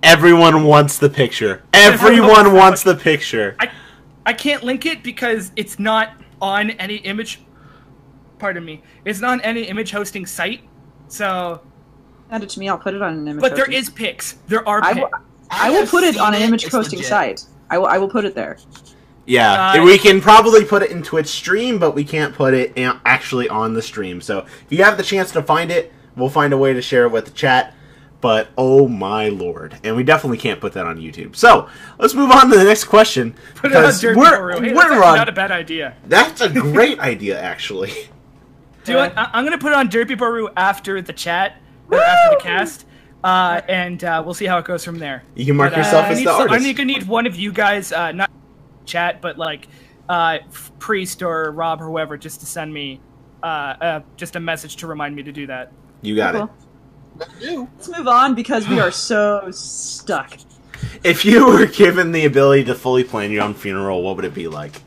Everyone 0.02 0.64
wants 0.64 0.98
the 0.98 1.10
picture. 1.10 1.64
Everyone 1.74 2.12
Everyone 2.12 2.28
wants 2.36 2.52
wants 2.60 2.82
the 2.84 2.94
picture. 2.94 3.56
I 3.58 3.70
I 4.26 4.32
can't 4.34 4.62
link 4.62 4.86
it 4.86 5.02
because 5.02 5.50
it's 5.56 5.78
not 5.78 6.12
on 6.40 6.70
any 6.72 6.96
image 6.96 7.40
pardon 8.38 8.64
me, 8.64 8.82
it's 9.04 9.20
not 9.20 9.32
on 9.32 9.40
any 9.40 9.62
image 9.64 9.90
hosting 9.90 10.24
site. 10.24 10.60
So, 11.08 11.60
Send 12.30 12.44
it 12.44 12.50
to 12.50 12.60
me. 12.60 12.68
I'll 12.68 12.78
put 12.78 12.94
it 12.94 13.02
on 13.02 13.14
an 13.14 13.26
image. 13.26 13.40
but 13.40 13.56
there 13.56 13.64
hosting- 13.64 13.80
is 13.80 13.90
pics. 13.90 14.34
There 14.46 14.68
are 14.68 14.80
I 14.84 14.92
pics. 14.92 15.02
will, 15.10 15.10
I 15.50 15.70
will 15.70 15.86
put 15.86 16.04
it 16.04 16.18
on 16.18 16.34
an 16.34 16.42
image 16.42 16.64
It's 16.64 16.72
posting 16.74 16.98
legit. 16.98 17.08
site. 17.08 17.44
I 17.70 17.78
will. 17.78 17.86
I 17.86 17.98
will 17.98 18.08
put 18.10 18.24
it 18.26 18.34
there. 18.36 18.58
Yeah, 19.28 19.72
Uh, 19.72 19.84
we 19.84 19.98
can 19.98 20.20
probably 20.20 20.64
put 20.64 20.82
it 20.82 20.90
in 20.90 21.02
Twitch 21.02 21.26
stream, 21.28 21.78
but 21.78 21.94
we 21.94 22.02
can't 22.02 22.34
put 22.34 22.54
it 22.54 22.72
actually 23.04 23.48
on 23.48 23.74
the 23.74 23.82
stream. 23.82 24.20
So 24.22 24.38
if 24.40 24.66
you 24.70 24.82
have 24.84 24.96
the 24.96 25.02
chance 25.02 25.30
to 25.32 25.42
find 25.42 25.70
it, 25.70 25.92
we'll 26.16 26.30
find 26.30 26.52
a 26.52 26.56
way 26.56 26.72
to 26.72 26.80
share 26.80 27.04
it 27.04 27.10
with 27.10 27.26
the 27.26 27.30
chat. 27.32 27.74
But 28.20 28.48
oh 28.58 28.88
my 28.88 29.28
lord, 29.28 29.76
and 29.84 29.94
we 29.94 30.02
definitely 30.02 30.38
can't 30.38 30.60
put 30.60 30.72
that 30.72 30.86
on 30.86 30.96
YouTube. 30.98 31.36
So 31.36 31.68
let's 32.00 32.14
move 32.14 32.30
on 32.32 32.50
to 32.50 32.56
the 32.58 32.64
next 32.64 32.84
question 32.84 33.34
Put 33.54 33.70
it 33.70 33.76
on 33.76 33.82
because 33.82 34.02
Derpy 34.02 34.16
we're 34.16 34.52
Hey, 34.54 34.60
that's 34.60 34.74
we're 34.74 34.82
actually 34.82 35.06
on. 35.06 35.16
not 35.18 35.28
a 35.28 35.32
bad 35.32 35.52
idea. 35.52 35.94
That's 36.08 36.40
a 36.40 36.48
great 36.48 36.98
idea, 36.98 37.40
actually. 37.40 37.92
Do 38.84 38.92
you 38.92 38.98
want, 38.98 39.12
I- 39.16 39.30
I'm 39.34 39.44
gonna 39.44 39.58
put 39.58 39.70
it 39.72 39.76
on 39.78 39.88
Derpibooru 39.88 40.48
after 40.56 41.00
the 41.02 41.12
chat 41.12 41.58
or 41.90 42.00
after 42.00 42.36
the 42.38 42.42
cast, 42.42 42.86
uh, 43.22 43.60
and 43.68 44.02
uh, 44.02 44.20
we'll 44.24 44.34
see 44.34 44.46
how 44.46 44.58
it 44.58 44.64
goes 44.64 44.84
from 44.84 44.98
there. 44.98 45.22
You 45.36 45.44
can 45.46 45.56
mark 45.56 45.70
But, 45.70 45.80
uh, 45.80 45.82
yourself 45.82 46.06
I 46.06 46.08
as 46.08 46.18
need 46.18 46.26
the 46.26 46.32
some- 46.32 46.40
artist. 46.40 46.66
I'm 46.66 46.74
gonna 46.74 46.84
need 46.86 47.06
one 47.06 47.26
of 47.26 47.36
you 47.36 47.52
guys, 47.52 47.92
uh, 47.92 48.10
not 48.10 48.30
chat, 48.88 49.20
but 49.20 49.38
like 49.38 49.68
uh, 50.08 50.38
Priest 50.78 51.22
or 51.22 51.52
Rob 51.52 51.80
or 51.80 51.86
whoever, 51.86 52.16
just 52.16 52.40
to 52.40 52.46
send 52.46 52.72
me 52.72 53.00
uh, 53.42 53.46
uh, 53.46 54.00
just 54.16 54.36
a 54.36 54.40
message 54.40 54.76
to 54.76 54.86
remind 54.86 55.14
me 55.14 55.22
to 55.22 55.32
do 55.32 55.46
that. 55.46 55.72
You 56.02 56.16
got 56.16 56.34
it. 56.34 56.48
Let's 57.40 57.88
move 57.88 58.08
on 58.08 58.34
because 58.34 58.68
we 58.68 58.80
are 58.80 58.90
so 58.90 59.50
stuck. 59.50 60.38
If 61.02 61.24
you 61.24 61.46
were 61.46 61.66
given 61.66 62.12
the 62.12 62.24
ability 62.24 62.64
to 62.64 62.74
fully 62.74 63.04
plan 63.04 63.30
your 63.30 63.42
own 63.42 63.54
funeral, 63.54 64.02
what 64.02 64.16
would 64.16 64.24
it 64.24 64.34
be 64.34 64.48
like? 64.48 64.80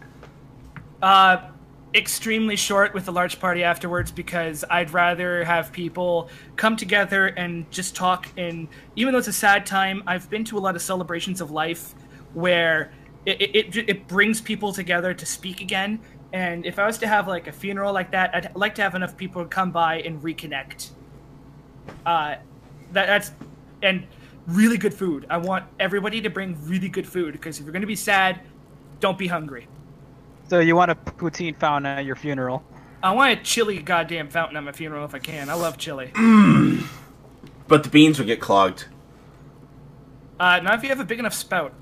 Uh, 1.02 1.49
extremely 1.93 2.56
short 2.56 2.93
with 2.93 3.08
a 3.08 3.12
large 3.12 3.39
party 3.39 3.64
afterwards 3.64 4.12
because 4.12 4.64
I'd 4.70 4.91
rather 4.91 5.43
have 5.43 5.72
people 5.72 6.30
come 6.56 6.78
together 6.78 7.28
and 7.28 7.70
just 7.72 7.95
talk. 7.95 8.28
And 8.38 8.68
even 8.95 9.12
though 9.12 9.20
it's 9.20 9.28
a 9.28 9.34
sad 9.34 9.66
time, 9.66 10.04
I've 10.08 10.30
been 10.30 10.45
to 10.45 10.58
a 10.58 10.62
lot 10.62 10.76
of 10.76 10.82
celebrations 10.82 11.41
of 11.41 11.52
life 11.52 11.93
where 12.34 12.91
it, 13.26 13.41
it, 13.41 13.76
it, 13.78 13.89
it 13.89 14.07
brings 14.07 14.41
people 14.41 14.74
together 14.74 15.13
to 15.13 15.26
speak 15.26 15.61
again. 15.61 15.99
And 16.34 16.65
if 16.65 16.80
I 16.80 16.86
was 16.86 16.97
to 16.99 17.07
have 17.07 17.28
like 17.28 17.47
a 17.47 17.51
funeral 17.51 17.93
like 17.93 18.11
that, 18.11 18.34
I'd 18.34 18.55
like 18.55 18.76
to 18.76 18.82
have 18.82 18.95
enough 18.95 19.17
people 19.17 19.45
come 19.45 19.72
by 19.72 20.01
and 20.01 20.22
reconnect. 20.22 20.91
Uh, 22.05 22.36
that, 22.93 23.05
that's 23.05 23.32
and 23.82 24.05
really 24.47 24.78
good 24.78 24.93
food. 24.93 25.26
I 25.30 25.38
want 25.38 25.65
everybody 25.80 26.22
to 26.22 26.30
bring 26.30 26.57
really 26.65 26.89
good 26.89 27.07
food 27.07 27.34
because 27.34 27.59
if 27.59 27.65
you're 27.65 27.74
going 27.74 27.82
to 27.82 27.88
be 27.88 27.95
sad, 27.95 28.41
don't 28.99 29.17
be 29.17 29.28
hungry. 29.28 29.67
So 30.47 30.59
you 30.59 30.76
want 30.76 30.91
a 30.91 30.95
poutine 30.95 31.57
fountain 31.57 31.97
at 31.97 32.05
your 32.05 32.15
funeral? 32.15 32.63
I 33.03 33.13
want 33.13 33.39
a 33.39 33.43
chili 33.43 33.80
goddamn 33.82 34.30
fountain 34.30 34.57
at 34.57 34.63
my 34.63 34.72
funeral 34.72 35.05
if 35.05 35.15
I 35.15 35.19
can. 35.19 35.49
I 35.49 35.53
love 35.53 35.78
chili. 35.78 36.11
But 37.72 37.84
the 37.84 37.89
beans 37.89 38.17
would 38.17 38.28
get 38.28 38.41
clogged. 38.41 38.88
Uh, 40.38 40.59
not 40.59 40.76
if 40.76 40.84
you 40.84 40.89
have 40.89 40.99
a 40.99 41.05
big 41.05 41.19
enough 41.19 41.34
spout. 41.34 41.74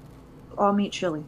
All 0.60 0.74
meat 0.74 0.91
chili. 0.91 1.24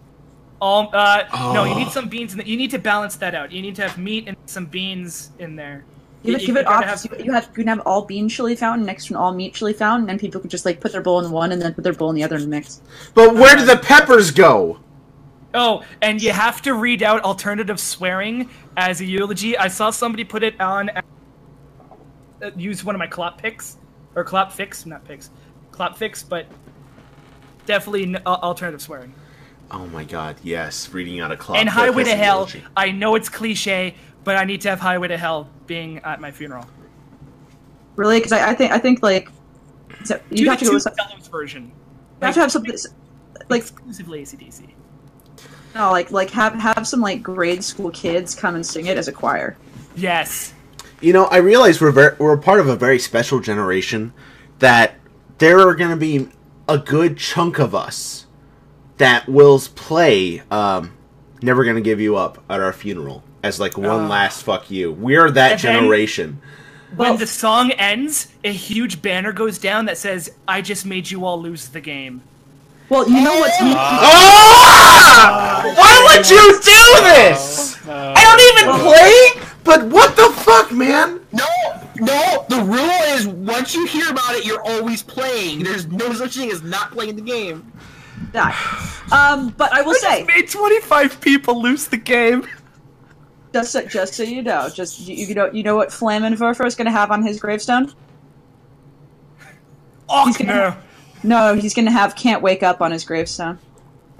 All, 0.62 0.90
uh, 0.94 1.24
no, 1.54 1.64
you 1.64 1.72
Oh. 1.74 1.78
need 1.80 1.90
some 1.92 2.08
beans. 2.08 2.34
In 2.34 2.38
the, 2.40 2.48
you 2.48 2.56
need 2.58 2.70
to 2.72 2.78
balance 2.78 3.16
that 3.16 3.34
out. 3.34 3.52
You 3.52 3.62
need 3.64 3.76
to 3.78 3.82
have 3.88 3.98
meat 3.98 4.26
and 4.28 4.38
some 4.46 4.66
beans 4.68 5.32
in 5.40 5.56
there. 5.56 5.86
Give 6.24 6.32
You- 6.32 6.36
it, 6.36 6.42
you 6.42 6.48
give 6.48 6.58
it 6.58 6.66
gotta 6.66 6.86
have- 6.86 7.04
You, 7.20 7.26
you 7.26 7.32
have 7.32 7.46
you 7.46 7.54
can 7.64 7.68
have 7.68 7.80
all 7.80 8.04
bean 8.06 8.30
chili 8.30 8.56
fountain 8.56 8.86
next 8.86 9.06
to 9.08 9.14
an 9.14 9.18
all 9.18 9.34
meat 9.34 9.56
chili 9.56 9.74
fountain, 9.74 10.08
and 10.10 10.20
people 10.20 10.40
can 10.40 10.52
just 10.52 10.66
like 10.66 10.80
put 10.80 10.92
their 10.92 11.02
bowl 11.02 11.20
in 11.26 11.32
one 11.32 11.52
and 11.52 11.60
then 11.60 11.74
put 11.74 11.84
their 11.84 11.94
bowl 11.94 12.10
in 12.12 12.16
the 12.16 12.24
other 12.24 12.36
and 12.36 12.48
mix. 12.48 12.82
But 13.16 13.34
where 13.34 13.56
do 13.56 13.66
the 13.66 13.78
peppers 13.78 14.30
go? 14.30 14.78
Oh, 15.56 15.82
and 16.02 16.22
you 16.22 16.32
have 16.32 16.62
to 16.62 16.76
read 16.76 17.02
out 17.02 17.24
alternative 17.24 17.80
swearing 17.80 18.48
as 18.78 19.02
a 19.02 19.06
eulogy. 19.06 19.58
I 19.58 19.68
saw 19.68 19.90
somebody 19.90 20.24
put 20.24 20.44
it 20.44 20.62
on. 20.62 20.92
Uh, 20.92 22.52
use 22.56 22.84
one 22.84 22.94
of 22.96 23.00
my 23.00 23.08
clop 23.08 23.42
picks 23.42 23.78
or 24.16 24.24
clop 24.24 24.52
fix, 24.52 24.86
not 24.86 25.04
picks, 25.06 25.30
clop 25.72 25.98
fix, 25.98 26.22
but 26.22 26.46
definitely 27.66 28.04
n- 28.04 28.22
uh, 28.26 28.30
alternative 28.44 28.82
swearing. 28.82 29.14
Oh 29.72 29.88
my 29.88 30.04
god, 30.04 30.36
yes, 30.44 30.90
reading 30.94 31.20
out 31.22 31.32
a 31.32 31.38
clock. 31.38 31.58
and 31.58 31.70
Highway 31.70 32.04
to 32.04 32.16
Hell. 32.16 32.40
eulogy. 32.40 32.64
I 32.76 32.92
know 32.92 33.16
it's 33.16 33.30
cliche, 33.30 33.96
but 34.26 34.36
I 34.36 34.44
need 34.44 34.62
to 34.62 34.70
have 34.70 34.80
Highway 34.82 35.08
to 35.08 35.18
Hell 35.18 35.50
being 35.66 36.00
at 36.00 36.20
my 36.20 36.30
funeral. 36.32 36.66
Really? 37.96 38.20
Because 38.20 38.34
I, 38.34 38.50
I 38.52 38.54
think 38.54 38.72
I 38.72 38.78
think 38.80 39.02
like 39.02 39.30
so 40.04 40.18
Do 40.30 40.36
you 40.36 40.46
the 40.46 40.52
have 40.52 40.60
to 40.60 40.66
go 40.66 40.72
two 40.72 40.76
with 40.76 40.84
some, 40.84 40.94
version. 41.32 41.66
you 42.22 42.26
have 42.26 42.34
to 42.36 42.42
have 42.42 42.52
something 42.52 42.76
like 43.50 43.62
exclusively 43.62 44.24
ACDC. 44.24 44.70
no 45.76 45.92
like 45.92 46.12
like 46.12 46.30
have 46.32 46.54
have 46.56 46.86
some 46.88 47.00
like 47.02 47.24
grade 47.24 47.64
school 47.64 47.92
kids 47.92 48.36
come 48.36 48.56
and 48.56 48.66
sing 48.66 48.88
it 48.88 48.98
as 48.98 49.08
a 49.08 49.12
choir. 49.12 49.56
Yes. 49.96 50.54
You 51.02 51.14
know, 51.14 51.26
I 51.26 51.38
realize 51.38 51.82
we're 51.82 51.92
ver- 51.92 52.16
we're 52.20 52.34
a 52.34 52.38
part 52.38 52.60
of 52.60 52.68
a 52.68 52.76
very 52.76 53.00
special 53.00 53.40
generation 53.40 54.14
that 54.60 54.96
there 55.40 55.60
are 55.60 55.74
going 55.76 55.90
to 55.90 55.96
be 55.98 56.28
a 56.70 56.78
good 56.78 57.18
chunk 57.18 57.58
of 57.58 57.74
us 57.74 58.28
that 59.02 59.28
Will's 59.28 59.68
play 59.68 60.42
um, 60.52 60.94
"Never 61.42 61.64
Gonna 61.66 61.82
Give 61.82 62.00
You 62.00 62.16
Up" 62.16 62.42
at 62.50 62.60
our 62.62 62.74
funeral 62.74 63.24
as 63.44 63.60
like 63.60 63.78
one 63.78 64.06
Oh. 64.06 64.08
last 64.08 64.44
fuck 64.44 64.70
you. 64.72 64.92
We're 64.92 65.30
that 65.32 65.54
And 65.54 65.62
then- 65.62 65.76
generation. 65.82 66.42
When 66.96 67.10
Well- 67.10 67.18
the 67.18 67.28
song 67.28 67.72
ends, 67.72 68.28
a 68.44 68.52
huge 68.52 69.02
banner 69.02 69.32
goes 69.32 69.58
down 69.58 69.86
that 69.86 69.98
says, 69.98 70.32
"I 70.48 70.62
just 70.62 70.86
made 70.86 71.10
you 71.10 71.26
all 71.26 71.42
lose 71.42 71.70
the 71.70 71.80
game." 71.80 72.22
Well, 72.90 73.08
you 73.10 73.22
know 73.22 73.40
what's 73.40 73.56
Ah! 73.62 75.62
Why 75.78 76.18
would 76.18 76.30
you 76.30 76.60
do 76.62 77.04
this? 77.14 77.78
I 77.88 78.24
don't 78.24 78.60
even 78.60 78.82
play. 78.82 79.42
But 79.64 79.84
what 79.86 80.16
the 80.16 80.30
fuck, 80.42 80.72
man? 80.72 81.20
No, 81.32 81.46
no. 81.98 82.46
The 82.50 82.62
rule 82.64 83.02
is 83.16 83.28
once 83.28 83.74
you 83.76 83.86
hear 83.86 84.10
about 84.10 84.36
it, 84.36 84.46
you're 84.46 84.62
always 84.62 85.04
playing. 85.04 85.64
There's 85.64 85.86
no 85.88 86.12
such 86.14 86.36
thing 86.36 86.52
as 86.52 86.64
not 86.64 86.92
playing 86.92 87.16
the 87.16 87.22
game. 87.22 87.72
Die. 88.32 88.56
Um, 89.12 89.50
but 89.58 89.74
I 89.74 89.82
will 89.82 89.94
say 89.96 90.24
made 90.24 90.50
twenty-five 90.50 91.22
people 91.22 91.62
lose 91.62 91.88
the 91.88 91.98
game. 91.98 92.48
just 93.54 93.72
so, 93.72 93.86
just 93.86 94.14
so 94.14 94.24
you 94.24 94.42
know, 94.42 94.70
just 94.74 95.00
you, 95.00 95.28
you 95.28 95.36
know 95.36 95.52
you 95.52 95.64
know 95.64 95.76
what 95.76 95.90
Flammenwerfer 95.90 96.66
is 96.66 96.76
going 96.76 96.86
to 96.86 96.92
have 96.92 97.12
on 97.12 97.24
his 97.24 97.40
gravestone. 97.40 97.94
Oh 100.10 100.28
He's 100.28 100.38
gonna 100.38 100.54
no! 100.54 100.76
No, 101.24 101.54
he's 101.56 101.74
going 101.74 101.86
to 101.86 101.92
have 101.92 102.16
"Can't 102.16 102.42
Wake 102.42 102.64
Up" 102.64 102.82
on 102.82 102.92
his 102.92 103.06
gravestone. 103.06 103.60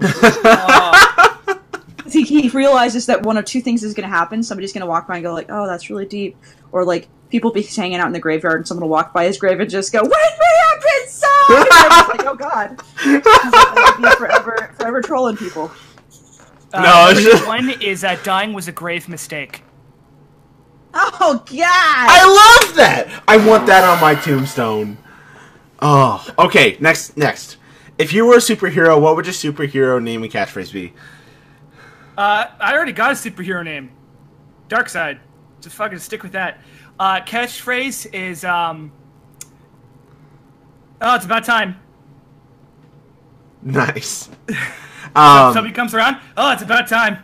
he, 2.10 2.22
he 2.22 2.48
realizes 2.50 3.06
that 3.06 3.22
one 3.22 3.36
of 3.36 3.44
two 3.44 3.60
things 3.60 3.82
is 3.82 3.94
going 3.94 4.08
to 4.08 4.14
happen. 4.14 4.42
Somebody's 4.42 4.72
going 4.72 4.82
to 4.82 4.86
walk 4.86 5.08
by 5.08 5.16
and 5.16 5.24
go 5.24 5.32
like, 5.32 5.46
"Oh, 5.48 5.66
that's 5.66 5.90
really 5.90 6.06
deep," 6.06 6.36
or 6.70 6.84
like 6.84 7.08
people 7.32 7.50
be 7.50 7.62
hanging 7.62 7.96
out 7.96 8.06
in 8.06 8.12
the 8.12 8.20
graveyard 8.20 8.58
and 8.58 8.68
someone 8.68 8.82
will 8.82 8.90
walk 8.90 9.12
by 9.14 9.24
his 9.24 9.38
grave 9.38 9.58
and 9.58 9.68
just 9.68 9.90
go, 9.92 10.02
"Wake 10.02 10.12
me 10.12 10.46
up 10.68 10.82
inside!" 11.00 11.28
And 11.48 11.66
everyone's 11.72 12.08
like, 12.08 12.26
"Oh 12.26 12.34
God!" 12.36 12.80
He's 13.02 13.24
like, 13.24 13.96
be 13.96 14.16
forever, 14.16 14.70
forever 14.78 15.00
trolling 15.02 15.36
people. 15.38 15.72
Uh, 16.74 16.82
No, 16.82 17.08
it's 17.10 17.22
just- 17.22 17.46
one 17.46 17.70
is 17.80 18.02
that 18.02 18.22
dying 18.22 18.52
was 18.52 18.68
a 18.68 18.72
grave 18.72 19.08
mistake. 19.08 19.62
Oh 20.94 21.42
God! 21.46 21.56
I 21.56 22.60
love 22.66 22.76
that. 22.76 23.22
I 23.26 23.38
want 23.38 23.66
that 23.66 23.82
on 23.82 23.98
my 24.00 24.14
tombstone. 24.14 24.98
Oh, 25.80 26.24
okay. 26.38 26.76
Next, 26.80 27.16
next. 27.16 27.56
If 27.98 28.12
you 28.12 28.26
were 28.26 28.34
a 28.34 28.38
superhero, 28.38 29.00
what 29.00 29.16
would 29.16 29.24
your 29.24 29.32
superhero 29.32 30.02
name 30.02 30.22
and 30.22 30.30
catchphrase 30.30 30.70
be? 30.72 30.92
Uh, 32.16 32.44
I 32.60 32.74
already 32.74 32.92
got 32.92 33.10
a 33.12 33.14
superhero 33.14 33.64
name, 33.64 33.90
Darkside. 34.68 35.18
Just 35.62 35.76
fucking 35.76 35.98
stick 35.98 36.22
with 36.22 36.32
that. 36.32 36.60
Uh, 36.98 37.20
catchphrase 37.20 38.12
is 38.14 38.44
um. 38.44 38.92
Oh, 41.00 41.14
it's 41.16 41.24
about 41.24 41.44
time. 41.44 41.76
Nice. 43.62 44.28
Um, 45.14 45.52
Somebody 45.52 45.74
comes 45.74 45.92
around. 45.92 46.16
Oh, 46.38 46.52
it's 46.52 46.62
about 46.62 46.88
time. 46.88 47.18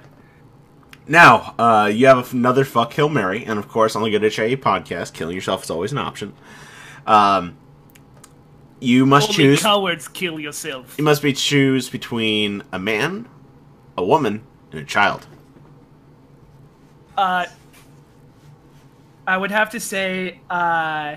now, 1.07 1.55
uh, 1.59 1.86
you 1.90 2.07
have 2.07 2.35
another 2.35 2.62
fuck 2.66 2.90
Kill 2.90 3.09
Mary, 3.09 3.43
and 3.47 3.59
of 3.59 3.66
course, 3.66 3.97
on 3.97 4.03
the 4.03 4.11
Good 4.11 4.20
HIA 4.20 4.59
podcast, 4.59 5.15
killing 5.15 5.35
yourself 5.35 5.65
is 5.65 5.70
always 5.70 5.93
an 5.93 5.97
option. 5.99 6.35
Um, 7.07 7.57
you 8.78 9.07
must 9.07 9.31
Only 9.31 9.36
choose. 9.36 9.62
cowards 9.62 10.07
kill 10.07 10.39
yourself. 10.39 10.97
You 10.99 11.05
must 11.05 11.23
be 11.23 11.32
choose 11.32 11.89
between 11.89 12.62
a 12.73 12.78
man, 12.78 13.27
a 13.97 14.05
woman, 14.05 14.43
and 14.70 14.81
a 14.81 14.85
child. 14.85 15.27
Uh, 17.16 17.47
I 19.28 19.36
would 19.36 19.50
have 19.50 19.68
to 19.70 19.80
say, 19.80 20.40
uh, 20.48 21.16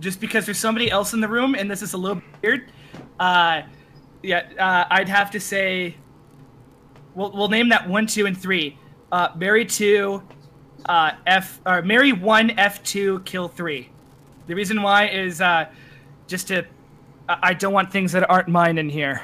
just 0.00 0.20
because 0.20 0.46
there's 0.46 0.58
somebody 0.58 0.90
else 0.90 1.12
in 1.12 1.20
the 1.20 1.28
room, 1.28 1.54
and 1.54 1.70
this 1.70 1.82
is 1.82 1.92
a 1.92 1.98
little 1.98 2.22
weird. 2.42 2.72
Uh, 3.20 3.62
yeah, 4.22 4.48
uh, 4.58 4.86
I'd 4.90 5.08
have 5.10 5.30
to 5.32 5.38
say, 5.40 5.96
we'll 7.14 7.30
we'll 7.32 7.50
name 7.50 7.68
that 7.68 7.86
one, 7.86 8.06
two, 8.06 8.24
and 8.24 8.36
three. 8.36 8.78
Uh, 9.12 9.28
Mary 9.36 9.66
two, 9.66 10.22
uh, 10.86 11.12
F 11.26 11.60
or 11.66 11.82
Mary 11.82 12.12
one, 12.12 12.50
F 12.58 12.82
two, 12.82 13.20
kill 13.20 13.48
three. 13.48 13.90
The 14.46 14.54
reason 14.54 14.80
why 14.82 15.08
is 15.08 15.42
uh, 15.42 15.66
just 16.26 16.48
to, 16.48 16.64
I 17.28 17.38
I 17.42 17.54
don't 17.54 17.74
want 17.74 17.92
things 17.92 18.12
that 18.12 18.28
aren't 18.30 18.48
mine 18.48 18.78
in 18.78 18.88
here. 18.88 19.20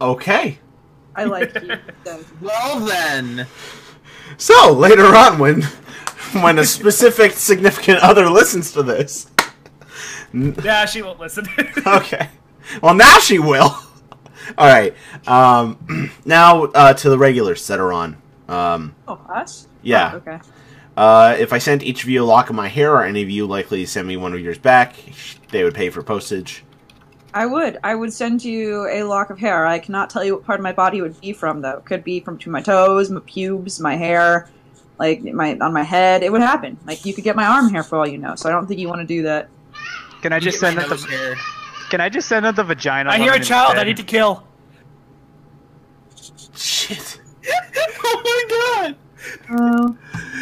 Okay. 0.00 0.58
I 1.16 1.24
like 1.24 1.52
you. 1.60 1.76
so- 2.04 2.24
Well 2.40 2.80
then, 2.80 3.46
So 4.38 4.72
later 4.72 5.04
on, 5.06 5.38
when 5.38 5.62
when 6.42 6.58
a 6.58 6.64
specific 6.64 7.32
significant 7.32 8.00
other 8.00 8.28
listens 8.28 8.72
to 8.72 8.82
this, 8.82 9.28
Yeah, 10.32 10.84
she 10.86 11.02
won't 11.02 11.18
listen. 11.20 11.46
okay. 11.86 12.28
Well, 12.82 12.94
now 12.94 13.18
she 13.18 13.38
will. 13.38 13.74
All 14.58 14.66
right. 14.68 14.94
Um, 15.26 16.10
now 16.24 16.64
uh, 16.64 16.92
to 16.94 17.10
the 17.10 17.18
regulars 17.18 17.66
that 17.68 17.78
are 17.80 17.92
on. 17.92 18.16
Um, 18.48 18.94
Oh, 19.08 19.14
us? 19.28 19.66
Yeah. 19.82 20.12
Oh, 20.14 20.16
okay. 20.18 20.38
uh, 20.96 21.36
if 21.38 21.52
I 21.52 21.58
sent 21.58 21.82
each 21.82 22.02
of 22.04 22.08
you 22.10 22.22
a 22.22 22.26
lock 22.26 22.50
of 22.50 22.56
my 22.56 22.68
hair, 22.68 22.94
are 22.96 23.04
any 23.04 23.22
of 23.22 23.30
you 23.30 23.46
likely 23.46 23.80
to 23.80 23.86
send 23.90 24.06
me 24.06 24.16
one 24.16 24.34
of 24.34 24.40
yours 24.40 24.58
back? 24.58 24.94
They 25.50 25.64
would 25.64 25.74
pay 25.74 25.90
for 25.90 26.02
postage. 26.02 26.62
I 27.36 27.44
would. 27.44 27.78
I 27.84 27.94
would 27.94 28.14
send 28.14 28.42
you 28.42 28.88
a 28.88 29.02
lock 29.02 29.28
of 29.28 29.38
hair. 29.38 29.66
I 29.66 29.78
cannot 29.78 30.08
tell 30.08 30.24
you 30.24 30.36
what 30.36 30.44
part 30.44 30.58
of 30.58 30.64
my 30.64 30.72
body 30.72 30.98
it 30.98 31.02
would 31.02 31.20
be 31.20 31.34
from, 31.34 31.60
though. 31.60 31.76
It 31.76 31.84
could 31.84 32.02
be 32.02 32.18
from 32.18 32.36
between 32.36 32.54
my 32.54 32.62
toes, 32.62 33.10
my 33.10 33.20
pubes, 33.26 33.78
my 33.78 33.94
hair, 33.94 34.48
like 34.98 35.22
my 35.22 35.54
on 35.58 35.74
my 35.74 35.82
head. 35.82 36.22
It 36.22 36.32
would 36.32 36.40
happen. 36.40 36.78
Like 36.86 37.04
you 37.04 37.12
could 37.12 37.24
get 37.24 37.36
my 37.36 37.44
arm 37.44 37.68
hair 37.68 37.82
for 37.82 37.98
all 37.98 38.08
you 38.08 38.16
know. 38.16 38.36
So 38.36 38.48
I 38.48 38.52
don't 38.52 38.66
think 38.66 38.80
you 38.80 38.88
want 38.88 39.02
to 39.02 39.06
do 39.06 39.24
that. 39.24 39.50
Can 40.22 40.32
I 40.32 40.38
just 40.38 40.58
send 40.58 40.76
my 40.76 40.84
it 40.84 40.88
nose 40.88 41.04
the 41.04 41.10
hair. 41.10 41.36
Can 41.90 42.00
I 42.00 42.08
just 42.08 42.26
send 42.26 42.46
it 42.46 42.56
the 42.56 42.64
vagina? 42.64 43.10
I 43.10 43.18
hear 43.18 43.34
a 43.34 43.38
child. 43.38 43.72
instead? 43.72 43.86
I 43.86 43.88
need 43.90 43.98
to 43.98 44.02
kill. 44.02 44.42
Shit. 46.54 47.20
oh 48.02 48.22
my 48.24 48.44
god! 48.48 48.96
Oh, 49.50 49.96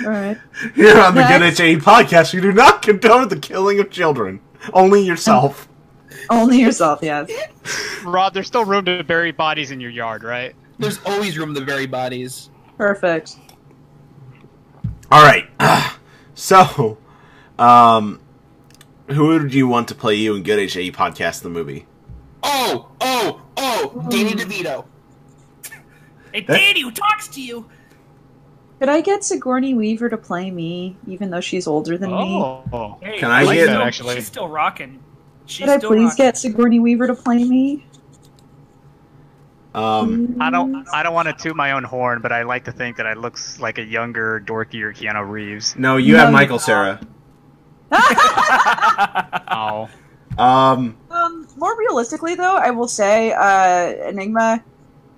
all 0.04 0.10
right. 0.10 0.38
Here 0.76 0.96
on 0.96 1.16
the 1.16 1.22
Next. 1.22 1.58
Good 1.58 1.76
HAE 1.76 1.76
podcast, 1.80 2.32
we 2.32 2.40
do 2.40 2.52
not 2.52 2.82
condone 2.82 3.26
the 3.26 3.38
killing 3.40 3.80
of 3.80 3.90
children. 3.90 4.40
Only 4.72 5.02
yourself. 5.02 5.68
Only 6.30 6.60
yourself, 6.60 7.00
yes. 7.02 7.30
Rob, 8.04 8.34
there's 8.34 8.46
still 8.46 8.64
room 8.64 8.84
to 8.86 9.02
bury 9.04 9.32
bodies 9.32 9.70
in 9.70 9.80
your 9.80 9.90
yard, 9.90 10.22
right? 10.24 10.54
There's 10.78 10.98
always 11.06 11.38
room 11.38 11.54
to 11.54 11.60
bury 11.60 11.86
bodies. 11.86 12.50
Perfect. 12.78 13.36
All 15.10 15.22
right. 15.22 15.48
So, 16.36 16.98
um, 17.60 18.18
who 19.08 19.28
would 19.28 19.54
you 19.54 19.68
want 19.68 19.86
to 19.86 19.94
play 19.94 20.16
you 20.16 20.34
in 20.34 20.42
Good 20.42 20.58
HAE 20.72 20.90
podcast 20.90 21.42
the 21.42 21.48
movie? 21.48 21.86
Oh, 22.42 22.88
oh, 23.00 23.40
oh! 23.56 24.04
Danny 24.10 24.32
DeVito. 24.32 24.84
Hey, 26.32 26.40
Danny, 26.40 26.80
who 26.80 26.90
talks 26.90 27.28
to 27.28 27.40
you? 27.40 27.70
Could 28.80 28.88
I 28.88 29.00
get 29.00 29.22
Sigourney 29.22 29.74
Weaver 29.74 30.08
to 30.08 30.16
play 30.16 30.50
me, 30.50 30.96
even 31.06 31.30
though 31.30 31.40
she's 31.40 31.68
older 31.68 31.96
than 31.96 32.10
me? 32.10 32.16
Oh, 32.16 32.98
Hey, 33.00 33.20
Can 33.20 33.30
I 33.30 33.44
she's 33.44 33.52
get- 33.52 33.64
still- 33.68 33.82
actually? 33.82 34.14
She's 34.16 34.26
still 34.26 34.48
rocking. 34.48 35.03
She's 35.46 35.66
Could 35.66 35.68
I 35.68 35.78
still 35.78 35.90
please 35.90 36.04
rocking. 36.10 36.16
get 36.16 36.38
Sigourney 36.38 36.80
Weaver 36.80 37.06
to 37.06 37.14
play 37.14 37.44
me? 37.44 37.86
Um, 39.74 40.36
I 40.40 40.50
don't. 40.50 40.86
I 40.92 41.02
don't 41.02 41.14
want 41.14 41.26
to 41.26 41.34
toot 41.34 41.56
my 41.56 41.72
own 41.72 41.82
horn, 41.84 42.20
but 42.22 42.30
I 42.32 42.44
like 42.44 42.64
to 42.66 42.72
think 42.72 42.96
that 42.96 43.06
I 43.06 43.14
looks 43.14 43.58
like 43.58 43.78
a 43.78 43.82
younger, 43.84 44.40
dorkier 44.46 44.94
Keanu 44.96 45.28
Reeves. 45.28 45.74
no, 45.76 45.96
you 45.96 46.12
No, 46.12 46.20
have 46.20 46.32
Michael 46.32 46.58
don't. 46.58 46.64
Cera. 46.64 47.00
Oh, 49.50 49.88
Um, 50.38 50.96
Um, 51.10 51.48
more 51.56 51.76
realistically, 51.78 52.34
though, 52.34 52.56
I 52.56 52.70
will 52.70 52.88
say, 52.88 53.32
uh, 53.32 54.08
Enigma, 54.08 54.62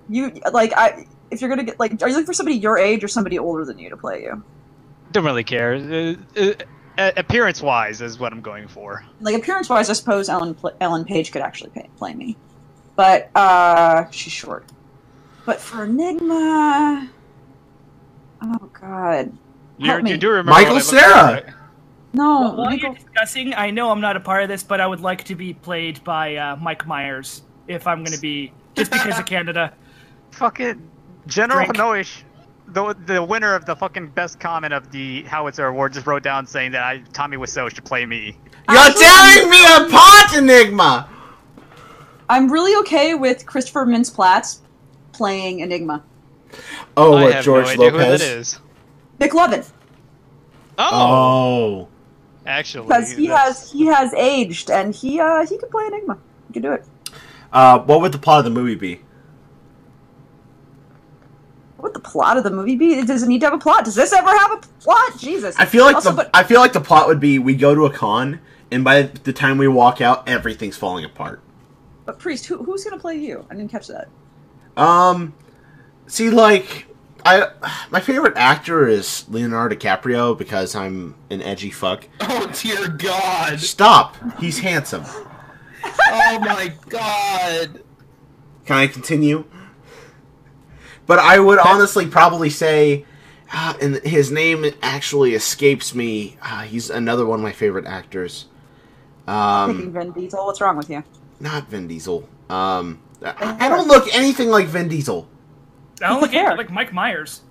you 0.09 0.31
like, 0.51 0.73
I 0.75 1.05
if 1.31 1.41
you're 1.41 1.49
gonna 1.49 1.63
get 1.63 1.79
like, 1.79 1.91
are 2.01 2.07
you 2.07 2.13
looking 2.15 2.25
for 2.25 2.33
somebody 2.33 2.57
your 2.57 2.77
age 2.77 3.03
or 3.03 3.07
somebody 3.07 3.37
older 3.37 3.63
than 3.65 3.77
you 3.79 3.89
to 3.89 3.97
play 3.97 4.23
you? 4.23 4.43
don't 5.11 5.23
really 5.25 5.43
care. 5.43 5.73
Uh, 5.75 6.15
uh, 6.39 6.53
appearance-wise 6.97 8.01
is 8.01 8.19
what 8.19 8.31
I'm 8.33 8.41
going 8.41 8.67
for. 8.67 9.03
Like 9.21 9.35
appearance 9.35 9.69
wise, 9.69 9.89
I 9.89 9.93
suppose 9.93 10.29
Ellen 10.29 10.55
Ellen 10.81 11.05
Page 11.05 11.31
could 11.31 11.41
actually 11.41 11.69
pay, 11.71 11.89
play 11.97 12.13
me, 12.13 12.35
but 12.95 13.29
uh, 13.35 14.09
she's 14.11 14.33
short. 14.33 14.65
But 15.45 15.59
for 15.59 15.85
Enigma, 15.85 17.09
oh 18.41 18.69
god, 18.79 19.31
You, 19.77 19.91
Help 19.91 20.03
me. 20.03 20.11
you 20.11 20.17
do 20.17 20.29
remember 20.29 20.51
Michael 20.51 20.75
what 20.75 20.93
I 20.93 20.95
look 20.95 21.03
Cera! 21.03 21.13
like, 21.35 21.45
right? 21.45 21.53
no, 22.13 22.23
Well, 22.41 22.55
while 22.57 22.65
Michael- 22.71 22.89
you're 22.89 22.95
discussing, 22.95 23.53
I 23.53 23.71
know 23.71 23.89
I'm 23.91 24.01
not 24.01 24.17
a 24.17 24.19
part 24.19 24.43
of 24.43 24.49
this, 24.49 24.63
but 24.63 24.81
I 24.81 24.87
would 24.87 24.99
like 25.01 25.23
to 25.25 25.35
be 25.35 25.53
played 25.53 26.03
by 26.03 26.35
uh, 26.35 26.55
Mike 26.57 26.85
Myers 26.87 27.43
if 27.67 27.85
I'm 27.87 27.99
going 28.03 28.13
to 28.15 28.21
be 28.21 28.51
just 28.75 28.91
because 28.91 29.17
of 29.19 29.25
Canada. 29.25 29.73
Fucking 30.31 30.89
General 31.27 31.65
Drink. 31.65 31.77
Noish, 31.77 32.23
the 32.67 32.93
the 33.05 33.23
winner 33.23 33.53
of 33.55 33.65
the 33.65 33.75
fucking 33.75 34.07
best 34.09 34.39
comment 34.39 34.73
of 34.73 34.91
the 34.91 35.23
Howitzer 35.23 35.65
Award, 35.67 35.93
just 35.93 36.05
wrote 36.07 36.23
down 36.23 36.45
saying 36.45 36.71
that 36.73 36.83
I, 36.83 36.99
Tommy 37.13 37.37
Wiseau 37.37 37.73
should 37.73 37.85
play 37.85 38.05
me. 38.05 38.37
you're 38.69 38.77
Actually- 38.77 39.03
tearing 39.05 39.49
me 39.49 39.65
apart, 39.87 40.35
Enigma. 40.37 41.09
I'm 42.29 42.51
really 42.51 42.75
okay 42.81 43.13
with 43.13 43.45
Christopher 43.45 43.85
Mintz-Plasse 43.85 44.59
playing 45.13 45.61
Enigma. 45.61 46.03
Oh, 46.97 47.13
I 47.13 47.23
what 47.23 47.33
have 47.35 47.45
George 47.45 47.65
no 47.65 47.71
idea 47.71 47.91
Lopez? 47.91 48.01
who 48.01 48.07
that 48.09 48.21
is. 48.21 48.59
McLovin, 49.19 49.69
Oh, 50.77 50.83
Oh, 50.91 51.87
actually, 52.45 52.87
because 52.87 53.11
he 53.11 53.27
that's- 53.27 53.59
has 53.61 53.71
he 53.71 53.85
has 53.85 54.13
aged 54.13 54.69
and 54.69 54.93
he 54.93 55.19
uh 55.19 55.45
he 55.45 55.57
could 55.57 55.71
play 55.71 55.85
Enigma. 55.87 56.17
He 56.47 56.53
could 56.53 56.63
do 56.63 56.73
it. 56.73 56.85
uh, 57.53 57.79
what 57.79 58.01
would 58.01 58.11
the 58.11 58.17
plot 58.19 58.39
of 58.39 58.45
the 58.45 58.51
movie 58.51 58.75
be? 58.75 59.01
What 61.97 62.03
would 62.03 62.03
the 62.03 62.09
plot 62.09 62.37
of 62.37 62.43
the 62.43 62.51
movie 62.51 62.75
be? 62.75 62.93
it 62.99 63.07
Does 63.07 63.23
it 63.23 63.27
need 63.27 63.39
to 63.41 63.47
have 63.47 63.53
a 63.53 63.57
plot? 63.57 63.85
Does 63.85 63.95
this 63.95 64.13
ever 64.13 64.29
have 64.29 64.51
a 64.51 64.57
plot? 64.81 65.17
Jesus. 65.19 65.55
I 65.57 65.65
feel 65.65 65.85
like 65.85 65.95
Also, 65.95 66.09
the 66.11 66.15
but 66.17 66.29
I 66.33 66.43
feel 66.43 66.59
like 66.59 66.73
the 66.73 66.81
plot 66.81 67.07
would 67.07 67.19
be 67.19 67.39
we 67.39 67.55
go 67.55 67.73
to 67.75 67.85
a 67.85 67.89
con, 67.91 68.39
and 68.71 68.83
by 68.83 69.03
the 69.03 69.33
time 69.33 69.57
we 69.57 69.67
walk 69.67 70.01
out, 70.01 70.27
everything's 70.27 70.75
falling 70.77 71.05
apart. 71.05 71.41
but 72.05 72.19
priest, 72.19 72.45
who, 72.45 72.63
who's 72.63 72.83
gonna 72.83 72.97
play 72.99 73.15
you? 73.17 73.45
I 73.49 73.55
didn't 73.55 73.71
catch 73.71 73.87
that. 73.87 74.09
Um, 74.75 75.33
see, 76.07 76.29
like, 76.29 76.85
I 77.25 77.49
my 77.89 77.99
favorite 77.99 78.33
actor 78.37 78.87
is 78.87 79.25
Leonardo 79.29 79.75
DiCaprio 79.75 80.37
because 80.37 80.75
I'm 80.75 81.15
an 81.29 81.41
edgy 81.41 81.71
fuck. 81.71 82.07
Oh 82.21 82.51
dear 82.61 82.87
God! 82.89 83.59
Stop, 83.59 84.17
he's 84.39 84.59
handsome. 84.59 85.03
Oh 86.09 86.39
my 86.39 86.73
God! 86.89 87.81
Can 88.65 88.75
I 88.77 88.87
continue? 88.87 89.45
But 91.07 91.19
I 91.19 91.39
would 91.39 91.57
honestly 91.59 92.05
probably 92.05 92.49
say, 92.49 93.05
uh, 93.53 93.73
and 93.81 93.95
his 93.99 94.29
name 94.31 94.65
actually 94.81 95.33
escapes 95.33 95.95
me. 95.95 96.37
Uh, 96.41 96.63
he's 96.63 96.89
another 96.89 97.25
one 97.25 97.39
of 97.39 97.43
my 97.43 97.53
favorite 97.53 97.85
actors. 97.85 98.45
Um, 99.27 99.91
Vin 99.93 100.11
Diesel. 100.11 100.45
What's 100.45 100.61
wrong 100.61 100.77
with 100.77 100.89
you? 100.89 101.03
not 101.39 101.69
Vin 101.69 101.87
Diesel. 101.87 102.27
Um, 102.49 102.99
I 103.23 103.67
I 103.67 103.69
don't 103.69 103.87
look 103.87 104.13
anything 104.13 104.49
like 104.49 104.67
Vin 104.67 104.87
Diesel. 104.89 105.27
I 106.01 106.09
don't 106.09 106.21
look 106.21 106.31
Fair. 106.31 106.51
at 106.51 106.57
like 106.57 106.69
Mike 106.71 106.91
Myers. 106.93 107.41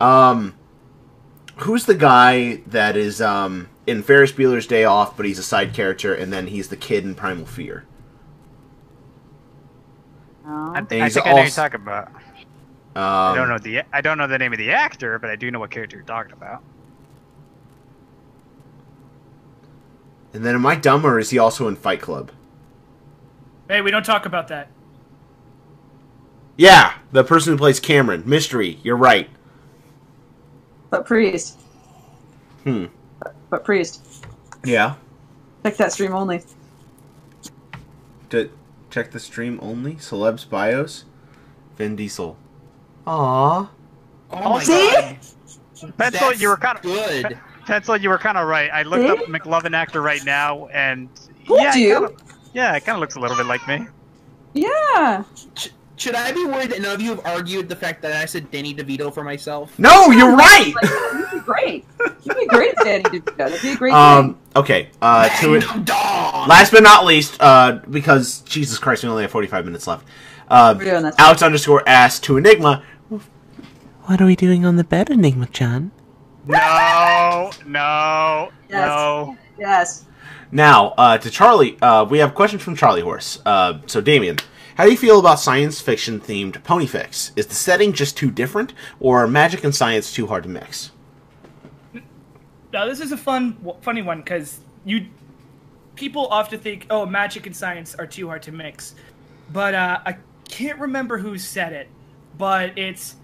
Um, 0.00 0.54
who's 1.56 1.84
the 1.86 1.94
guy 1.94 2.62
that 2.66 2.96
is 2.96 3.20
um 3.20 3.68
in 3.86 4.02
Ferris 4.02 4.32
Bueller's 4.32 4.66
Day 4.66 4.84
Off, 4.84 5.16
but 5.16 5.26
he's 5.26 5.38
a 5.38 5.42
side 5.42 5.74
character, 5.74 6.14
and 6.14 6.32
then 6.32 6.46
he's 6.48 6.68
the 6.68 6.76
kid 6.76 7.04
in 7.04 7.14
Primal 7.14 7.46
Fear. 7.46 7.84
No. 10.44 10.72
I, 10.74 10.82
And 10.90 11.02
I 11.02 11.04
he's 11.04 11.14
think 11.14 11.26
I 11.26 11.32
know 11.34 11.42
you're 11.42 11.50
talking 11.50 11.80
about. 11.80 12.10
Um, 12.96 13.02
I 13.02 13.34
don't 13.36 13.48
know 13.48 13.58
the 13.58 13.82
I 13.92 14.00
don't 14.00 14.18
know 14.18 14.26
the 14.26 14.38
name 14.38 14.52
of 14.52 14.58
the 14.58 14.70
actor, 14.70 15.18
but 15.18 15.30
I 15.30 15.36
do 15.36 15.50
know 15.50 15.60
what 15.60 15.70
character 15.70 15.96
you're 15.96 16.04
talking 16.04 16.32
about. 16.32 16.62
And 20.32 20.44
then 20.44 20.54
am 20.54 20.66
I 20.66 20.76
dumb 20.76 21.04
or 21.04 21.18
is 21.18 21.30
he 21.30 21.38
also 21.38 21.68
in 21.68 21.76
Fight 21.76 22.00
Club? 22.00 22.30
Hey, 23.68 23.80
we 23.80 23.90
don't 23.90 24.04
talk 24.04 24.26
about 24.26 24.48
that. 24.48 24.68
Yeah, 26.56 26.94
the 27.12 27.24
person 27.24 27.52
who 27.52 27.58
plays 27.58 27.80
Cameron. 27.80 28.24
Mystery. 28.26 28.78
You're 28.82 28.96
right. 28.96 29.30
But 30.90 31.06
priest. 31.06 31.58
Hmm. 32.64 32.86
But 33.48 33.64
priest. 33.64 34.26
Yeah. 34.64 34.96
Check 35.64 35.76
that 35.76 35.92
stream 35.92 36.14
only. 36.14 36.42
To 38.30 38.50
check 38.90 39.10
the 39.10 39.20
stream 39.20 39.58
only. 39.62 39.94
Celebs 39.94 40.48
bios. 40.48 41.04
Vin 41.76 41.96
Diesel. 41.96 42.36
Aww. 43.10 43.68
Oh 44.30 44.50
my 44.50 44.62
See? 44.62 44.90
God! 44.92 45.16
Pencil, 45.98 46.28
That's 46.28 46.40
you 46.40 46.48
were 46.48 46.56
kind 46.56 46.76
of 46.76 46.82
good. 46.82 47.38
Pencil, 47.66 47.96
you 47.96 48.08
were 48.08 48.18
kind 48.18 48.38
of 48.38 48.46
right. 48.46 48.70
I 48.72 48.82
looked 48.84 49.08
up 49.10 49.18
See? 49.18 49.32
McLovin 49.32 49.74
actor 49.74 50.00
right 50.00 50.24
now, 50.24 50.68
and 50.68 51.08
Told 51.46 51.60
yeah, 51.60 51.74
you. 51.74 51.94
Kinda, 52.08 52.22
yeah, 52.54 52.76
it 52.76 52.84
kind 52.84 52.94
of 52.94 53.00
looks 53.00 53.16
a 53.16 53.20
little 53.20 53.36
bit 53.36 53.46
like 53.46 53.66
me. 53.66 53.86
Yeah. 54.54 55.24
Sh- 55.56 55.68
should 55.96 56.14
I 56.14 56.30
be 56.30 56.44
worried 56.44 56.70
that 56.70 56.80
none 56.80 56.94
of 56.94 57.00
you 57.00 57.10
have 57.10 57.26
argued 57.26 57.68
the 57.68 57.74
fact 57.76 58.00
that 58.02 58.12
I 58.12 58.24
said 58.26 58.50
Danny 58.52 58.72
DeVito 58.74 59.12
for 59.12 59.24
myself? 59.24 59.76
No, 59.78 60.10
you're 60.10 60.34
right. 60.36 60.72
Like, 60.80 60.90
you'd 60.90 61.30
be 61.32 61.40
great. 61.40 61.84
You'd 62.22 62.36
be 62.36 62.46
great, 62.46 62.74
Danny 62.84 63.02
DeVito. 63.04 63.36
That'd 63.36 63.60
be 63.60 63.72
a 63.72 63.76
great 63.76 63.92
Um. 63.92 64.38
Okay. 64.54 64.90
Uh. 65.02 65.28
To 65.40 65.54
it. 65.54 65.64
Last 66.48 66.70
but 66.70 66.84
not 66.84 67.04
least, 67.04 67.36
uh, 67.40 67.80
because 67.90 68.40
Jesus 68.42 68.78
Christ, 68.78 69.02
we 69.02 69.08
only 69.08 69.22
have 69.22 69.30
45 69.32 69.64
minutes 69.64 69.86
left. 69.88 70.06
Uh, 70.48 70.74
We're 70.76 70.84
doing 70.84 71.02
this. 71.04 71.14
Alex 71.18 71.42
underscore 71.42 71.82
asked 71.86 72.24
to 72.24 72.36
Enigma. 72.36 72.82
What 74.10 74.20
are 74.20 74.26
we 74.26 74.34
doing 74.34 74.64
on 74.64 74.74
the 74.74 74.82
bed, 74.82 75.08
Enigma 75.08 75.46
John? 75.52 75.92
No, 76.44 77.52
no, 77.64 78.50
Yes. 78.68 78.88
no. 78.88 79.36
Yes. 79.56 80.04
Now, 80.50 80.94
uh, 80.98 81.16
to 81.18 81.30
Charlie, 81.30 81.80
uh, 81.80 82.04
we 82.06 82.18
have 82.18 82.34
questions 82.34 82.60
from 82.60 82.74
Charlie 82.74 83.02
Horse. 83.02 83.40
Uh, 83.46 83.78
so, 83.86 84.00
Damien, 84.00 84.38
How 84.74 84.84
do 84.84 84.90
you 84.90 84.96
feel 84.96 85.20
about 85.20 85.38
science 85.38 85.80
fiction 85.80 86.18
themed 86.18 86.60
ponyfics? 86.64 87.30
Is 87.36 87.46
the 87.46 87.54
setting 87.54 87.92
just 87.92 88.16
too 88.16 88.32
different, 88.32 88.74
or 88.98 89.22
are 89.22 89.28
magic 89.28 89.62
and 89.62 89.72
science 89.72 90.12
too 90.12 90.26
hard 90.26 90.42
to 90.42 90.48
mix? 90.48 90.90
Now 92.72 92.86
this 92.86 92.98
is 92.98 93.12
a 93.12 93.16
fun, 93.16 93.58
funny 93.80 94.02
one 94.02 94.22
because 94.22 94.58
you 94.84 95.06
people 95.94 96.26
often 96.26 96.58
think, 96.58 96.88
oh, 96.90 97.06
magic 97.06 97.46
and 97.46 97.54
science 97.54 97.94
are 97.94 98.08
too 98.08 98.26
hard 98.26 98.42
to 98.42 98.50
mix, 98.52 98.96
but 99.52 99.72
uh, 99.74 100.00
I 100.04 100.16
can't 100.48 100.80
remember 100.80 101.18
who 101.18 101.38
said 101.38 101.72
it, 101.72 101.88
but 102.36 102.76
it's 102.76 103.14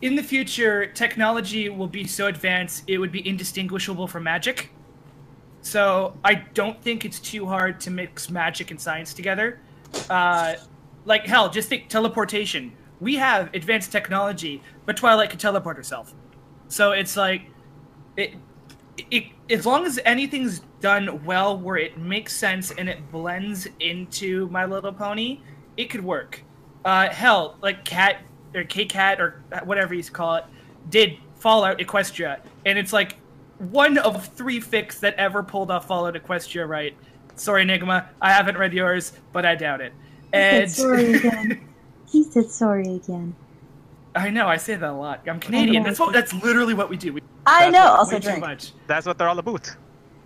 in 0.00 0.14
the 0.14 0.22
future 0.22 0.86
technology 0.86 1.68
will 1.68 1.88
be 1.88 2.06
so 2.06 2.26
advanced 2.26 2.84
it 2.86 2.98
would 2.98 3.12
be 3.12 3.26
indistinguishable 3.26 4.06
from 4.06 4.24
magic. 4.24 4.70
So 5.60 6.16
I 6.24 6.34
don't 6.34 6.80
think 6.80 7.04
it's 7.04 7.18
too 7.18 7.46
hard 7.46 7.80
to 7.80 7.90
mix 7.90 8.30
magic 8.30 8.70
and 8.70 8.80
science 8.80 9.12
together. 9.12 9.60
Uh, 10.08 10.54
like 11.04 11.26
hell, 11.26 11.50
just 11.50 11.68
think 11.68 11.88
teleportation. 11.88 12.72
We 13.00 13.16
have 13.16 13.52
advanced 13.54 13.90
technology, 13.90 14.62
but 14.86 14.96
Twilight 14.96 15.30
could 15.30 15.40
teleport 15.40 15.76
herself. 15.76 16.14
So 16.68 16.92
it's 16.92 17.16
like 17.16 17.42
it, 18.16 18.34
it 19.10 19.24
as 19.50 19.66
long 19.66 19.84
as 19.84 19.98
anything's 20.04 20.60
done 20.80 21.24
well 21.24 21.58
where 21.58 21.76
it 21.76 21.98
makes 21.98 22.36
sense 22.36 22.70
and 22.72 22.88
it 22.88 23.10
blends 23.10 23.66
into 23.80 24.48
My 24.48 24.64
Little 24.64 24.92
Pony, 24.92 25.40
it 25.76 25.86
could 25.90 26.04
work. 26.04 26.42
Uh, 26.84 27.08
hell, 27.08 27.56
like 27.62 27.84
Cat 27.84 28.22
or 28.54 28.64
Kkat 28.64 29.18
or 29.18 29.42
whatever 29.64 29.94
you 29.94 30.02
call 30.04 30.36
it 30.36 30.44
did 30.90 31.18
Fallout 31.36 31.78
Equestria, 31.78 32.40
and 32.66 32.78
it's 32.78 32.92
like 32.92 33.16
one 33.58 33.98
of 33.98 34.26
three 34.28 34.60
fics 34.60 35.00
that 35.00 35.14
ever 35.14 35.42
pulled 35.42 35.70
off 35.70 35.86
Fallout 35.86 36.14
Equestria 36.14 36.68
right. 36.68 36.96
Sorry, 37.36 37.62
Enigma, 37.62 38.08
I 38.20 38.32
haven't 38.32 38.58
read 38.58 38.72
yours, 38.72 39.12
but 39.32 39.46
I 39.46 39.54
doubt 39.54 39.80
it. 39.80 39.92
And 40.32 40.70
sorry 40.70 41.14
again. 41.14 41.68
he 42.10 42.24
said 42.24 42.50
sorry 42.50 42.96
again. 42.96 43.34
I 44.14 44.30
know, 44.30 44.48
I 44.48 44.56
say 44.56 44.74
that 44.74 44.90
a 44.90 44.92
lot. 44.92 45.20
I'm 45.28 45.38
Canadian. 45.38 45.84
That's 45.84 46.00
what. 46.00 46.12
That's 46.12 46.34
literally 46.34 46.74
what 46.74 46.90
we 46.90 46.96
do. 46.96 47.12
We, 47.12 47.22
I 47.46 47.70
know. 47.70 47.86
Also 47.92 48.14
way 48.14 48.20
too 48.20 48.28
drink. 48.28 48.40
much. 48.40 48.72
That's 48.86 49.06
what 49.06 49.18
they're 49.18 49.28
all 49.28 49.38
about. 49.38 49.74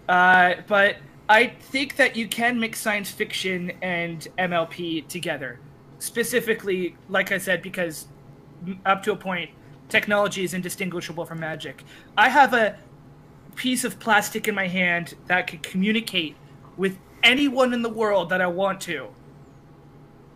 Uh, 0.08 0.54
but 0.66 0.96
I 1.28 1.48
think 1.48 1.96
that 1.96 2.16
you 2.16 2.28
can 2.28 2.58
mix 2.58 2.80
science 2.80 3.10
fiction 3.10 3.72
and 3.82 4.26
MLP 4.38 5.06
together. 5.08 5.60
Specifically, 6.02 6.96
like 7.08 7.30
I 7.30 7.38
said, 7.38 7.62
because 7.62 8.08
up 8.84 9.04
to 9.04 9.12
a 9.12 9.16
point, 9.16 9.50
technology 9.88 10.42
is 10.42 10.52
indistinguishable 10.52 11.24
from 11.24 11.38
magic. 11.38 11.84
I 12.18 12.28
have 12.28 12.52
a 12.54 12.76
piece 13.54 13.84
of 13.84 14.00
plastic 14.00 14.48
in 14.48 14.54
my 14.56 14.66
hand 14.66 15.14
that 15.28 15.46
can 15.46 15.60
communicate 15.60 16.34
with 16.76 16.98
anyone 17.22 17.72
in 17.72 17.82
the 17.82 17.88
world 17.88 18.30
that 18.30 18.40
I 18.40 18.48
want 18.48 18.80
to. 18.80 19.10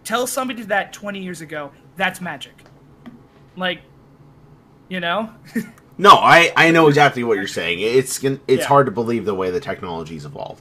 Tell 0.05 0.29
somebody 0.29 0.63
that 0.63 0.93
20 0.93 1.21
years 1.21 1.41
ago, 1.41 1.73
that's 1.97 2.21
magic. 2.21 2.55
Like, 3.57 3.81
you 4.89 5.01
know? 5.01 5.33
No, 5.99 6.11
I, 6.11 6.53
I 6.55 6.73
know 6.73 6.89
exactly 6.89 7.25
what 7.25 7.39
you're 7.39 7.47
saying. 7.47 7.81
It's 7.81 8.23
it's 8.23 8.41
Yeah. 8.47 8.65
hard 8.67 8.85
to 8.85 8.93
believe 8.93 9.25
the 9.25 9.35
way 9.35 9.51
the 9.51 9.61
technology's 9.61 10.27
evolved. 10.27 10.61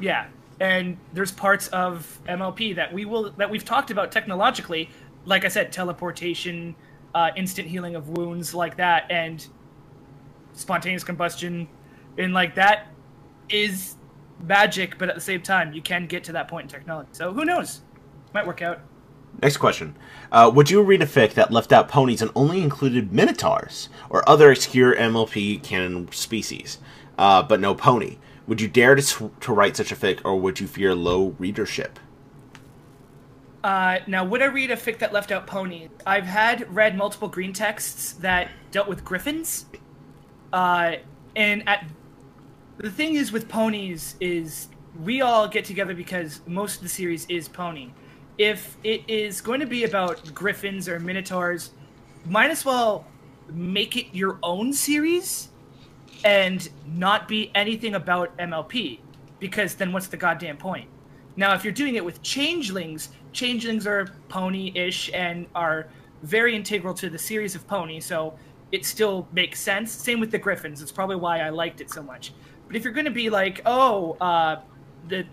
Yeah, 0.00 0.26
and 0.60 0.96
there's 1.12 1.32
parts 1.32 1.68
of 1.68 2.20
MLP 2.28 2.76
that 2.76 2.92
we 2.92 3.04
will 3.04 3.30
that 3.32 3.50
we've 3.50 3.64
talked 3.64 3.90
about 3.90 4.12
technologically, 4.12 4.90
like 5.24 5.44
I 5.44 5.48
said, 5.48 5.72
teleportation, 5.72 6.74
uh, 7.14 7.30
instant 7.36 7.68
healing 7.68 7.96
of 7.96 8.08
wounds, 8.08 8.54
like 8.54 8.76
that, 8.76 9.10
and 9.10 9.46
spontaneous 10.52 11.04
combustion, 11.04 11.68
and 12.18 12.32
like 12.32 12.54
that 12.54 12.88
is 13.48 13.96
magic, 14.40 14.98
but 14.98 15.08
at 15.08 15.14
the 15.14 15.20
same 15.20 15.42
time, 15.42 15.72
you 15.72 15.82
can 15.82 16.06
get 16.06 16.24
to 16.24 16.32
that 16.32 16.48
point 16.48 16.64
in 16.64 16.68
technology. 16.68 17.10
So 17.12 17.32
who 17.32 17.44
knows? 17.44 17.82
Might 18.32 18.46
work 18.46 18.62
out. 18.62 18.80
Next 19.42 19.56
question. 19.56 19.96
Uh, 20.30 20.50
would 20.54 20.70
you 20.70 20.82
read 20.82 21.02
a 21.02 21.06
fic 21.06 21.34
that 21.34 21.50
left 21.50 21.72
out 21.72 21.88
ponies 21.88 22.22
and 22.22 22.30
only 22.34 22.62
included 22.62 23.12
minotaurs 23.12 23.88
or 24.08 24.28
other 24.28 24.50
obscure 24.50 24.94
MLP 24.94 25.62
canon 25.62 26.10
species, 26.12 26.78
uh, 27.18 27.42
but 27.42 27.60
no 27.60 27.74
pony? 27.74 28.18
Would 28.46 28.60
you 28.60 28.68
dare 28.68 28.94
to, 28.94 29.32
to 29.40 29.52
write 29.52 29.76
such 29.76 29.90
a 29.90 29.96
fic, 29.96 30.20
or 30.24 30.38
would 30.38 30.60
you 30.60 30.66
fear 30.66 30.94
low 30.94 31.34
readership? 31.38 31.98
Uh, 33.62 34.00
now, 34.06 34.24
would 34.24 34.42
I 34.42 34.46
read 34.46 34.70
a 34.70 34.76
fic 34.76 34.98
that 34.98 35.12
left 35.12 35.32
out 35.32 35.46
ponies? 35.46 35.88
I've 36.06 36.26
had 36.26 36.72
read 36.74 36.96
multiple 36.96 37.28
green 37.28 37.54
texts 37.54 38.12
that 38.14 38.50
dealt 38.70 38.88
with 38.88 39.04
griffins. 39.04 39.64
Uh, 40.52 40.96
and 41.34 41.66
at 41.66 41.86
the 42.76 42.90
thing 42.90 43.14
is 43.14 43.32
with 43.32 43.48
ponies 43.48 44.16
is 44.20 44.68
we 45.02 45.22
all 45.22 45.48
get 45.48 45.64
together 45.64 45.94
because 45.94 46.40
most 46.46 46.76
of 46.76 46.82
the 46.82 46.88
series 46.88 47.24
is 47.30 47.48
pony. 47.48 47.90
If 48.36 48.76
it 48.84 49.02
is 49.08 49.40
going 49.40 49.60
to 49.60 49.66
be 49.66 49.84
about 49.84 50.34
griffins 50.34 50.88
or 50.88 51.00
minotaurs, 51.00 51.70
might 52.26 52.50
as 52.50 52.64
well 52.64 53.06
make 53.48 53.96
it 53.96 54.06
your 54.12 54.38
own 54.42 54.72
series 54.72 55.48
and 56.24 56.68
not 56.86 57.28
be 57.28 57.50
anything 57.54 57.94
about 57.94 58.36
MLP 58.38 58.98
because 59.38 59.74
then 59.74 59.92
what's 59.92 60.08
the 60.08 60.16
goddamn 60.16 60.56
point? 60.56 60.88
Now, 61.36 61.54
if 61.54 61.64
you're 61.64 61.72
doing 61.72 61.96
it 61.96 62.04
with 62.04 62.22
changelings, 62.22 63.10
changelings 63.32 63.86
are 63.86 64.08
pony-ish 64.28 65.10
and 65.12 65.46
are 65.54 65.88
very 66.22 66.56
integral 66.56 66.94
to 66.94 67.10
the 67.10 67.18
series 67.18 67.54
of 67.54 67.66
pony, 67.66 68.00
so 68.00 68.34
it 68.72 68.86
still 68.86 69.28
makes 69.32 69.60
sense. 69.60 69.92
Same 69.92 70.20
with 70.20 70.30
the 70.30 70.38
griffins. 70.38 70.80
It's 70.80 70.92
probably 70.92 71.16
why 71.16 71.40
I 71.40 71.50
liked 71.50 71.80
it 71.80 71.90
so 71.90 72.02
much. 72.02 72.32
But 72.66 72.76
if 72.76 72.84
you're 72.84 72.92
going 72.92 73.04
to 73.04 73.10
be 73.10 73.28
like, 73.28 73.60
oh, 73.66 74.16
uh, 74.20 74.60
the 75.08 75.26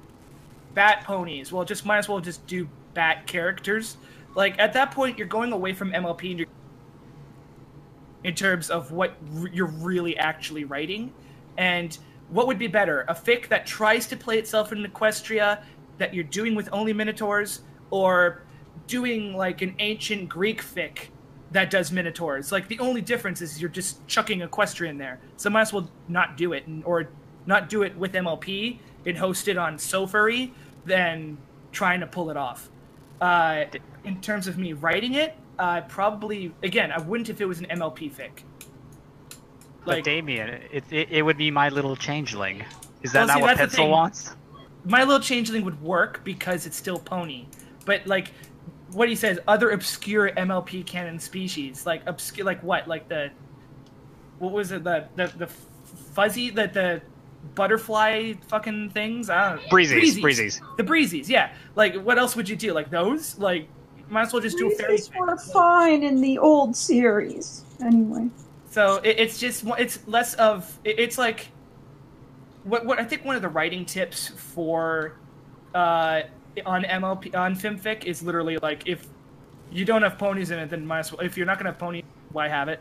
bat 0.73 1.03
ponies, 1.05 1.51
well, 1.51 1.63
just 1.63 1.85
might 1.85 1.99
as 1.99 2.09
well 2.09 2.19
just 2.19 2.45
do 2.47 2.67
bat 2.93 3.25
characters. 3.27 3.97
Like 4.35 4.59
at 4.59 4.73
that 4.73 4.91
point, 4.91 5.17
you're 5.17 5.27
going 5.27 5.53
away 5.53 5.73
from 5.73 5.91
MLP 5.91 6.31
and 6.31 6.39
you're 6.39 6.47
in 8.23 8.35
terms 8.35 8.69
of 8.69 8.91
what 8.91 9.15
r- 9.37 9.47
you're 9.47 9.67
really 9.67 10.17
actually 10.17 10.63
writing. 10.63 11.13
And 11.57 11.97
what 12.29 12.47
would 12.47 12.59
be 12.59 12.67
better? 12.67 13.05
A 13.07 13.13
fic 13.13 13.47
that 13.49 13.65
tries 13.65 14.07
to 14.07 14.15
play 14.15 14.39
itself 14.39 14.71
in 14.71 14.83
Equestria 14.83 15.63
that 15.97 16.13
you're 16.13 16.23
doing 16.23 16.55
with 16.55 16.69
only 16.71 16.93
Minotaurs, 16.93 17.61
or 17.89 18.43
doing 18.87 19.35
like 19.35 19.61
an 19.61 19.75
ancient 19.79 20.29
Greek 20.29 20.63
fic 20.63 21.09
that 21.51 21.69
does 21.69 21.91
Minotaurs? 21.91 22.51
Like 22.51 22.67
the 22.67 22.79
only 22.79 23.01
difference 23.01 23.41
is 23.41 23.59
you're 23.59 23.69
just 23.69 24.05
chucking 24.07 24.39
Equestria 24.39 24.89
in 24.89 24.97
there. 24.97 25.19
So 25.37 25.49
might 25.49 25.61
as 25.61 25.73
well 25.73 25.89
not 26.07 26.37
do 26.37 26.53
it, 26.53 26.67
and, 26.67 26.83
or 26.85 27.09
not 27.45 27.69
do 27.69 27.83
it 27.83 27.95
with 27.97 28.13
MLP 28.13 28.79
and 29.05 29.17
host 29.17 29.47
it 29.47 29.57
on 29.57 29.77
Sofurry 29.77 30.51
than 30.85 31.37
trying 31.71 31.99
to 31.99 32.07
pull 32.07 32.29
it 32.29 32.37
off. 32.37 32.69
Uh, 33.19 33.65
in 34.03 34.19
terms 34.21 34.47
of 34.47 34.57
me 34.57 34.73
writing 34.73 35.13
it, 35.15 35.35
uh, 35.61 35.81
probably 35.81 36.51
again 36.63 36.91
I 36.91 36.99
wouldn't 36.99 37.29
if 37.29 37.39
it 37.39 37.45
was 37.45 37.59
an 37.59 37.67
MLP 37.67 38.11
fic. 38.11 38.41
But 39.85 40.03
Damien, 40.03 40.49
it, 40.71 40.83
it, 40.91 41.09
it 41.09 41.21
would 41.23 41.37
be 41.37 41.49
my 41.49 41.69
little 41.69 41.95
changeling. 41.95 42.63
Is 43.01 43.13
that 43.13 43.19
Well, 43.19 43.27
not 43.27 43.37
see, 43.37 43.41
what 43.41 43.57
Pencil 43.57 43.89
wants? 43.89 44.35
My 44.83 45.03
Little 45.03 45.19
Changeling 45.19 45.63
would 45.63 45.81
work 45.81 46.23
because 46.23 46.65
it's 46.65 46.77
still 46.77 46.99
pony. 46.99 47.45
But 47.85 48.05
like 48.05 48.31
what 48.91 49.09
he 49.09 49.15
says, 49.15 49.39
other 49.47 49.71
obscure 49.71 50.31
MLP 50.31 50.85
canon 50.85 51.19
species, 51.19 51.85
like 51.85 52.03
obscure, 52.05 52.45
like 52.45 52.61
what, 52.61 52.87
like 52.87 53.07
the 53.07 53.31
what 54.39 54.51
was 54.51 54.71
it, 54.71 54.83
the 54.83 55.07
the 55.15 55.27
the 55.37 55.47
fuzzy, 56.13 56.49
the 56.51 56.67
the 56.67 57.01
butterfly 57.55 58.33
fucking 58.47 58.91
things? 58.91 59.29
I 59.29 59.49
don't 59.49 59.63
know. 59.63 59.69
Breezies, 59.69 60.21
breezies. 60.21 60.77
The 60.77 60.83
breezies, 60.83 61.27
yeah. 61.27 61.53
Like 61.75 61.95
what 61.95 62.19
else 62.19 62.35
would 62.35 62.47
you 62.47 62.55
do? 62.55 62.73
Like 62.73 62.91
those? 62.91 63.37
Like 63.39 63.67
might 64.11 64.23
as 64.23 64.33
well 64.33 64.41
just 64.41 64.57
do 64.57 64.71
a 64.71 64.75
fairy. 64.75 64.97
These 64.97 65.09
were 65.17 65.37
fine 65.37 66.03
in 66.03 66.21
the 66.21 66.37
old 66.37 66.75
series. 66.75 67.63
Anyway. 67.83 68.29
So 68.69 68.97
it, 69.03 69.19
it's 69.19 69.39
just 69.39 69.63
it's 69.79 70.05
less 70.07 70.33
of 70.35 70.77
it- 70.83 70.99
it's 70.99 71.17
like 71.17 71.47
what 72.63 72.85
what 72.85 72.99
I 72.99 73.03
think 73.05 73.25
one 73.25 73.35
of 73.35 73.41
the 73.41 73.49
writing 73.49 73.85
tips 73.85 74.27
for 74.27 75.13
uh, 75.73 76.21
on 76.65 76.83
MLP 76.83 77.35
on 77.35 77.55
FimFic 77.55 78.03
is 78.05 78.21
literally 78.21 78.57
like 78.57 78.83
if 78.85 79.07
you 79.71 79.85
don't 79.85 80.01
have 80.03 80.17
ponies 80.17 80.51
in 80.51 80.59
it, 80.59 80.69
then 80.69 80.85
might 80.85 80.99
as 80.99 81.11
well. 81.11 81.21
If 81.25 81.37
you're 81.37 81.45
not 81.45 81.57
gonna 81.57 81.71
have 81.71 81.79
ponies, 81.79 82.03
why 82.31 82.47
have 82.49 82.67
it? 82.67 82.79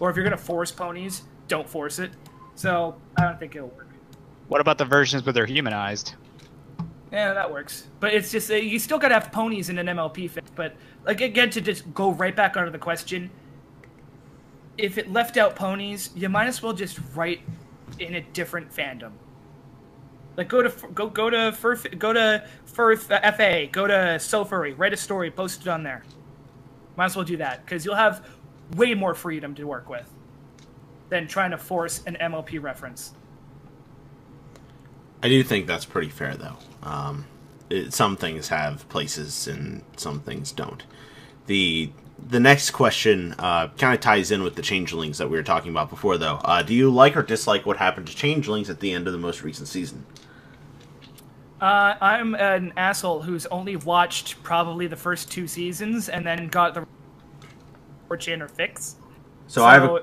Or 0.00 0.10
if 0.10 0.16
you're 0.16 0.24
gonna 0.24 0.36
force 0.36 0.72
ponies, 0.72 1.22
don't 1.48 1.68
force 1.68 1.98
it. 2.00 2.10
So 2.56 2.96
I 3.16 3.22
don't 3.22 3.38
think 3.38 3.54
it'll 3.54 3.68
work. 3.68 3.88
What 4.48 4.60
about 4.60 4.78
the 4.78 4.84
versions 4.84 5.24
where 5.24 5.32
they're 5.32 5.46
humanized? 5.46 6.14
Yeah, 7.16 7.32
that 7.32 7.50
works. 7.50 7.86
But 7.98 8.12
it's 8.12 8.30
just 8.30 8.50
uh, 8.50 8.56
you 8.56 8.78
still 8.78 8.98
gotta 8.98 9.14
have 9.14 9.32
ponies 9.32 9.70
in 9.70 9.78
an 9.78 9.86
MLP 9.86 10.30
fic. 10.30 10.42
But 10.54 10.76
like 11.06 11.22
again, 11.22 11.48
to 11.48 11.62
just 11.62 11.94
go 11.94 12.12
right 12.12 12.36
back 12.36 12.58
onto 12.58 12.70
the 12.70 12.78
question, 12.78 13.30
if 14.76 14.98
it 14.98 15.10
left 15.10 15.38
out 15.38 15.56
ponies, 15.56 16.10
you 16.14 16.28
might 16.28 16.46
as 16.46 16.62
well 16.62 16.74
just 16.74 17.00
write 17.14 17.40
in 17.98 18.16
a 18.16 18.20
different 18.20 18.70
fandom. 18.70 19.12
Like 20.36 20.48
go 20.48 20.60
to 20.60 20.88
go 20.88 21.08
go 21.08 21.30
to 21.30 21.52
Fur 21.52 21.76
go 21.76 22.12
to 22.12 22.46
Fur 22.66 22.94
FA, 22.96 23.66
go 23.72 23.86
to 23.86 24.18
Sofurry, 24.18 24.74
write 24.76 24.92
a 24.92 24.98
story, 24.98 25.30
post 25.30 25.62
it 25.62 25.68
on 25.68 25.82
there. 25.82 26.02
Might 26.96 27.06
as 27.06 27.16
well 27.16 27.24
do 27.24 27.38
that 27.38 27.64
because 27.64 27.86
you'll 27.86 27.94
have 27.94 28.28
way 28.76 28.92
more 28.92 29.14
freedom 29.14 29.54
to 29.54 29.64
work 29.64 29.88
with 29.88 30.12
than 31.08 31.26
trying 31.26 31.52
to 31.52 31.56
force 31.56 32.02
an 32.06 32.18
MLP 32.20 32.62
reference. 32.62 33.14
I 35.22 35.28
do 35.28 35.42
think 35.42 35.66
that's 35.66 35.84
pretty 35.84 36.10
fair, 36.10 36.36
though. 36.36 36.56
Um, 36.82 37.26
it, 37.70 37.92
some 37.92 38.16
things 38.16 38.48
have 38.48 38.88
places 38.88 39.48
and 39.48 39.82
some 39.96 40.20
things 40.20 40.52
don't. 40.52 40.84
The 41.46 41.90
the 42.28 42.40
next 42.40 42.70
question 42.70 43.34
uh, 43.38 43.68
kind 43.68 43.94
of 43.94 44.00
ties 44.00 44.30
in 44.30 44.42
with 44.42 44.54
the 44.54 44.62
changelings 44.62 45.18
that 45.18 45.28
we 45.28 45.36
were 45.36 45.42
talking 45.42 45.70
about 45.70 45.90
before, 45.90 46.16
though. 46.16 46.36
Uh, 46.36 46.62
do 46.62 46.74
you 46.74 46.90
like 46.90 47.16
or 47.16 47.22
dislike 47.22 47.66
what 47.66 47.76
happened 47.76 48.06
to 48.06 48.16
changelings 48.16 48.70
at 48.70 48.80
the 48.80 48.92
end 48.92 49.06
of 49.06 49.12
the 49.12 49.18
most 49.18 49.42
recent 49.42 49.68
season? 49.68 50.04
Uh, 51.60 51.94
I'm 52.00 52.34
an 52.34 52.72
asshole 52.76 53.22
who's 53.22 53.46
only 53.46 53.76
watched 53.76 54.42
probably 54.42 54.86
the 54.86 54.96
first 54.96 55.30
two 55.30 55.46
seasons 55.46 56.08
and 56.08 56.26
then 56.26 56.48
got 56.48 56.74
the 56.74 56.86
fortune 58.08 58.42
or 58.42 58.48
fix. 58.48 58.96
So, 59.46 59.64
I 59.64 59.74
have 59.74 59.84
a, 59.84 60.02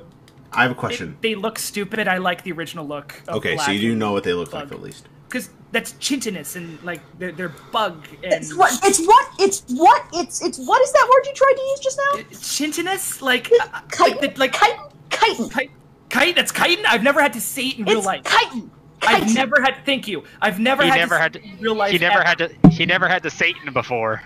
I 0.56 0.64
have 0.64 0.72
a 0.72 0.76
question. 0.76 1.18
They, 1.22 1.30
they 1.30 1.36
look 1.36 1.58
stupid. 1.60 2.08
I 2.08 2.18
like 2.18 2.44
the 2.44 2.52
original 2.52 2.86
look. 2.88 3.22
Of 3.28 3.36
okay, 3.38 3.58
so 3.58 3.72
you 3.72 3.80
do 3.82 3.96
know 3.96 4.12
what 4.12 4.24
they 4.24 4.34
look 4.34 4.54
like 4.54 4.72
at 4.72 4.82
least. 4.82 5.08
because 5.28 5.50
that's 5.72 5.94
chintinous 5.94 6.56
and 6.56 6.82
like 6.84 7.02
they're, 7.18 7.32
they're 7.32 7.50
bug 7.72 8.06
and 8.24 8.32
It's 8.34 8.56
what? 8.56 8.72
It's 8.84 9.00
what? 9.06 9.30
It's 9.40 9.64
what? 9.70 10.06
It's 10.14 10.42
it's 10.44 10.60
what 10.60 10.82
is 10.84 10.92
that 10.94 11.08
word 11.12 11.26
you 11.26 11.34
tried 11.34 11.54
to 11.56 11.62
use 11.62 11.80
just 11.80 11.98
now? 11.98 12.22
chintinous 12.42 13.22
like 13.22 13.50
It's 13.52 13.60
uh, 13.66 13.82
chitin. 13.92 14.18
like 14.20 14.22
the, 14.36 14.40
like 14.40 14.54
chitin. 14.54 14.80
Chitin. 15.10 15.50
kite, 15.50 15.72
kite 16.10 16.36
that's 16.36 16.52
chitin. 16.52 16.86
I've 16.88 17.02
never 17.04 17.22
had 17.22 17.34
to 17.34 17.42
say 17.42 17.68
it 17.70 17.80
in 17.80 17.86
real 17.86 17.98
It's 17.98 18.06
life. 18.08 18.24
chitin. 18.26 18.70
I've 19.02 19.20
Chitin. 19.22 19.34
never 19.34 19.62
had. 19.62 19.84
Thank 19.86 20.08
you. 20.08 20.24
I've 20.42 20.60
never 20.60 20.84
He 20.84 20.90
had 20.90 20.98
never 21.00 21.16
to 21.16 21.22
had 21.22 21.34
to. 21.34 21.42
real 21.60 21.76
life. 21.76 21.92
He 21.92 21.98
never 21.98 22.20
ever. 22.20 22.28
had 22.28 22.38
to. 22.38 22.70
He 22.70 22.86
never 22.86 23.08
had 23.10 23.22
to 23.24 23.30
Satan 23.30 23.74
before. 23.74 24.22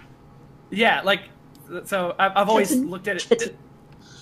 Yeah, 0.69 1.01
like 1.01 1.21
so. 1.85 2.13
I've, 2.19 2.33
I've 2.35 2.49
always 2.49 2.69
Chitin. 2.69 2.89
looked 2.89 3.07
at 3.07 3.15
it. 3.15 3.19
Chitin. 3.27 3.57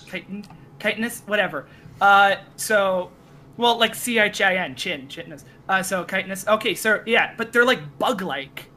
Chitin, 0.08 0.44
chitinous, 0.78 1.20
whatever. 1.26 1.66
Uh, 2.00 2.36
so, 2.56 3.10
well, 3.56 3.78
like 3.78 3.94
C 3.94 4.18
H 4.18 4.40
I 4.40 4.56
N, 4.56 4.74
chin, 4.74 5.08
chitinous. 5.08 5.44
Uh, 5.68 5.82
so 5.82 6.04
chitinous. 6.04 6.46
Okay, 6.46 6.74
so 6.74 7.02
yeah, 7.06 7.34
but 7.36 7.52
they're 7.52 7.64
like 7.64 7.98
bug-like, 7.98 8.70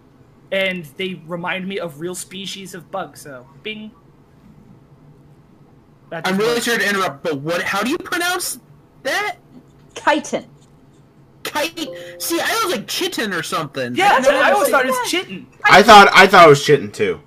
and 0.51 0.85
they 0.97 1.21
remind 1.27 1.67
me 1.67 1.79
of 1.79 1.99
real 1.99 2.15
species 2.15 2.73
of 2.73 2.89
bugs. 2.91 3.21
So, 3.21 3.45
bing. 3.63 3.91
That's 6.09 6.29
I'm 6.29 6.37
really 6.37 6.59
sorry 6.59 6.79
to 6.79 6.89
interrupt, 6.89 7.23
but 7.23 7.39
what? 7.39 7.61
How 7.61 7.83
do 7.83 7.89
you 7.91 7.97
pronounce 7.97 8.59
that? 9.03 9.37
Chitin. 9.95 10.47
Kite? 11.43 11.77
See, 12.19 12.39
I 12.39 12.61
was 12.65 12.75
like 12.75 12.87
chitin 12.87 13.31
or 13.33 13.43
something. 13.43 13.95
Yeah, 13.95 14.09
That's 14.13 14.27
no, 14.27 14.33
what 14.35 14.43
I 14.43 14.49
I'm 14.49 14.55
always 14.55 14.69
thought 14.69 14.85
it 14.85 14.89
was 14.89 15.09
chitin. 15.11 15.47
I 15.65 15.83
thought 15.83 16.09
I 16.13 16.25
thought 16.27 16.45
it 16.47 16.49
was 16.49 16.63
chitting 16.65 16.91
too. 16.91 17.21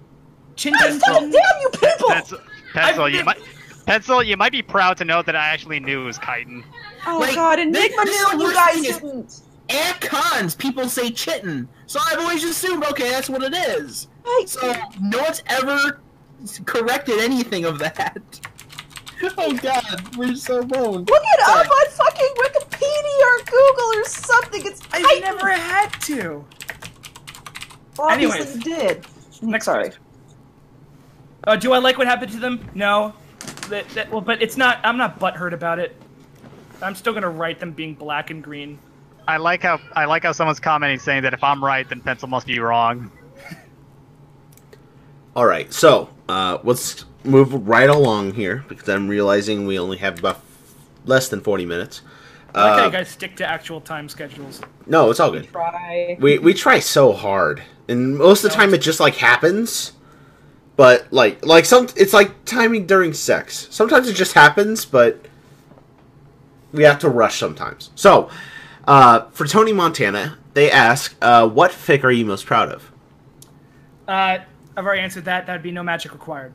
Chin, 0.57 0.73
God 0.75 0.89
chin, 1.01 1.31
damn 1.31 1.61
you 1.61 1.71
people! 1.73 2.09
Pencil, 2.09 2.39
pencil 2.73 3.05
I've 3.05 3.13
you 3.13 3.19
been- 3.19 3.27
might. 3.27 3.39
Pencil, 3.87 4.23
you 4.23 4.37
might 4.37 4.53
be 4.53 4.63
proud 4.63 4.97
to 4.99 5.05
know 5.05 5.23
that 5.23 5.35
I 5.37 5.49
actually 5.49 5.81
knew 5.81 6.03
it 6.03 6.05
was 6.05 6.19
chitin. 6.19 6.65
Oh 7.07 7.19
Like, 7.19 7.35
god, 7.35 7.59
this- 7.59 7.67
Enigma 7.67 8.05
this 8.05 8.17
knew 8.21 8.29
and 8.31 8.41
you 8.41 8.53
guys 8.55 8.75
thing 8.75 8.85
is- 8.85 8.97
didn't. 8.99 9.41
At 9.71 10.01
cons, 10.01 10.55
people 10.55 10.87
say 10.89 11.11
chitin, 11.11 11.67
so 11.87 11.99
I've 12.11 12.19
always 12.19 12.45
assumed, 12.45 12.85
okay, 12.85 13.09
that's 13.11 13.31
what 13.31 13.43
it 13.43 13.55
is. 13.55 14.09
Right. 14.25 14.45
So 14.47 14.75
no 15.01 15.19
one's 15.23 15.43
ever 15.47 16.01
corrected 16.67 17.21
anything 17.21 17.65
of 17.65 17.79
that. 17.79 18.19
Oh 19.39 19.53
god, 19.57 20.17
we're 20.17 20.35
so 20.35 20.65
boned. 20.65 21.09
Look 21.09 21.23
it 21.23 21.47
Sorry. 21.47 21.61
up 21.61 21.71
on 21.71 21.91
fucking 21.91 22.35
Wikipedia 22.39 23.21
or 23.21 23.45
Google 23.45 24.01
or 24.01 24.05
something. 24.05 24.67
It's 24.67 24.81
I 24.93 25.01
chitin. 25.01 25.21
never 25.21 25.49
had 25.53 25.89
to. 26.07 26.45
Obviously 28.01 28.41
Anyways. 28.41 28.57
you 28.57 28.63
did. 28.79 29.07
Next 29.43 29.67
Sorry. 29.67 29.93
Uh, 31.45 31.55
do 31.55 31.73
I 31.73 31.79
like 31.79 31.99
what 31.99 32.09
happened 32.09 32.33
to 32.33 32.41
them? 32.41 32.69
No. 32.75 33.15
That, 33.69 33.89
that, 33.91 34.11
well, 34.11 34.21
but 34.21 34.43
it's 34.43 34.57
not. 34.57 34.79
I'm 34.85 34.97
not 34.97 35.19
butthurt 35.19 35.53
about 35.53 35.79
it. 35.79 35.97
I'm 36.83 36.95
still 36.95 37.13
gonna 37.15 37.31
write 37.31 37.61
them 37.61 37.73
being 37.73 37.95
black 37.95 38.31
and 38.31 38.43
green. 38.43 38.79
I 39.29 39.37
like 39.37 39.63
how 39.63 39.79
I 39.95 40.05
like 40.07 40.25
how 40.25 40.33
someone's 40.33 40.61
commenting 40.61 40.99
saying 40.99 41.23
that 41.23 41.33
if 41.33 41.45
I'm 41.45 41.65
right, 41.65 41.89
then 41.89 42.01
Pencil 42.01 42.29
must 42.29 42.47
be 42.47 42.59
wrong. 42.59 43.11
All 45.37 45.47
right, 45.47 45.73
so 45.73 46.11
uh, 46.29 46.59
let's 46.63 47.05
move 47.25 47.67
right 47.69 47.89
along 47.89 48.35
here 48.35 48.65
because 48.69 48.89
I'm 48.89 49.09
realizing 49.09 49.67
we 49.67 49.79
only 49.79 49.97
have 49.99 50.19
about 50.19 50.41
less 51.07 51.29
than 51.29 51.41
40 51.41 51.65
minutes. 51.65 52.03
I 52.55 52.65
like 52.65 52.73
how 52.79 52.83
Uh, 52.83 52.87
you 52.87 52.93
guys 52.93 53.09
stick 53.09 53.37
to 53.37 53.49
actual 53.49 53.81
time 53.81 54.09
schedules. 54.11 54.61
no, 54.87 55.11
it's 55.11 55.21
all 55.21 55.31
good. 55.31 55.49
Try. 55.49 56.19
We 56.21 56.39
we 56.39 56.53
try 56.53 56.81
so 56.81 57.13
hard, 57.13 57.63
and 57.89 58.19
most 58.19 58.45
of 58.45 58.51
the 58.51 58.57
time 58.57 58.75
it 58.75 58.83
just 58.83 59.01
like 59.01 59.15
happens. 59.15 59.93
But 60.77 61.13
like 61.13 61.45
like 61.45 61.65
some, 61.65 61.89
it's 61.97 62.13
like 62.13 62.45
timing 62.45 62.87
during 62.87 63.13
sex. 63.13 63.69
Sometimes 63.71 64.09
it 64.09 64.15
just 64.15 64.33
happens, 64.33 64.85
but 64.85 65.27
we 66.73 66.83
have 66.85 66.99
to 67.01 67.09
rush 67.11 67.39
sometimes. 67.39 67.91
So, 67.95 68.31
uh, 68.89 69.27
for 69.31 69.47
Tony 69.47 69.73
Montana, 69.73 70.39
they 70.55 70.71
ask, 70.71 71.15
uh, 71.21 71.47
"What 71.47 71.73
fic 71.73 72.05
are 72.05 72.11
you 72.11 72.25
most 72.25 72.47
proud 72.47 72.71
of?" 72.71 72.91
Uh, 74.09 74.39
I've 74.77 74.87
already 74.87 75.03
answered 75.03 75.27
that. 75.27 75.47
That'd 75.47 75.63
be 75.63 75.73
no 75.73 75.83
magic 75.83 76.13
required. 76.13 76.55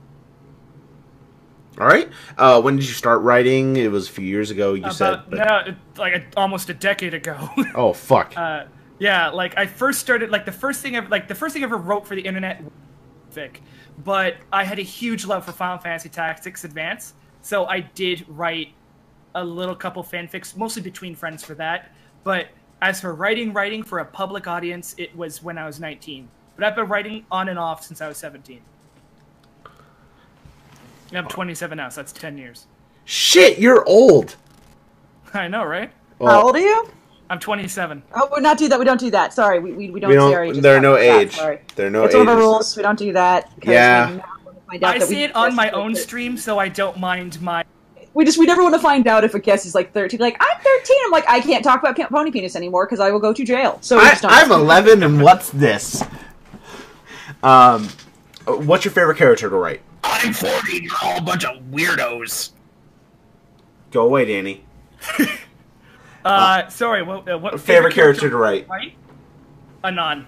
All 1.79 1.85
right. 1.85 2.09
Uh, 2.39 2.59
when 2.59 2.75
did 2.75 2.87
you 2.87 2.93
start 2.93 3.21
writing? 3.21 3.75
It 3.77 3.91
was 3.91 4.09
a 4.09 4.11
few 4.11 4.25
years 4.25 4.49
ago. 4.49 4.73
You 4.73 4.81
About 4.81 4.95
said. 4.95 5.19
but- 5.29 5.37
no, 5.37 5.75
like 5.97 6.15
a, 6.15 6.23
almost 6.39 6.69
a 6.69 6.73
decade 6.73 7.13
ago. 7.13 7.49
Oh 7.75 7.93
fuck. 7.93 8.35
uh, 8.35 8.65
yeah, 8.97 9.29
like 9.29 9.55
I 9.59 9.67
first 9.67 9.99
started 9.99 10.31
like 10.31 10.45
the 10.45 10.51
first 10.51 10.81
thing 10.81 10.95
ever 10.95 11.07
like 11.07 11.27
the 11.27 11.35
first 11.35 11.53
thing 11.53 11.61
I 11.63 11.65
ever 11.67 11.77
wrote 11.77 12.07
for 12.07 12.15
the 12.15 12.21
internet 12.23 12.63
fic, 13.31 13.57
but 14.03 14.37
I 14.51 14.63
had 14.63 14.79
a 14.79 14.83
huge 14.83 15.25
love 15.25 15.45
for 15.45 15.51
Final 15.51 15.77
Fantasy 15.77 16.09
Tactics 16.09 16.63
Advance, 16.63 17.13
so 17.41 17.65
I 17.65 17.81
did 17.81 18.25
write 18.27 18.73
a 19.35 19.43
little 19.43 19.75
couple 19.75 20.03
fanfics, 20.03 20.55
mostly 20.55 20.81
between 20.81 21.15
friends 21.15 21.43
for 21.43 21.53
that. 21.55 21.91
But 22.23 22.47
as 22.81 23.01
for 23.01 23.13
writing, 23.13 23.53
writing 23.53 23.83
for 23.83 23.99
a 23.99 24.05
public 24.05 24.47
audience, 24.47 24.95
it 24.97 25.15
was 25.15 25.41
when 25.41 25.57
I 25.57 25.65
was 25.65 25.79
19. 25.79 26.27
But 26.55 26.65
I've 26.65 26.75
been 26.75 26.87
writing 26.87 27.25
on 27.31 27.49
and 27.49 27.59
off 27.59 27.83
since 27.83 28.01
I 28.01 28.07
was 28.07 28.17
17. 28.17 28.61
And 31.09 31.17
I'm 31.17 31.27
27 31.27 31.77
now, 31.77 31.89
so 31.89 32.01
that's 32.01 32.11
10 32.11 32.37
years. 32.37 32.67
Shit, 33.05 33.59
you're 33.59 33.87
old. 33.87 34.35
I 35.33 35.47
know, 35.47 35.63
right? 35.63 35.91
How 36.19 36.43
old 36.43 36.55
are 36.55 36.59
you? 36.59 36.89
I'm 37.29 37.39
27. 37.39 38.03
Oh, 38.15 38.29
we're 38.31 38.39
not 38.39 38.57
do 38.57 38.69
that. 38.69 38.79
We 38.79 38.85
don't 38.85 38.99
do 38.99 39.11
that. 39.11 39.33
Sorry, 39.33 39.59
we, 39.59 39.73
we, 39.73 39.89
we 39.89 39.99
don't 39.99 40.09
we 40.09 40.15
don't. 40.15 40.33
ages. 40.45 40.61
There 40.61 40.77
are 40.77 40.81
no 40.81 40.93
That, 40.93 41.21
age. 41.21 41.35
Sorry. 41.35 41.59
There 41.75 41.87
are 41.87 41.89
no 41.89 42.05
it's 42.05 42.15
one 42.15 42.21
of 42.27 42.29
our 42.29 42.37
rules. 42.37 42.75
We 42.77 42.83
don't 42.83 42.97
do 42.97 43.11
that. 43.13 43.51
Yeah. 43.63 44.09
we 44.09 44.15
never 44.15 44.23
wanna 44.45 44.59
find 44.69 44.83
out 44.83 44.95
I 44.95 44.99
that 44.99 45.07
see 45.07 45.23
it 45.23 45.35
on 45.35 45.53
my 45.55 45.69
own 45.71 45.93
that- 45.93 45.99
stream, 46.01 46.37
so 46.37 46.57
I 46.57 46.69
don't 46.69 46.97
mind 46.97 47.41
my 47.41 47.65
We 48.13 48.23
just 48.23 48.37
we 48.37 48.45
never 48.45 48.63
want 48.63 48.75
to 48.75 48.79
find 48.81 49.05
out 49.07 49.23
if 49.25 49.33
a 49.35 49.39
guest 49.39 49.65
is 49.65 49.75
like 49.75 49.93
thirteen. 49.93 50.19
Like 50.21 50.37
I'm 50.39 50.61
thirteen. 50.61 50.97
I'm 51.05 51.11
like 51.11 51.25
I 51.27 51.41
can't 51.41 51.63
talk 51.63 51.81
about 51.81 51.97
ca- 51.97 52.07
pony 52.07 52.31
penis 52.31 52.55
anymore 52.55 52.85
because 52.85 52.99
I 53.01 53.11
will 53.11 53.19
go 53.19 53.33
to 53.33 53.43
jail. 53.43 53.77
So 53.81 53.99
I, 53.99 54.09
just 54.11 54.23
I'm 54.25 54.51
11, 54.51 55.03
and 55.03 55.21
what's 55.21 55.49
this? 55.49 56.03
Um, 57.43 57.89
what's 58.45 58.85
your 58.85 58.93
favorite 58.93 59.17
character 59.17 59.49
to 59.49 59.55
write? 59.55 59.81
I'm 60.03 60.33
40, 60.33 60.77
you're 60.83 60.91
all 61.03 61.17
a 61.17 61.21
bunch 61.21 61.43
of 61.45 61.61
weirdos. 61.71 62.51
Go 63.91 64.05
away, 64.05 64.25
Danny. 64.25 64.63
Uh, 66.27 66.67
sorry, 66.69 67.03
what, 67.03 67.29
uh, 67.29 67.37
what 67.37 67.59
Favorite 67.59 67.93
character 67.93 68.29
to 68.29 68.37
write? 68.37 68.67
Right? 68.67 68.95
Anon. 69.83 70.27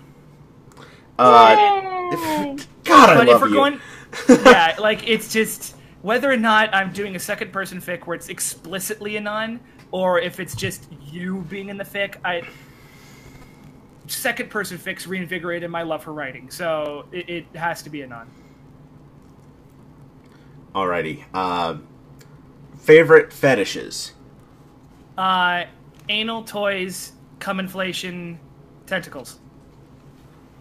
Uh, 1.17 1.55
Yay! 1.57 2.55
God, 2.85 3.09
I 3.09 3.17
But 3.17 3.27
love 3.27 3.35
if 3.35 3.41
we're 3.41 3.47
you. 3.49 3.53
going, 3.55 3.81
yeah, 4.45 4.75
like 4.79 5.07
it's 5.07 5.31
just 5.31 5.75
whether 6.01 6.31
or 6.31 6.37
not 6.37 6.73
I'm 6.73 6.93
doing 6.93 7.15
a 7.15 7.19
second 7.19 7.51
person 7.51 7.81
fic 7.81 8.07
where 8.07 8.15
it's 8.15 8.29
explicitly 8.29 9.17
anon, 9.17 9.59
or 9.91 10.19
if 10.19 10.39
it's 10.39 10.55
just 10.55 10.87
you 11.01 11.41
being 11.49 11.69
in 11.69 11.77
the 11.77 11.83
fic, 11.83 12.15
I 12.23 12.43
second 14.07 14.49
person 14.49 14.77
fics 14.77 15.05
reinvigorated 15.07 15.69
my 15.69 15.83
love 15.83 16.03
for 16.03 16.13
writing, 16.13 16.49
so 16.49 17.05
it, 17.11 17.29
it 17.29 17.45
has 17.55 17.81
to 17.83 17.89
be 17.89 18.01
anon. 18.03 18.27
Alrighty. 20.73 21.33
Um, 21.35 21.87
favorite 22.77 23.33
fetishes. 23.33 24.13
Uh, 25.17 25.65
anal 26.09 26.43
toys, 26.43 27.13
cum 27.39 27.59
inflation, 27.59 28.39
tentacles. 28.85 29.39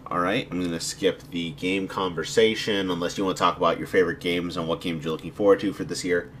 All 0.07 0.19
right, 0.19 0.47
I'm 0.49 0.61
gonna 0.61 0.79
skip 0.79 1.21
the 1.29 1.51
game 1.51 1.87
conversation 1.87 2.89
unless 2.89 3.17
you 3.17 3.25
want 3.25 3.37
to 3.37 3.43
talk 3.43 3.57
about 3.57 3.77
your 3.77 3.87
favorite 3.87 4.19
games 4.19 4.57
and 4.57 4.67
what 4.67 4.81
games 4.81 5.03
you're 5.03 5.11
looking 5.11 5.31
forward 5.31 5.59
to 5.59 5.73
for 5.73 5.83
this 5.83 6.03
year. 6.03 6.31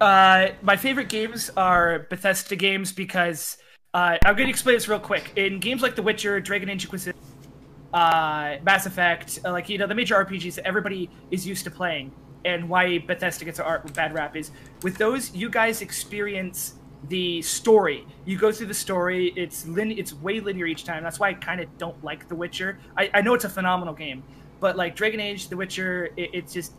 Uh, 0.00 0.48
my 0.62 0.76
favorite 0.76 1.08
games 1.08 1.50
are 1.56 2.06
Bethesda 2.08 2.56
games 2.56 2.92
because 2.92 3.58
uh, 3.92 4.16
I'm 4.24 4.34
going 4.34 4.46
to 4.46 4.50
explain 4.50 4.76
this 4.76 4.88
real 4.88 5.00
quick. 5.00 5.32
In 5.36 5.60
games 5.60 5.82
like 5.82 5.94
The 5.94 6.02
Witcher, 6.02 6.40
Dragon 6.40 6.70
Age 6.70 6.84
Inquisition, 6.84 7.18
uh, 7.92 8.56
Mass 8.62 8.86
Effect, 8.86 9.40
uh, 9.44 9.50
like 9.50 9.68
you 9.68 9.76
know 9.76 9.86
the 9.86 9.94
major 9.94 10.14
RPGs 10.24 10.54
that 10.54 10.66
everybody 10.66 11.10
is 11.30 11.46
used 11.46 11.64
to 11.64 11.70
playing, 11.70 12.12
and 12.44 12.68
why 12.68 12.98
Bethesda 12.98 13.44
gets 13.44 13.58
a 13.58 13.82
bad 13.92 14.14
rap 14.14 14.36
is 14.36 14.52
with 14.82 14.96
those 14.96 15.34
you 15.34 15.50
guys 15.50 15.82
experience 15.82 16.74
the 17.08 17.42
story. 17.42 18.06
You 18.24 18.36
go 18.36 18.52
through 18.52 18.66
the 18.66 18.74
story. 18.74 19.32
It's 19.36 19.66
lin- 19.66 19.92
it's 19.92 20.14
way 20.14 20.40
linear 20.40 20.66
each 20.66 20.84
time. 20.84 21.02
That's 21.02 21.18
why 21.18 21.30
I 21.30 21.34
kind 21.34 21.60
of 21.60 21.78
don't 21.78 22.02
like 22.04 22.28
The 22.28 22.34
Witcher. 22.34 22.78
I, 22.96 23.10
I 23.14 23.20
know 23.22 23.34
it's 23.34 23.44
a 23.44 23.48
phenomenal 23.48 23.94
game, 23.94 24.22
but 24.60 24.76
like 24.76 24.96
Dragon 24.96 25.20
Age, 25.20 25.48
The 25.48 25.56
Witcher, 25.56 26.10
it, 26.16 26.30
it's 26.32 26.52
just 26.52 26.72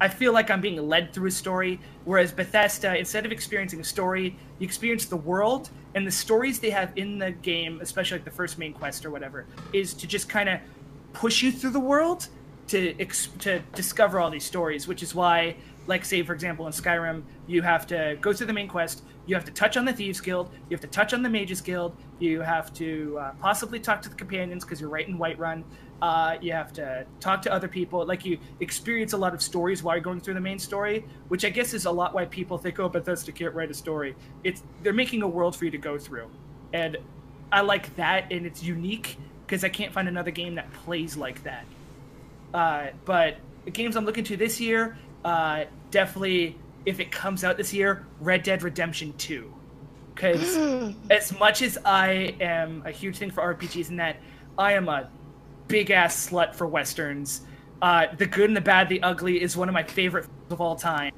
I 0.00 0.08
feel 0.08 0.32
like 0.32 0.50
I'm 0.50 0.60
being 0.60 0.76
led 0.88 1.12
through 1.12 1.28
a 1.28 1.30
story. 1.30 1.80
Whereas 2.04 2.32
Bethesda, 2.32 2.96
instead 2.96 3.24
of 3.24 3.32
experiencing 3.32 3.80
a 3.80 3.84
story, 3.84 4.36
you 4.58 4.64
experience 4.66 5.06
the 5.06 5.16
world 5.16 5.70
and 5.94 6.06
the 6.06 6.10
stories 6.10 6.58
they 6.58 6.70
have 6.70 6.92
in 6.96 7.18
the 7.18 7.30
game, 7.30 7.80
especially 7.80 8.18
like 8.18 8.24
the 8.24 8.30
first 8.30 8.58
main 8.58 8.72
quest 8.72 9.06
or 9.06 9.10
whatever, 9.10 9.46
is 9.72 9.94
to 9.94 10.06
just 10.06 10.28
kind 10.28 10.48
of 10.48 10.60
push 11.12 11.42
you 11.42 11.50
through 11.50 11.70
the 11.70 11.80
world 11.80 12.28
to 12.68 12.98
ex- 13.00 13.28
to 13.38 13.60
discover 13.74 14.20
all 14.20 14.30
these 14.30 14.44
stories, 14.44 14.86
which 14.86 15.02
is 15.02 15.14
why, 15.14 15.56
like 15.86 16.04
say 16.04 16.22
for 16.22 16.32
example 16.32 16.66
in 16.66 16.72
Skyrim, 16.72 17.22
you 17.46 17.62
have 17.62 17.86
to 17.88 18.16
go 18.20 18.32
through 18.32 18.46
the 18.46 18.52
main 18.52 18.68
quest, 18.68 19.02
you 19.26 19.34
have 19.34 19.44
to 19.44 19.52
touch 19.52 19.76
on 19.76 19.84
the 19.84 19.92
Thieves 19.92 20.20
Guild, 20.20 20.50
you 20.68 20.74
have 20.74 20.80
to 20.80 20.86
touch 20.86 21.14
on 21.14 21.22
the 21.22 21.28
Mages 21.28 21.60
Guild, 21.60 21.96
you 22.18 22.40
have 22.40 22.72
to 22.74 23.18
uh, 23.20 23.32
possibly 23.40 23.80
talk 23.80 24.02
to 24.02 24.08
the 24.08 24.14
companions 24.14 24.64
because 24.64 24.80
you're 24.80 24.90
right 24.90 25.06
in 25.06 25.18
Whiterun. 25.18 25.64
Uh, 26.02 26.36
you 26.42 26.52
have 26.52 26.74
to 26.74 27.06
talk 27.20 27.40
to 27.40 27.50
other 27.50 27.68
people. 27.68 28.04
Like 28.04 28.24
you 28.24 28.38
experience 28.60 29.14
a 29.14 29.16
lot 29.16 29.32
of 29.32 29.40
stories 29.40 29.82
while 29.82 29.96
you're 29.96 30.02
going 30.02 30.20
through 30.20 30.34
the 30.34 30.40
main 30.40 30.58
story, 30.58 31.06
which 31.28 31.44
I 31.44 31.48
guess 31.48 31.72
is 31.72 31.86
a 31.86 31.90
lot 31.90 32.12
why 32.12 32.26
people 32.26 32.58
think, 32.58 32.78
"Oh, 32.78 32.88
Bethesda 32.88 33.32
can't 33.32 33.54
write 33.54 33.70
a 33.70 33.74
story." 33.74 34.14
It's 34.44 34.62
they're 34.82 34.92
making 34.92 35.22
a 35.22 35.28
world 35.28 35.56
for 35.56 35.64
you 35.64 35.70
to 35.70 35.78
go 35.78 35.96
through, 35.96 36.28
and 36.74 36.98
I 37.50 37.62
like 37.62 37.96
that, 37.96 38.30
and 38.30 38.44
it's 38.44 38.62
unique 38.62 39.16
because 39.46 39.64
I 39.64 39.70
can't 39.70 39.92
find 39.92 40.06
another 40.06 40.30
game 40.30 40.56
that 40.56 40.70
plays 40.72 41.16
like 41.16 41.42
that. 41.44 41.64
Uh, 42.52 42.88
but 43.04 43.36
the 43.64 43.70
games 43.70 43.96
I'm 43.96 44.04
looking 44.04 44.24
to 44.24 44.36
this 44.36 44.60
year, 44.60 44.98
uh, 45.24 45.64
definitely, 45.90 46.58
if 46.84 47.00
it 47.00 47.10
comes 47.10 47.44
out 47.44 47.56
this 47.56 47.72
year, 47.72 48.06
Red 48.20 48.42
Dead 48.42 48.62
Redemption 48.62 49.12
2. 49.18 49.52
Because 50.14 50.56
as 51.10 51.38
much 51.38 51.62
as 51.62 51.78
I 51.84 52.36
am 52.40 52.82
a 52.86 52.90
huge 52.90 53.18
thing 53.18 53.30
for 53.30 53.54
RPGs 53.54 53.90
and 53.90 53.98
that, 53.98 54.16
I 54.58 54.72
am 54.72 54.88
a 54.88 55.10
big 55.68 55.90
ass 55.90 56.30
slut 56.30 56.54
for 56.54 56.66
westerns. 56.66 57.42
Uh, 57.82 58.06
the 58.16 58.26
Good 58.26 58.48
and 58.48 58.56
the 58.56 58.60
Bad, 58.60 58.88
the 58.88 59.02
Ugly 59.02 59.42
is 59.42 59.56
one 59.56 59.68
of 59.68 59.74
my 59.74 59.82
favorite 59.82 60.26
of 60.50 60.60
all 60.60 60.76
time. 60.76 61.12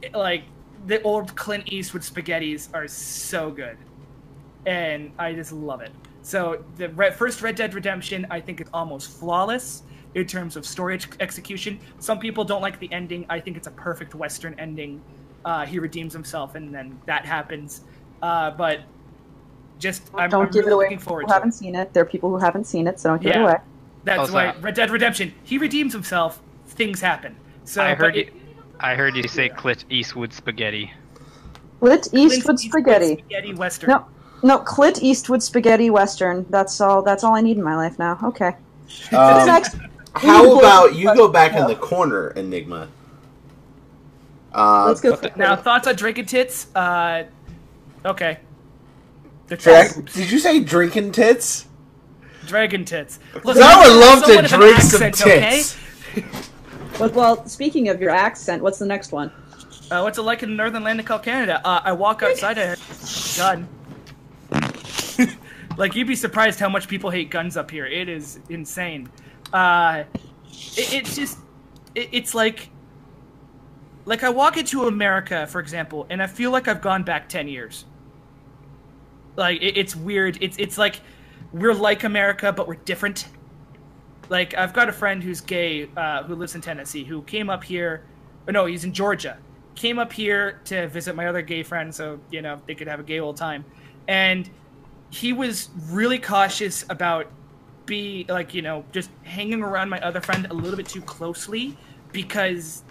It- 0.00 0.14
like 0.14 0.44
the 0.86 1.02
old 1.02 1.34
Clint 1.36 1.70
Eastwood 1.72 2.02
spaghettis 2.02 2.68
are 2.74 2.88
so 2.88 3.50
good, 3.50 3.76
and 4.66 5.12
I 5.18 5.34
just 5.34 5.52
love 5.52 5.80
it. 5.80 5.92
So 6.22 6.64
the 6.76 6.88
Red, 6.90 7.14
first 7.14 7.42
Red 7.42 7.56
Dead 7.56 7.74
Redemption, 7.74 8.26
I 8.30 8.40
think, 8.40 8.60
is 8.60 8.68
almost 8.72 9.10
flawless 9.10 9.82
in 10.14 10.26
terms 10.26 10.56
of 10.56 10.66
story 10.66 10.94
ex- 10.94 11.08
execution. 11.20 11.78
Some 11.98 12.18
people 12.18 12.44
don't 12.44 12.62
like 12.62 12.78
the 12.78 12.92
ending. 12.92 13.24
I 13.30 13.40
think 13.40 13.56
it's 13.56 13.66
a 13.66 13.70
perfect 13.72 14.14
Western 14.14 14.58
ending. 14.58 15.00
Uh, 15.44 15.66
he 15.66 15.78
redeems 15.78 16.12
himself, 16.12 16.54
and 16.54 16.72
then 16.74 16.98
that 17.06 17.24
happens. 17.24 17.80
Uh, 18.22 18.50
but 18.50 18.80
just 19.78 20.02
I'm, 20.14 20.30
don't 20.30 20.46
I'm 20.46 20.50
give 20.52 20.66
really 20.66 20.70
it 20.70 20.74
away. 20.74 20.84
looking 20.84 20.98
People 20.98 21.08
forward 21.10 21.22
who 21.22 21.28
to 21.28 21.32
it. 21.32 21.34
haven't 21.34 21.52
seen 21.52 21.74
it. 21.74 21.92
There 21.92 22.02
are 22.02 22.06
people 22.06 22.30
who 22.30 22.38
haven't 22.38 22.64
seen 22.66 22.86
it, 22.86 23.00
so 23.00 23.10
don't 23.10 23.22
give 23.22 23.32
Yeah. 23.34 23.40
it 23.40 23.44
away. 23.44 23.56
That's 24.04 24.18
How's 24.18 24.30
why 24.32 24.44
that? 24.46 24.62
Red 24.62 24.74
Dead 24.74 24.90
Redemption. 24.90 25.32
He 25.44 25.58
redeems 25.58 25.92
himself. 25.92 26.40
Things 26.66 27.00
happen. 27.00 27.36
So 27.64 27.82
I 27.82 27.94
but 27.94 27.98
heard 27.98 28.16
it- 28.16 28.26
you. 28.26 28.32
I 28.80 28.94
heard 28.96 29.14
you 29.16 29.26
say 29.28 29.48
Clint 29.48 29.84
Eastwood 29.90 30.32
spaghetti. 30.32 30.92
Clint 31.80 32.02
Clint 32.02 32.14
Eastwood 32.14 32.32
Eastwood 32.56 32.58
spaghetti. 32.60 33.16
Spaghetti 33.18 33.54
Western. 33.54 33.90
No, 33.90 34.06
no, 34.42 34.58
Clint 34.58 35.02
Eastwood 35.02 35.42
spaghetti 35.42 35.88
western. 35.90 36.44
That's 36.50 36.80
all. 36.80 37.02
That's 37.02 37.22
all 37.24 37.34
I 37.36 37.40
need 37.42 37.56
in 37.58 37.62
my 37.62 37.76
life 37.76 37.98
now. 37.98 38.18
Okay. 38.24 38.54
Um, 39.12 39.46
Next. 39.46 39.76
How 40.14 40.58
about 40.58 40.94
you 40.94 41.14
go 41.14 41.28
back 41.28 41.54
in 41.54 41.66
the 41.66 41.74
corner, 41.80 42.28
Enigma? 42.30 42.88
Uh, 44.52 44.86
Let's 44.86 45.00
go. 45.00 45.18
Now 45.36 45.56
thoughts 45.56 45.86
on 45.86 45.96
drinking 45.96 46.26
tits? 46.26 46.74
Uh, 46.74 47.24
okay. 48.04 48.38
The 49.46 49.56
Drag- 49.56 50.12
did 50.12 50.30
you 50.30 50.38
say 50.38 50.60
drinking 50.60 51.12
tits? 51.12 51.66
Dragon 52.46 52.84
tits. 52.84 53.18
I 53.34 53.38
would 53.38 53.56
love 53.56 54.20
to 54.20 54.26
somewhat 54.26 54.44
of 54.44 54.50
drink 54.50 54.80
some 54.80 55.02
accent, 55.02 55.20
okay? 55.20 55.40
tits. 56.14 56.50
Well, 56.98 57.10
well, 57.10 57.46
speaking 57.46 57.88
of 57.88 58.00
your 58.00 58.10
accent, 58.10 58.62
what's 58.62 58.78
the 58.78 58.86
next 58.86 59.12
one? 59.12 59.32
Uh, 59.90 60.00
what's 60.00 60.18
it 60.18 60.22
like 60.22 60.42
in 60.42 60.50
the 60.50 60.56
northern 60.56 60.82
land 60.82 61.00
of 61.00 61.06
Cal 61.06 61.18
Canada? 61.18 61.60
Uh, 61.66 61.80
I 61.84 61.92
walk 61.92 62.22
outside 62.22 62.58
a 62.58 62.76
gun. 63.36 63.68
like 65.76 65.94
you'd 65.94 66.08
be 66.08 66.16
surprised 66.16 66.58
how 66.58 66.68
much 66.68 66.88
people 66.88 67.10
hate 67.10 67.30
guns 67.30 67.56
up 67.56 67.70
here. 67.70 67.86
It 67.86 68.08
is 68.08 68.38
insane. 68.48 69.08
Uh, 69.52 70.04
it, 70.76 70.92
it's 70.94 71.16
just, 71.16 71.38
it, 71.94 72.08
it's 72.12 72.34
like, 72.34 72.70
like 74.04 74.22
I 74.22 74.30
walk 74.30 74.56
into 74.56 74.86
America, 74.86 75.46
for 75.46 75.60
example, 75.60 76.06
and 76.10 76.22
I 76.22 76.26
feel 76.26 76.50
like 76.50 76.68
I've 76.68 76.80
gone 76.80 77.02
back 77.02 77.28
ten 77.28 77.48
years. 77.48 77.84
Like 79.36 79.62
it, 79.62 79.76
it's 79.76 79.94
weird. 79.94 80.38
It's 80.40 80.56
it's 80.58 80.78
like 80.78 81.00
we're 81.52 81.74
like 81.74 82.04
America, 82.04 82.52
but 82.52 82.66
we're 82.66 82.74
different. 82.76 83.28
Like 84.28 84.54
I've 84.54 84.72
got 84.72 84.88
a 84.88 84.92
friend 84.92 85.22
who's 85.22 85.40
gay, 85.40 85.88
uh, 85.96 86.22
who 86.24 86.34
lives 86.34 86.54
in 86.54 86.60
Tennessee, 86.60 87.04
who 87.04 87.22
came 87.22 87.50
up 87.50 87.62
here. 87.62 88.04
Or 88.46 88.52
no, 88.52 88.66
he's 88.66 88.84
in 88.84 88.92
Georgia. 88.92 89.38
Came 89.74 89.98
up 89.98 90.12
here 90.12 90.60
to 90.64 90.88
visit 90.88 91.14
my 91.14 91.28
other 91.28 91.42
gay 91.42 91.62
friend, 91.62 91.94
so 91.94 92.18
you 92.30 92.42
know 92.42 92.60
they 92.66 92.74
could 92.74 92.88
have 92.88 93.00
a 93.00 93.04
gay 93.04 93.20
old 93.20 93.36
time. 93.36 93.64
And 94.08 94.50
he 95.10 95.32
was 95.32 95.70
really 95.90 96.18
cautious 96.18 96.84
about 96.90 97.26
be 97.92 98.24
like 98.28 98.54
you 98.54 98.62
know 98.62 98.84
just 98.92 99.10
hanging 99.22 99.62
around 99.62 99.88
my 99.88 100.00
other 100.00 100.20
friend 100.20 100.46
a 100.50 100.54
little 100.54 100.76
bit 100.76 100.88
too 100.88 101.02
closely 101.02 101.76
because 102.12 102.82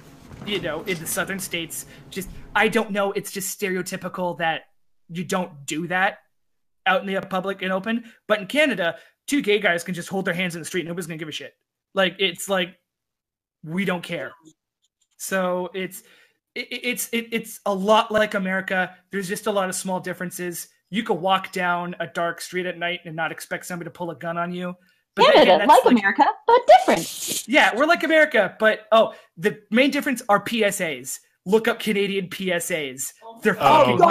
you 0.45 0.59
know 0.61 0.83
in 0.83 0.97
the 0.99 1.07
southern 1.07 1.39
states 1.39 1.85
just 2.09 2.29
I 2.55 2.67
don't 2.67 2.91
know 2.91 3.11
it's 3.11 3.31
just 3.31 3.47
stereotypical 3.59 4.37
that 4.37 4.61
you 5.09 5.23
don't 5.23 5.65
do 5.65 5.87
that 5.87 6.19
out 6.85 7.01
in 7.01 7.07
the 7.07 7.19
public 7.21 7.61
and 7.61 7.71
open. 7.71 8.05
But 8.27 8.39
in 8.39 8.47
Canada, 8.47 8.95
two 9.27 9.41
gay 9.41 9.59
guys 9.59 9.83
can 9.83 9.93
just 9.93 10.09
hold 10.09 10.25
their 10.25 10.33
hands 10.33 10.55
in 10.55 10.61
the 10.61 10.65
street. 10.65 10.81
And 10.81 10.89
nobody's 10.89 11.07
gonna 11.07 11.17
give 11.17 11.27
a 11.27 11.31
shit. 11.31 11.53
Like 11.93 12.15
it's 12.19 12.49
like 12.49 12.75
we 13.63 13.85
don't 13.85 14.03
care. 14.03 14.31
So 15.17 15.69
it's 15.73 16.03
it, 16.55 16.67
it's 16.71 17.09
it, 17.11 17.27
it's 17.31 17.59
a 17.65 17.73
lot 17.73 18.11
like 18.11 18.33
America. 18.33 18.95
There's 19.11 19.27
just 19.27 19.47
a 19.47 19.51
lot 19.51 19.69
of 19.69 19.75
small 19.75 19.99
differences. 19.99 20.69
You 20.89 21.03
could 21.03 21.19
walk 21.19 21.51
down 21.51 21.95
a 21.99 22.07
dark 22.07 22.41
street 22.41 22.65
at 22.65 22.77
night 22.77 23.01
and 23.05 23.15
not 23.15 23.31
expect 23.31 23.65
somebody 23.65 23.87
to 23.87 23.91
pull 23.91 24.11
a 24.11 24.15
gun 24.15 24.37
on 24.37 24.53
you. 24.53 24.75
But 25.15 25.25
Canada, 25.25 25.41
again, 25.55 25.67
that's 25.67 25.85
like 25.85 25.91
America, 25.97 26.25
but 26.47 26.59
different. 26.67 27.47
yeah, 27.47 27.75
we're 27.75 27.85
like 27.85 28.03
America, 28.03 28.55
but 28.59 28.87
oh, 28.91 29.13
the 29.37 29.59
main 29.69 29.91
difference 29.91 30.21
are 30.29 30.41
PSAs. 30.43 31.19
Look 31.45 31.67
up 31.67 31.79
Canadian 31.79 32.29
PSAs. 32.29 33.13
They're 33.41 33.57
Oh, 33.59 33.79
fucking 33.79 33.97
God. 33.97 34.09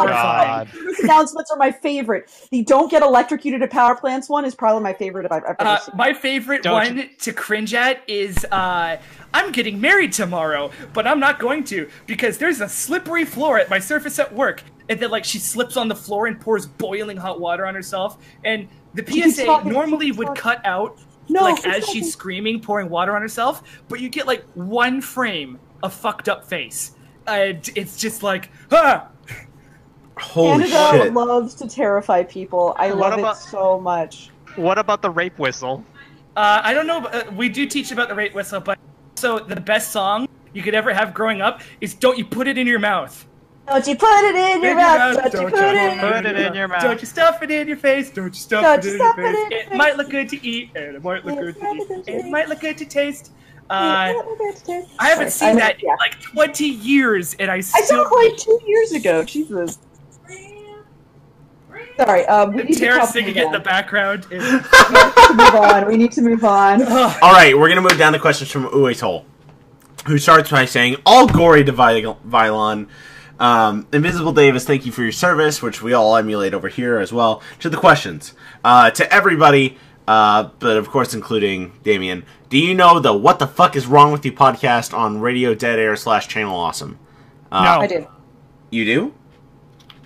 horrifying. 0.67 0.69
These 0.89 0.99
announcements 1.05 1.51
are 1.53 1.57
my 1.57 1.71
favorite. 1.71 2.29
The 2.51 2.65
"Don't 2.65 2.91
get 2.91 3.03
electrocuted 3.03 3.63
at 3.63 3.71
power 3.71 3.95
plants" 3.95 4.29
one 4.29 4.45
is 4.45 4.55
probably 4.57 4.83
my 4.83 4.93
favorite 4.93 5.27
I've 5.31 5.45
ever 5.45 5.57
Uh, 5.61 5.79
seen. 5.79 5.97
my 5.97 6.13
favorite 6.13 6.65
Don't 6.65 6.73
one 6.97 7.09
to 7.21 7.33
cringe 7.33 7.73
at 7.73 8.03
is 8.09 8.45
uh, 8.51 8.97
I'm 9.33 9.53
getting 9.53 9.81
married 9.81 10.13
tomorrow, 10.13 10.71
but 10.93 11.07
I'm 11.07 11.21
not 11.21 11.39
going 11.39 11.63
to 11.65 11.89
because 12.07 12.37
there's 12.39 12.61
a 12.61 12.69
slippery 12.69 13.25
floor 13.25 13.59
at 13.61 13.71
my 13.71 13.79
surface 13.79 14.19
at 14.19 14.35
work. 14.35 14.65
And 14.89 14.99
then, 14.99 15.11
like, 15.13 15.25
she 15.25 15.39
slips 15.39 15.77
on 15.77 15.87
the 15.87 15.95
floor 15.95 16.27
and 16.27 16.41
pours 16.41 16.67
boiling 16.67 17.17
hot 17.17 17.41
water 17.41 17.65
on 17.65 17.77
herself. 17.77 18.19
And 18.45 18.67
the 18.95 19.05
PSA 19.07 19.63
normally 19.65 20.13
would 20.13 20.27
talking. 20.29 20.43
cut 20.43 20.67
out, 20.67 20.99
No, 21.29 21.43
like, 21.43 21.57
she's 21.59 21.67
as 21.67 21.85
talking. 21.87 22.03
she's 22.03 22.13
screaming, 22.13 22.61
pouring 22.61 22.89
water 22.89 23.15
on 23.15 23.23
herself. 23.23 23.63
But 23.89 24.01
you 24.01 24.09
get, 24.09 24.27
like, 24.27 24.45
one 24.55 25.01
frame 25.01 25.59
of 25.83 25.93
fucked 25.93 26.29
up 26.29 26.45
face. 26.45 26.93
And 27.27 27.69
it's 27.77 27.97
just 27.99 28.23
like, 28.23 28.51
ah! 28.73 29.07
Holy 30.19 30.69
Canada 30.69 31.05
shit! 31.05 31.15
loves 31.15 31.55
to 31.55 31.69
terrify 31.69 32.25
people. 32.25 32.75
I 32.79 32.89
What 32.89 32.99
love 32.99 33.19
about- 33.19 33.37
it 33.37 33.41
so 33.41 33.81
much. 33.81 34.31
What 34.57 34.79
about 34.79 35.01
the 35.03 35.11
rape 35.11 35.39
whistle? 35.39 35.85
Uh, 36.37 36.61
I 36.63 36.75
don't 36.75 36.87
know. 36.87 37.05
Uh, 37.07 37.23
we 37.37 37.49
do 37.49 37.67
teach 37.67 37.93
about 37.93 38.09
the 38.09 38.15
rape 38.15 38.35
whistle, 38.35 38.61
but 38.61 38.79
so 39.15 39.39
the 39.39 39.61
best 39.61 39.93
song 39.93 40.29
you 40.53 40.63
could 40.63 40.75
ever 40.75 40.93
have 40.93 41.15
growing 41.15 41.41
up 41.41 41.61
is 41.81 41.95
"Don't 41.95 42.19
You 42.19 42.25
Put 42.25 42.49
It 42.49 42.59
in 42.59 42.67
Your 42.67 42.79
Mouth." 42.81 43.27
Don't 43.71 43.87
you 43.87 43.95
put 43.97 44.25
it 44.25 44.35
in 44.35 44.63
your 44.63 44.75
mouth? 44.75 45.17
mouth, 45.17 45.33
Don't 45.33 45.33
you 45.33 45.41
don't 45.41 45.51
put 45.51 45.61
you 45.61 45.67
it 45.67 45.75
in 45.77 45.99
put 46.01 46.25
your 46.25 46.35
it 46.35 46.37
in 46.47 46.55
your 46.55 46.69
mouth. 46.69 46.83
Don't 46.83 47.01
you 47.01 47.07
stuff 47.07 47.41
it 47.43 47.51
in 47.53 47.69
your 47.69 47.77
face? 47.77 48.11
Don't 48.11 48.27
you 48.27 48.33
stuff 48.35 48.63
Don't 48.63 48.79
it 48.81 48.85
you 48.85 48.93
in 48.95 48.99
your 48.99 49.07
stuff 49.13 49.19
it 49.19 49.23
face? 49.23 49.37
in 49.45 49.51
your 49.53 49.61
It 49.61 49.69
face. 49.69 49.79
might 49.79 49.97
look 49.97 50.11
good 50.11 50.29
to 50.31 50.45
eat, 50.47 50.71
and 50.75 50.97
it 50.97 51.05
might 51.05 51.25
look 51.25 51.39
good 51.39 51.55
to 51.55 51.71
eat, 51.83 52.09
and 52.09 52.27
it 52.27 52.31
might 52.31 52.49
look 52.49 52.61
good 52.61 52.77
to 52.79 52.85
taste. 52.85 53.33
Uh, 53.71 54.13
I 54.99 55.09
haven't 55.09 55.31
seen 55.31 55.51
I- 55.51 55.55
that 55.61 55.81
yeah. 55.83 55.93
in 55.93 55.97
like 55.99 56.21
20 56.21 56.65
years, 56.67 57.35
and 57.35 57.49
I 57.51 57.57
I 57.57 57.61
saw 57.61 58.03
it 58.03 58.29
like 58.31 58.37
two 58.37 58.59
years 58.67 58.91
ago. 58.93 59.23
Jesus. 59.25 59.79
Sorry, 61.97 62.25
um, 62.27 62.55
we 62.55 62.63
need 62.65 62.73
to 62.75 62.81
Tara 62.81 62.95
probably 62.97 63.13
singing 63.13 63.29
move 63.35 63.37
it 63.37 63.47
in 63.47 63.53
the 63.53 63.61
background. 63.61 64.27
Is, 64.31 64.43
We 64.43 64.57
need 64.57 64.65
to 64.65 65.35
move 65.35 65.55
on. 65.55 65.87
We 65.87 65.97
need 65.97 66.13
to 66.13 66.23
move 66.23 66.45
on. 66.45 66.83
All 66.93 67.33
right, 67.33 67.57
we're 67.57 67.69
gonna 67.69 67.83
move 67.83 67.99
down 67.99 68.13
to 68.15 68.19
questions 68.19 68.51
from 68.51 68.67
Uetol, 68.69 69.25
who 70.07 70.19
starts 70.19 70.51
by 70.51 70.65
saying, 70.65 70.97
"All 71.07 71.27
gory 71.29 71.63
to 71.63 71.73
Vi- 71.73 72.03
Vylon." 72.27 72.89
Um, 73.41 73.87
Invisible 73.93 74.33
Davis, 74.33 74.65
thank 74.65 74.85
you 74.87 74.93
for 74.93 75.03
your 75.03 75.13
service, 75.13 75.63
which 75.63 75.83
we 75.83 75.93
all 75.95 76.15
emulate 76.17 76.53
over 76.55 76.69
here 76.69 76.99
as 76.99 77.13
well. 77.13 77.43
To 77.61 77.71
the 77.71 77.77
questions, 77.79 78.35
uh, 78.65 78.91
to 78.91 79.13
everybody, 79.13 79.79
uh, 80.07 80.51
but 80.59 80.77
of 80.77 80.89
course 80.91 81.15
including 81.15 81.73
Damien. 81.83 82.25
Do 82.51 82.59
you 82.59 82.75
know 82.75 83.01
the 83.01 83.13
"What 83.15 83.39
the 83.39 83.47
fuck 83.47 83.77
is 83.77 83.87
wrong 83.87 84.13
with 84.13 84.25
you" 84.27 84.33
podcast 84.33 84.93
on 84.97 85.21
Radio 85.21 85.55
Dead 85.55 85.79
Air 85.79 85.97
slash 85.97 86.29
Channel 86.29 86.55
Awesome? 86.55 86.99
Uh, 87.51 87.65
No. 87.65 87.71
I 87.81 87.87
do. 87.87 88.07
You 88.71 88.85
do? 88.85 89.15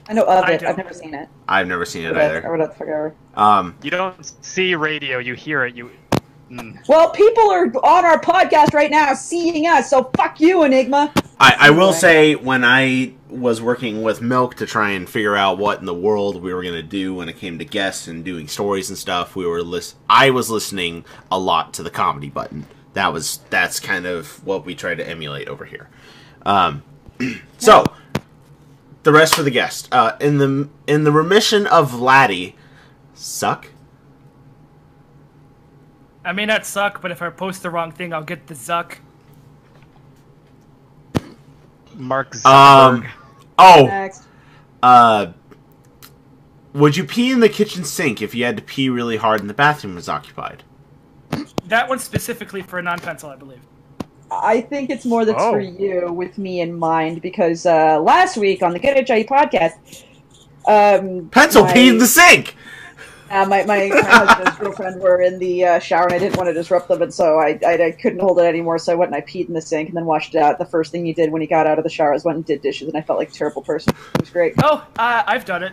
I 0.08 0.12
know 0.12 0.22
of 0.24 0.44
I 0.44 0.52
it. 0.52 0.60
don't. 0.60 0.70
I've 0.70 0.76
never 0.76 0.94
seen 0.94 1.14
it. 1.14 1.28
I've 1.48 1.66
never 1.66 1.84
seen 1.84 2.04
it 2.04 2.16
Or 2.16 2.20
either. 2.20 2.34
whatever 2.36 2.58
the 2.58 2.68
fuck 2.68 2.88
ever. 2.88 3.14
Um, 3.36 3.74
You 3.82 3.90
don't 3.90 4.32
see 4.44 4.74
radio, 4.74 5.18
you 5.18 5.34
hear 5.34 5.64
it. 5.64 5.74
You. 5.74 5.90
Mm. 6.50 6.86
Well, 6.88 7.10
people 7.10 7.50
are 7.50 7.64
on 7.82 8.04
our 8.04 8.20
podcast 8.20 8.74
right 8.74 8.90
now 8.90 9.14
seeing 9.14 9.66
us, 9.66 9.88
so 9.90 10.10
fuck 10.16 10.40
you, 10.40 10.62
Enigma. 10.64 11.12
I, 11.38 11.56
I 11.58 11.70
will 11.70 11.92
say 11.92 12.34
when 12.36 12.64
I 12.64 13.14
was 13.28 13.60
working 13.60 14.02
with 14.02 14.20
Milk 14.20 14.54
to 14.56 14.66
try 14.66 14.90
and 14.90 15.08
figure 15.08 15.36
out 15.36 15.58
what 15.58 15.80
in 15.80 15.86
the 15.86 15.94
world 15.94 16.40
we 16.40 16.54
were 16.54 16.62
going 16.62 16.74
to 16.74 16.82
do 16.82 17.14
when 17.14 17.28
it 17.28 17.36
came 17.36 17.58
to 17.58 17.64
guests 17.64 18.06
and 18.06 18.24
doing 18.24 18.46
stories 18.46 18.88
and 18.88 18.96
stuff, 18.96 19.34
we 19.34 19.44
were 19.44 19.62
list- 19.62 19.96
I 20.08 20.30
was 20.30 20.48
listening 20.50 21.04
a 21.30 21.38
lot 21.38 21.74
to 21.74 21.82
the 21.82 21.90
comedy 21.90 22.30
button. 22.30 22.66
That 22.92 23.12
was 23.12 23.40
that's 23.50 23.80
kind 23.80 24.06
of 24.06 24.44
what 24.46 24.64
we 24.64 24.76
try 24.76 24.94
to 24.94 25.06
emulate 25.06 25.48
over 25.48 25.64
here. 25.64 25.88
Um, 26.46 26.84
so 27.58 27.84
the 29.02 29.12
rest 29.12 29.34
for 29.34 29.42
the 29.42 29.50
guest 29.50 29.88
uh, 29.92 30.16
in 30.20 30.38
the 30.38 30.68
in 30.86 31.02
the 31.02 31.10
remission 31.12 31.66
of 31.66 32.00
Laddie, 32.00 32.54
suck. 33.14 33.68
I 36.24 36.32
may 36.32 36.46
not 36.46 36.64
suck, 36.64 37.02
but 37.02 37.10
if 37.10 37.20
I 37.20 37.28
post 37.30 37.62
the 37.62 37.70
wrong 37.70 37.90
thing, 37.92 38.12
I'll 38.12 38.22
get 38.22 38.46
the 38.46 38.54
zuck. 38.54 38.98
Mark 41.96 42.32
Zuckerberg. 42.32 43.04
Um, 43.04 43.06
oh, 43.58 43.86
Next. 43.86 44.22
uh, 44.82 45.32
would 46.72 46.96
you 46.96 47.04
pee 47.04 47.30
in 47.30 47.40
the 47.40 47.48
kitchen 47.48 47.84
sink 47.84 48.20
if 48.20 48.34
you 48.34 48.44
had 48.44 48.56
to 48.56 48.62
pee 48.62 48.88
really 48.88 49.16
hard 49.16 49.40
and 49.40 49.48
the 49.48 49.54
bathroom 49.54 49.94
was 49.94 50.08
occupied? 50.08 50.62
That 51.66 51.88
one's 51.88 52.04
specifically 52.04 52.62
for 52.62 52.78
a 52.78 52.82
non-pencil, 52.82 53.30
I 53.30 53.36
believe. 53.36 53.60
I 54.30 54.60
think 54.60 54.90
it's 54.90 55.04
more 55.04 55.24
that's 55.24 55.40
Oh. 55.40 55.52
for 55.52 55.60
you 55.60 56.12
with 56.12 56.38
me 56.38 56.60
in 56.60 56.76
mind 56.76 57.22
because 57.22 57.66
uh, 57.66 58.00
last 58.00 58.36
week 58.36 58.62
on 58.62 58.72
the 58.72 58.78
Get 58.78 58.96
HIE 59.08 59.24
podcast, 59.24 60.04
um, 60.66 61.28
Pencil 61.30 61.64
my, 61.64 61.72
peed 61.72 61.90
in 61.90 61.98
the 61.98 62.06
sink. 62.06 62.56
Uh, 63.34 63.44
my, 63.46 63.64
my, 63.64 63.88
my 63.88 64.00
husband's 64.02 64.58
girlfriend 64.60 65.00
were 65.00 65.20
in 65.20 65.38
the 65.40 65.64
uh, 65.64 65.78
shower 65.80 66.04
and 66.04 66.14
I 66.14 66.18
didn't 66.18 66.36
want 66.36 66.48
to 66.48 66.54
disrupt 66.54 66.88
them, 66.88 67.02
and 67.02 67.12
so 67.12 67.38
I, 67.38 67.58
I 67.66 67.86
I 67.86 67.90
couldn't 67.90 68.20
hold 68.20 68.38
it 68.38 68.42
anymore. 68.42 68.78
So 68.78 68.92
I 68.92 68.94
went 68.94 69.12
and 69.12 69.22
I 69.22 69.26
peed 69.26 69.48
in 69.48 69.54
the 69.54 69.60
sink 69.60 69.88
and 69.88 69.96
then 69.96 70.04
washed 70.04 70.34
it 70.34 70.38
out. 70.38 70.58
The 70.58 70.66
first 70.66 70.92
thing 70.92 71.04
he 71.04 71.12
did 71.12 71.32
when 71.32 71.42
he 71.42 71.48
got 71.48 71.66
out 71.66 71.78
of 71.78 71.84
the 71.84 71.90
shower 71.90 72.14
is 72.14 72.24
went 72.24 72.36
and 72.36 72.44
did 72.44 72.62
dishes, 72.62 72.88
and 72.88 72.96
I 72.96 73.02
felt 73.02 73.18
like 73.18 73.30
a 73.30 73.32
terrible 73.32 73.62
person. 73.62 73.92
It 74.14 74.20
was 74.20 74.30
great. 74.30 74.54
Oh, 74.62 74.86
uh, 74.98 75.22
I've 75.26 75.44
done 75.44 75.64
it. 75.64 75.72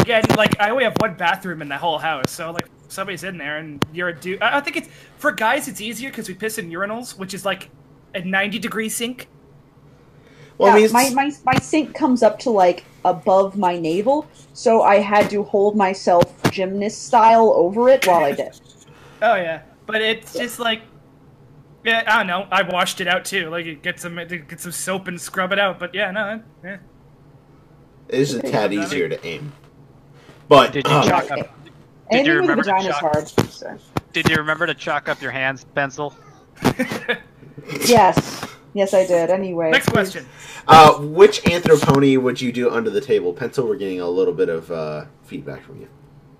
Again, 0.00 0.24
like 0.36 0.58
I 0.60 0.70
only 0.70 0.84
have 0.84 0.94
one 0.98 1.14
bathroom 1.14 1.60
in 1.60 1.68
the 1.68 1.78
whole 1.78 1.98
house, 1.98 2.30
so 2.30 2.50
like 2.50 2.68
somebody's 2.88 3.24
in 3.24 3.36
there 3.36 3.58
and 3.58 3.84
you're 3.92 4.08
a 4.08 4.18
dude. 4.18 4.40
I 4.42 4.58
I 4.58 4.60
think 4.60 4.76
it's 4.76 4.88
for 5.18 5.32
guys 5.32 5.68
it's 5.68 5.80
easier 5.80 6.10
because 6.10 6.28
we 6.28 6.34
piss 6.34 6.58
in 6.58 6.70
urinals, 6.70 7.18
which 7.18 7.34
is 7.34 7.44
like 7.44 7.70
a 8.14 8.20
90 8.20 8.58
degree 8.58 8.88
sink. 8.88 9.28
Well, 10.58 10.70
I 10.70 10.72
Yeah, 10.72 10.74
mean, 10.74 10.92
my, 10.92 11.10
my 11.10 11.32
my 11.44 11.58
sink 11.58 11.94
comes 11.94 12.22
up 12.22 12.38
to 12.40 12.50
like 12.50 12.90
above 13.04 13.56
my 13.56 13.78
navel, 13.78 14.32
so 14.52 14.82
I 14.82 14.96
had 15.00 15.30
to 15.30 15.42
hold 15.44 15.76
myself 15.76 16.24
gymnast 16.50 17.04
style 17.06 17.52
over 17.54 17.88
it 17.88 18.04
while 18.04 18.24
I 18.24 18.32
did. 18.32 18.52
Oh 19.22 19.36
yeah, 19.36 19.62
but 19.86 20.02
it's 20.02 20.36
just 20.36 20.58
like, 20.58 20.82
yeah, 21.84 22.04
I 22.06 22.18
don't 22.18 22.26
know. 22.26 22.48
I 22.50 22.62
washed 22.62 23.00
it 23.00 23.08
out 23.08 23.24
too. 23.24 23.50
Like, 23.50 23.82
get 23.82 24.00
some 24.00 24.16
get 24.16 24.60
some 24.60 24.72
soap 24.72 25.08
and 25.08 25.20
scrub 25.20 25.52
it 25.52 25.58
out. 25.58 25.78
But 25.78 25.94
yeah, 25.94 26.10
no, 26.10 26.42
yeah. 26.64 26.78
it 28.08 28.20
is 28.20 28.34
a 28.34 28.40
tad 28.40 28.72
easier 28.72 29.08
to 29.08 29.26
aim. 29.26 29.52
But 30.48 30.72
Did 30.72 30.88
you 30.88 30.96
um, 30.96 31.02
chalk 31.02 31.30
up? 31.30 31.48
Did 32.10 32.26
you 32.26 32.34
remember 32.36 32.64
to 32.64 32.72
vagina 32.72 32.90
is 32.90 32.98
chalk? 32.98 33.00
hard. 33.00 33.28
so. 33.48 33.78
Did 34.12 34.28
you 34.28 34.36
remember 34.36 34.66
to 34.66 34.74
chalk 34.74 35.08
up 35.08 35.20
your 35.22 35.32
hands 35.32 35.64
pencil? 35.74 36.14
Yes, 37.80 38.53
yes, 38.74 38.92
I 38.92 39.06
did. 39.06 39.30
Anyway, 39.30 39.70
Next 39.70 39.88
question. 39.88 40.26
uh, 40.68 40.94
which 40.98 41.46
anthropony 41.48 42.16
would 42.16 42.40
you 42.40 42.52
do 42.52 42.70
under 42.70 42.90
the 42.90 43.00
table? 43.00 43.32
Pencil, 43.32 43.66
we're 43.66 43.76
getting 43.76 44.00
a 44.00 44.08
little 44.08 44.34
bit 44.34 44.48
of 44.48 44.70
uh, 44.70 45.06
feedback 45.24 45.62
from 45.62 45.80
you. 45.80 45.88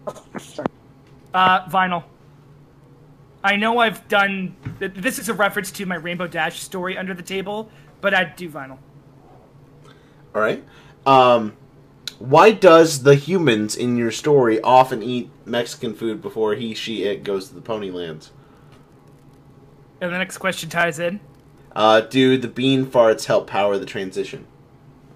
Uh, 1.35 1.69
vinyl. 1.69 2.05
I 3.43 3.57
know 3.57 3.79
I've 3.79 4.07
done. 4.07 4.55
This 4.79 5.19
is 5.19 5.29
a 5.29 5.35
reference 5.35 5.73
to 5.73 5.85
my 5.85 5.97
Rainbow 5.97 6.29
Dash 6.29 6.63
story 6.63 6.97
under 6.97 7.13
the 7.13 7.25
table, 7.25 7.71
but 8.01 8.15
I'd 8.15 8.37
do 8.37 8.49
vinyl. 8.49 8.79
All 10.33 10.41
right. 10.41 10.63
Um, 11.05 11.57
why 12.19 12.53
does 12.53 13.03
the 13.03 13.17
humans 13.17 13.75
in 13.77 13.97
your 13.97 14.11
story 14.11 14.61
often 14.61 15.03
eat 15.03 15.29
Mexican 15.45 15.93
food 15.93 16.23
before 16.23 16.55
he, 16.55 16.73
she, 16.73 17.03
it 17.03 17.25
goes 17.25 17.49
to 17.49 17.55
the 17.55 17.61
Ponylands? 17.61 18.31
And 20.01 20.13
the 20.13 20.19
next 20.19 20.39
question 20.39 20.71
ties 20.71 20.99
in. 20.99 21.21
Uh, 21.75 22.01
do 22.01 22.39
the 22.39 22.49
bean 22.49 22.87
farts 22.87 23.25
help 23.25 23.47
power 23.47 23.79
the 23.79 23.87
transition? 23.87 24.47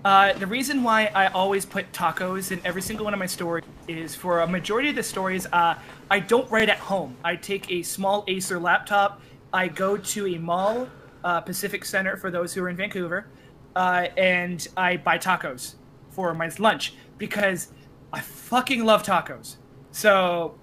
Uh, 0.05 0.33
the 0.35 0.47
reason 0.47 0.83
why 0.83 1.11
I 1.15 1.27
always 1.29 1.67
put 1.67 1.91
tacos 1.93 2.51
in 2.51 2.61
every 2.65 2.83
single 2.83 3.05
one 3.05 3.15
of 3.15 3.21
my 3.21 3.27
stories 3.27 3.65
is 3.87 4.15
for 4.15 4.41
a 4.41 4.47
majority 4.47 4.89
of 4.89 4.95
the 4.95 5.03
stories, 5.03 5.47
uh, 5.53 5.75
I 6.11 6.21
don't 6.21 6.51
write 6.51 6.69
at 6.69 6.79
home. 6.79 7.17
I 7.25 7.37
take 7.37 7.71
a 7.71 7.83
small 7.83 8.25
Acer 8.27 8.59
laptop, 8.59 9.21
I 9.53 9.69
go 9.69 9.97
to 9.97 10.27
a 10.27 10.39
mall, 10.39 10.89
uh, 11.25 11.41
Pacific 11.41 11.85
Center 11.85 12.17
for 12.17 12.31
those 12.31 12.55
who 12.55 12.63
are 12.63 12.69
in 12.69 12.77
Vancouver, 12.77 13.27
uh, 13.77 14.07
and 14.17 14.67
I 14.77 14.97
buy 14.97 15.19
tacos 15.19 15.75
for 16.11 16.33
my 16.35 16.51
lunch 16.59 16.95
because 17.19 17.69
I 18.13 18.21
fucking 18.21 18.85
love 18.85 19.03
tacos. 19.03 19.57
So, 19.91 20.55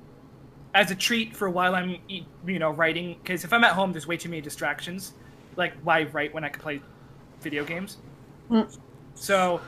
as 0.73 0.91
a 0.91 0.95
treat 0.95 1.35
for 1.35 1.49
while 1.49 1.75
I'm, 1.75 1.97
you 2.07 2.59
know, 2.59 2.71
writing, 2.71 3.17
because 3.21 3.43
if 3.43 3.53
I'm 3.53 3.63
at 3.63 3.71
home, 3.71 3.91
there's 3.91 4.07
way 4.07 4.17
too 4.17 4.29
many 4.29 4.41
distractions. 4.41 5.13
Like, 5.55 5.73
why 5.83 6.03
write 6.03 6.33
when 6.33 6.43
I 6.43 6.49
can 6.49 6.61
play 6.61 6.81
video 7.41 7.63
games? 7.63 7.97
So 9.15 9.61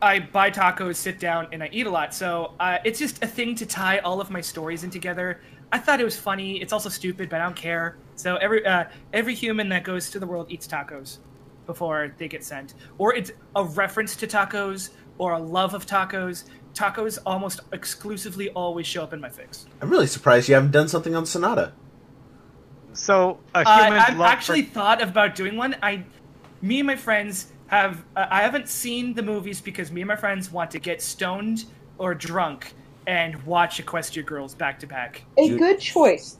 I 0.00 0.20
buy 0.20 0.50
tacos, 0.50 0.96
sit 0.96 1.18
down, 1.18 1.48
and 1.52 1.62
I 1.62 1.68
eat 1.72 1.86
a 1.86 1.90
lot. 1.90 2.14
So 2.14 2.54
uh, 2.60 2.78
it's 2.84 2.98
just 2.98 3.22
a 3.22 3.26
thing 3.26 3.54
to 3.56 3.66
tie 3.66 3.98
all 3.98 4.20
of 4.20 4.30
my 4.30 4.40
stories 4.40 4.84
in 4.84 4.90
together. 4.90 5.40
I 5.72 5.78
thought 5.78 6.00
it 6.00 6.04
was 6.04 6.18
funny. 6.18 6.60
It's 6.60 6.72
also 6.72 6.88
stupid, 6.88 7.28
but 7.28 7.40
I 7.40 7.44
don't 7.44 7.56
care. 7.56 7.96
So 8.16 8.36
every 8.36 8.66
uh, 8.66 8.84
every 9.12 9.34
human 9.34 9.68
that 9.70 9.84
goes 9.84 10.10
to 10.10 10.18
the 10.18 10.26
world 10.26 10.46
eats 10.50 10.66
tacos 10.66 11.18
before 11.66 12.14
they 12.18 12.28
get 12.28 12.42
sent, 12.44 12.74
or 12.98 13.14
it's 13.14 13.30
a 13.54 13.64
reference 13.64 14.16
to 14.16 14.26
tacos 14.26 14.90
or 15.18 15.32
a 15.32 15.38
love 15.38 15.74
of 15.74 15.86
tacos. 15.86 16.44
Tacos 16.72 17.18
almost 17.26 17.60
exclusively 17.72 18.48
always 18.50 18.86
show 18.86 19.02
up 19.02 19.12
in 19.12 19.20
my 19.20 19.28
fics. 19.28 19.66
I'm 19.80 19.90
really 19.90 20.06
surprised 20.06 20.48
you 20.48 20.54
haven't 20.54 20.70
done 20.70 20.88
something 20.88 21.16
on 21.16 21.26
Sonata. 21.26 21.72
So 22.92 23.38
a 23.54 23.58
Uh, 23.58 23.64
I've 23.66 24.20
actually 24.20 24.62
for 24.62 24.74
thought 24.74 25.02
about 25.02 25.34
doing 25.34 25.56
one. 25.56 25.76
I, 25.82 26.04
me 26.62 26.80
and 26.80 26.86
my 26.86 26.96
friends 26.96 27.52
have. 27.68 28.04
Uh, 28.16 28.26
I 28.30 28.42
haven't 28.42 28.68
seen 28.68 29.14
the 29.14 29.22
movies 29.22 29.60
because 29.60 29.90
me 29.92 30.00
and 30.02 30.08
my 30.08 30.16
friends 30.16 30.50
want 30.50 30.70
to 30.72 30.78
get 30.78 31.00
stoned 31.02 31.64
or 31.98 32.14
drunk 32.14 32.74
and 33.06 33.40
watch 33.44 33.84
Equestria 33.84 34.24
Girls 34.26 34.54
back 34.54 34.78
to 34.80 34.86
back. 34.86 35.22
a 35.38 35.42
You- 35.44 35.58
good 35.58 35.78
choice. 35.80 36.36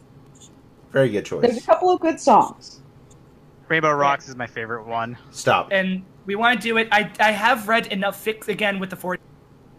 Very 0.92 1.08
good 1.08 1.24
choice. 1.24 1.42
There's 1.42 1.58
a 1.58 1.66
couple 1.66 1.90
of 1.90 2.00
good 2.00 2.18
songs. 2.18 2.80
Rainbow 3.68 3.92
Rocks 3.92 4.28
is 4.28 4.34
my 4.34 4.48
favorite 4.48 4.84
one. 4.86 5.16
Stop. 5.30 5.68
And 5.70 6.02
we 6.26 6.34
want 6.34 6.60
to 6.60 6.68
do 6.68 6.76
it. 6.78 6.88
I 6.90 7.10
I 7.20 7.30
have 7.30 7.68
read 7.68 7.86
enough 7.86 8.22
fics 8.24 8.48
again 8.48 8.80
with 8.80 8.90
the 8.90 8.96
four. 8.96 9.18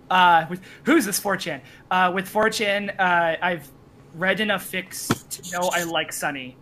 Uh, 0.10 0.46
with 0.50 0.62
who's 0.84 1.06
this 1.06 1.20
4chan? 1.20 1.62
Uh, 1.90 2.12
with 2.14 2.28
4chan, 2.30 2.94
uh, 3.00 3.38
I've 3.42 3.70
read 4.16 4.42
enough 4.42 4.70
fics 4.70 5.08
to 5.30 5.52
know 5.58 5.70
I 5.74 5.84
like 5.84 6.12
Sunny. 6.12 6.58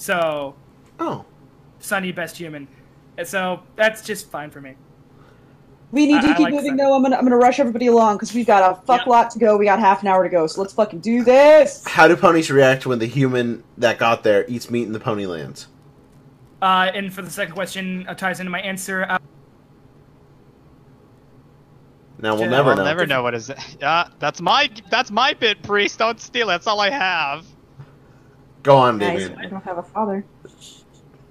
So 0.00 0.54
Oh. 0.98 1.24
Sunny 1.78 2.10
best 2.10 2.36
human. 2.38 2.66
So 3.24 3.60
that's 3.76 4.00
just 4.02 4.30
fine 4.30 4.50
for 4.50 4.60
me. 4.62 4.74
We 5.92 6.06
need 6.06 6.22
to 6.22 6.28
I 6.28 6.34
keep 6.34 6.44
like 6.44 6.54
moving 6.54 6.76
that. 6.76 6.84
though. 6.84 6.94
I'm 6.94 7.02
gonna 7.02 7.16
I'm 7.16 7.24
gonna 7.24 7.36
rush 7.36 7.60
everybody 7.60 7.88
along 7.88 8.16
because 8.16 8.32
we've 8.32 8.46
got 8.46 8.70
a 8.72 8.74
fuck 8.86 9.00
Yep. 9.00 9.06
lot 9.08 9.30
to 9.32 9.38
go. 9.38 9.56
We 9.58 9.66
got 9.66 9.78
half 9.78 10.00
an 10.02 10.08
hour 10.08 10.22
to 10.22 10.30
go, 10.30 10.46
so 10.46 10.60
let's 10.62 10.72
fucking 10.72 11.00
do 11.00 11.22
this. 11.22 11.84
How 11.86 12.08
do 12.08 12.16
ponies 12.16 12.50
react 12.50 12.86
when 12.86 12.98
the 12.98 13.06
human 13.06 13.62
that 13.76 13.98
got 13.98 14.22
there 14.22 14.44
eats 14.48 14.70
meat 14.70 14.84
in 14.84 14.92
the 14.92 15.00
Ponylands? 15.00 15.66
Uh, 16.62 16.90
and 16.94 17.12
for 17.12 17.22
the 17.22 17.30
second 17.30 17.54
question, 17.54 18.06
uh, 18.08 18.14
ties 18.14 18.40
into 18.40 18.50
my 18.50 18.60
answer. 18.60 19.04
Uh, 19.08 19.18
Now 22.18 22.34
we'll 22.34 22.44
Yeah, 22.44 22.50
never 22.50 22.70
I'll 22.70 22.76
know. 22.76 22.84
never 22.84 23.06
know 23.06 23.22
what 23.22 23.34
is 23.34 23.50
it. 23.50 23.58
Yeah, 23.80 24.08
that's 24.18 24.40
my 24.40 24.70
that's 24.90 25.10
my 25.10 25.34
bit, 25.34 25.62
priest. 25.62 25.98
Don't 25.98 26.20
steal 26.20 26.48
it. 26.48 26.52
That's 26.52 26.66
all 26.66 26.80
I 26.80 26.90
have. 26.90 27.44
Go 28.62 28.76
on, 28.76 28.98
Nice. 28.98 29.30
I 29.38 29.46
don't 29.46 29.64
have 29.64 29.78
a 29.78 29.82
father. 29.82 30.24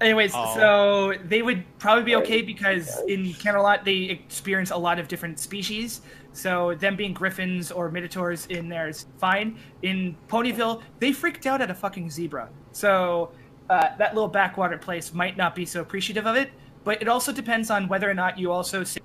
anyways, 0.00 0.32
Oh. 0.34 0.54
so 0.54 1.14
they 1.24 1.42
would 1.42 1.62
probably 1.78 2.04
be 2.04 2.16
okay 2.16 2.42
because 2.42 3.00
in 3.06 3.26
Canterlot 3.26 3.84
they 3.84 4.04
experience 4.04 4.70
a 4.70 4.76
lot 4.76 4.98
of 4.98 5.08
different 5.08 5.38
species. 5.38 6.00
So 6.32 6.74
them 6.74 6.96
being 6.96 7.12
griffins 7.12 7.70
or 7.70 7.90
minotaurs 7.90 8.46
in 8.46 8.68
there 8.68 8.88
is 8.88 9.06
fine. 9.18 9.58
In 9.82 10.16
Ponyville, 10.28 10.80
they 11.00 11.12
freaked 11.12 11.46
out 11.46 11.60
at 11.60 11.70
a 11.70 11.74
fucking 11.74 12.08
zebra. 12.10 12.48
So 12.72 13.32
uh, 13.68 13.96
that 13.98 14.14
little 14.14 14.28
backwater 14.28 14.78
place 14.78 15.12
might 15.12 15.36
not 15.36 15.54
be 15.54 15.66
so 15.66 15.80
appreciative 15.80 16.26
of 16.26 16.36
it. 16.36 16.50
But 16.82 17.02
it 17.02 17.08
also 17.08 17.30
depends 17.32 17.70
on 17.70 17.88
whether 17.88 18.08
or 18.08 18.14
not 18.14 18.38
you 18.38 18.50
also 18.52 18.84
say 18.84 19.00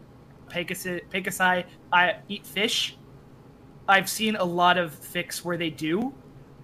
Pegasi, 0.50 1.02
Pegasi 1.10 1.66
I 1.92 2.16
eat 2.30 2.46
fish. 2.46 2.96
I've 3.88 4.10
seen 4.10 4.36
a 4.38 4.44
lot 4.46 4.78
of 4.78 4.96
fics 5.00 5.44
where 5.44 5.58
they 5.58 5.70
do. 5.70 6.14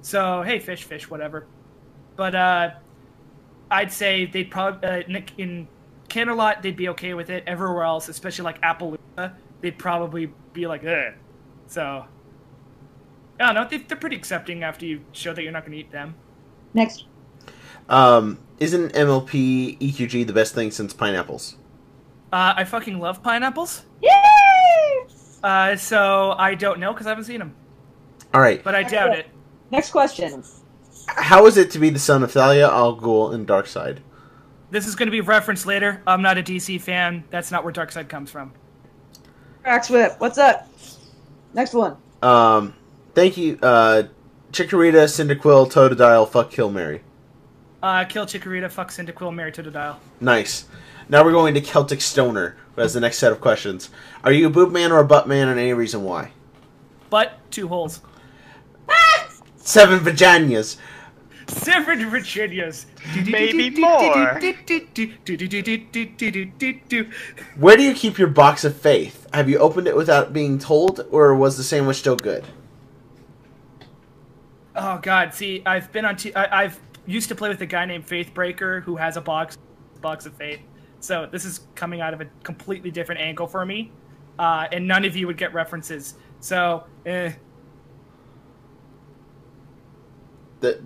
So 0.01 0.41
hey, 0.41 0.59
fish, 0.59 0.83
fish, 0.83 1.09
whatever. 1.09 1.45
But 2.15 2.35
uh, 2.35 2.69
I'd 3.69 3.91
say 3.91 4.25
they'd 4.25 4.49
probably 4.51 4.87
uh, 4.89 5.01
in- 5.07 5.25
in 5.37 5.67
Canterlot 6.09 6.61
they'd 6.61 6.75
be 6.75 6.89
okay 6.89 7.13
with 7.13 7.29
it. 7.29 7.43
Everywhere 7.47 7.83
else, 7.83 8.09
especially 8.09 8.43
like 8.45 8.61
Appaloosa, 8.61 9.33
they'd 9.61 9.77
probably 9.77 10.31
be 10.53 10.67
like, 10.67 10.83
Ugh. 10.83 11.13
So 11.67 12.05
I 13.39 13.45
don't 13.45 13.55
know. 13.55 13.67
They, 13.67 13.77
they're 13.77 13.97
pretty 13.97 14.15
accepting 14.15 14.63
after 14.63 14.85
you 14.85 15.01
show 15.13 15.33
that 15.33 15.41
you're 15.43 15.51
not 15.51 15.61
going 15.65 15.71
to 15.73 15.77
eat 15.79 15.91
them. 15.91 16.15
Next, 16.73 17.05
Um, 17.89 18.39
isn't 18.59 18.93
MLP 18.93 19.77
EQG 19.79 20.25
the 20.27 20.33
best 20.33 20.53
thing 20.55 20.71
since 20.71 20.93
pineapples? 20.93 21.55
Uh, 22.31 22.53
I 22.55 22.63
fucking 22.63 22.99
love 22.99 23.21
pineapples. 23.21 23.83
Yay! 24.01 24.09
Uh, 25.43 25.75
so 25.75 26.33
I 26.37 26.55
don't 26.55 26.79
know 26.79 26.93
because 26.93 27.07
I 27.07 27.09
haven't 27.09 27.25
seen 27.25 27.39
them, 27.39 27.53
All 28.33 28.39
right. 28.41 28.63
but 28.63 28.73
I 28.75 28.83
doubt 28.83 29.17
it. 29.17 29.25
Next 29.71 29.91
question. 29.91 30.43
How 31.07 31.45
is 31.45 31.57
it 31.57 31.71
to 31.71 31.79
be 31.79 31.89
the 31.89 31.99
son 31.99 32.23
of 32.23 32.31
Talia, 32.31 32.69
Al 32.69 32.97
Ghul, 32.97 33.33
and 33.33 33.47
Darkseid? 33.47 33.99
This 34.69 34.85
is 34.85 34.95
going 34.95 35.07
to 35.07 35.11
be 35.11 35.21
referenced 35.21 35.65
later. 35.65 36.01
I'm 36.05 36.21
not 36.21 36.37
a 36.37 36.43
DC 36.43 36.79
fan. 36.81 37.23
That's 37.29 37.51
not 37.51 37.63
where 37.63 37.73
Darkseid 37.73 38.07
comes 38.09 38.29
from. 38.29 38.53
Cracks 39.63 39.89
Whip, 39.89 40.15
what's 40.19 40.37
up? 40.37 40.67
Next 41.53 41.73
one. 41.73 41.97
Um, 42.21 42.73
thank 43.13 43.37
you, 43.37 43.57
uh, 43.61 44.03
Chikorita, 44.51 45.05
Cyndaquil, 45.05 45.71
Totodile, 45.71 46.27
fuck 46.27 46.51
Kill 46.51 46.69
Mary. 46.69 47.01
Uh, 47.83 48.05
kill 48.05 48.25
Chikorita, 48.25 48.71
fuck 48.71 48.91
Cyndaquil, 48.91 49.33
marry 49.33 49.51
Totodile. 49.51 49.97
Nice. 50.19 50.65
Now 51.09 51.23
we're 51.23 51.31
going 51.31 51.53
to 51.55 51.61
Celtic 51.61 51.99
Stoner, 51.99 52.55
who 52.75 52.81
has 52.81 52.93
the 52.93 52.99
next 52.99 53.17
set 53.17 53.31
of 53.31 53.41
questions. 53.41 53.89
Are 54.23 54.31
you 54.31 54.47
a 54.47 54.49
boob 54.49 54.71
man 54.71 54.91
or 54.91 54.99
a 54.99 55.05
butt 55.05 55.27
man, 55.27 55.47
and 55.47 55.59
any 55.59 55.73
reason 55.73 56.03
why? 56.03 56.31
But 57.09 57.39
two 57.49 57.67
holes. 57.67 58.01
Seven 59.63 59.99
Virginias. 59.99 60.77
Seven 61.47 62.09
Virginias. 62.09 62.85
Maybe 63.25 63.69
more. 63.71 64.39
Where 67.57 67.77
do 67.77 67.83
you 67.83 67.93
keep 67.93 68.17
your 68.17 68.27
box 68.27 68.63
of 68.63 68.75
faith? 68.75 69.27
Have 69.33 69.49
you 69.49 69.57
opened 69.57 69.87
it 69.87 69.95
without 69.95 70.33
being 70.33 70.57
told, 70.59 71.05
or 71.11 71.35
was 71.35 71.57
the 71.57 71.63
sandwich 71.63 71.97
still 71.97 72.15
good? 72.15 72.45
Oh 74.75 74.99
God! 75.01 75.33
See, 75.33 75.61
I've 75.65 75.91
been 75.91 76.05
on. 76.05 76.15
T- 76.15 76.33
I- 76.33 76.63
I've 76.63 76.79
used 77.05 77.27
to 77.29 77.35
play 77.35 77.49
with 77.49 77.61
a 77.61 77.65
guy 77.65 77.85
named 77.85 78.07
Faithbreaker 78.07 78.83
who 78.83 78.95
has 78.95 79.17
a 79.17 79.21
box, 79.21 79.57
box 80.01 80.25
of 80.25 80.33
faith. 80.35 80.61
So 81.01 81.27
this 81.29 81.45
is 81.45 81.61
coming 81.75 81.99
out 81.99 82.13
of 82.13 82.21
a 82.21 82.25
completely 82.43 82.91
different 82.91 83.19
angle 83.19 83.47
for 83.47 83.65
me, 83.65 83.91
uh, 84.39 84.67
and 84.71 84.87
none 84.87 85.03
of 85.03 85.15
you 85.17 85.27
would 85.27 85.37
get 85.37 85.53
references. 85.53 86.15
So, 86.39 86.85
eh. 87.05 87.33
That, 90.61 90.81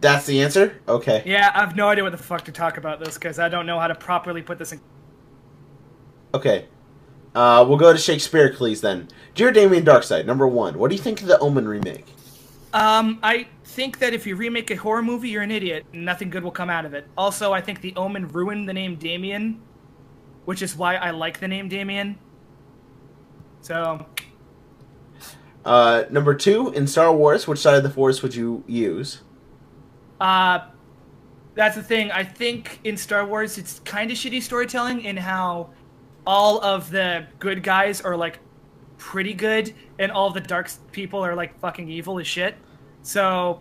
that's 0.00 0.26
the 0.26 0.40
answer? 0.42 0.80
Okay. 0.86 1.22
yeah, 1.26 1.50
I 1.54 1.60
have 1.60 1.74
no 1.76 1.88
idea 1.88 2.04
what 2.04 2.12
the 2.12 2.18
fuck 2.18 2.44
to 2.44 2.52
talk 2.52 2.76
about 2.76 3.00
this 3.00 3.14
because 3.14 3.38
I 3.38 3.48
don't 3.48 3.66
know 3.66 3.78
how 3.78 3.88
to 3.88 3.94
properly 3.94 4.42
put 4.42 4.58
this 4.58 4.72
in. 4.72 4.80
Okay. 6.32 6.66
Uh, 7.34 7.64
we'll 7.68 7.78
go 7.78 7.92
to 7.92 7.98
Shakespeare, 7.98 8.52
please. 8.52 8.80
then. 8.80 9.08
Dear 9.34 9.50
Damien 9.52 9.84
Darkside, 9.84 10.24
number 10.26 10.46
one. 10.46 10.78
What 10.78 10.90
do 10.90 10.96
you 10.96 11.02
think 11.02 11.20
of 11.20 11.26
the 11.26 11.38
Omen 11.38 11.66
remake? 11.66 12.06
Um, 12.72 13.18
I 13.22 13.48
think 13.64 13.98
that 14.00 14.12
if 14.12 14.26
you 14.26 14.36
remake 14.36 14.70
a 14.70 14.76
horror 14.76 15.02
movie, 15.02 15.30
you're 15.30 15.42
an 15.42 15.50
idiot. 15.50 15.86
and 15.92 16.04
Nothing 16.04 16.30
good 16.30 16.42
will 16.44 16.50
come 16.50 16.70
out 16.70 16.84
of 16.84 16.94
it. 16.94 17.06
Also, 17.16 17.52
I 17.52 17.60
think 17.60 17.80
The 17.80 17.94
Omen 17.96 18.28
ruined 18.28 18.68
the 18.68 18.72
name 18.72 18.96
Damien, 18.96 19.60
which 20.44 20.62
is 20.62 20.76
why 20.76 20.96
I 20.96 21.10
like 21.10 21.40
the 21.40 21.48
name 21.48 21.68
Damien. 21.68 22.18
So, 23.60 24.04
Uh, 25.64 26.04
number 26.10 26.34
two, 26.34 26.72
in 26.72 26.86
Star 26.86 27.12
Wars, 27.14 27.46
which 27.46 27.58
side 27.58 27.74
of 27.76 27.82
the 27.82 27.90
Force 27.90 28.22
would 28.22 28.34
you 28.34 28.64
use? 28.66 29.22
uh, 30.20 30.60
that's 31.54 31.74
the 31.76 31.82
thing. 31.82 32.10
I 32.12 32.22
think 32.24 32.80
in 32.84 32.96
Star 32.96 33.26
Wars, 33.26 33.58
it's 33.58 33.80
kind 33.80 34.10
of 34.10 34.16
shitty 34.16 34.42
storytelling 34.42 35.02
in 35.02 35.16
how 35.16 35.70
all 36.26 36.62
of 36.64 36.90
the 36.90 37.26
good 37.40 37.62
guys 37.62 38.00
are 38.00 38.16
like 38.16 38.38
pretty 38.96 39.34
good, 39.34 39.74
and 39.98 40.12
all 40.12 40.30
the 40.30 40.40
dark 40.40 40.70
people 40.92 41.20
are 41.24 41.34
like 41.34 41.58
fucking 41.58 41.88
evil 41.88 42.18
as 42.20 42.26
shit. 42.26 42.56
So, 43.02 43.60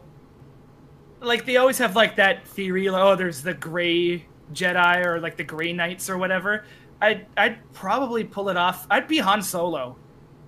like, 1.21 1.45
they 1.45 1.57
always 1.57 1.77
have 1.79 1.95
like 1.95 2.15
that 2.17 2.47
theory, 2.47 2.89
like, 2.89 3.01
oh, 3.01 3.15
there's 3.15 3.41
the 3.41 3.53
gray 3.55 4.25
Jedi 4.53 5.05
or 5.05 5.19
like 5.19 5.37
the 5.37 5.43
gray 5.43 5.73
knights 5.73 6.09
or 6.09 6.17
whatever. 6.17 6.65
I'd 7.01 7.25
I'd 7.35 7.73
probably 7.73 8.23
pull 8.23 8.49
it 8.49 8.57
off. 8.57 8.85
I'd 8.91 9.07
be 9.07 9.17
Han 9.19 9.41
Solo, 9.41 9.97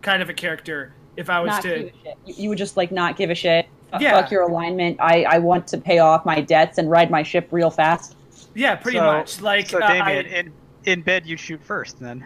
kind 0.02 0.22
of 0.22 0.30
a 0.30 0.34
character 0.34 0.94
if 1.20 1.30
I 1.30 1.40
was 1.42 1.50
Not 1.50 1.62
to. 1.64 1.70
give 1.70 1.78
a 1.78 1.92
shit. 2.04 2.18
You, 2.26 2.34
you 2.38 2.50
would 2.50 2.58
just 2.58 2.78
like 2.78 2.92
not 2.92 3.16
give 3.18 3.30
a 3.30 3.36
shit. 3.36 3.68
Yeah. 4.00 4.20
Fuck 4.22 4.32
your 4.32 4.44
alignment. 4.44 4.98
I, 5.00 5.24
I 5.24 5.40
want 5.40 5.68
to 5.68 5.78
pay 5.78 6.00
off 6.00 6.24
my 6.26 6.42
debts 6.42 6.78
and 6.78 6.90
ride 6.90 7.10
my 7.12 7.24
ship 7.24 7.48
real 7.52 7.70
fast. 7.72 8.16
Yeah, 8.56 8.76
pretty 8.76 8.98
So- 9.00 9.06
much. 9.06 9.42
Like, 9.42 9.70
so 9.70 9.80
uh, 9.80 9.88
Damien, 9.88 10.26
I- 10.26 10.30
in 10.40 10.54
in 10.86 11.02
bed 11.02 11.26
you 11.26 11.36
shoot 11.38 11.62
first 11.64 12.00
then. 12.00 12.26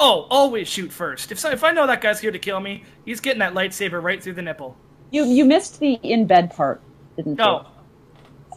oh, 0.00 0.26
always 0.30 0.66
shoot 0.68 0.90
first. 0.90 1.30
If 1.30 1.38
so, 1.38 1.50
if 1.50 1.62
I 1.62 1.70
know 1.70 1.86
that 1.86 2.00
guy's 2.00 2.20
here 2.20 2.32
to 2.32 2.38
kill 2.38 2.58
me, 2.60 2.84
he's 3.04 3.20
getting 3.20 3.38
that 3.38 3.54
lightsaber 3.54 4.02
right 4.02 4.22
through 4.22 4.32
the 4.34 4.42
nipple. 4.42 4.76
You 5.10 5.24
you 5.24 5.44
missed 5.44 5.78
the 5.78 5.92
in 6.02 6.26
bed 6.26 6.50
part, 6.54 6.80
didn't 7.16 7.32
you? 7.32 7.36
No, 7.44 7.66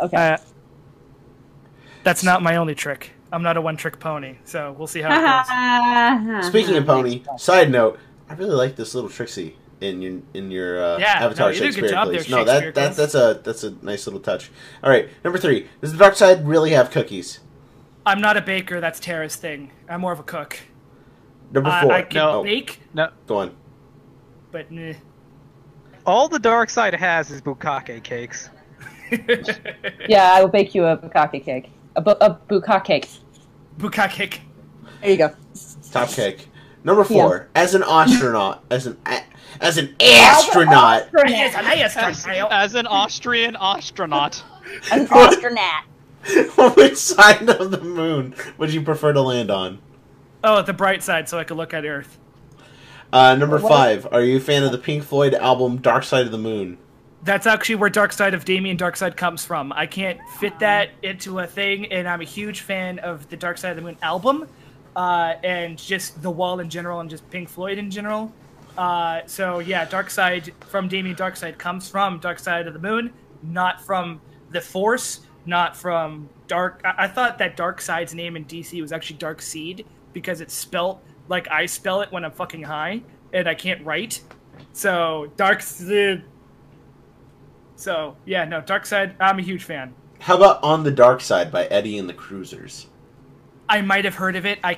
Okay. 0.02 0.18
uh, 0.34 0.38
that's 2.04 2.24
not 2.24 2.42
my 2.42 2.56
only 2.56 2.74
trick. 2.76 3.12
I'm 3.32 3.44
not 3.44 3.58
a 3.58 3.62
one-trick 3.62 4.00
pony, 4.00 4.38
so 4.46 4.74
we'll 4.78 4.88
see 4.88 5.02
how 5.02 5.10
it 5.12 6.38
goes. 6.40 6.46
Speaking 6.48 6.78
of 6.78 6.86
Pony, 6.86 7.24
side 7.38 7.70
note, 7.70 8.00
I 8.30 8.34
really 8.36 8.56
like 8.56 8.78
this 8.78 8.96
little 8.96 9.10
Trixie 9.10 9.56
in 9.82 10.02
your 10.02 10.20
in 10.34 10.52
your 10.52 10.84
uh, 10.84 10.98
Yeah, 10.98 11.26
Avatar 11.26 11.48
no, 11.50 11.54
you 11.54 11.60
did 11.60 11.62
a 11.62 11.66
good 11.68 11.74
Shakespeare. 11.74 11.90
job 11.90 12.08
please. 12.08 12.26
there, 12.28 12.38
no, 12.40 12.44
that, 12.46 12.76
that 12.76 12.96
that's 12.96 13.16
a 13.16 13.42
that's 13.44 13.64
a 13.64 13.72
nice 13.84 14.06
little 14.08 14.20
touch. 14.20 14.52
All 14.84 14.90
right, 14.90 15.10
number 15.24 15.38
three. 15.40 15.68
Does 15.82 15.92
the 15.92 15.98
dark 15.98 16.16
side 16.16 16.48
really 16.48 16.72
have 16.72 16.92
cookies? 16.92 17.40
I'm 18.06 18.22
not 18.22 18.38
a 18.38 18.42
baker. 18.42 18.80
That's 18.80 19.00
Tara's 19.00 19.36
thing. 19.36 19.72
I'm 19.90 20.02
more 20.02 20.14
of 20.14 20.20
a 20.20 20.24
cook. 20.24 20.60
Number 21.52 21.70
I, 21.70 21.82
four. 21.84 21.92
I 21.94 22.02
can 22.04 22.16
No. 22.20 22.44
bake, 22.44 22.80
No, 22.94 23.10
Go 23.26 23.38
on. 23.38 23.56
but 24.52 24.72
meh. 24.72 24.94
all 26.06 26.28
the 26.28 26.40
dark 26.40 26.70
side 26.70 26.94
has 26.94 27.30
is 27.32 27.42
bukkake 27.42 28.04
cakes. 28.04 28.50
Yeah, 30.10 30.32
I 30.34 30.42
will 30.42 30.50
bake 30.50 30.76
you 30.76 30.86
a 30.86 30.98
bukkake 30.98 31.44
cake. 31.46 31.72
A, 31.96 32.02
bu- 32.02 32.12
a 32.22 32.36
bukkake 32.50 32.84
cake. 32.84 33.10
Bukakik. 33.78 34.40
There 35.02 35.12
you 35.12 35.18
go. 35.18 35.34
Top 35.92 36.10
cake. 36.10 36.48
Number 36.84 37.04
four. 37.04 37.48
As 37.56 37.74
an 37.76 37.84
astronaut, 37.84 38.64
as 38.70 38.88
an 38.88 38.98
a- 39.06 39.24
as 39.62 39.78
an 39.78 39.96
astronaut, 40.02 41.10
Yes, 41.28 41.56
I 41.56 41.76
As, 41.76 41.96
astronaut. 41.98 42.52
as 42.52 42.76
an 42.76 42.88
Austrian 42.88 43.56
astronaut, 43.60 44.44
An 44.92 45.08
astronaut. 45.12 45.84
which 46.76 46.98
side 46.98 47.50
of 47.50 47.72
the 47.72 47.82
moon 47.82 48.36
would 48.58 48.74
you 48.74 48.82
prefer 48.82 49.14
to 49.14 49.22
land 49.22 49.50
on? 49.50 49.80
Oh, 50.44 50.62
the 50.62 50.74
bright 50.74 51.02
side, 51.04 51.30
so 51.30 51.40
I 51.40 51.44
could 51.44 51.58
look 51.58 51.74
at 51.74 51.86
Earth. 51.86 52.18
Uh, 53.14 53.36
number 53.36 53.58
What? 53.58 53.70
five. 53.72 54.08
Are 54.12 54.22
you 54.22 54.38
a 54.38 54.40
fan 54.40 54.64
of 54.64 54.72
the 54.72 54.78
Pink 54.78 55.04
Floyd 55.04 55.34
album 55.34 55.78
Dark 55.78 56.04
Side 56.04 56.26
of 56.26 56.32
the 56.32 56.38
Moon? 56.38 56.78
That's 57.24 57.48
actually 57.48 57.76
where 57.76 57.90
Dark 57.90 58.12
Side 58.14 58.34
of 58.34 58.46
Damien 58.46 58.78
Dark 58.78 58.96
Side 58.98 59.16
comes 59.18 59.44
from. 59.46 59.72
I 59.74 59.86
can't 59.86 60.20
fit 60.40 60.60
that 60.60 60.90
into 61.02 61.40
a 61.40 61.48
thing, 61.48 61.92
and 61.92 62.08
I'm 62.08 62.22
a 62.22 62.26
huge 62.26 62.62
fan 62.62 63.00
of 63.00 63.28
the 63.30 63.38
Dark 63.38 63.58
Side 63.58 63.70
of 63.72 63.76
the 63.78 63.82
Moon 63.82 63.98
album, 64.02 64.48
uh, 64.96 65.34
and 65.44 65.78
just 65.78 66.22
The 66.22 66.30
Wall 66.32 66.60
in 66.60 66.70
general, 66.70 67.00
and 67.00 67.10
just 67.10 67.28
Pink 67.30 67.48
Floyd 67.50 67.78
in 67.78 67.90
general. 67.90 68.34
Uh, 68.78 69.22
so 69.26 69.60
yeah, 69.60 69.86
Dark 69.86 70.10
Side 70.10 70.54
from 70.68 70.88
Damien 70.88 71.16
Dark 71.16 71.36
Side 71.36 71.58
comes 71.58 71.90
from 71.90 72.20
Dark 72.20 72.40
Side 72.40 72.68
of 72.68 72.74
the 72.74 72.80
Moon, 72.80 73.12
not 73.42 73.82
from 73.82 74.22
the 74.52 74.62
Force, 74.62 75.22
not 75.46 75.76
from 75.76 76.30
Dark. 76.48 76.82
I, 76.86 77.06
I 77.06 77.08
thought 77.08 77.40
that 77.40 77.58
Dark 77.58 77.82
Side's 77.82 78.14
name 78.14 78.36
in 78.36 78.46
DC 78.46 78.80
was 78.82 78.92
actually 78.92 79.18
Dark 79.18 79.42
Seed 79.42 79.86
because 80.14 80.42
it's 80.42 80.54
spelt 80.54 81.04
like 81.28 81.50
I 81.50 81.66
spell 81.66 82.02
it 82.02 82.12
when 82.12 82.24
I'm 82.24 82.32
fucking 82.32 82.64
high 82.64 83.02
and 83.34 83.48
I 83.48 83.56
can't 83.56 83.84
write. 83.84 84.22
So 84.74 85.32
Dark 85.38 85.62
Seed. 85.62 86.24
So 87.76 88.16
yeah, 88.26 88.46
no, 88.46 88.62
Dark 88.62 88.86
Side. 88.86 89.16
I'm 89.20 89.40
a 89.40 89.44
huge 89.44 89.64
fan. 89.64 89.94
How 90.20 90.36
about 90.36 90.64
On 90.64 90.84
the 90.84 90.92
Dark 90.92 91.22
Side 91.22 91.52
by 91.52 91.66
Eddie 91.66 91.98
and 91.98 92.08
the 92.08 92.14
Cruisers? 92.14 92.88
I 93.70 93.82
might 93.82 94.06
have 94.06 94.16
heard 94.16 94.36
of 94.36 94.46
it. 94.46 94.60
I 94.64 94.78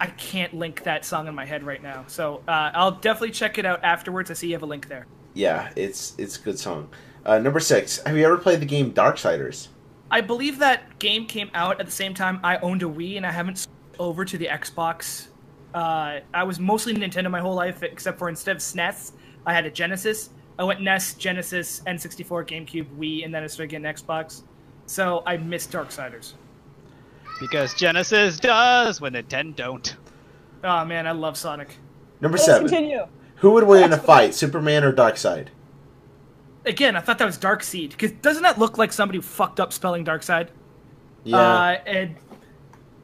I 0.00 0.06
can't 0.06 0.54
link 0.54 0.82
that 0.84 1.04
song 1.04 1.28
in 1.28 1.34
my 1.34 1.44
head 1.44 1.62
right 1.62 1.82
now. 1.82 2.04
So 2.06 2.42
uh, 2.48 2.70
I'll 2.74 2.92
definitely 2.92 3.30
check 3.30 3.58
it 3.58 3.64
out 3.64 3.82
afterwards. 3.84 4.30
I 4.30 4.34
see 4.34 4.48
you 4.48 4.54
have 4.54 4.62
a 4.62 4.66
link 4.66 4.88
there. 4.88 5.06
Yeah, 5.34 5.70
it's 5.76 6.14
it's 6.18 6.38
a 6.38 6.40
good 6.40 6.58
song. 6.58 6.88
Uh, 7.24 7.38
number 7.38 7.60
six. 7.60 8.02
Have 8.04 8.16
you 8.16 8.24
ever 8.24 8.38
played 8.38 8.60
the 8.60 8.66
game 8.66 8.92
Darksiders? 8.92 9.68
I 10.10 10.20
believe 10.20 10.58
that 10.58 10.98
game 10.98 11.26
came 11.26 11.50
out 11.54 11.80
at 11.80 11.86
the 11.86 11.92
same 11.92 12.14
time 12.14 12.38
I 12.44 12.58
owned 12.58 12.82
a 12.82 12.86
Wii, 12.86 13.16
and 13.16 13.26
I 13.26 13.32
haven't 13.32 13.58
switched 13.58 13.98
over 13.98 14.24
to 14.24 14.38
the 14.38 14.46
Xbox. 14.46 15.28
Uh, 15.72 16.20
I 16.32 16.44
was 16.44 16.60
mostly 16.60 16.94
Nintendo 16.94 17.30
my 17.30 17.40
whole 17.40 17.54
life, 17.54 17.82
except 17.82 18.18
for 18.18 18.28
instead 18.28 18.56
of 18.56 18.62
SNES, 18.62 19.12
I 19.46 19.52
had 19.52 19.64
a 19.66 19.70
Genesis. 19.70 20.30
I 20.58 20.64
went 20.64 20.80
NES, 20.80 21.14
Genesis, 21.14 21.80
N64, 21.86 22.46
GameCube, 22.46 22.86
Wii, 22.96 23.24
and 23.24 23.34
then 23.34 23.42
I 23.42 23.46
started 23.48 23.70
getting 23.70 23.86
Xbox. 23.86 24.42
So 24.86 25.22
I 25.26 25.36
missed 25.36 25.72
Darksiders. 25.72 26.34
Because 27.40 27.74
Genesis 27.74 28.38
does 28.38 29.00
when 29.00 29.14
Nintendo 29.14 29.56
don't. 29.56 29.96
Oh 30.62 30.84
man, 30.84 31.06
I 31.06 31.12
love 31.12 31.36
Sonic. 31.36 31.76
Number 32.20 32.38
Let's 32.38 32.46
seven. 32.46 32.68
continue. 32.68 33.06
Who 33.36 33.50
would 33.52 33.64
win 33.64 33.84
in 33.84 33.92
a 33.92 33.98
fight, 33.98 34.34
Superman 34.34 34.84
or 34.84 34.92
Darkseid? 34.92 35.48
Again, 36.64 36.96
I 36.96 37.00
thought 37.00 37.18
that 37.18 37.26
was 37.26 37.36
Darkseid 37.36 37.90
because 37.90 38.12
doesn't 38.12 38.42
that 38.42 38.58
look 38.58 38.78
like 38.78 38.92
somebody 38.92 39.20
fucked 39.20 39.60
up 39.60 39.72
spelling 39.72 40.04
Darkseid? 40.04 40.48
Yeah. 41.24 41.36
Uh, 41.36 41.80
and 41.86 42.16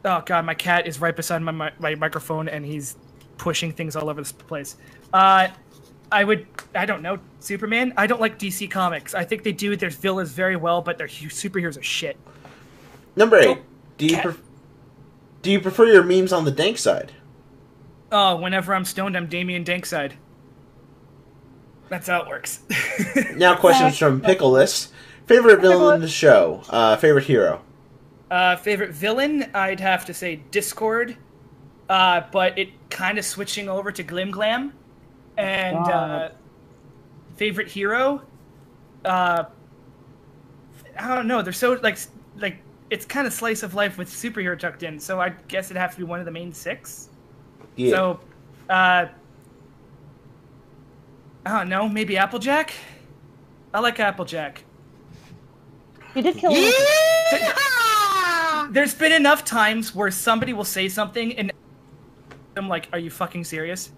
oh 0.04 0.22
god, 0.24 0.46
my 0.46 0.54
cat 0.54 0.86
is 0.86 1.00
right 1.00 1.14
beside 1.14 1.42
my, 1.42 1.52
my 1.52 1.72
my 1.78 1.94
microphone 1.94 2.48
and 2.48 2.64
he's 2.64 2.96
pushing 3.36 3.72
things 3.72 3.96
all 3.96 4.08
over 4.08 4.20
this 4.20 4.32
place. 4.32 4.76
Uh, 5.12 5.48
I 6.12 6.24
would 6.24 6.46
I 6.74 6.86
don't 6.86 7.02
know 7.02 7.18
Superman. 7.40 7.92
I 7.96 8.06
don't 8.06 8.20
like 8.20 8.38
DC 8.38 8.70
comics. 8.70 9.14
I 9.14 9.24
think 9.24 9.42
they 9.42 9.52
do 9.52 9.76
their 9.76 9.90
villains 9.90 10.30
very 10.30 10.56
well, 10.56 10.80
but 10.80 10.96
their 10.96 11.08
superheroes 11.08 11.78
are 11.78 11.82
shit. 11.82 12.16
Number 13.16 13.36
eight. 13.36 13.58
Do 14.00 14.06
you 14.06 14.16
pref- 14.16 14.40
Do 15.42 15.50
you 15.50 15.60
prefer 15.60 15.84
your 15.86 16.02
memes 16.02 16.32
on 16.32 16.46
the 16.46 16.50
dank 16.50 16.78
side? 16.78 17.12
Oh, 18.10 18.36
whenever 18.36 18.74
I'm 18.74 18.86
stoned, 18.86 19.14
I'm 19.14 19.26
Damien 19.26 19.62
Dankside. 19.62 20.12
That's 21.90 22.08
how 22.08 22.22
it 22.22 22.28
works. 22.28 22.60
Now, 23.36 23.56
questions 23.56 23.98
from 23.98 24.20
Pickleless. 24.22 24.88
Favorite 25.26 25.60
villain 25.60 25.96
in 25.96 26.00
the 26.00 26.08
show? 26.08 26.62
Uh, 26.70 26.96
favorite 26.96 27.24
hero? 27.24 27.62
Uh, 28.30 28.56
favorite 28.56 28.90
villain? 28.92 29.50
I'd 29.54 29.80
have 29.80 30.06
to 30.06 30.14
say 30.14 30.36
Discord, 30.50 31.16
uh, 31.88 32.22
but 32.32 32.58
it 32.58 32.70
kind 32.90 33.18
of 33.18 33.24
switching 33.24 33.68
over 33.68 33.92
to 33.92 34.02
Glim 34.02 34.30
Glam. 34.30 34.72
And 35.36 35.76
uh, 35.76 36.30
favorite 37.36 37.68
hero? 37.68 38.22
Uh, 39.04 39.44
I 40.98 41.14
don't 41.14 41.26
know. 41.26 41.42
They're 41.42 41.52
so 41.52 41.78
like 41.82 41.98
like 42.38 42.62
it's 42.90 43.06
kind 43.06 43.26
of 43.26 43.32
slice 43.32 43.62
of 43.62 43.74
life 43.74 43.96
with 43.98 44.08
superhero 44.10 44.58
tucked 44.58 44.82
in. 44.82 44.98
So 44.98 45.20
I 45.20 45.30
guess 45.48 45.66
it'd 45.70 45.76
have 45.80 45.92
to 45.92 45.96
be 45.98 46.02
one 46.04 46.18
of 46.18 46.26
the 46.26 46.32
main 46.32 46.52
six. 46.52 47.08
Yeah. 47.76 47.90
So, 47.90 48.20
uh, 48.68 49.06
I 51.46 51.58
don't 51.58 51.68
know. 51.68 51.88
Maybe 51.88 52.16
Applejack. 52.16 52.72
I 53.72 53.80
like 53.80 53.98
Applejack. 54.00 54.64
You 56.14 56.22
did 56.22 56.36
kill 56.36 56.52
him. 56.52 56.72
There's 58.72 58.94
been 58.94 59.12
enough 59.12 59.44
times 59.44 59.94
where 59.94 60.10
somebody 60.10 60.52
will 60.52 60.64
say 60.64 60.88
something 60.88 61.36
and 61.36 61.52
I'm 62.56 62.68
like, 62.68 62.88
"Are 62.92 62.98
you 62.98 63.10
fucking 63.10 63.44
serious?" 63.44 63.90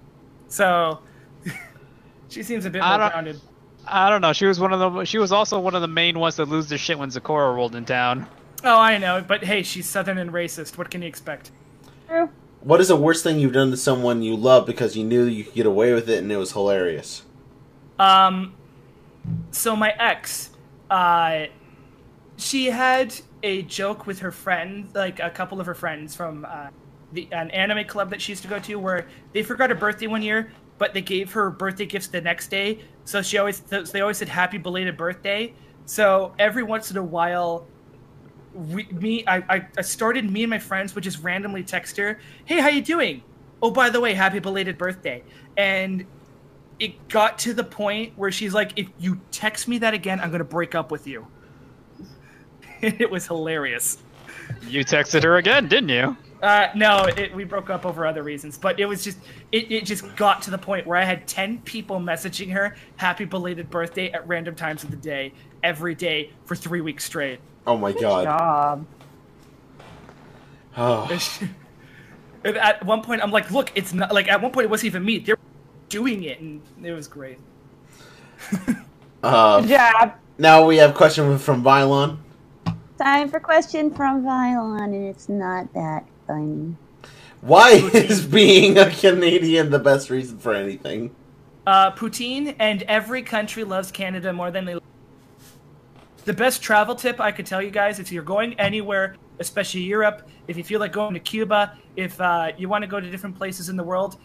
So 0.48 1.00
she 2.28 2.42
seems 2.42 2.64
a 2.66 2.70
bit 2.70 2.82
I 2.82 2.90
more 2.90 2.98
don't- 2.98 3.10
grounded. 3.12 3.40
I 3.86 4.08
don't 4.10 4.20
know. 4.20 4.32
She 4.32 4.46
was 4.46 4.60
one 4.60 4.72
of 4.72 4.78
the. 4.78 5.04
She 5.04 5.18
was 5.18 5.32
also 5.32 5.58
one 5.58 5.74
of 5.74 5.82
the 5.82 5.88
main 5.88 6.18
ones 6.18 6.36
that 6.36 6.44
lose 6.48 6.68
their 6.68 6.78
shit 6.78 6.96
when 6.98 7.10
Zecora 7.10 7.52
rolled 7.54 7.74
in 7.74 7.84
town. 7.84 8.28
Oh, 8.64 8.78
I 8.78 8.98
know, 8.98 9.24
but 9.26 9.44
hey, 9.44 9.62
she's 9.62 9.88
southern 9.88 10.18
and 10.18 10.32
racist. 10.32 10.78
What 10.78 10.90
can 10.90 11.02
you 11.02 11.08
expect? 11.08 11.50
True. 12.06 12.30
What 12.60 12.80
is 12.80 12.88
the 12.88 12.96
worst 12.96 13.24
thing 13.24 13.40
you've 13.40 13.52
done 13.52 13.70
to 13.72 13.76
someone 13.76 14.22
you 14.22 14.36
love 14.36 14.66
because 14.66 14.96
you 14.96 15.04
knew 15.04 15.24
you 15.24 15.42
could 15.44 15.54
get 15.54 15.66
away 15.66 15.92
with 15.92 16.08
it 16.08 16.18
and 16.18 16.30
it 16.30 16.36
was 16.36 16.52
hilarious? 16.52 17.24
Um, 17.98 18.54
so 19.50 19.74
my 19.74 19.90
ex, 19.98 20.50
uh, 20.88 21.46
she 22.36 22.66
had 22.66 23.14
a 23.42 23.62
joke 23.62 24.06
with 24.06 24.20
her 24.20 24.30
friend, 24.30 24.88
like 24.94 25.18
a 25.18 25.30
couple 25.30 25.60
of 25.60 25.66
her 25.66 25.74
friends 25.74 26.14
from 26.14 26.46
uh, 26.48 26.68
the 27.12 27.28
an 27.32 27.50
anime 27.50 27.84
club 27.84 28.10
that 28.10 28.22
she 28.22 28.32
used 28.32 28.42
to 28.42 28.48
go 28.48 28.60
to, 28.60 28.76
where 28.76 29.08
they 29.32 29.42
forgot 29.42 29.70
her 29.70 29.76
birthday 29.76 30.06
one 30.06 30.22
year, 30.22 30.52
but 30.78 30.94
they 30.94 31.02
gave 31.02 31.32
her 31.32 31.50
birthday 31.50 31.86
gifts 31.86 32.06
the 32.06 32.20
next 32.20 32.48
day. 32.48 32.80
So 33.04 33.22
she 33.22 33.38
always 33.38 33.62
so 33.66 33.82
they 33.82 34.00
always 34.00 34.18
said 34.18 34.28
happy 34.28 34.58
belated 34.58 34.96
birthday. 34.96 35.52
So 35.84 36.32
every 36.38 36.62
once 36.62 36.92
in 36.92 36.96
a 36.96 37.02
while, 37.02 37.66
we, 38.54 38.84
me 38.84 39.24
I, 39.26 39.66
I 39.76 39.82
started 39.82 40.30
me 40.30 40.42
and 40.42 40.50
my 40.50 40.58
friends 40.58 40.94
would 40.94 41.04
just 41.04 41.22
randomly 41.22 41.62
text 41.62 41.96
her, 41.96 42.18
"Hey, 42.44 42.60
how 42.60 42.68
you 42.68 42.82
doing? 42.82 43.22
Oh, 43.62 43.70
by 43.70 43.90
the 43.90 44.00
way, 44.00 44.14
happy 44.14 44.38
belated 44.38 44.78
birthday." 44.78 45.22
And 45.56 46.06
it 46.78 47.08
got 47.08 47.38
to 47.40 47.54
the 47.54 47.64
point 47.64 48.12
where 48.16 48.30
she's 48.30 48.54
like, 48.54 48.72
"If 48.76 48.88
you 48.98 49.20
text 49.30 49.68
me 49.68 49.78
that 49.78 49.94
again, 49.94 50.20
I'm 50.20 50.30
gonna 50.30 50.44
break 50.44 50.74
up 50.74 50.90
with 50.90 51.06
you." 51.06 51.26
And 52.82 52.94
it 53.00 53.10
was 53.10 53.26
hilarious. 53.26 53.98
You 54.66 54.84
texted 54.84 55.22
her 55.22 55.36
again, 55.36 55.68
didn't 55.68 55.90
you? 55.90 56.16
Uh, 56.42 56.68
no, 56.74 57.04
it, 57.04 57.32
we 57.34 57.44
broke 57.44 57.70
up 57.70 57.86
over 57.86 58.04
other 58.04 58.24
reasons, 58.24 58.58
but 58.58 58.80
it 58.80 58.86
was 58.86 59.04
just 59.04 59.18
it, 59.52 59.70
it 59.70 59.84
just 59.84 60.14
got 60.16 60.42
to 60.42 60.50
the 60.50 60.58
point 60.58 60.86
where 60.86 60.98
I 60.98 61.04
had 61.04 61.28
ten 61.28 61.58
people 61.58 62.00
messaging 62.00 62.52
her 62.52 62.74
happy 62.96 63.24
belated 63.24 63.70
birthday 63.70 64.10
at 64.10 64.26
random 64.26 64.56
times 64.56 64.82
of 64.82 64.90
the 64.90 64.96
day 64.96 65.32
every 65.62 65.94
day 65.94 66.30
for 66.44 66.56
three 66.56 66.80
weeks 66.80 67.04
straight. 67.04 67.38
Oh 67.66 67.76
my 67.76 67.92
god. 67.92 68.24
Job. 68.24 68.86
Oh. 70.76 71.20
And 72.44 72.56
at 72.56 72.84
one 72.84 73.02
point, 73.02 73.22
I'm 73.22 73.30
like, 73.30 73.52
"Look, 73.52 73.70
it's 73.76 73.94
not 73.94 74.12
like." 74.12 74.26
At 74.26 74.42
one 74.42 74.50
point, 74.50 74.64
it 74.64 74.70
wasn't 74.70 74.86
even 74.86 75.04
me; 75.04 75.18
they're 75.18 75.36
doing 75.88 76.24
it, 76.24 76.40
and 76.40 76.60
it 76.82 76.92
was 76.92 77.06
great. 77.08 77.38
Uh, 79.22 79.60
Good 79.60 79.68
job. 79.68 80.14
now 80.38 80.66
we 80.66 80.78
have 80.78 80.90
a 80.90 80.92
question 80.92 81.38
from 81.38 81.62
Vylon. 81.62 82.18
Time 82.98 83.28
for 83.28 83.38
question 83.38 83.88
from 83.92 84.24
Vylon, 84.24 84.82
and 84.82 84.94
it's 85.08 85.28
not 85.28 85.72
that 85.74 86.04
funny. 86.26 86.74
Why 87.40 87.70
is 87.94 88.26
being 88.26 88.78
a 88.78 88.90
Canadian 88.90 89.70
the 89.70 89.78
best 89.78 90.10
reason 90.10 90.38
for 90.40 90.52
anything? 90.52 91.14
uh, 91.66 91.92
poutine, 91.92 92.56
and 92.58 92.82
every 92.82 93.22
country 93.22 93.62
loves 93.62 93.92
Canada 93.92 94.32
more 94.32 94.50
than 94.50 94.64
they. 94.64 94.76
The 96.24 96.32
best 96.32 96.62
travel 96.62 96.94
tip 96.94 97.20
I 97.20 97.32
could 97.32 97.46
tell 97.46 97.60
you 97.60 97.70
guys 97.70 97.98
if 97.98 98.12
you're 98.12 98.22
going 98.22 98.58
anywhere, 98.60 99.16
especially 99.40 99.80
Europe, 99.80 100.28
if 100.46 100.56
you 100.56 100.62
feel 100.62 100.78
like 100.78 100.92
going 100.92 101.14
to 101.14 101.20
Cuba, 101.20 101.76
if 101.96 102.20
uh, 102.20 102.52
you 102.56 102.68
want 102.68 102.82
to 102.82 102.88
go 102.88 103.00
to 103.00 103.10
different 103.10 103.36
places 103.36 103.68
in 103.68 103.76
the 103.76 103.82
world, 103.82 104.18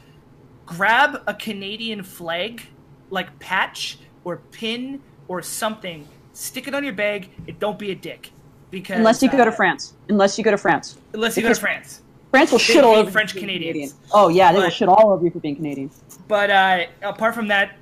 grab 0.65 1.23
a 1.25 1.33
Canadian 1.33 2.03
flag, 2.03 2.61
like 3.09 3.37
patch 3.39 3.97
or 4.23 4.37
pin 4.51 5.01
or 5.27 5.41
something, 5.41 6.07
stick 6.33 6.67
it 6.67 6.75
on 6.75 6.83
your 6.83 6.93
bag, 6.93 7.29
and 7.47 7.57
don't 7.59 7.79
be 7.79 7.91
a 7.91 7.95
dick. 7.95 8.31
Because 8.69 8.97
Unless 8.97 9.23
you 9.23 9.31
go 9.31 9.37
to 9.37 9.51
uh, 9.51 9.55
France. 9.55 9.93
Unless 10.09 10.37
you 10.37 10.43
go 10.43 10.51
to 10.51 10.57
France. 10.57 10.97
Unless 11.13 11.35
you 11.35 11.43
go 11.43 11.49
to 11.49 11.55
France. 11.55 12.01
France 12.29 12.51
will 12.51 12.59
They 12.59 12.63
shit 12.65 12.83
all 12.83 12.95
over 12.95 13.05
you 13.05 13.11
French 13.11 13.33
Canadians. 13.33 13.93
Canadian. 13.93 14.11
Oh 14.11 14.27
yeah, 14.27 14.51
they 14.51 14.59
will 14.59 14.65
But- 14.65 14.73
shit 14.73 14.89
all 14.89 15.13
over 15.13 15.23
you 15.25 15.31
for 15.31 15.39
being 15.39 15.55
Canadian. 15.55 15.89
But 16.27 16.51
uh, 16.51 16.85
apart 17.01 17.33
from 17.33 17.47
that, 17.47 17.77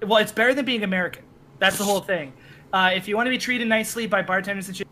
well, 0.00 0.18
it's 0.18 0.32
better 0.32 0.54
than 0.54 0.64
being 0.64 0.84
American. 0.84 1.24
That's 1.58 1.76
the 1.76 1.84
whole 1.84 2.00
thing. 2.00 2.32
Uh, 2.72 2.90
if 2.94 3.08
you 3.08 3.16
want 3.16 3.26
to 3.26 3.30
be 3.30 3.38
treated 3.38 3.66
nicely 3.66 4.06
by 4.06 4.22
bartenders 4.22 4.68
and 4.68 4.76
shit, 4.76 4.86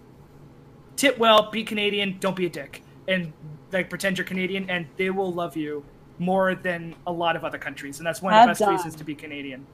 tip 0.96 1.18
well, 1.18 1.50
be 1.50 1.62
Canadian, 1.62 2.16
don't 2.20 2.36
be 2.36 2.46
a 2.46 2.50
dick, 2.50 2.82
and 3.08 3.32
like 3.72 3.90
pretend 3.90 4.16
you're 4.16 4.24
Canadian, 4.24 4.68
and 4.70 4.86
they 4.96 5.10
will 5.10 5.32
love 5.32 5.56
you 5.56 5.84
more 6.18 6.54
than 6.54 6.94
a 7.06 7.12
lot 7.12 7.36
of 7.36 7.44
other 7.44 7.58
countries, 7.58 7.98
and 7.98 8.06
that's 8.06 8.22
one 8.22 8.32
of 8.32 8.36
the 8.36 8.40
Have 8.40 8.48
best 8.48 8.60
done. 8.60 8.74
reasons 8.74 8.94
to 8.96 9.04
be 9.04 9.14
Canadian. 9.14 9.66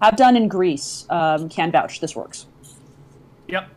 I've 0.00 0.16
done 0.16 0.36
in 0.36 0.48
Greece. 0.48 1.04
Um, 1.10 1.48
can 1.50 1.70
vouch. 1.70 2.00
This 2.00 2.16
works. 2.16 2.46
Yep, 3.48 3.68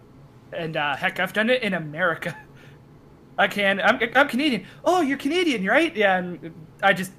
and 0.54 0.78
uh, 0.78 0.96
heck, 0.96 1.20
I've 1.20 1.34
done 1.34 1.50
it 1.50 1.62
in 1.64 1.74
America. 1.74 2.38
I 3.38 3.48
can. 3.48 3.82
I'm, 3.82 4.00
I'm 4.16 4.28
Canadian. 4.28 4.66
Oh, 4.86 5.02
you're 5.02 5.18
Canadian, 5.18 5.66
right? 5.66 5.94
Yeah, 5.96 6.18
and 6.20 6.54
I 6.82 6.94
just 6.94 7.12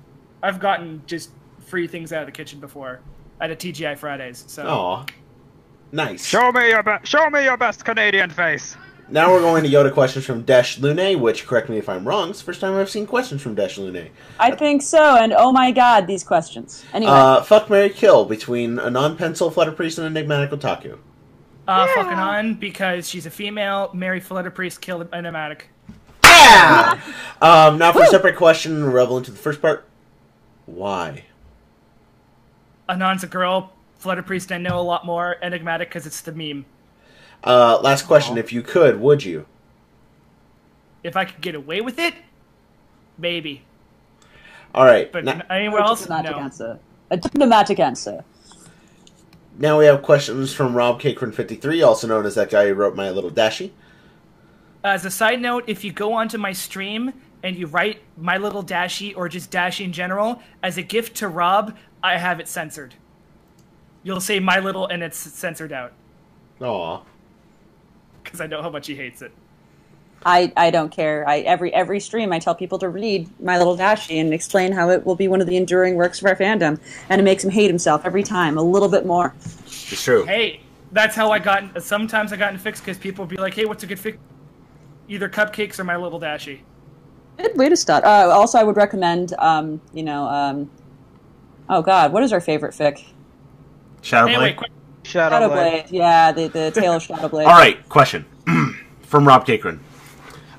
I've 0.42 0.60
gotten 0.60 1.02
just 1.06 1.30
free 1.66 1.86
things 1.86 2.12
out 2.12 2.20
of 2.20 2.26
the 2.26 2.32
kitchen 2.32 2.60
before 2.60 3.00
at 3.40 3.50
a 3.50 3.56
TGI 3.56 3.98
Fridays. 3.98 4.44
So. 4.46 4.66
Aw. 4.66 5.06
Nice. 5.94 6.26
Show 6.26 6.50
me 6.50 6.70
your 6.70 6.82
be- 6.82 7.04
show 7.04 7.30
me 7.30 7.44
your 7.44 7.56
best 7.56 7.84
Canadian 7.84 8.28
face. 8.28 8.76
Now 9.08 9.30
we're 9.30 9.40
going 9.42 9.62
to 9.62 9.70
go 9.70 9.84
to 9.84 9.92
questions 9.92 10.24
from 10.24 10.42
Dash 10.42 10.78
Lune, 10.80 11.20
which, 11.20 11.46
correct 11.46 11.68
me 11.68 11.78
if 11.78 11.88
I'm 11.88 12.08
wrong, 12.08 12.30
it's 12.30 12.40
the 12.40 12.46
first 12.46 12.60
time 12.60 12.74
I've 12.74 12.90
seen 12.90 13.06
questions 13.06 13.40
from 13.42 13.54
Dash 13.54 13.78
Lune. 13.78 14.10
I 14.40 14.50
think 14.50 14.82
so. 14.82 15.16
And 15.16 15.32
oh 15.32 15.52
my 15.52 15.70
god, 15.70 16.08
these 16.08 16.24
questions. 16.24 16.84
Anyway, 16.92 17.12
Uh, 17.12 17.42
fuck, 17.42 17.70
Mary 17.70 17.90
kill 17.90 18.24
between 18.24 18.80
Anon 18.80 19.16
Pencil 19.16 19.52
flutter 19.52 19.70
priest 19.70 19.98
and 19.98 20.06
enigmatic 20.08 20.50
otaku. 20.50 20.98
Uh, 21.68 21.86
fucking 21.94 22.18
on 22.18 22.54
because 22.54 23.08
she's 23.08 23.26
a 23.26 23.30
female. 23.30 23.90
Mary 23.94 24.20
Flutter 24.20 24.50
Priest 24.50 24.80
killed 24.80 25.02
an 25.02 25.08
animatic. 25.24 25.62
Yeah! 26.24 27.00
um, 27.40 27.78
now 27.78 27.92
for 27.92 28.02
a 28.02 28.06
separate 28.06 28.36
question, 28.36 28.84
revel 28.90 29.16
into 29.16 29.30
the 29.30 29.38
first 29.38 29.62
part. 29.62 29.86
Why? 30.66 31.24
Anon's 32.88 33.22
a 33.22 33.28
girl. 33.28 33.72
Flutter 34.04 34.22
Priest 34.22 34.52
I 34.52 34.58
know 34.58 34.78
a 34.78 34.82
lot 34.82 35.06
more. 35.06 35.36
Enigmatic 35.42 35.88
because 35.88 36.06
it's 36.06 36.20
the 36.20 36.32
meme. 36.32 36.66
Uh, 37.42 37.80
last 37.80 38.06
question. 38.06 38.36
If 38.36 38.52
you 38.52 38.60
could, 38.60 39.00
would 39.00 39.24
you? 39.24 39.46
If 41.02 41.16
I 41.16 41.24
could 41.24 41.40
get 41.40 41.54
away 41.54 41.80
with 41.80 41.98
it, 41.98 42.14
maybe. 43.16 43.62
All 44.74 44.84
right. 44.84 45.10
But 45.10 45.24
now, 45.24 45.40
anywhere 45.48 45.80
a 45.80 45.86
else, 45.86 46.02
diplomatic 46.02 46.32
no. 46.32 46.38
answer. 46.38 46.78
A 47.10 47.16
diplomatic 47.16 47.80
answer. 47.80 48.24
now 49.58 49.78
we 49.78 49.86
have 49.86 50.02
questions 50.02 50.52
from 50.52 50.74
Rob 50.74 51.00
Cakeran53, 51.00 51.86
also 51.86 52.06
known 52.06 52.26
as 52.26 52.34
that 52.34 52.50
guy 52.50 52.68
who 52.68 52.74
wrote 52.74 52.94
My 52.94 53.10
Little 53.10 53.30
Dashie. 53.30 53.70
As 54.82 55.06
a 55.06 55.10
side 55.10 55.40
note, 55.40 55.64
if 55.66 55.82
you 55.82 55.92
go 55.92 56.12
onto 56.12 56.36
my 56.36 56.52
stream 56.52 57.14
and 57.42 57.56
you 57.56 57.68
write 57.68 58.02
My 58.18 58.36
Little 58.36 58.62
Dashie 58.62 59.16
or 59.16 59.30
just 59.30 59.50
Dashie 59.50 59.86
in 59.86 59.94
general, 59.94 60.42
as 60.62 60.76
a 60.76 60.82
gift 60.82 61.16
to 61.16 61.28
Rob, 61.28 61.74
I 62.02 62.18
have 62.18 62.38
it 62.38 62.48
censored. 62.48 62.96
You'll 64.04 64.20
say 64.20 64.38
My 64.38 64.60
Little 64.60 64.86
and 64.86 65.02
it's 65.02 65.16
censored 65.16 65.72
out 65.72 65.92
Aw. 66.60 67.00
because 68.22 68.40
I 68.40 68.46
know 68.46 68.62
how 68.62 68.70
much 68.70 68.86
he 68.86 68.94
hates 68.94 69.22
it. 69.22 69.32
I, 70.26 70.52
I 70.56 70.70
don't 70.70 70.90
care. 70.90 71.28
I 71.28 71.40
every 71.40 71.72
every 71.74 72.00
stream 72.00 72.32
I 72.32 72.38
tell 72.38 72.54
people 72.54 72.78
to 72.78 72.88
read 72.88 73.28
My 73.40 73.58
Little 73.58 73.76
Dashie 73.76 74.20
and 74.20 74.32
explain 74.32 74.72
how 74.72 74.88
it 74.90 75.04
will 75.04 75.16
be 75.16 75.28
one 75.28 75.40
of 75.40 75.46
the 75.46 75.56
enduring 75.56 75.96
works 75.96 76.20
of 76.20 76.26
our 76.26 76.36
fandom, 76.36 76.80
and 77.08 77.20
it 77.20 77.24
makes 77.24 77.44
him 77.44 77.50
hate 77.50 77.68
himself 77.68 78.06
every 78.06 78.22
time 78.22 78.56
a 78.56 78.62
little 78.62 78.88
bit 78.88 79.04
more. 79.04 79.34
It's 79.66 80.02
true. 80.02 80.24
Hey, 80.24 80.60
that's 80.92 81.14
how 81.14 81.30
I 81.30 81.38
got. 81.38 81.82
Sometimes 81.82 82.32
I 82.32 82.36
got 82.36 82.54
in 82.54 82.58
fics 82.58 82.78
because 82.78 82.96
people 82.96 83.26
be 83.26 83.36
like, 83.36 83.54
"Hey, 83.54 83.66
what's 83.66 83.84
a 83.84 83.86
good 83.86 83.98
fic?" 83.98 84.16
Either 85.08 85.28
cupcakes 85.28 85.78
or 85.78 85.84
My 85.84 85.96
Little 85.96 86.20
Dashie. 86.20 86.60
Good 87.36 87.56
way 87.58 87.68
to 87.68 87.76
start. 87.76 88.04
Uh, 88.04 88.30
also, 88.32 88.58
I 88.58 88.62
would 88.62 88.76
recommend, 88.76 89.34
um, 89.38 89.80
you 89.92 90.04
know, 90.04 90.26
um, 90.26 90.70
oh 91.68 91.82
God, 91.82 92.12
what 92.12 92.22
is 92.22 92.32
our 92.32 92.40
favorite 92.40 92.72
fic? 92.72 93.04
Shadowblade. 94.04 94.28
Anyway, 94.28 94.52
quick, 94.52 94.70
Shadowblade. 95.02 95.90
Yeah, 95.90 96.30
the 96.30 96.48
the 96.48 96.70
Tale 96.70 96.94
of 96.94 97.02
Shadowblade. 97.02 97.46
All 97.46 97.58
right, 97.58 97.88
question 97.88 98.26
from 99.00 99.26
Rob 99.26 99.46
Cakeran. 99.46 99.80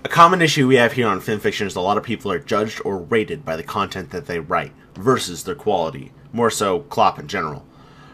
A 0.03 0.09
common 0.09 0.41
issue 0.41 0.67
we 0.67 0.75
have 0.75 0.93
here 0.93 1.07
on 1.07 1.21
FimFiction 1.21 1.65
is 1.65 1.75
a 1.75 1.81
lot 1.81 1.97
of 1.97 2.03
people 2.03 2.31
are 2.31 2.39
judged 2.39 2.81
or 2.83 2.97
rated 2.97 3.45
by 3.45 3.55
the 3.55 3.63
content 3.63 4.09
that 4.11 4.25
they 4.25 4.39
write 4.39 4.71
versus 4.95 5.43
their 5.43 5.55
quality, 5.55 6.11
more 6.33 6.49
so 6.49 6.79
clop 6.81 7.19
in 7.19 7.27
general. 7.27 7.65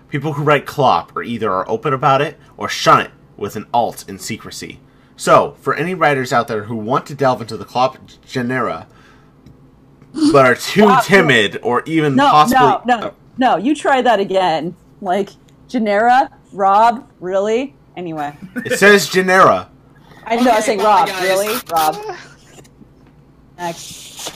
People 0.10 0.34
who 0.34 0.44
write 0.44 0.66
clop 0.66 1.16
are 1.16 1.24
either 1.24 1.49
are 1.49 1.70
open 1.70 1.94
about 1.94 2.22
it 2.22 2.38
or 2.58 2.68
shun 2.68 3.02
it 3.02 3.12
with 3.38 3.56
an 3.56 3.68
alt 3.74 4.06
in 4.10 4.20
secrecy. 4.20 4.80
So, 5.16 5.56
for 5.62 5.74
any 5.74 5.94
writers 5.94 6.34
out 6.34 6.48
there 6.48 6.64
who 6.64 6.76
want 6.76 7.06
to 7.06 7.16
delve 7.16 7.41
into 7.41 7.56
the 7.56 7.66
clop 7.66 7.98
genera 8.26 8.88
but 10.34 10.45
are 10.45 10.56
too 10.56 10.94
timid 11.03 11.58
or 11.64 11.84
even 11.86 12.16
No, 12.16 12.30
possibly 12.30 12.60
no, 12.60 12.82
no, 12.86 13.14
no. 13.38 13.56
You 13.58 13.74
try 13.76 14.02
that 14.02 14.20
again. 14.20 14.76
Like 15.02 15.30
Genera, 15.68 16.30
Rob, 16.53 17.10
really? 17.19 17.76
Anyway, 17.98 18.36
it 18.56 18.80
says 18.80 19.10
genera, 19.10 19.69
I 20.26 20.36
know 20.38 20.52
I 20.52 20.56
was 20.56 20.65
saying 20.65 20.80
Rob, 20.80 21.07
guys. 21.07 21.23
really, 21.23 21.56
Rob. 21.72 22.18
Next. 23.57 24.32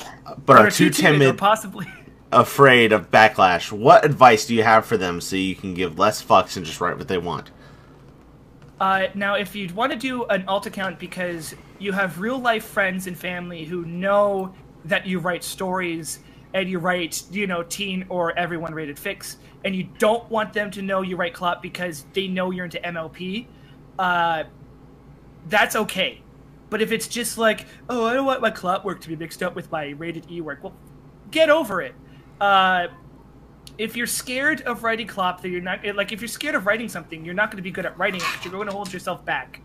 but 0.46 0.58
are 0.58 0.70
too 0.70 0.88
or 0.88 0.90
timid, 0.90 1.38
possibly. 1.38 1.88
afraid 2.32 2.92
of 2.92 3.10
backlash. 3.12 3.72
What 3.72 4.04
advice 4.04 4.46
do 4.46 4.56
you 4.56 4.64
have 4.64 4.86
for 4.86 4.98
them 4.98 5.22
so 5.22 5.36
you 5.36 5.56
can 5.56 5.74
give 5.74 5.98
less 5.98 6.24
fucks 6.24 6.58
and 6.58 6.66
just 6.66 6.82
write 6.82 6.98
what 6.98 7.08
they 7.08 7.18
want? 7.18 7.52
Uh, 8.80 9.08
now, 9.14 9.36
if 9.36 9.56
you 9.56 9.74
want 9.74 9.94
to 9.94 9.98
do 9.98 10.26
an 10.26 10.44
alt 10.48 10.66
account 10.66 11.00
because 11.00 11.56
you 11.80 11.94
have 11.94 12.20
real 12.20 12.38
life 12.38 12.66
friends 12.66 13.08
and 13.08 13.18
family 13.18 13.64
who 13.64 13.86
know 13.86 14.54
that 14.84 15.08
you 15.08 15.20
write 15.20 15.44
stories 15.44 16.20
and 16.54 16.70
you 16.70 16.80
write, 16.80 17.24
you 17.32 17.48
know, 17.48 17.64
teen 17.64 18.06
or 18.10 18.38
everyone 18.38 18.74
rated 18.74 18.98
fics, 18.98 19.38
and 19.66 19.76
you 19.76 19.90
don't 19.98 20.30
want 20.30 20.54
them 20.54 20.70
to 20.72 20.82
know 20.82 21.02
you 21.02 21.18
write 21.18 21.34
Clop 21.34 21.62
because 21.62 22.06
they 22.14 22.28
know 22.28 22.52
you're 22.52 22.66
into 22.66 22.80
MLP, 22.80 23.48
uh, 23.98 24.44
that's 25.48 25.76
okay. 25.76 26.22
But 26.70 26.82
if 26.84 26.92
it's 26.92 27.08
just 27.08 27.38
like, 27.38 27.66
oh, 27.90 28.06
I 28.06 28.14
don't 28.14 28.26
want 28.26 28.42
my 28.42 28.52
Clop 28.52 28.86
work 28.86 29.02
to 29.02 29.08
be 29.10 29.16
mixed 29.16 29.42
up 29.42 29.56
with 29.56 29.72
my 29.72 29.90
rated 29.90 30.30
E 30.32 30.40
work, 30.40 30.64
well, 30.64 30.74
get 31.32 31.50
over 31.50 31.82
it. 31.82 31.96
Uh, 32.40 32.88
if 33.80 33.96
you're 33.96 34.08
scared 34.08 34.62
of 34.62 34.84
writing 34.84 35.08
Clop, 35.08 35.42
that 35.42 35.50
you're 35.50 35.62
not 35.62 35.84
like 35.96 36.12
if 36.12 36.22
you're 36.22 36.28
scared 36.28 36.56
of 36.56 36.68
writing 36.68 36.88
something, 36.88 37.26
you're 37.26 37.34
not 37.34 37.50
going 37.50 37.58
to 37.58 37.64
be 37.64 37.72
good 37.72 37.86
at 37.86 37.98
writing 37.98 38.22
it. 38.22 38.46
You're 38.46 38.54
going 38.54 38.68
to 38.68 38.74
hold 38.74 38.94
yourself 38.94 39.26
back. 39.26 39.62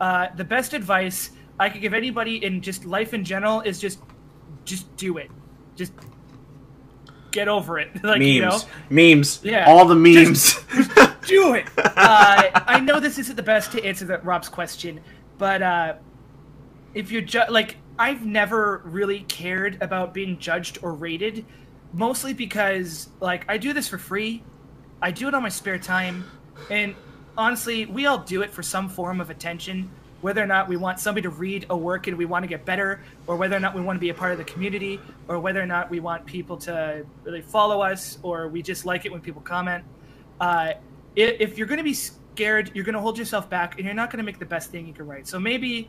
Uh, 0.00 0.26
the 0.36 0.44
best 0.44 0.74
advice 0.74 1.30
I 1.58 1.70
could 1.70 1.80
give 1.80 1.94
anybody 1.94 2.44
in 2.44 2.60
just 2.60 2.84
life 2.84 3.14
in 3.14 3.24
general 3.24 3.60
is 3.60 3.80
just, 3.80 4.00
just 4.64 4.94
do 4.96 5.18
it. 5.18 5.30
Just 5.74 5.92
get 7.36 7.48
over 7.48 7.78
it. 7.78 7.88
like 8.02 8.18
memes, 8.18 8.24
you 8.26 8.40
know, 8.40 8.58
memes, 8.90 9.40
Yeah. 9.44 9.66
all 9.68 9.84
the 9.84 9.94
memes. 9.94 10.54
do 11.26 11.54
it. 11.54 11.66
Uh, 11.98 12.50
I 12.66 12.78
know 12.80 13.00
this 13.00 13.18
isn't 13.18 13.36
the 13.36 13.42
best 13.42 13.72
to 13.72 13.82
answer 13.84 14.04
that 14.06 14.22
Rob's 14.24 14.48
question, 14.50 15.00
but 15.38 15.62
uh, 15.62 15.94
if 16.94 17.10
you're 17.10 17.22
ju- 17.22 17.40
like, 17.48 17.76
I've 17.98 18.24
never 18.26 18.82
really 18.84 19.20
cared 19.20 19.78
about 19.82 20.12
being 20.12 20.38
judged 20.38 20.78
or 20.82 20.92
rated, 20.92 21.44
mostly 21.94 22.34
because 22.34 23.08
like 23.20 23.44
I 23.48 23.56
do 23.56 23.72
this 23.72 23.88
for 23.88 23.96
free. 23.98 24.42
I 25.00 25.10
do 25.10 25.26
it 25.28 25.34
on 25.34 25.42
my 25.42 25.48
spare 25.48 25.78
time, 25.78 26.24
and 26.70 26.94
honestly, 27.36 27.86
we 27.86 28.04
all 28.06 28.18
do 28.18 28.42
it 28.42 28.50
for 28.50 28.62
some 28.62 28.88
form 28.90 29.20
of 29.20 29.30
attention. 29.30 29.90
Whether 30.26 30.42
or 30.42 30.46
not 30.46 30.66
we 30.66 30.76
want 30.76 30.98
somebody 30.98 31.22
to 31.22 31.30
read 31.30 31.66
a 31.70 31.76
work 31.76 32.08
and 32.08 32.18
we 32.18 32.24
want 32.24 32.42
to 32.42 32.48
get 32.48 32.64
better, 32.64 33.00
or 33.28 33.36
whether 33.36 33.54
or 33.54 33.60
not 33.60 33.76
we 33.76 33.80
want 33.80 33.94
to 33.94 34.00
be 34.00 34.08
a 34.08 34.14
part 34.14 34.32
of 34.32 34.38
the 34.38 34.44
community, 34.44 34.98
or 35.28 35.38
whether 35.38 35.62
or 35.62 35.66
not 35.66 35.88
we 35.88 36.00
want 36.00 36.26
people 36.26 36.56
to 36.56 37.06
really 37.22 37.42
follow 37.42 37.80
us, 37.80 38.18
or 38.24 38.48
we 38.48 38.60
just 38.60 38.84
like 38.84 39.06
it 39.06 39.12
when 39.12 39.20
people 39.20 39.40
comment. 39.40 39.84
Uh, 40.40 40.72
if 41.14 41.56
you're 41.56 41.68
going 41.68 41.78
to 41.78 41.84
be 41.84 41.94
scared, 41.94 42.72
you're 42.74 42.84
going 42.84 42.96
to 42.96 43.00
hold 43.00 43.16
yourself 43.16 43.48
back, 43.48 43.76
and 43.76 43.84
you're 43.84 43.94
not 43.94 44.10
going 44.10 44.18
to 44.18 44.24
make 44.24 44.40
the 44.40 44.44
best 44.44 44.72
thing 44.72 44.88
you 44.88 44.92
can 44.92 45.06
write. 45.06 45.28
So 45.28 45.38
maybe 45.38 45.88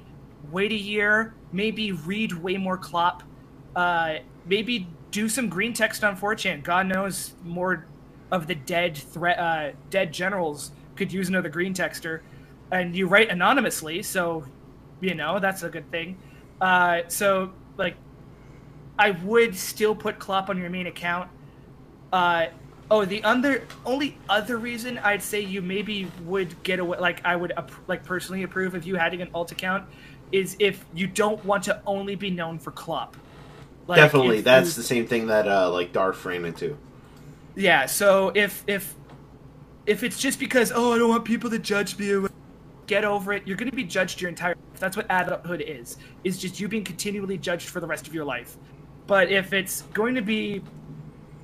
wait 0.51 0.71
a 0.71 0.75
year, 0.75 1.33
maybe 1.51 1.91
read 1.93 2.31
way 2.31 2.57
more 2.57 2.77
clop, 2.77 3.23
uh, 3.75 4.17
maybe 4.45 4.87
do 5.09 5.27
some 5.29 5.49
green 5.49 5.73
text 5.73 6.03
on 6.03 6.15
4chan. 6.15 6.61
God 6.61 6.85
knows 6.85 7.33
more 7.43 7.87
of 8.29 8.45
the 8.45 8.53
dead 8.53 8.97
threat, 8.97 9.39
uh, 9.39 9.71
dead 9.89 10.13
generals 10.13 10.73
could 10.95 11.11
use 11.11 11.27
another 11.27 11.49
green 11.49 11.73
texter, 11.73 12.21
and 12.71 12.95
you 12.95 13.07
write 13.07 13.29
anonymously, 13.29 14.03
so 14.03 14.45
you 14.99 15.13
know 15.15 15.39
that's 15.39 15.63
a 15.63 15.69
good 15.69 15.89
thing. 15.91 16.17
Uh, 16.59 17.01
so 17.07 17.51
like, 17.77 17.95
I 18.97 19.11
would 19.11 19.55
still 19.55 19.95
put 19.95 20.19
clop 20.19 20.49
on 20.49 20.57
your 20.57 20.69
main 20.69 20.87
account. 20.87 21.29
Uh, 22.11 22.47
oh, 22.89 23.05
the 23.05 23.23
other 23.23 23.63
only 23.85 24.17
other 24.29 24.57
reason 24.57 24.97
I'd 24.99 25.21
say 25.21 25.41
you 25.41 25.61
maybe 25.61 26.09
would 26.23 26.61
get 26.63 26.79
away, 26.79 26.97
like 26.99 27.23
I 27.25 27.35
would 27.35 27.53
like 27.87 28.03
personally 28.03 28.43
approve 28.43 28.73
of 28.75 28.85
you 28.85 28.95
having 28.95 29.21
an 29.21 29.29
alt 29.33 29.51
account, 29.51 29.85
is 30.31 30.55
if 30.59 30.83
you 30.93 31.07
don't 31.07 31.43
want 31.45 31.63
to 31.65 31.81
only 31.85 32.15
be 32.15 32.29
known 32.29 32.59
for 32.59 32.71
clop. 32.71 33.15
Like, 33.87 33.97
Definitely, 33.97 34.41
that's 34.41 34.69
you- 34.75 34.81
the 34.81 34.87
same 34.87 35.07
thing 35.07 35.27
that 35.27 35.47
uh, 35.47 35.71
like 35.71 35.93
Darth 35.93 36.25
ran 36.25 36.43
into. 36.45 36.77
yeah. 37.55 37.85
So 37.85 38.31
if 38.35 38.63
if 38.67 38.95
if 39.85 40.03
it's 40.03 40.19
just 40.19 40.39
because 40.39 40.71
oh 40.73 40.93
I 40.93 40.97
don't 40.97 41.09
want 41.09 41.23
people 41.25 41.49
to 41.51 41.59
judge 41.59 41.97
me, 41.97 42.27
get 42.87 43.05
over 43.05 43.33
it. 43.33 43.45
You're 43.45 43.57
going 43.57 43.69
to 43.69 43.75
be 43.75 43.83
judged 43.83 44.19
your 44.19 44.29
entire. 44.29 44.55
life. 44.55 44.79
That's 44.79 44.97
what 44.97 45.05
adulthood 45.09 45.61
is. 45.61 45.97
Is 46.23 46.39
just 46.39 46.59
you 46.59 46.67
being 46.67 46.83
continually 46.83 47.37
judged 47.37 47.69
for 47.69 47.79
the 47.79 47.87
rest 47.87 48.07
of 48.07 48.13
your 48.13 48.25
life. 48.25 48.57
But 49.05 49.31
if 49.31 49.53
it's 49.53 49.81
going 49.93 50.15
to 50.15 50.21
be, 50.21 50.61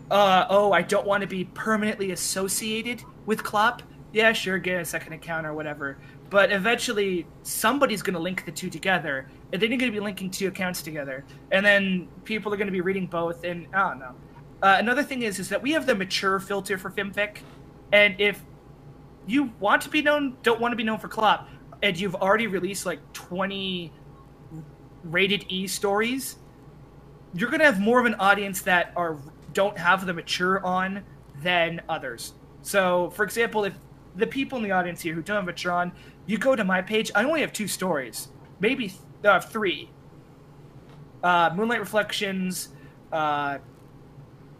uh, 0.10 0.45
oh, 0.49 0.72
I 0.72 0.82
don't 0.82 1.06
want 1.06 1.22
to 1.22 1.28
be 1.28 1.45
permanently 1.45 2.11
associated 2.11 3.03
with 3.26 3.44
clop. 3.44 3.84
Yeah, 4.11 4.34
sure, 4.34 4.57
get 4.57 4.82
a 4.82 4.86
second 4.86 5.14
account 5.14 5.45
or 5.45 5.53
whatever. 5.53 5.98
But 6.30 6.52
eventually, 6.52 7.28
somebody's 7.44 8.02
going 8.02 8.15
to 8.15 8.20
link 8.20 8.45
the 8.45 8.52
two 8.52 8.70
together, 8.70 9.28
and 9.52 9.61
then 9.61 9.70
you're 9.70 9.80
going 9.80 9.91
to 9.91 9.95
be 9.95 10.03
linking 10.03 10.32
two 10.32 10.48
accounts 10.48 10.82
together, 10.82 11.24
and 11.52 11.65
then 11.65 12.07
people 12.24 12.53
are 12.53 12.57
going 12.57 12.68
to 12.68 12.72
be 12.72 12.82
reading 12.82 13.06
both. 13.06 13.44
And 13.44 13.68
I 13.74 13.90
don't 13.90 13.99
know. 13.99 14.15
Uh, 14.61 14.78
another 14.80 15.03
thing 15.03 15.22
is, 15.22 15.40
is 15.40 15.49
that 15.49 15.61
we 15.61 15.72
have 15.72 15.86
the 15.86 15.94
mature 15.94 16.40
filter 16.40 16.78
for 16.78 16.90
FimFic, 16.90 17.38
and 17.91 18.20
if 18.20 18.41
you 19.27 19.51
want 19.59 19.81
to 19.83 19.89
be 19.89 20.01
known, 20.01 20.37
don't 20.43 20.59
want 20.59 20.71
to 20.71 20.75
be 20.75 20.83
known 20.83 20.99
for 20.99 21.07
clop, 21.07 21.49
and 21.81 21.99
you've 21.99 22.15
already 22.15 22.47
released 22.47 22.85
like 22.85 22.99
20 23.13 23.91
rated 25.03 25.45
E 25.49 25.67
stories, 25.67 26.37
you're 27.33 27.49
gonna 27.49 27.65
have 27.65 27.79
more 27.79 27.99
of 27.99 28.05
an 28.05 28.15
audience 28.15 28.61
that 28.61 28.93
are 28.95 29.17
don't 29.53 29.77
have 29.77 30.05
the 30.05 30.13
mature 30.13 30.65
on 30.65 31.03
than 31.41 31.81
others. 31.89 32.33
So, 32.61 33.09
for 33.11 33.23
example, 33.23 33.65
if 33.65 33.73
the 34.15 34.27
people 34.27 34.57
in 34.57 34.63
the 34.63 34.71
audience 34.71 35.01
here 35.01 35.13
who 35.13 35.21
don't 35.21 35.35
have 35.35 35.45
mature 35.45 35.71
on, 35.71 35.91
you 36.25 36.37
go 36.37 36.55
to 36.55 36.63
my 36.63 36.81
page, 36.81 37.11
I 37.13 37.23
only 37.23 37.41
have 37.41 37.53
two 37.53 37.67
stories, 37.67 38.29
maybe 38.59 38.87
th- 38.89 38.99
uh, 39.23 39.39
three. 39.39 39.89
Uh, 41.23 41.51
Moonlight 41.55 41.79
Reflections, 41.79 42.69
uh, 43.11 43.57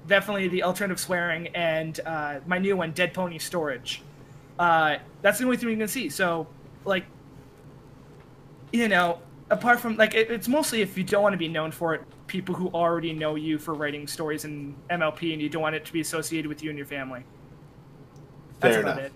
definitely 0.08 0.48
the 0.48 0.64
alternative 0.64 1.00
swearing, 1.00 1.48
and 1.50 2.00
uh, 2.06 2.40
my 2.46 2.58
new 2.58 2.76
one, 2.78 2.92
Dead 2.92 3.14
Pony 3.14 3.38
Storage. 3.38 4.02
Uh, 4.60 4.98
that's 5.22 5.40
the 5.40 5.46
only 5.46 5.58
thing 5.58 5.70
you 5.70 5.78
can 5.78 5.88
see. 5.88 6.10
So, 6.10 6.48
like, 6.86 7.06
you 8.72 8.88
know, 8.88 9.20
apart 9.50 9.80
from 9.80 9.98
like, 9.98 10.14
it, 10.14 10.30
it's 10.30 10.48
mostly 10.48 10.82
if 10.82 10.98
you 10.98 11.04
don't 11.04 11.24
want 11.24 11.34
to 11.34 11.38
be 11.38 11.48
known 11.48 11.72
for 11.72 11.96
it, 11.96 12.02
people 12.28 12.56
who 12.56 12.70
already 12.70 13.14
know 13.14 13.36
you 13.36 13.58
for 13.58 13.74
writing 13.74 14.08
stories 14.08 14.46
in 14.46 14.76
MLP, 14.90 15.34
and 15.34 15.42
you 15.42 15.50
don't 15.50 15.62
want 15.62 15.76
it 15.76 15.86
to 15.86 15.94
be 15.94 16.02
associated 16.02 16.48
with 16.48 16.64
you 16.64 16.70
and 16.70 16.78
your 16.78 16.88
family. 16.88 17.24
That's 18.60 18.76
Fair 18.76 18.84
about 18.84 18.98
enough. 19.00 19.06
it. 19.08 19.14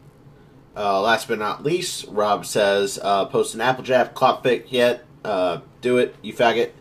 Uh, 0.75 1.01
last 1.01 1.27
but 1.27 1.39
not 1.39 1.63
least, 1.63 2.05
Rob 2.09 2.45
says, 2.45 2.99
uh, 3.01 3.25
"Post 3.25 3.55
an 3.55 3.61
Applejack 3.61 4.13
clop 4.13 4.43
fic 4.43 4.65
yet? 4.69 5.05
Uh, 5.23 5.61
do 5.81 5.97
it, 5.97 6.15
you 6.21 6.33
faggot." 6.33 6.71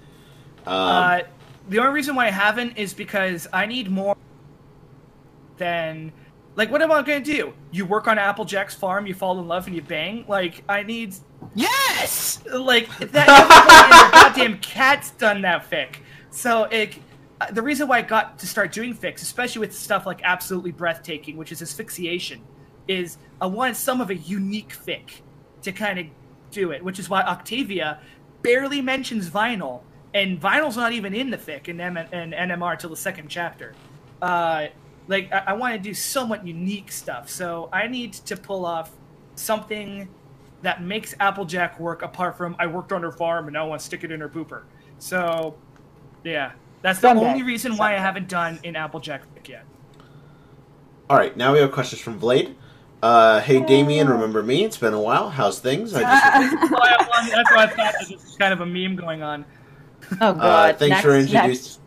Um, 0.67 0.73
Uh, 0.75 1.21
the 1.69 1.79
only 1.79 1.93
reason 1.93 2.15
why 2.15 2.27
I 2.27 2.31
haven't 2.31 2.77
is 2.77 2.93
because 2.93 3.49
I 3.53 3.67
need 3.67 3.91
more 3.91 4.17
than 5.57 6.13
like 6.57 6.71
what 6.71 6.83
am 6.83 6.91
I 6.91 7.03
gonna 7.03 7.21
do? 7.21 7.53
You 7.71 7.85
work 7.87 8.09
on 8.09 8.19
Applejack's 8.19 8.75
farm, 8.75 9.07
you 9.07 9.15
fall 9.15 9.39
in 9.39 9.47
love, 9.47 9.67
and 9.67 9.77
you 9.77 9.83
bang. 9.83 10.25
Like 10.27 10.65
I 10.69 10.83
need 10.83 11.15
Yes! 11.55 12.43
like 12.53 12.89
that. 12.99 13.29
And 13.29 14.13
goddamn 14.35 14.59
cat's 14.59 15.11
done 15.13 15.43
that 15.43 15.71
fic. 15.71 15.97
So 16.31 16.65
it, 16.65 16.95
uh, 17.41 17.51
the 17.51 17.63
reason 17.63 17.89
why 17.89 17.99
I 17.99 18.03
got 18.03 18.39
to 18.41 18.47
start 18.47 18.73
doing 18.73 18.95
fics, 18.95 19.23
especially 19.23 19.61
with 19.61 19.75
stuff 19.75 20.07
like 20.07 20.21
absolutely 20.25 20.73
breathtaking, 20.73 21.37
which 21.37 21.53
is 21.53 21.63
asphyxiation, 21.63 22.43
is 22.89 23.19
I 23.41 23.47
wanted 23.47 23.77
some 23.77 24.01
of 24.01 24.11
a 24.11 24.15
unique 24.17 24.75
fic 24.77 25.21
to 25.63 25.73
kind 25.73 25.99
of 25.99 26.07
do 26.51 26.71
it. 26.73 26.83
Which 26.85 26.99
is 26.99 27.09
why 27.09 27.23
Octavia 27.23 28.01
barely 28.43 28.81
mentions 28.81 29.29
vinyl, 29.31 29.83
and 30.15 30.41
vinyl's 30.41 30.77
not 30.77 30.93
even 30.93 31.15
in 31.15 31.31
the 31.31 31.39
fic 31.39 31.69
in, 31.69 31.81
M- 31.81 31.97
in 31.97 32.31
NMR 32.33 32.79
till 32.79 32.91
the 32.91 32.97
second 32.97 33.29
chapter. 33.29 33.75
Uh, 34.23 34.67
like 35.09 35.33
I, 35.33 35.45
I 35.49 35.53
want 35.55 35.75
to 35.75 35.81
do 35.81 35.95
somewhat 35.95 36.47
unique 36.47 36.91
stuff, 36.91 37.29
so 37.29 37.69
I 37.73 37.87
need 37.87 38.13
to 38.15 38.37
pull 38.37 38.65
off 38.65 38.91
something 39.35 40.09
that 40.63 40.83
makes 40.83 41.15
Applejack 41.21 41.79
work 41.79 42.03
apart 42.03 42.37
from 42.37 42.57
I 42.59 42.67
worked 42.67 42.93
on 42.93 43.03
her 43.03 43.13
farm 43.13 43.47
and 43.47 43.55
now 43.55 43.65
I 43.65 43.69
want 43.69 43.81
to 43.81 43.87
stick 43.87 44.05
it 44.05 44.11
in 44.11 44.21
her 44.21 44.29
pooper. 44.29 44.63
So, 44.99 45.57
yeah, 46.25 46.53
that's 46.83 47.01
the 47.01 47.09
only 47.09 47.43
reason 47.43 47.77
why 47.77 47.95
I 47.95 47.99
haven't 47.99 48.29
done 48.29 48.59
an 48.65 48.77
Applejack 48.77 49.23
fic 49.35 49.49
yet. 49.49 49.65
all 51.09 51.17
right, 51.17 51.37
now 51.37 51.53
we 51.53 51.59
have 51.61 51.73
questions 51.73 52.01
from 52.01 52.19
Blade. 52.19 52.57
Uh, 53.03 53.41
hey 53.41 53.61
Damien, 53.61 54.09
remember 54.09 54.43
me? 54.43 54.65
It's 54.65 54.79
been 54.79 54.95
a 54.95 55.01
while. 55.01 55.29
How's 55.29 55.61
things? 55.61 55.95
I 55.95 56.01
just, 56.01 56.71
Well, 56.73 56.83
I- 56.83 56.97
well, 57.11 57.31
That's 57.31 57.51
why 57.51 57.63
I 57.63 57.67
thought 57.67 57.77
that 57.77 57.95
this 58.01 58.11
was 58.11 58.37
kind 58.37 58.53
of 58.53 58.61
a 58.63 58.67
meme 58.67 58.97
going 58.97 59.23
on. 59.23 59.45
Oh 60.21 60.29
uh, 60.29 60.33
god. 60.33 60.79
thanks 60.79 60.91
next, 60.91 61.03
for 61.03 61.17
introducing. 61.17 61.83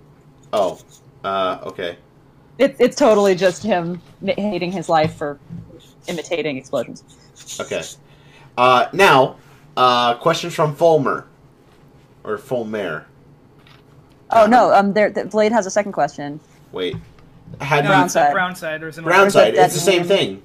Oh, 0.54 0.80
uh, 1.24 1.60
okay. 1.64 1.98
It, 2.60 2.76
it's 2.78 2.96
totally 2.98 3.36
just 3.36 3.64
him 3.64 4.02
hating 4.24 4.72
his 4.72 4.90
life 4.90 5.16
for 5.16 5.40
imitating 6.08 6.58
explosions. 6.58 7.04
Okay. 7.60 7.82
Uh, 8.58 8.88
now, 8.92 9.38
uh, 9.78 10.16
questions 10.16 10.54
from 10.54 10.76
Fulmer. 10.76 11.26
Or 12.26 12.38
Fulmer. 12.38 13.08
Oh 14.32 14.46
no, 14.46 14.74
um, 14.74 14.94
there, 14.94 15.10
the 15.10 15.26
Blade 15.26 15.54
has 15.54 15.66
a 15.66 15.72
second 15.72 15.94
question. 15.94 16.40
Wait. 16.72 16.96
How 17.62 17.78
do 17.78 17.84
you. 17.84 17.90
Brown 17.90 18.02
Brown 18.02 18.10
side. 18.10 18.22
side. 18.22 18.34
Brown 18.34 18.56
side. 18.56 19.04
Brown 19.04 19.24
Or 19.24 19.28
is 19.28 19.36
it 19.36 19.40
side. 19.40 19.56
It's 19.56 19.74
the 19.74 19.80
same 19.80 20.04
thing. 20.04 20.44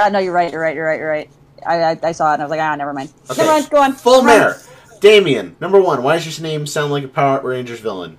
Uh, 0.00 0.08
no, 0.08 0.18
you're 0.18 0.32
right. 0.32 0.50
You're 0.50 0.62
right. 0.62 0.74
You're 0.74 0.86
right. 0.86 0.98
You're 0.98 1.10
right. 1.10 1.30
I, 1.66 1.82
I, 1.82 1.98
I 2.02 2.12
saw 2.12 2.30
it 2.30 2.34
and 2.34 2.42
I 2.42 2.44
was 2.46 2.50
like, 2.50 2.60
ah, 2.60 2.74
never 2.74 2.92
mind. 2.94 3.12
Okay. 3.30 3.42
Never 3.42 3.52
mind. 3.52 3.70
Go 3.70 3.82
on. 3.82 3.92
Fulmer. 3.92 4.56
Damien. 5.00 5.56
Number 5.60 5.80
one. 5.80 6.02
Why 6.02 6.16
does 6.16 6.38
your 6.38 6.42
name 6.42 6.66
sound 6.66 6.90
like 6.90 7.04
a 7.04 7.08
Power 7.08 7.40
Rangers 7.42 7.80
villain? 7.80 8.18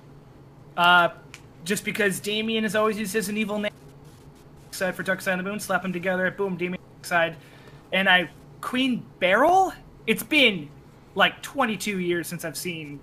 Uh, 0.76 1.10
just 1.64 1.84
because 1.84 2.20
Damien 2.20 2.64
is 2.64 2.74
always 2.74 2.98
used 2.98 3.14
as 3.16 3.28
an 3.28 3.36
evil 3.36 3.58
name. 3.58 3.72
Side 4.70 4.94
for 4.94 5.02
Dark 5.02 5.20
Side 5.20 5.38
of 5.38 5.44
the 5.44 5.50
Moon, 5.50 5.60
slap 5.60 5.82
them 5.82 5.92
together, 5.92 6.30
boom, 6.30 6.56
Damien 6.56 6.80
Side. 7.02 7.36
And 7.92 8.08
I, 8.08 8.30
Queen 8.60 9.04
Beryl? 9.18 9.72
It's 10.06 10.22
been 10.22 10.68
like 11.14 11.42
22 11.42 12.00
years 12.00 12.26
since 12.26 12.44
I've 12.44 12.56
seen 12.56 12.98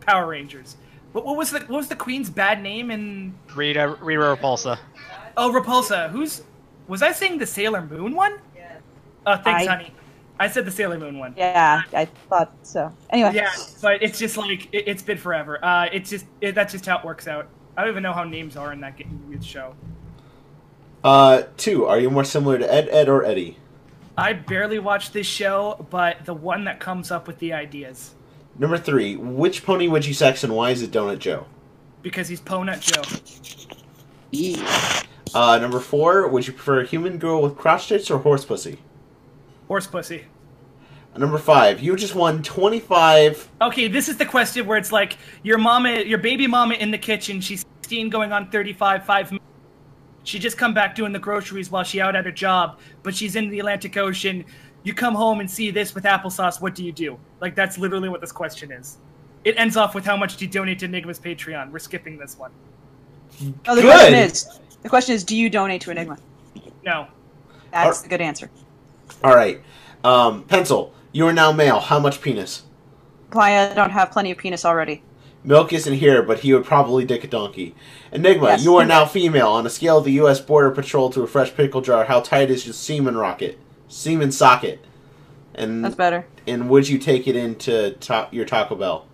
Power 0.00 0.26
Rangers. 0.26 0.76
What, 1.12 1.24
what 1.24 1.36
was 1.36 1.50
the 1.50 1.60
what 1.60 1.70
was 1.70 1.88
the 1.88 1.96
Queen's 1.96 2.28
bad 2.28 2.62
name 2.62 2.90
in? 2.90 3.34
Rita, 3.54 3.96
Rita 4.00 4.20
Repulsa. 4.20 4.78
Oh, 5.36 5.50
Repulsa. 5.52 6.10
Who's 6.10 6.42
was 6.88 7.02
I 7.02 7.12
saying 7.12 7.38
the 7.38 7.46
Sailor 7.46 7.82
Moon 7.82 8.14
one? 8.14 8.38
Oh, 9.26 9.36
thanks, 9.36 9.66
I- 9.66 9.76
honey. 9.76 9.94
I 10.38 10.48
said 10.48 10.64
the 10.64 10.70
Sailor 10.70 10.98
Moon 10.98 11.18
one. 11.18 11.32
Yeah, 11.36 11.82
I 11.92 12.06
thought 12.28 12.52
so. 12.64 12.92
Anyway. 13.10 13.30
Yeah, 13.34 13.52
but 13.80 14.02
it's 14.02 14.18
just 14.18 14.36
like 14.36 14.68
it, 14.72 14.88
it's 14.88 15.02
been 15.02 15.16
forever. 15.16 15.64
Uh, 15.64 15.86
it's 15.92 16.10
just 16.10 16.26
it, 16.40 16.56
that's 16.56 16.72
just 16.72 16.84
how 16.86 16.98
it 16.98 17.04
works 17.04 17.28
out. 17.28 17.46
I 17.76 17.82
don't 17.82 17.90
even 17.90 18.02
know 18.02 18.12
how 18.12 18.24
names 18.24 18.56
are 18.56 18.72
in 18.72 18.80
that 18.80 18.96
g- 18.98 19.06
weird 19.28 19.44
show. 19.44 19.74
Uh, 21.02 21.42
two. 21.56 21.84
Are 21.86 21.98
you 21.98 22.10
more 22.10 22.24
similar 22.24 22.58
to 22.58 22.72
Ed, 22.72 22.88
Ed, 22.90 23.08
or 23.08 23.24
Eddie? 23.24 23.58
I 24.16 24.32
barely 24.32 24.78
watch 24.78 25.10
this 25.10 25.26
show, 25.26 25.86
but 25.90 26.24
the 26.24 26.34
one 26.34 26.64
that 26.64 26.78
comes 26.80 27.10
up 27.10 27.26
with 27.26 27.38
the 27.40 27.52
ideas 27.52 28.14
Number 28.56 28.78
three. 28.78 29.16
Which 29.16 29.64
pony 29.66 29.88
would 29.88 30.06
you 30.06 30.14
sex 30.14 30.44
and 30.44 30.54
why 30.54 30.70
is 30.70 30.82
it 30.82 30.90
Donut 30.92 31.18
Joe? 31.18 31.46
because 32.02 32.28
he's 32.28 32.40
Ponut 32.40 32.80
Joe. 32.80 33.02
Uh, 35.34 35.58
number 35.58 35.80
four. 35.80 36.28
Would 36.28 36.46
you 36.46 36.52
prefer 36.52 36.80
a 36.80 36.86
human 36.86 37.18
girl 37.18 37.42
with 37.42 37.56
crotch 37.56 37.88
tits 37.88 38.10
or 38.10 38.18
horse 38.18 38.44
pussy? 38.44 38.78
Horse 39.68 39.86
pussy. 39.86 40.26
Number 41.16 41.38
five. 41.38 41.80
You 41.80 41.94
just 41.96 42.14
won 42.14 42.42
25. 42.42 43.48
Okay, 43.62 43.88
this 43.88 44.08
is 44.08 44.16
the 44.16 44.26
question 44.26 44.66
where 44.66 44.76
it's 44.76 44.90
like 44.90 45.16
your 45.42 45.58
mama, 45.58 46.00
your 46.00 46.18
baby 46.18 46.46
mama 46.46 46.74
in 46.74 46.90
the 46.90 46.98
kitchen. 46.98 47.40
She's 47.40 47.64
16, 47.82 48.10
going 48.10 48.32
on 48.32 48.50
35, 48.50 49.04
five. 49.04 49.32
She 50.24 50.38
just 50.38 50.58
come 50.58 50.74
back 50.74 50.94
doing 50.94 51.12
the 51.12 51.18
groceries 51.18 51.70
while 51.70 51.84
she 51.84 52.00
out 52.00 52.16
at 52.16 52.24
her 52.24 52.32
job, 52.32 52.80
but 53.02 53.14
she's 53.14 53.36
in 53.36 53.48
the 53.48 53.60
Atlantic 53.60 53.96
Ocean. 53.96 54.44
You 54.82 54.92
come 54.94 55.14
home 55.14 55.40
and 55.40 55.50
see 55.50 55.70
this 55.70 55.94
with 55.94 56.04
applesauce. 56.04 56.60
What 56.60 56.74
do 56.74 56.84
you 56.84 56.92
do? 56.92 57.18
Like 57.40 57.54
that's 57.54 57.78
literally 57.78 58.08
what 58.08 58.20
this 58.20 58.32
question 58.32 58.72
is. 58.72 58.98
It 59.44 59.54
ends 59.58 59.76
off 59.76 59.94
with 59.94 60.04
how 60.04 60.16
much 60.16 60.36
do 60.36 60.46
you 60.46 60.50
donate 60.50 60.78
to 60.80 60.86
Enigma's 60.86 61.20
Patreon. 61.20 61.70
We're 61.70 61.78
skipping 61.78 62.16
this 62.18 62.38
one. 62.38 62.50
Oh, 63.68 63.74
the 63.74 63.82
Good. 63.82 63.92
question 63.92 64.14
is, 64.14 64.60
the 64.82 64.88
question 64.88 65.14
is, 65.14 65.22
do 65.24 65.36
you 65.36 65.50
donate 65.50 65.82
to 65.82 65.90
Enigma? 65.90 66.18
No. 66.82 67.06
That's 67.70 68.00
Are- 68.00 68.02
the 68.04 68.08
good 68.08 68.20
answer. 68.22 68.50
All 69.22 69.34
right. 69.34 69.60
Um, 70.02 70.44
pencil. 70.44 70.93
You 71.14 71.28
are 71.28 71.32
now 71.32 71.52
male. 71.52 71.78
How 71.78 72.00
much 72.00 72.20
penis? 72.20 72.64
Why 73.32 73.56
I 73.70 73.72
don't 73.72 73.90
have 73.90 74.10
plenty 74.10 74.32
of 74.32 74.36
penis 74.38 74.64
already. 74.64 75.02
Milk 75.44 75.72
isn't 75.72 75.94
here, 75.94 76.22
but 76.24 76.40
he 76.40 76.52
would 76.52 76.64
probably 76.64 77.04
dick 77.04 77.22
a 77.22 77.28
donkey. 77.28 77.76
Enigma, 78.10 78.48
Yes. 78.48 78.64
you 78.64 78.74
are 78.76 78.84
now 78.84 79.04
female. 79.06 79.48
On 79.48 79.64
a 79.64 79.70
scale 79.70 79.98
of 79.98 80.04
the 80.04 80.12
U.S. 80.12 80.40
Border 80.40 80.72
Patrol 80.72 81.08
to 81.10 81.22
a 81.22 81.26
fresh 81.28 81.54
pickle 81.54 81.82
jar, 81.82 82.04
how 82.06 82.18
tight 82.20 82.50
is 82.50 82.66
your 82.66 82.72
semen 82.72 83.16
rocket? 83.16 83.60
Semen 83.86 84.32
socket? 84.32 84.84
And 85.54 85.84
That's 85.84 85.94
better. 85.94 86.26
and 86.48 86.68
would 86.68 86.88
you 86.88 86.98
take 86.98 87.28
it 87.28 87.36
into 87.36 87.92
ta- 88.00 88.28
your 88.32 88.44
Taco 88.44 88.74
Bell? 88.74 89.06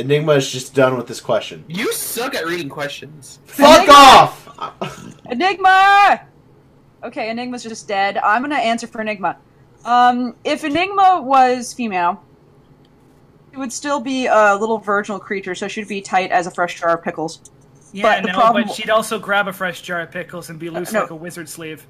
Enigma 0.00 0.32
is 0.32 0.50
just 0.50 0.74
done 0.74 0.96
with 0.96 1.06
this 1.06 1.20
question. 1.20 1.64
You 1.68 1.92
suck 1.92 2.34
at 2.34 2.46
reading 2.46 2.68
questions. 2.68 3.38
Fuck 3.46 3.78
Enigma! 3.80 3.92
off! 3.94 5.14
Enigma. 5.30 6.20
Okay, 7.02 7.30
Enigma's 7.30 7.62
just 7.62 7.86
dead. 7.86 8.18
I'm 8.18 8.42
gonna 8.42 8.56
answer 8.56 8.86
for 8.86 9.00
Enigma. 9.00 9.36
Um, 9.84 10.34
if 10.44 10.64
Enigma 10.64 11.22
was 11.22 11.72
female, 11.72 12.22
it 13.52 13.58
would 13.58 13.72
still 13.72 14.00
be 14.00 14.26
a 14.26 14.56
little 14.56 14.78
virginal 14.78 15.18
creature, 15.18 15.54
so 15.54 15.68
she'd 15.68 15.88
be 15.88 16.00
tight 16.00 16.30
as 16.30 16.46
a 16.46 16.50
fresh 16.50 16.78
jar 16.80 16.96
of 16.96 17.04
pickles. 17.04 17.40
Yeah, 17.92 18.02
But 18.20 18.26
no, 18.26 18.34
problem- 18.34 18.64
but 18.64 18.74
she'd 18.74 18.90
also 18.90 19.18
grab 19.18 19.48
a 19.48 19.52
fresh 19.52 19.80
jar 19.82 20.00
of 20.00 20.10
pickles 20.10 20.50
and 20.50 20.58
be 20.58 20.70
loose 20.70 20.92
no. 20.92 21.02
like 21.02 21.10
a 21.10 21.14
wizard 21.14 21.48
sleeve. 21.48 21.86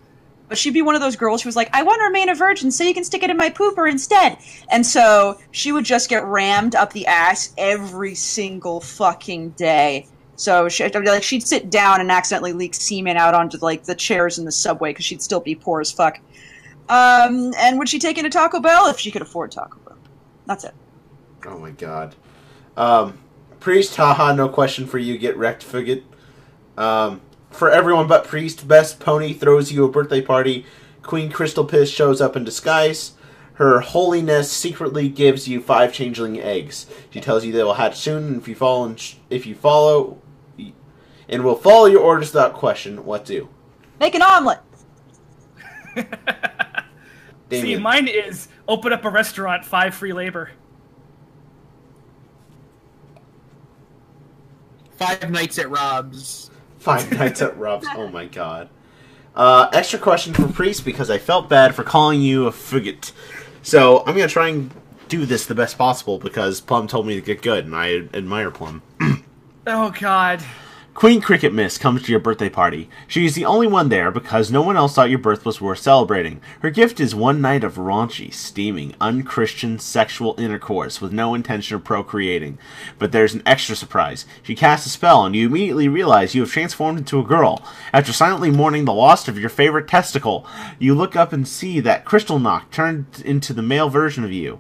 But 0.49 0.57
she'd 0.57 0.73
be 0.73 0.81
one 0.81 0.95
of 0.95 1.01
those 1.03 1.17
girls 1.17 1.43
who 1.43 1.49
was 1.49 1.57
like, 1.57 1.69
I 1.75 1.83
want 1.83 2.01
to 2.01 2.05
remain 2.05 2.31
a 2.31 2.35
virgin 2.35 2.71
so 2.71 2.85
you 2.85 2.95
can 2.95 3.05
stick 3.05 3.23
it 3.23 3.29
in 3.29 3.37
my 3.37 3.51
pooper 3.51 3.91
instead. 3.91 4.39
And 4.71 4.87
so 4.87 5.39
she 5.51 5.73
would 5.73 5.85
just 5.85 6.09
get 6.09 6.25
rammed 6.25 6.75
up 6.75 6.93
the 6.95 7.07
ass 7.07 7.53
every 7.59 8.15
single 8.15 8.81
fucking 8.81 9.51
day. 9.51 10.07
So 10.39 10.69
she, 10.69 10.89
like 10.89 11.25
she'd 11.25 11.47
sit 11.47 11.69
down 11.69 12.01
and 12.01 12.13
accidentally 12.13 12.53
leak 12.53 12.73
semen 12.73 13.17
out 13.17 13.35
onto 13.35 13.59
like 13.59 13.83
the 13.83 13.95
chairs 13.95 14.39
in 14.39 14.45
the 14.45 14.53
subway 14.53 14.91
because 14.91 15.05
she'd 15.05 15.21
still 15.21 15.41
be 15.41 15.57
poor 15.57 15.81
as 15.81 15.91
fuck. 15.91 16.21
Um, 16.89 17.53
and 17.59 17.77
would 17.79 17.89
she 17.89 17.99
take 17.99 18.19
into 18.19 18.31
Taco 18.31 18.61
Bell 18.61 18.87
if 18.87 19.01
she 19.01 19.11
could 19.11 19.21
afford 19.21 19.51
Taco 19.51 19.79
Bell? 19.81 19.99
That's 20.47 20.63
it. 20.63 20.75
Oh 21.45 21.59
my 21.59 21.73
god. 21.73 22.15
Um, 22.77 23.19
Priest, 23.59 23.97
haha, 23.97 24.33
no 24.33 24.49
question 24.49 24.87
for 24.87 24.99
you. 24.99 25.19
Get 25.19 25.37
wrecked, 25.37 25.67
Fugit. 25.67 26.05
Um, 26.77 27.21
for 27.51 27.69
everyone 27.69 28.07
but 28.07 28.25
Priest, 28.25 28.69
Best 28.69 29.01
Pony 29.01 29.33
throws 29.33 29.73
you 29.73 29.85
a 29.85 29.91
birthday 29.91 30.23
party. 30.23 30.65
Queen 31.03 31.33
Crystal 31.33 31.65
Piss 31.65 31.91
shows 31.91 32.21
up 32.21 32.37
in 32.37 32.45
disguise. 32.45 33.15
Her 33.55 33.81
holiness 33.81 34.53
secretly 34.53 35.09
gives 35.09 35.49
you 35.49 35.61
five 35.61 35.93
changeling 35.93 36.39
eggs. 36.39 36.87
She 37.11 37.21
tells 37.21 37.45
you 37.45 37.53
they 37.53 37.65
will 37.65 37.75
hatch 37.75 37.99
soon, 37.99 38.29
and 38.29 38.37
if 38.41 38.47
you 38.47 38.55
follow, 38.55 38.95
if 39.31 39.47
you 39.47 39.57
follow, 39.57 40.19
and 41.29 41.45
will 41.45 41.57
follow 41.57 41.87
your 41.87 42.01
orders 42.01 42.33
without 42.33 42.55
question, 42.55 43.05
what 43.05 43.25
do? 43.25 43.49
Make 44.01 44.15
an 44.15 44.23
omelet. 44.23 44.61
See, 47.51 47.77
mine 47.77 48.09
is 48.09 48.49
open 48.67 48.93
up 48.93 49.05
a 49.05 49.11
restaurant, 49.11 49.65
five 49.65 49.95
free 49.95 50.13
labor. 50.13 50.51
Five 54.97 55.31
nights 55.31 55.59
at 55.59 55.71
Rob's. 55.71 56.51
Five 56.79 57.11
Nights 57.19 57.43
at 57.43 57.57
Rob's. 57.59 57.87
Oh 57.95 58.09
my 58.09 58.27
god. 58.27 58.69
Uh, 59.35 59.69
extra 59.73 59.99
question 59.99 60.35
for 60.35 60.49
Priest 60.49 60.85
because 60.85 61.11
I 61.11 61.19
felt 61.19 61.49
bad 61.49 61.75
for 61.75 61.85
calling 61.85 62.21
you 62.21 62.47
a 62.47 62.51
fugit. 62.51 63.13
So 63.63 64.01
I'm 64.01 64.15
gonna 64.15 64.29
try 64.29 64.49
and 64.49 64.71
do 65.09 65.25
this 65.25 65.47
the 65.47 65.55
best 65.55 65.79
possible 65.79 66.19
because 66.19 66.61
Plum 66.61 66.87
told 66.87 67.07
me 67.07 67.15
to 67.15 67.21
get 67.21 67.43
good, 67.43 67.65
and 67.65 67.75
I 67.75 68.09
admire 68.15 68.51
Plum. 68.51 68.83
Oh 69.71 69.91
God. 69.91 70.43
Queen 70.99 71.21
Cricket 71.21 71.55
Miss 71.55 71.79
comes 71.79 72.03
to 72.03 72.11
your 72.11 72.19
birthday 72.19 72.49
party. 72.49 72.91
She 73.07 73.25
is 73.25 73.37
the 73.37 73.45
only 73.45 73.69
one 73.69 73.89
there 73.89 74.11
because 74.11 74.51
no 74.51 74.63
one 74.63 74.77
else 74.77 74.97
thought 74.97 75.11
your 75.11 75.21
birth 75.21 75.45
was 75.45 75.61
worth 75.61 75.79
celebrating. 75.79 76.41
Her 76.61 76.71
gift 76.71 76.99
is 76.99 77.15
one 77.15 77.41
night 77.41 77.63
of 77.63 77.77
raunchy, 77.77 78.35
steaming, 78.35 78.97
unchristian 79.01 79.79
sexual 79.79 80.35
intercourse 80.41 81.01
with 81.01 81.13
no 81.13 81.37
intention 81.37 81.77
of 81.77 81.85
procreating. 81.85 82.59
But 82.99 83.13
there's 83.13 83.33
an 83.33 83.45
extra 83.47 83.77
surprise. 83.77 84.27
She 84.43 84.57
casts 84.57 84.89
a 84.89 84.91
spell, 84.91 85.25
and 85.25 85.37
you 85.37 85.47
immediately 85.47 85.87
realize 85.87 86.35
you 86.35 86.41
have 86.41 86.51
transformed 86.51 86.99
into 86.99 87.21
a 87.21 87.25
girl. 87.25 87.63
After 87.93 88.13
silently 88.13 88.51
mourning 88.51 88.85
the 88.85 88.93
loss 88.93 89.29
of 89.29 89.39
your 89.39 89.51
favorite 89.51 89.87
testicle, 89.87 90.49
you 90.81 90.97
look 90.97 91.15
up 91.15 91.33
and 91.33 91.47
see 91.47 91.79
that 91.79 92.05
Crystal 92.05 92.41
Knock 92.41 92.73
turned 92.73 93.23
into 93.25 93.53
the 93.53 93.63
male 93.63 93.89
version 93.89 94.25
of 94.25 94.33
you. 94.33 94.59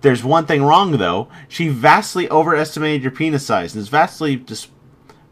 There's 0.00 0.24
one 0.24 0.46
thing 0.46 0.64
wrong, 0.64 0.90
though. 0.90 1.28
She 1.48 1.68
vastly 1.68 2.28
overestimated 2.28 3.04
your 3.04 3.12
penis 3.12 3.46
size 3.46 3.76
and 3.76 3.80
is 3.80 3.88
vastly 3.88 4.34
dis- 4.34 4.66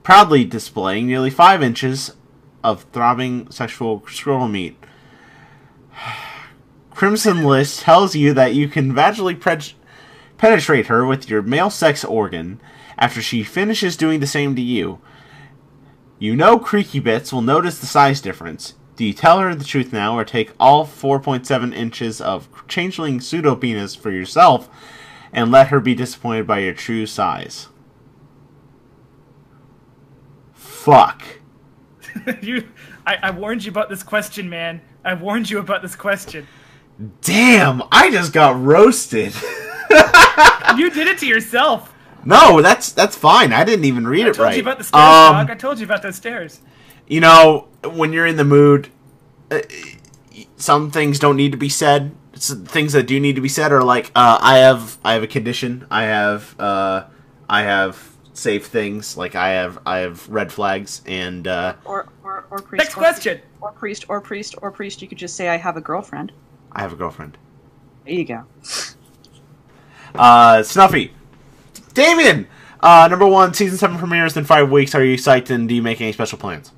proudly 0.03 0.45
displaying 0.45 1.07
nearly 1.07 1.31
five 1.31 1.63
inches 1.63 2.15
of 2.63 2.85
throbbing 2.93 3.51
sexual 3.51 4.03
squirrel 4.09 4.49
meat. 4.49 4.77
Crimson 6.91 7.45
List 7.45 7.81
tells 7.81 8.15
you 8.15 8.35
that 8.35 8.55
you 8.55 8.69
can 8.69 8.93
vaginally 8.93 9.39
pre- 9.39 9.75
penetrate 10.37 10.87
her 10.87 11.07
with 11.07 11.31
your 11.31 11.43
male 11.43 11.71
sex 11.71 12.05
organ 12.05 12.61
after 12.99 13.23
she 13.23 13.43
finishes 13.43 13.97
doing 13.97 14.21
the 14.21 14.27
same 14.27 14.55
to 14.55 14.63
you. 14.63 15.01
You 16.19 16.37
know 16.37 16.59
Creaky 16.59 16.99
Bits 16.99 17.33
will 17.33 17.41
notice 17.41 17.79
the 17.79 17.87
size 17.87 18.21
difference. 18.21 18.75
Do 18.97 19.07
you 19.07 19.15
tell 19.15 19.41
her 19.41 19.55
the 19.55 19.65
truth 19.65 19.95
now 19.95 20.19
or 20.19 20.25
take 20.27 20.53
all 20.61 20.85
4.7 20.85 21.75
inches 21.75 22.21
of 22.21 22.49
changeling 22.69 23.23
pseudo 23.23 23.57
penis 23.57 23.95
for 23.95 24.11
yourself 24.11 24.69
and 25.33 25.51
let 25.51 25.69
her 25.69 25.81
be 25.81 25.95
disappointed 25.95 26.47
by 26.47 26.59
your 26.59 26.75
true 26.75 27.07
size? 27.07 27.69
Fuck. 30.85 31.23
you, 32.43 32.69
I, 33.07 33.16
I 33.24 33.31
warned 33.32 33.65
you 33.65 33.70
about 33.70 33.89
this 33.90 34.02
question, 34.02 34.48
man. 34.48 34.81
I 35.05 35.15
warned 35.15 35.51
you 35.51 35.59
about 35.59 35.82
this 35.82 35.94
question. 35.94 36.47
Damn, 37.23 37.82
I 37.93 38.11
just 38.11 38.32
got 38.32 38.61
roasted. 38.62 39.35
You 40.77 40.89
did 40.89 41.09
it 41.09 41.19
to 41.19 41.27
yourself. 41.27 41.93
no, 42.24 42.62
that's 42.62 42.93
that's 42.93 43.16
fine. 43.16 43.52
I 43.52 43.65
didn't 43.65 43.85
even 43.85 44.07
read 44.07 44.27
I 44.27 44.28
it 44.31 44.39
right. 44.39 44.47
I 44.47 44.52
told 44.52 44.57
you 44.57 44.62
about 44.62 44.78
the 44.78 44.85
stairs, 44.85 45.02
Um, 45.05 45.35
dog. 45.35 45.51
I 45.51 45.55
told 45.57 45.78
you 45.81 45.85
about 45.85 46.02
those 46.02 46.16
stairs. 46.16 46.61
you 47.09 47.20
know, 47.20 47.69
when 47.85 48.12
you're 48.12 48.27
in 48.27 48.36
the 48.36 48.44
mood, 48.44 48.89
uh, 49.51 49.61
some 50.57 50.90
things 50.93 51.19
don't 51.19 51.36
need 51.36 51.51
to 51.52 51.59
be 51.59 51.69
said. 51.69 52.12
S 52.35 52.55
things 52.66 52.93
that 52.93 53.07
do 53.09 53.19
need 53.19 53.35
to 53.35 53.43
be 53.43 53.48
said 53.48 53.73
are 53.73 53.82
like, 53.82 54.12
uh, 54.15 54.39
I 54.40 54.59
have, 54.59 54.97
I 55.05 55.15
have 55.15 55.23
a 55.24 55.27
condition. 55.27 55.86
I 55.90 56.05
have, 56.05 56.59
uh, 56.61 57.05
I 57.48 57.62
have 57.62 58.10
safe 58.32 58.66
things. 58.66 59.16
Like 59.16 59.35
I 59.35 59.51
have, 59.51 59.78
I 59.86 59.98
have 59.98 60.28
red 60.28 60.52
flags, 60.52 61.02
and 61.07 61.47
uh, 61.47 61.74
Or, 61.85 62.09
or, 62.24 62.47
or 62.51 62.59
priest. 62.59 62.85
Next 62.85 62.97
or- 62.97 63.01
question. 63.01 63.40
Or 63.61 63.73
priest, 63.73 64.05
or 64.09 64.20
priest, 64.20 64.55
or 64.62 64.70
priest. 64.70 65.02
You 65.02 65.09
could 65.09 65.19
just 65.19 65.36
say, 65.36 65.48
I 65.48 65.57
have 65.57 65.77
a 65.77 65.81
girlfriend. 65.81 66.32
I 66.73 66.81
have 66.82 66.93
a 66.93 66.97
girlfriend. 66.97 67.36
There 68.05 68.15
you 68.15 68.24
go. 68.24 68.44
Uh, 70.15 70.62
Snuffy, 70.62 71.12
Damien. 71.94 72.47
Uh, 72.81 73.07
number 73.11 73.27
one, 73.27 73.52
season 73.52 73.77
seven 73.77 73.98
premieres 73.98 74.36
in 74.36 74.44
five 74.44 74.70
weeks. 74.70 74.94
Are 74.94 75.05
you 75.05 75.16
psyched, 75.16 75.51
and 75.51 75.69
do 75.69 75.74
you 75.74 75.82
make 75.82 76.01
any 76.01 76.12
special 76.12 76.39
plans? 76.39 76.73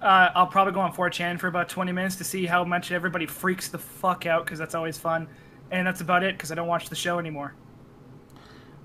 Uh, 0.00 0.30
I'll 0.34 0.46
probably 0.46 0.72
go 0.72 0.80
on 0.80 0.94
4chan 0.94 1.38
for 1.38 1.46
about 1.48 1.68
20 1.68 1.92
minutes 1.92 2.16
to 2.16 2.24
see 2.24 2.46
how 2.46 2.64
much 2.64 2.90
everybody 2.90 3.26
freaks 3.26 3.68
the 3.68 3.76
fuck 3.78 4.24
out 4.24 4.46
because 4.46 4.58
that's 4.58 4.74
always 4.74 4.96
fun. 4.96 5.28
And 5.70 5.86
that's 5.86 6.00
about 6.00 6.22
it 6.22 6.34
because 6.36 6.50
I 6.50 6.54
don't 6.54 6.66
watch 6.68 6.88
the 6.88 6.96
show 6.96 7.18
anymore. 7.18 7.54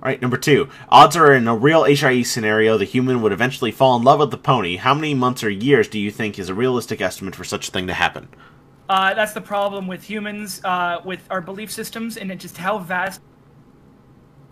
All 0.06 0.12
right, 0.12 0.22
number 0.22 0.38
two. 0.38 0.70
Odds 0.90 1.16
are 1.16 1.34
in 1.34 1.48
a 1.48 1.56
real 1.56 1.84
HIE 1.84 2.22
scenario, 2.22 2.78
the 2.78 2.86
human 2.86 3.24
would 3.24 3.32
eventually 3.32 3.72
fall 3.72 3.96
in 3.96 4.04
love 4.04 4.20
with 4.20 4.30
the 4.30 4.38
pony. 4.38 4.76
How 4.76 4.94
many 4.94 5.16
months 5.16 5.44
or 5.44 5.50
years 5.50 5.88
do 5.88 5.98
you 5.98 6.12
think 6.12 6.38
is 6.38 6.48
a 6.48 6.54
realistic 6.54 7.02
estimate 7.02 7.34
for 7.34 7.44
such 7.44 7.70
a 7.70 7.72
thing 7.72 7.88
to 7.88 7.94
happen? 7.96 8.28
Uh, 8.88 9.16
that's 9.16 9.34
the 9.34 9.42
problem 9.42 9.88
with 9.88 10.04
humans, 10.04 10.62
uh, 10.64 11.02
with 11.04 11.22
our 11.32 11.42
belief 11.42 11.72
systems, 11.72 12.18
and 12.18 12.40
just 12.40 12.56
how 12.56 12.78
vast. 12.78 13.20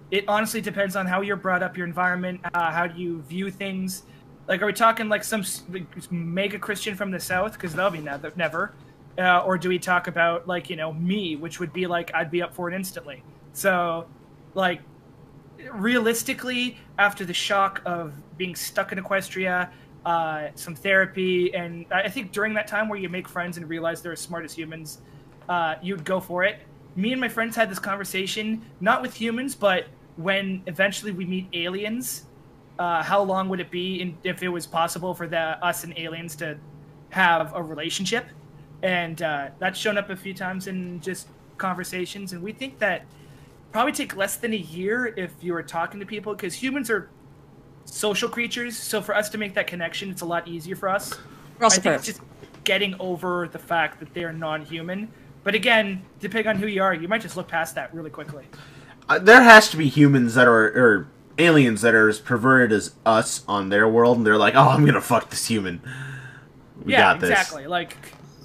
It 0.10 0.26
honestly 0.28 0.60
depends 0.60 0.96
on 0.96 1.06
how 1.06 1.22
you're 1.22 1.36
brought 1.36 1.62
up, 1.62 1.78
your 1.78 1.86
environment, 1.86 2.42
uh, 2.56 2.72
how 2.72 2.88
do 2.88 3.00
you 3.00 3.22
view 3.22 3.52
things. 3.52 4.06
Like, 4.48 4.64
are 4.64 4.66
we 4.66 4.74
talking 4.74 5.08
like 5.08 5.24
some 5.24 5.44
like, 5.70 6.12
mega 6.12 6.58
Christian 6.58 6.96
from 6.96 7.12
the 7.12 7.20
south? 7.20 7.54
Because 7.54 7.76
that'll 7.76 7.92
be 7.92 8.00
never. 8.00 8.34
never. 8.36 8.74
Uh, 9.20 9.44
or 9.46 9.60
do 9.60 9.70
we 9.70 9.78
talk 9.78 10.08
about 10.08 10.48
like 10.48 10.72
you 10.72 10.76
know 10.76 10.92
me, 10.94 11.36
which 11.36 11.60
would 11.60 11.72
be 11.72 11.86
like 11.86 12.10
I'd 12.16 12.32
be 12.32 12.42
up 12.42 12.56
for 12.56 12.72
it 12.72 12.74
instantly. 12.74 13.22
So, 13.54 14.08
like, 14.56 14.82
realistically, 15.72 16.78
after 16.98 17.26
the 17.26 17.34
shock 17.34 17.82
of 17.86 18.14
being 18.38 18.56
stuck 18.56 18.92
in 18.92 18.98
Equestria, 18.98 19.70
uh, 20.06 20.48
some 20.56 20.76
therapy, 20.76 21.54
and 21.56 21.86
I 21.92 22.10
think 22.10 22.32
during 22.32 22.54
that 22.56 22.68
time 22.68 22.90
where 22.90 23.00
you 23.00 23.10
make 23.10 23.28
friends 23.28 23.58
and 23.58 23.70
realize 23.70 24.02
they're 24.02 24.12
as 24.12 24.20
smart 24.20 24.44
as 24.44 24.54
humans, 24.54 25.00
uh, 25.48 25.76
you'd 25.82 26.04
go 26.04 26.20
for 26.20 26.44
it. 26.44 26.60
Me 26.96 27.12
and 27.12 27.22
my 27.22 27.30
friends 27.30 27.56
had 27.56 27.70
this 27.70 27.80
conversation, 27.80 28.62
not 28.82 29.02
with 29.02 29.14
humans, 29.14 29.56
but 29.56 29.86
when 30.18 30.62
eventually 30.68 31.12
we 31.12 31.26
meet 31.26 31.48
aliens. 31.54 32.26
Uh, 32.78 33.02
how 33.02 33.22
long 33.22 33.50
would 33.50 33.60
it 33.60 33.72
be 33.72 34.02
in, 34.02 34.18
if 34.24 34.44
it 34.44 34.50
was 34.50 34.66
possible 34.66 35.14
for 35.14 35.28
the, 35.28 35.64
us 35.64 35.84
and 35.84 35.98
aliens 35.98 36.36
to 36.36 36.58
have 37.10 37.54
a 37.56 37.62
relationship? 37.62 38.26
And 38.82 39.22
uh, 39.22 39.50
that's 39.60 39.80
shown 39.80 39.98
up 39.98 40.10
a 40.10 40.16
few 40.16 40.34
times 40.34 40.68
in 40.68 41.00
just 41.00 41.28
conversations, 41.58 42.34
and 42.34 42.44
we 42.44 42.52
think 42.52 42.80
that 42.80 43.06
probably 43.74 43.92
take 43.92 44.16
less 44.16 44.38
than 44.38 44.54
a 44.54 44.58
year 44.58 45.14
if 45.18 45.34
you 45.42 45.52
were 45.52 45.64
talking 45.64 46.00
to 46.00 46.06
people 46.06 46.34
because 46.34 46.54
humans 46.54 46.90
are 46.90 47.10
social 47.86 48.30
creatures. 48.30 48.78
So 48.78 49.02
for 49.02 49.16
us 49.16 49.30
to 49.30 49.38
make 49.38 49.54
that 49.56 49.68
connection, 49.68 50.10
it's 50.10 50.22
a 50.22 50.26
lot 50.26 50.48
easier 50.48 50.76
for 50.76 50.88
us. 50.88 51.14
We're 51.60 51.66
also 51.66 51.80
I 51.80 51.82
think 51.82 51.96
it's 51.96 52.06
just 52.06 52.22
getting 52.64 52.96
over 53.00 53.50
the 53.52 53.60
fact 53.60 54.00
that 54.00 54.14
they're 54.14 54.32
non-human. 54.32 55.12
But 55.44 55.56
again, 55.56 56.04
depending 56.20 56.48
on 56.48 56.56
who 56.56 56.68
you 56.68 56.82
are, 56.82 56.94
you 56.94 57.08
might 57.08 57.22
just 57.22 57.36
look 57.36 57.48
past 57.50 57.76
that 57.76 57.94
really 57.94 58.10
quickly. 58.10 58.46
Uh, 59.10 59.20
there 59.20 59.42
has 59.42 59.70
to 59.72 59.78
be 59.78 59.90
humans 59.90 60.36
that 60.36 60.48
are, 60.48 60.68
or 60.68 61.08
aliens 61.38 61.82
that 61.82 61.94
are 61.94 62.08
as 62.08 62.20
perverted 62.20 62.72
as 62.72 62.94
us 63.06 63.44
on 63.48 63.70
their 63.70 63.90
world, 63.90 64.18
and 64.18 64.26
they're 64.26 64.38
like, 64.38 64.56
oh, 64.56 64.70
I'm 64.70 64.86
gonna 64.86 65.02
fuck 65.02 65.30
this 65.30 65.46
human. 65.48 65.82
We 66.86 66.94
yeah, 66.94 67.14
got 67.14 67.20
this. 67.20 67.32
exactly. 67.32 67.68
Like 67.68 67.98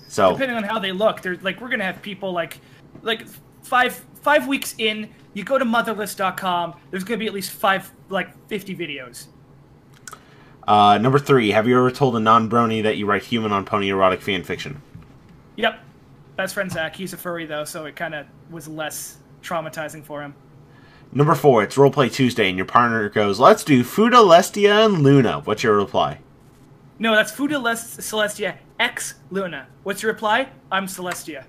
So, 0.08 0.32
depending 0.32 0.56
on 0.56 0.64
how 0.64 0.78
they 0.78 0.92
look, 0.92 1.22
they're 1.22 1.36
like 1.36 1.60
we're 1.60 1.68
gonna 1.68 1.84
have 1.84 2.02
people 2.02 2.32
like 2.32 2.58
like 3.02 3.26
five 3.62 3.94
five 4.22 4.48
weeks 4.48 4.74
in. 4.78 5.10
You 5.34 5.44
go 5.44 5.58
to 5.58 5.64
motherless.com. 5.64 6.74
There's 6.90 7.04
gonna 7.04 7.18
be 7.18 7.26
at 7.26 7.34
least 7.34 7.52
five 7.52 7.90
like 8.08 8.30
50 8.48 8.74
videos. 8.76 9.26
uh, 10.66 10.98
number 10.98 11.18
three. 11.18 11.50
Have 11.50 11.66
you 11.68 11.78
ever 11.78 11.90
told 11.90 12.16
a 12.16 12.20
non-brony 12.20 12.82
that 12.82 12.96
you 12.96 13.06
write 13.06 13.22
human 13.22 13.52
on 13.52 13.64
pony 13.64 13.88
erotic 13.90 14.20
fan 14.20 14.42
fiction? 14.42 14.82
Yep. 15.56 15.80
Best 16.36 16.54
friend 16.54 16.70
Zach. 16.70 16.94
He's 16.96 17.12
a 17.12 17.16
furry 17.16 17.46
though, 17.46 17.64
so 17.64 17.84
it 17.86 17.96
kind 17.96 18.14
of 18.14 18.26
was 18.50 18.68
less 18.68 19.18
traumatizing 19.42 20.04
for 20.04 20.22
him. 20.22 20.34
Number 21.12 21.34
four. 21.34 21.62
It's 21.62 21.76
Roleplay 21.76 22.12
Tuesday, 22.12 22.48
and 22.48 22.56
your 22.56 22.66
partner 22.66 23.08
goes, 23.08 23.40
"Let's 23.40 23.64
do 23.64 23.82
Fuda, 23.82 24.18
Lestia, 24.18 24.84
and 24.84 25.02
Luna." 25.02 25.40
What's 25.44 25.62
your 25.62 25.76
reply? 25.76 26.18
No, 26.98 27.14
that's 27.14 27.30
Fuda 27.32 27.58
Les- 27.58 27.96
Celestia 27.98 28.56
X 28.78 29.14
Luna. 29.30 29.66
What's 29.84 30.02
your 30.02 30.12
reply? 30.12 30.48
I'm 30.70 30.86
Celestia. 30.86 31.44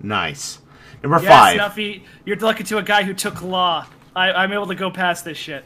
Nice. 0.00 0.58
Number 1.02 1.22
Yeah, 1.22 1.28
five. 1.28 1.54
Snuffy, 1.56 2.04
you're 2.24 2.36
lucky 2.36 2.64
to 2.64 2.78
a 2.78 2.82
guy 2.82 3.02
who 3.02 3.14
took 3.14 3.42
law. 3.42 3.86
I, 4.14 4.32
I'm 4.32 4.52
able 4.52 4.66
to 4.68 4.74
go 4.74 4.90
past 4.90 5.24
this 5.24 5.38
shit. 5.38 5.64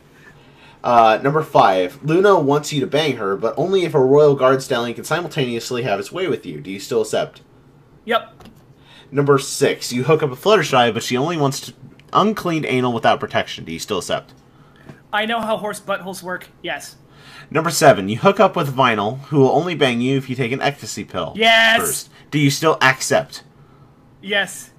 Uh, 0.83 1.19
number 1.23 1.43
five. 1.43 1.99
Luna 2.05 2.39
wants 2.39 2.73
you 2.73 2.81
to 2.81 2.87
bang 2.87 3.17
her, 3.17 3.37
but 3.37 3.55
only 3.57 3.85
if 3.85 3.95
a 3.95 4.01
royal 4.01 4.35
guard 4.35 4.63
stallion 4.63 4.95
can 4.95 5.05
simultaneously 5.05 5.83
have 5.83 5.99
its 5.99 6.13
way 6.13 6.29
with 6.29 6.47
you. 6.47 6.61
Do 6.61 6.71
you 6.71 6.79
still 6.79 7.03
accept? 7.03 7.43
Yep. 8.05 8.49
Number 9.11 9.39
six. 9.39 9.93
You 9.93 10.05
hook 10.05 10.23
up 10.23 10.31
a 10.31 10.37
Fluttershy, 10.37 10.95
but 10.95 11.03
she 11.03 11.17
only 11.17 11.37
wants 11.37 11.61
to 11.61 11.75
uncleaned 12.13 12.67
anal 12.67 12.93
without 12.93 13.21
protection. 13.21 13.65
Do 13.65 13.73
you 13.73 13.79
still 13.79 13.99
accept? 13.99 14.33
I 15.13 15.27
know 15.27 15.41
how 15.41 15.57
horse 15.57 15.81
buttholes 15.81 16.23
work. 16.23 16.49
Yes. 16.63 16.97
Number 17.51 17.71
seven. 17.71 18.09
You 18.09 18.19
hook 18.19 18.39
up 18.41 18.57
with 18.57 18.75
Vinyl, 18.75 19.21
who 19.23 19.41
will 19.41 19.51
only 19.51 19.75
bang 19.75 20.01
you 20.01 20.17
if 20.17 20.31
you 20.31 20.37
take 20.37 20.53
an 20.53 20.63
ecstasy 20.63 21.05
pill. 21.05 21.33
Yes! 21.37 21.81
First. 21.81 22.11
Do 22.31 22.39
you 22.39 22.51
still 22.51 22.79
accept? 22.81 23.43
Yes. 24.23 24.71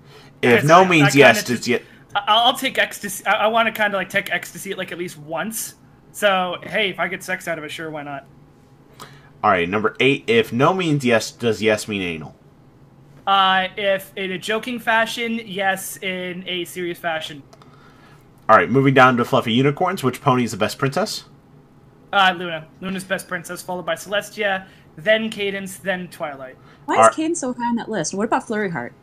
If 0.42 0.64
no 0.64 0.80
I- 0.80 0.84
I 0.86 0.88
means 0.90 1.08
kinda 1.10 1.18
yes, 1.20 1.36
just- 1.38 1.48
does 1.48 1.68
yet. 1.68 1.84
I- 2.16 2.24
I'll 2.28 2.58
take 2.58 2.78
ecstasy. 2.78 3.26
I, 3.26 3.46
I 3.46 3.48
want 3.48 3.68
to 3.68 3.72
kind 3.72 3.94
of 3.94 3.98
like 3.98 4.10
take 4.10 4.32
ecstasy 4.32 4.74
like 4.74 4.92
at 4.92 4.98
least 4.98 5.18
once. 5.18 5.76
So 6.12 6.58
hey, 6.64 6.90
if 6.90 7.00
I 7.00 7.08
get 7.08 7.24
sex 7.24 7.48
out 7.48 7.58
of 7.58 7.64
it, 7.64 7.72
sure, 7.72 7.90
why 7.92 8.04
not? 8.04 8.26
All 9.44 9.52
right. 9.52 9.70
Number 9.70 9.96
eight. 10.00 10.24
If 10.28 10.52
no 10.52 10.74
means 10.74 11.06
yes, 11.06 11.32
does 11.32 11.62
yes 11.62 11.88
mean 11.88 12.02
anal? 12.02 12.36
Uh, 13.28 13.68
if 13.78 14.12
in 14.16 14.32
a 14.32 14.38
joking 14.38 14.80
fashion, 14.80 15.40
yes. 15.46 15.98
In 15.98 16.44
a 16.48 16.66
serious 16.66 16.98
fashion, 16.98 17.44
All 18.50 18.56
right. 18.56 18.70
Moving 18.70 18.94
down 18.94 19.18
to 19.18 19.26
fluffy 19.26 19.52
unicorns. 19.54 20.02
Which 20.04 20.22
pony 20.22 20.44
is 20.44 20.52
the 20.52 20.58
best 20.58 20.78
princess? 20.78 21.26
uh, 22.14 22.34
Luna. 22.38 22.66
Luna's 22.80 23.04
best 23.04 23.28
princess, 23.28 23.62
followed 23.62 23.86
by 23.86 23.96
Celestia, 23.96 24.66
then 24.96 25.30
Cadence, 25.30 25.78
then 25.78 26.08
Twilight. 26.08 26.56
Why 26.86 26.96
Are- 26.98 27.10
is 27.10 27.16
Caden 27.16 27.36
so 27.36 27.54
high 27.54 27.68
on 27.68 27.76
that 27.76 27.90
list? 27.90 28.14
What 28.14 28.24
about 28.24 28.48
Flurry 28.48 28.72
Heart? 28.72 28.94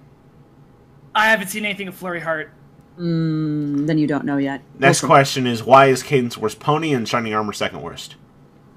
I 1.15 1.27
haven't 1.27 1.49
seen 1.49 1.65
anything 1.65 1.89
of 1.89 1.95
Flurry 1.95 2.21
Heart. 2.21 2.51
Mm, 2.99 3.87
then 3.87 3.99
you 3.99 4.07
don't 4.07 4.25
know 4.25 4.37
yet. 4.37 4.63
Next 4.79 4.99
Listen. 4.99 5.09
question 5.09 5.47
is 5.47 5.63
why 5.63 5.87
is 5.87 6.03
Cadence 6.03 6.39
worst 6.39 6.61
pony 6.61 6.93
and 6.93 7.09
Shining 7.09 7.35
Armor 7.35 7.53
second 7.53 7.83
worst? 7.83 8.17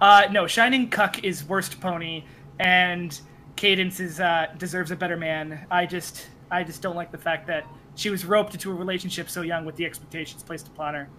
Uh, 0.01 0.23
no, 0.31 0.47
Shining 0.47 0.89
Cuck 0.89 1.23
is 1.23 1.43
worst 1.43 1.80
pony, 1.81 2.23
and 2.59 3.19
Cadence 3.55 3.99
is 3.99 4.19
uh, 4.19 4.47
deserves 4.57 4.91
a 4.91 4.95
better 4.95 5.18
man. 5.18 5.65
I 5.72 5.85
just, 5.85 6.27
I 6.51 6.64
just 6.64 6.81
don't 6.81 6.95
like 6.95 7.11
the 7.11 7.18
fact 7.18 7.47
that 7.47 7.65
she 7.95 8.09
was 8.11 8.26
roped 8.26 8.53
into 8.53 8.72
a 8.72 8.76
relationship 8.76 9.30
so 9.30 9.41
young 9.41 9.65
with 9.65 9.76
the 9.76 9.85
expectations 9.85 10.43
placed 10.43 10.68
upon 10.68 10.93
her. 10.93 11.09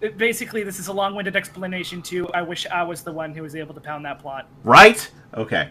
It- 0.00 0.16
basically, 0.16 0.62
this 0.64 0.78
is 0.80 0.88
a 0.88 0.92
long-winded 0.92 1.36
explanation 1.36 2.00
to 2.02 2.28
I 2.32 2.42
wish 2.42 2.66
I 2.66 2.82
was 2.82 3.02
the 3.02 3.12
one 3.12 3.34
who 3.34 3.42
was 3.42 3.54
able 3.54 3.74
to 3.74 3.80
pound 3.80 4.04
that 4.06 4.18
plot. 4.20 4.48
Right? 4.64 5.10
Okay. 5.34 5.68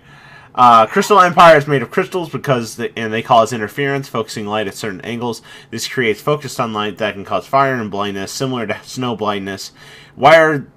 Uh, 0.53 0.85
Crystal 0.85 1.19
Empire 1.19 1.57
is 1.57 1.67
made 1.67 1.81
of 1.81 1.91
crystals 1.91 2.29
because 2.29 2.75
the, 2.75 2.97
and 2.99 3.13
they 3.13 3.21
cause 3.21 3.53
interference, 3.53 4.09
focusing 4.09 4.45
light 4.45 4.67
at 4.67 4.75
certain 4.75 5.01
angles. 5.01 5.41
This 5.69 5.87
creates 5.87 6.21
focused 6.21 6.55
sunlight 6.55 6.97
that 6.97 7.13
can 7.13 7.23
cause 7.23 7.47
fire 7.47 7.75
and 7.75 7.89
blindness, 7.89 8.31
similar 8.31 8.67
to 8.67 8.79
snow 8.83 9.15
blindness. 9.15 9.71
Why 10.15 10.39
are 10.39 10.67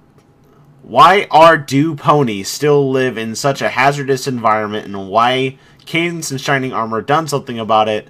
why 0.81 1.27
are 1.31 1.57
do 1.57 1.95
ponies 1.95 2.47
still 2.47 2.89
live 2.89 3.17
in 3.17 3.35
such 3.35 3.61
a 3.61 3.69
hazardous 3.69 4.27
environment, 4.27 4.85
and 4.85 5.09
why 5.09 5.57
Cadence 5.85 6.31
and 6.31 6.39
Shining 6.39 6.71
Armor 6.71 7.01
done 7.01 7.27
something 7.27 7.59
about 7.59 7.89
it? 7.89 8.07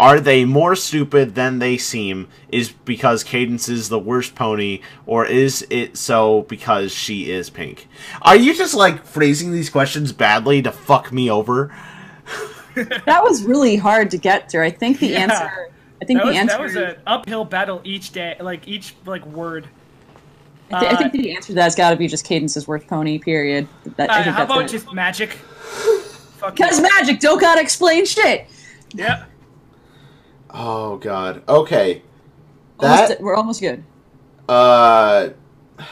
Are 0.00 0.18
they 0.18 0.44
more 0.44 0.74
stupid 0.74 1.34
than 1.34 1.58
they 1.60 1.76
seem? 1.78 2.28
Is 2.50 2.70
because 2.72 3.22
Cadence 3.22 3.68
is 3.68 3.88
the 3.88 3.98
worst 3.98 4.34
pony, 4.34 4.80
or 5.06 5.24
is 5.26 5.64
it 5.70 5.96
so 5.96 6.42
because 6.48 6.92
she 6.92 7.30
is 7.30 7.50
pink? 7.50 7.86
Are 8.22 8.34
you 8.36 8.52
just 8.54 8.74
like 8.74 9.04
phrasing 9.04 9.52
these 9.52 9.70
questions 9.70 10.12
badly 10.12 10.60
to 10.62 10.72
fuck 10.72 11.12
me 11.12 11.30
over? 11.30 11.74
That 13.04 13.22
was 13.22 13.42
really 13.44 13.76
hard 13.76 14.10
to 14.12 14.16
get 14.16 14.50
through. 14.50 14.64
I 14.64 14.70
think 14.70 14.98
the 14.98 15.08
Yeah. 15.08 15.18
answer. 15.20 15.68
I 16.00 16.04
think 16.06 16.20
That 16.20 16.24
the 16.24 16.28
was, 16.30 16.36
answer. 16.38 16.56
that 16.56 16.60
was 16.62 16.74
an 16.76 16.96
uphill 17.06 17.44
battle 17.44 17.82
each 17.84 18.12
day, 18.12 18.34
like 18.40 18.66
each 18.66 18.94
like 19.04 19.24
word. 19.26 19.68
I, 20.72 20.80
thi- 20.80 20.86
I 20.86 20.90
Uh, 20.92 20.96
think 20.96 21.12
the 21.12 21.32
answer 21.36 21.48
to 21.48 21.54
that's 21.54 21.74
got 21.74 21.90
to 21.90 21.96
be 21.96 22.08
just 22.08 22.24
Cadence's 22.24 22.66
worth 22.66 22.86
pony. 22.86 23.18
Period. 23.18 23.68
That, 23.98 24.10
I 24.10 24.20
Uh, 24.20 24.24
think 24.24 24.34
how 24.36 24.40
that's 24.46 24.50
about 24.54 24.64
it. 24.64 24.68
just 24.68 24.90
magic? 24.94 25.32
Fuck 26.38 26.56
Because 26.56 26.80
magic 26.80 27.20
don't 27.20 27.38
gotta 27.38 27.60
explain 27.60 28.06
shit. 28.06 28.46
Yeah. 28.94 29.24
Oh 30.52 30.96
God. 30.96 31.42
Okay. 31.48 32.02
Almost- 32.78 33.08
That 33.08 33.20
we're 33.20 33.34
almost 33.34 33.60
good. 33.60 33.84
uh, 34.48 35.28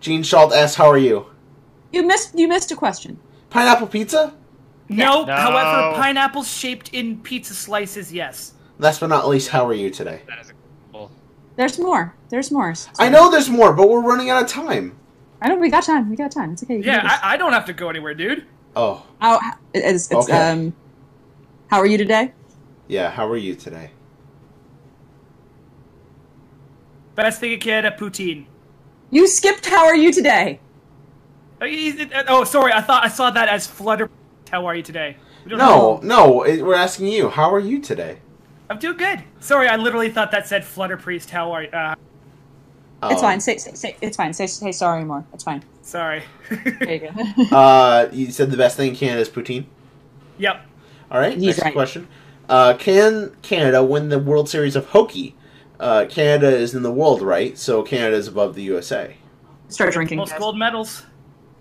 Gene 0.00 0.22
Schalt 0.22 0.52
asks, 0.52 0.76
"How 0.76 0.90
are 0.90 0.98
you?" 0.98 1.26
You 1.92 2.06
missed. 2.06 2.38
You 2.38 2.48
missed 2.48 2.70
a 2.72 2.76
question. 2.76 3.18
Pineapple 3.50 3.86
pizza. 3.88 4.34
No, 4.88 5.24
No. 5.24 5.34
however, 5.36 5.96
pineapples 5.96 6.48
shaped 6.50 6.90
in 6.92 7.20
pizza 7.20 7.54
slices, 7.54 8.12
yes. 8.12 8.54
Last 8.78 8.98
but 9.00 9.06
not 9.08 9.28
least, 9.28 9.48
how 9.50 9.64
are 9.66 9.72
you 9.74 9.88
today? 9.90 10.22
That 10.26 10.40
is 10.40 10.52
cool. 10.92 11.10
There's 11.56 11.78
more. 11.78 12.14
There's 12.28 12.50
more. 12.50 12.74
I 12.98 13.08
know 13.08 13.30
there's 13.30 13.48
more, 13.48 13.72
but 13.72 13.88
we're 13.88 14.02
running 14.02 14.30
out 14.30 14.42
of 14.42 14.48
time. 14.48 14.96
I 15.40 15.48
know. 15.48 15.56
We 15.56 15.70
got 15.70 15.84
time. 15.84 16.10
We 16.10 16.16
got 16.16 16.32
time. 16.32 16.52
It's 16.52 16.62
okay. 16.64 16.76
You 16.76 16.82
can 16.82 16.92
do 17.02 17.06
Yeah. 17.06 17.18
I, 17.22 17.34
I 17.34 17.36
don't 17.36 17.52
have 17.52 17.66
to 17.66 17.72
go 17.72 17.88
anywhere, 17.88 18.14
dude. 18.14 18.46
Oh, 18.74 19.04
How, 19.20 19.38
it's, 19.74 20.10
it's, 20.10 20.28
Okay. 20.28 20.50
um, 20.50 20.74
how 21.68 21.78
are 21.78 21.86
you 21.86 21.98
today? 21.98 22.32
Yeah. 22.90 23.08
How 23.10 23.26
are 23.28 23.36
you 23.36 23.54
today? 23.54 23.90
Best 27.14 27.40
thing 27.40 27.52
a 27.52 27.56
kid 27.56 27.84
at 27.84 27.98
poutine. 27.98 28.46
You 29.10 29.26
skipped. 29.26 29.66
How 29.66 29.84
are 29.86 29.94
you 29.96 30.12
today? 30.12 30.60
Oh, 31.60 31.66
he's- 31.66 32.00
uh, 32.12 32.24
Oh, 32.28 32.44
sorry. 32.44 32.72
I 32.72 32.80
thought 32.80 33.04
I 33.04 33.08
saw 33.08 33.30
that 33.30 33.48
as 33.48 33.66
Flutter. 33.66 34.08
How 34.50 34.66
are 34.66 34.74
you 34.74 34.82
today? 34.82 35.16
No, 35.46 35.56
know. 35.56 36.00
no. 36.02 36.42
it- 36.42 36.62
We're 36.62 36.74
asking 36.74 37.06
you. 37.08 37.28
How 37.28 37.52
are 37.54 37.60
you 37.60 37.80
today? 37.80 38.18
I'm 38.68 38.78
doing 38.78 38.96
good. 38.96 39.22
Sorry, 39.40 39.68
I 39.68 39.76
literally 39.76 40.10
thought 40.10 40.30
that 40.32 40.46
said 40.46 40.64
Flutter 40.64 40.96
Priest. 40.96 41.30
How 41.30 41.52
are 41.52 41.62
you? 41.64 41.70
Uh, 41.70 41.94
It's 43.04 43.14
Oh. 43.14 43.22
fine. 43.22 43.40
Say, 43.40 43.56
say, 43.58 43.72
say, 43.74 43.96
it's 44.02 44.16
fine. 44.16 44.32
Say, 44.34 44.46
say 44.46 44.72
sorry 44.72 45.04
more. 45.04 45.24
It's 45.32 45.44
fine. 45.44 45.62
sorry. 45.82 46.22
There 46.50 46.92
you 46.94 46.98
go. 47.00 47.10
Uh, 47.56 48.08
you 48.12 48.30
said 48.30 48.50
the 48.50 48.56
best 48.58 48.76
thing 48.76 48.90
in 48.90 48.96
Canada 48.96 49.20
is 49.22 49.28
poutine. 49.30 49.64
yep. 50.38 50.64
All 51.10 51.18
right. 51.18 51.32
He's 51.36 51.56
next 51.56 51.62
right. 51.62 51.72
question. 51.74 52.06
Uh, 52.50 52.74
can 52.74 53.30
Canada 53.42 53.82
win 53.84 54.08
the 54.08 54.18
World 54.18 54.48
Series 54.48 54.74
of 54.74 54.86
Hockey? 54.86 55.36
Uh, 55.78 56.04
Canada 56.08 56.48
is 56.48 56.74
in 56.74 56.82
the 56.82 56.90
world, 56.90 57.22
right? 57.22 57.56
So 57.56 57.84
Canada 57.84 58.16
is 58.16 58.26
above 58.26 58.56
the 58.56 58.62
USA. 58.64 59.16
Start 59.68 59.92
drinking. 59.92 60.18
Most 60.18 60.36
gold 60.36 60.58
medals. 60.58 61.04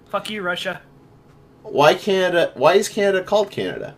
Fuck 0.09 0.31
you, 0.31 0.41
Russia. 0.41 0.81
Why 1.61 1.93
Canada? 1.93 2.51
Why 2.55 2.73
is 2.73 2.89
Canada 2.89 3.23
called 3.23 3.51
Canada? 3.51 3.95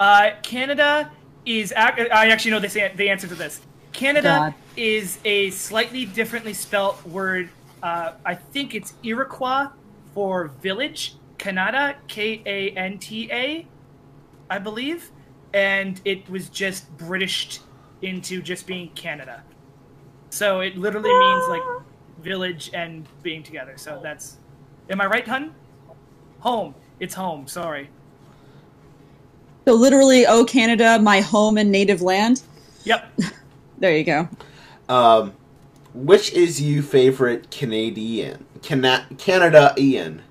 Uh, 0.00 0.30
Canada 0.42 1.12
is. 1.44 1.70
ac- 1.72 2.10
I 2.10 2.28
actually 2.28 2.52
know 2.52 2.60
this, 2.60 2.76
an- 2.76 2.96
the 2.96 3.10
answer 3.10 3.28
to 3.28 3.34
this. 3.34 3.60
Canada 3.92 4.28
God. 4.28 4.54
is 4.74 5.18
a 5.26 5.50
slightly 5.50 6.06
differently 6.06 6.54
spelt 6.54 7.06
word. 7.06 7.50
Uh, 7.82 8.12
I 8.24 8.34
think 8.34 8.74
it's 8.74 8.94
Iroquois 9.02 9.68
for 10.14 10.48
village. 10.62 11.16
Canada, 11.36 11.96
K 12.08 12.42
A 12.46 12.70
N 12.70 12.98
T 12.98 13.30
A, 13.30 13.66
I 14.48 14.58
believe. 14.58 15.10
And 15.56 16.00
it 16.04 16.28
was 16.28 16.50
just 16.50 16.94
Britished 16.98 17.60
into 18.02 18.42
just 18.42 18.66
being 18.66 18.90
Canada. 18.90 19.42
So 20.28 20.60
it 20.60 20.76
literally 20.76 21.10
means 21.10 21.48
like 21.48 21.62
village 22.20 22.70
and 22.74 23.06
being 23.22 23.42
together. 23.42 23.74
So 23.76 23.98
that's. 24.02 24.36
Am 24.90 25.00
I 25.00 25.06
right, 25.06 25.26
hun? 25.26 25.54
Home. 26.40 26.74
It's 27.00 27.14
home. 27.14 27.46
Sorry. 27.46 27.88
So 29.66 29.72
literally, 29.74 30.26
oh 30.26 30.44
Canada, 30.44 30.98
my 31.00 31.20
home 31.20 31.56
and 31.56 31.72
native 31.72 32.02
land. 32.02 32.42
Yep. 32.84 33.12
There 33.78 33.94
you 33.94 34.04
go. 34.04 34.26
Um, 34.88 35.34
which 35.92 36.32
is 36.32 36.62
your 36.62 36.82
favorite 36.82 37.50
Canadian? 37.50 38.46
Cana- 38.62 39.06
Canada 39.18 39.74
Ian, 39.76 40.22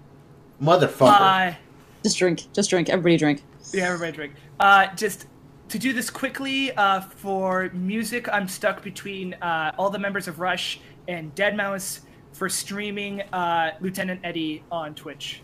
motherfucker. 0.60 1.52
Uh, 1.52 1.56
Just 2.02 2.18
drink. 2.18 2.52
Just 2.53 2.72
drink. 2.72 2.89
Everybody 2.89 3.18
drink. 3.18 3.43
Yeah, 3.72 3.84
everybody 3.84 4.14
drink. 4.14 4.34
Uh, 4.60 4.88
just 4.95 5.27
to 5.69 5.80
do 5.80 5.94
this 5.94 6.10
quickly, 6.10 6.72
uh, 6.73 7.02
for 7.02 7.69
music, 7.73 8.30
I'm 8.32 8.48
stuck 8.48 8.84
between 8.84 9.34
uh, 9.36 9.73
all 9.77 9.90
the 9.90 9.99
members 9.99 10.27
of 10.27 10.40
Rush 10.40 10.80
and 11.07 11.34
Deadmau5 11.36 12.02
for 12.34 12.49
streaming 12.49 13.22
uh, 13.34 13.72
Lieutenant 13.80 14.19
Eddie 14.23 14.64
on 14.72 14.94
Twitch. 14.94 15.41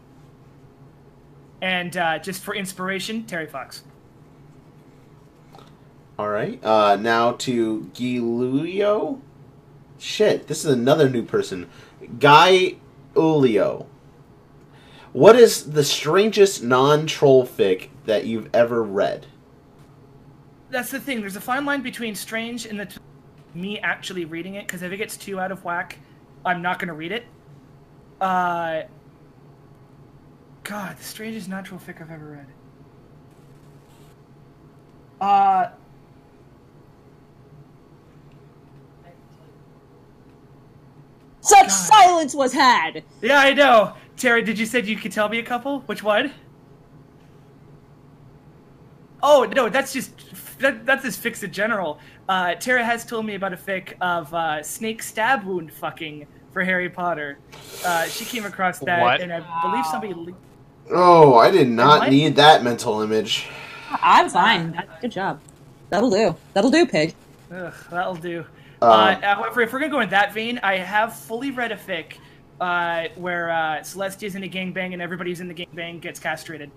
And 1.61 1.95
uh, 1.95 2.19
just 2.19 2.41
for 2.41 2.55
inspiration, 2.55 3.25
Terry 3.25 3.47
Fox. 3.47 3.83
All 6.17 6.29
right. 6.29 6.63
Uh, 6.63 6.97
now 6.97 7.33
to 7.33 7.89
Giulio. 7.93 9.21
Shit, 9.97 10.47
this 10.47 10.65
is 10.65 10.71
another 10.71 11.09
new 11.09 11.23
person. 11.23 11.69
Guy 12.19 12.75
Ulio. 13.13 13.85
What 15.13 15.35
is 15.35 15.71
the 15.71 15.83
strangest 15.83 16.63
non-troll 16.63 17.45
fic 17.45 17.89
that 18.05 18.25
you've 18.25 18.49
ever 18.53 18.83
read? 18.83 19.25
That's 20.69 20.91
the 20.91 20.99
thing. 20.99 21.21
There's 21.21 21.35
a 21.35 21.41
fine 21.41 21.65
line 21.65 21.81
between 21.81 22.15
strange 22.15 22.65
and 22.65 22.79
the 22.79 22.85
t- 22.85 22.97
me 23.53 23.79
actually 23.79 24.25
reading 24.25 24.55
it 24.55 24.65
because 24.65 24.81
if 24.81 24.91
it 24.91 24.97
gets 24.97 25.17
too 25.17 25.39
out 25.39 25.51
of 25.51 25.63
whack, 25.65 25.99
I'm 26.45 26.61
not 26.61 26.79
gonna 26.79 26.93
read 26.93 27.11
it. 27.11 27.25
Uh, 28.19 28.83
God, 30.63 30.97
the 30.97 31.03
strangest 31.03 31.49
natural 31.49 31.79
fic 31.79 32.01
I've 32.01 32.11
ever 32.11 32.31
read. 32.31 32.47
Uh, 35.19 35.69
Such 41.41 41.67
God. 41.67 41.71
silence 41.71 42.35
was 42.35 42.53
had. 42.53 43.03
yeah, 43.21 43.39
I 43.39 43.53
know. 43.53 43.93
Terry, 44.15 44.43
did 44.43 44.59
you 44.59 44.65
say 44.65 44.81
you 44.81 44.95
could 44.95 45.11
tell 45.11 45.27
me 45.27 45.39
a 45.39 45.43
couple? 45.43 45.81
Which 45.81 46.03
one? 46.03 46.31
Oh 49.23 49.43
no, 49.55 49.69
that's 49.69 49.93
just 49.93 50.11
that, 50.59 50.85
that's 50.85 51.03
just 51.03 51.23
fics 51.23 51.43
in 51.43 51.51
general. 51.51 51.99
Uh, 52.29 52.55
Tara 52.55 52.83
has 52.83 53.05
told 53.05 53.25
me 53.25 53.35
about 53.35 53.53
a 53.53 53.57
fic 53.57 53.93
of 54.01 54.33
uh, 54.33 54.63
snake 54.63 55.03
stab 55.03 55.43
wound 55.43 55.71
fucking 55.73 56.25
for 56.53 56.63
Harry 56.63 56.89
Potter. 56.89 57.37
Uh, 57.85 58.05
she 58.05 58.25
came 58.25 58.45
across 58.45 58.79
that, 58.79 59.01
What? 59.01 59.21
and 59.21 59.31
I 59.33 59.39
believe 59.61 59.85
somebody. 59.85 60.13
Le- 60.13 60.33
Oh, 60.93 61.37
I 61.37 61.51
did 61.51 61.69
not 61.69 61.99
What? 62.01 62.09
need 62.09 62.35
that 62.35 62.63
mental 62.63 63.01
image. 63.01 63.47
I'm 64.01 64.29
fine. 64.29 64.81
Good 64.99 65.11
job. 65.11 65.39
That'll 65.89 66.09
do. 66.09 66.35
That'll 66.53 66.71
do, 66.71 66.85
pig. 66.85 67.13
Ugh, 67.53 67.73
that'll 67.89 68.15
do. 68.15 68.45
Uh, 68.81 68.85
Uh, 68.85 69.35
however, 69.35 69.61
if 69.61 69.71
we're 69.71 69.79
gonna 69.79 69.91
go 69.91 69.99
in 70.01 70.09
that 70.09 70.33
vein, 70.33 70.59
I 70.63 70.77
have 70.77 71.15
fully 71.15 71.51
read 71.51 71.71
a 71.71 71.77
fic 71.77 72.13
uh, 72.59 73.07
where 73.15 73.49
uh, 73.51 73.79
Celestia's 73.83 74.35
in 74.35 74.43
a 74.43 74.49
gangbang 74.49 74.91
and 74.93 75.01
everybody's 75.01 75.39
in 75.39 75.47
the 75.47 75.53
gangbang 75.53 76.01
gets 76.01 76.19
castrated. 76.19 76.71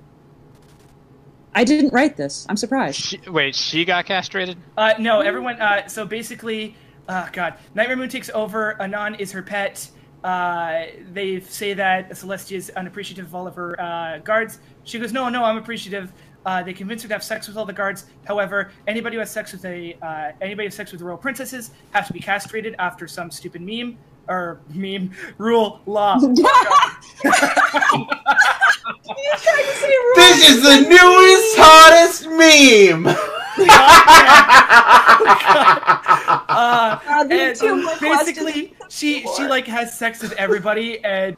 I 1.54 1.64
didn't 1.64 1.92
write 1.92 2.16
this. 2.16 2.46
I'm 2.48 2.56
surprised. 2.56 2.96
She, 3.00 3.20
wait, 3.28 3.54
she 3.54 3.84
got 3.84 4.06
castrated? 4.06 4.58
Uh, 4.76 4.94
no, 4.98 5.20
everyone. 5.20 5.60
Uh, 5.60 5.86
so 5.86 6.04
basically, 6.04 6.76
uh, 7.08 7.28
God, 7.32 7.54
Nightmare 7.74 7.96
Moon 7.96 8.08
takes 8.08 8.30
over. 8.30 8.80
Anon 8.82 9.14
is 9.16 9.30
her 9.32 9.42
pet. 9.42 9.88
Uh, 10.24 10.86
they 11.12 11.40
say 11.40 11.74
that 11.74 12.10
Celestia 12.10 12.56
is 12.56 12.70
unappreciative 12.70 13.26
of 13.26 13.34
all 13.34 13.46
of 13.46 13.54
her 13.54 13.80
uh, 13.80 14.18
guards. 14.18 14.58
She 14.84 14.98
goes, 14.98 15.12
"No, 15.12 15.28
no, 15.28 15.44
I'm 15.44 15.58
appreciative." 15.58 16.12
Uh, 16.46 16.62
they 16.62 16.72
convince 16.72 17.02
her 17.02 17.08
to 17.08 17.14
have 17.14 17.22
sex 17.22 17.46
with 17.46 17.56
all 17.56 17.64
the 17.64 17.72
guards. 17.72 18.06
However, 18.26 18.70
anybody 18.86 19.16
who 19.16 19.20
has 19.20 19.30
sex 19.30 19.52
with 19.52 19.64
a 19.64 19.96
uh, 20.02 20.32
anybody 20.40 20.64
who 20.64 20.68
has 20.68 20.74
sex 20.74 20.92
with 20.92 21.00
the 21.00 21.04
royal 21.04 21.18
princesses 21.18 21.70
has 21.92 22.06
to 22.06 22.12
be 22.12 22.20
castrated 22.20 22.74
after 22.78 23.06
some 23.06 23.30
stupid 23.30 23.60
meme 23.62 23.96
or 24.28 24.60
meme 24.72 25.10
rule 25.38 25.80
law. 25.86 26.18
This 30.16 30.48
is 30.48 30.62
the 30.62 30.80
newest, 30.88 31.56
hottest 31.58 32.26
meme. 32.28 33.14
Uh, 36.46 36.98
Uh, 37.08 37.24
and 37.30 37.58
basically 38.00 38.74
she 38.88 39.26
she 39.36 39.46
like 39.46 39.66
has 39.66 39.96
sex 39.96 40.22
with 40.22 40.32
everybody 40.32 41.02
and 41.04 41.36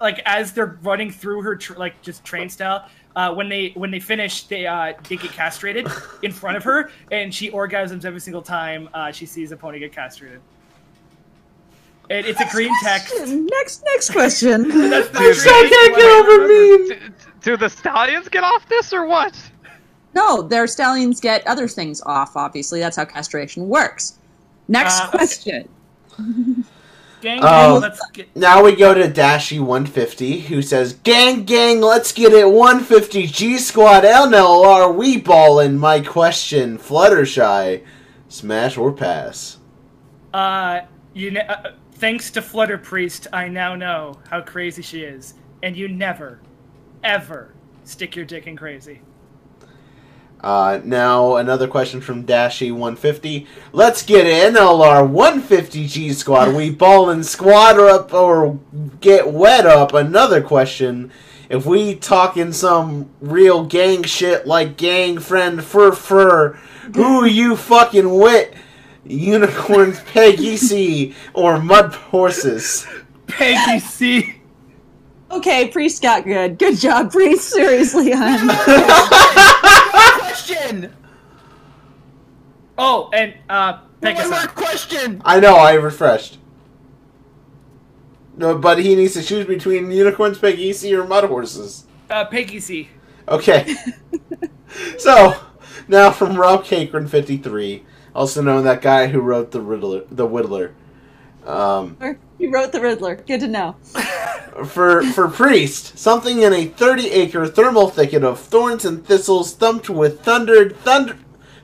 like 0.00 0.20
as 0.26 0.52
they're 0.52 0.78
running 0.82 1.10
through 1.10 1.42
her 1.42 1.56
tr- 1.56 1.74
like 1.78 2.00
just 2.02 2.24
train 2.24 2.48
style 2.48 2.88
uh, 3.16 3.32
when 3.32 3.48
they 3.48 3.70
when 3.74 3.90
they 3.90 4.00
finish 4.00 4.44
they 4.44 4.66
uh, 4.66 4.92
they 5.08 5.16
get 5.16 5.30
castrated 5.32 5.86
in 6.22 6.32
front 6.32 6.56
of 6.56 6.64
her 6.64 6.90
and 7.10 7.32
she 7.34 7.50
orgasms 7.50 8.04
every 8.04 8.20
single 8.20 8.42
time 8.42 8.88
uh, 8.94 9.10
she 9.12 9.26
sees 9.26 9.52
a 9.52 9.56
pony 9.56 9.78
get 9.78 9.92
castrated 9.92 10.40
and 12.12 12.26
it's 12.26 12.40
a 12.40 12.48
green 12.50 12.72
text 12.82 13.14
Next, 13.26 13.82
next 13.84 14.10
question. 14.10 14.68
That's 14.90 15.08
the 15.08 15.18
Dude, 15.18 15.36
strangest 15.36 15.46
I 15.46 15.68
can't 15.68 15.96
get 15.96 16.10
over 16.10 16.42
remember. 16.42 16.94
meme. 16.94 17.10
D- 17.10 17.14
do 17.42 17.56
the 17.56 17.68
stallions 17.68 18.28
get 18.28 18.44
off 18.44 18.68
this 18.68 18.92
or 18.92 19.06
what? 19.06 19.34
no, 20.14 20.42
their 20.42 20.66
stallions 20.66 21.20
get 21.20 21.46
other 21.46 21.66
things 21.66 22.02
off. 22.02 22.36
Obviously, 22.36 22.80
that's 22.80 22.96
how 22.98 23.04
castration 23.06 23.66
works. 23.68 24.18
Next 24.68 25.00
Uh, 25.00 25.04
okay. 25.08 25.16
question. 25.18 25.68
gang 27.22 27.40
Oh. 27.42 27.78
let's 27.80 28.00
get 28.12 28.34
Now 28.36 28.62
we 28.62 28.76
go 28.76 28.92
to 28.94 29.08
Dashy150, 29.08 30.42
who 30.42 30.60
says, 30.60 30.92
Gang, 31.02 31.44
gang, 31.44 31.80
let's 31.80 32.12
get 32.12 32.32
it 32.32 32.50
150 32.50 33.26
G 33.28 33.58
Squad 33.58 34.04
LNLR, 34.04 34.94
we 34.94 35.16
ballin'. 35.18 35.78
My 35.78 36.00
question, 36.00 36.78
Fluttershy, 36.78 37.82
smash 38.28 38.76
or 38.76 38.92
pass? 38.92 39.58
uh 40.34 40.80
You 41.14 41.30
ne- 41.32 41.46
uh, 41.46 41.72
thanks 42.02 42.32
to 42.32 42.42
Flutter 42.42 42.78
Priest, 42.78 43.28
I 43.32 43.46
now 43.46 43.76
know 43.76 44.18
how 44.28 44.40
crazy 44.40 44.82
she 44.82 45.02
is, 45.02 45.34
and 45.62 45.76
you 45.76 45.86
never, 45.86 46.40
ever 47.04 47.54
stick 47.84 48.16
your 48.16 48.24
dick 48.24 48.48
in 48.48 48.56
crazy. 48.56 49.02
Uh, 50.40 50.80
now 50.82 51.36
another 51.36 51.68
question 51.68 52.00
from 52.00 52.26
Dashy150. 52.26 53.46
Let's 53.72 54.02
get 54.02 54.26
in 54.26 54.54
LR 54.54 55.08
150G 55.08 56.12
squad. 56.14 56.56
We 56.56 56.70
ball 56.70 57.08
and 57.08 57.24
squad 57.24 57.78
up 57.78 58.12
or 58.12 58.58
get 59.00 59.32
wet 59.32 59.64
up. 59.64 59.94
Another 59.94 60.42
question. 60.42 61.12
If 61.48 61.66
we 61.66 61.94
talking 61.94 62.52
some 62.52 63.10
real 63.20 63.64
gang 63.64 64.02
shit 64.02 64.44
like 64.44 64.76
gang 64.76 65.20
friend 65.20 65.62
fur 65.62 65.92
fur, 65.92 66.54
who 66.96 67.24
you 67.24 67.54
fucking 67.54 68.12
wit? 68.12 68.56
Unicorns, 69.04 69.98
pegasi, 70.12 71.14
or 71.34 71.60
mud 71.60 71.94
horses? 71.94 72.86
pegasi. 73.26 74.34
Okay, 75.30 75.68
Priest 75.68 76.02
got 76.02 76.24
good. 76.24 76.58
Good 76.58 76.78
job, 76.78 77.10
Priest. 77.10 77.48
Seriously, 77.48 78.12
hon. 78.12 78.48
question. 80.20 80.92
Oh, 82.76 83.10
and 83.12 83.34
uh, 83.48 83.80
One 84.00 84.30
more 84.30 84.46
question. 84.48 85.22
I 85.24 85.40
know, 85.40 85.56
I 85.56 85.74
refreshed. 85.74 86.38
No, 88.36 88.56
but 88.58 88.78
he 88.78 88.94
needs 88.94 89.14
to 89.14 89.22
choose 89.22 89.46
between 89.46 89.90
unicorns, 89.90 90.38
pegasi, 90.38 90.96
or 90.96 91.06
mud 91.06 91.24
horses. 91.24 91.86
Uh, 92.10 92.26
pegasi. 92.26 92.88
Okay. 93.28 93.74
so, 94.98 95.34
now 95.88 96.10
from 96.10 96.36
Rob 96.36 96.64
Cakeran 96.64 97.08
53, 97.08 97.84
also 98.14 98.42
known 98.42 98.64
that 98.64 98.82
guy 98.82 99.06
who 99.08 99.20
wrote 99.20 99.50
the 99.50 99.60
Riddler, 99.60 100.04
the 100.10 100.26
Whittler. 100.26 100.72
Um, 101.46 101.96
you 102.38 102.50
wrote 102.50 102.72
the 102.72 102.80
Riddler. 102.80 103.16
Good 103.16 103.40
to 103.40 103.48
know. 103.48 103.76
for 104.66 105.02
for 105.02 105.28
Priest, 105.28 105.98
something 105.98 106.42
in 106.42 106.52
a 106.52 106.68
30-acre 106.68 107.48
thermal 107.48 107.88
thicket 107.88 108.22
of 108.22 108.38
thorns 108.38 108.84
and 108.84 109.04
thistles 109.04 109.54
thumped 109.54 109.90
with 109.90 110.20
thundered 110.22 110.76
thunder 110.78 111.18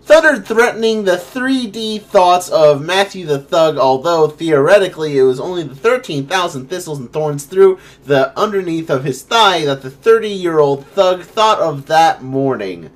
thundered 0.08 0.46
threatening 0.46 1.04
the 1.04 1.16
3D 1.16 2.00
thoughts 2.00 2.48
of 2.48 2.80
Matthew 2.80 3.26
the 3.26 3.38
Thug, 3.38 3.76
although 3.76 4.26
theoretically 4.26 5.18
it 5.18 5.22
was 5.22 5.38
only 5.38 5.62
the 5.64 5.74
13,000 5.74 6.66
thistles 6.66 6.98
and 6.98 7.12
thorns 7.12 7.44
through 7.44 7.78
the 8.06 8.32
underneath 8.34 8.88
of 8.88 9.04
his 9.04 9.20
thigh 9.22 9.66
that 9.66 9.82
the 9.82 9.90
30-year-old 9.90 10.86
thug 10.86 11.24
thought 11.24 11.60
of 11.60 11.86
that 11.88 12.22
morning. 12.22 12.88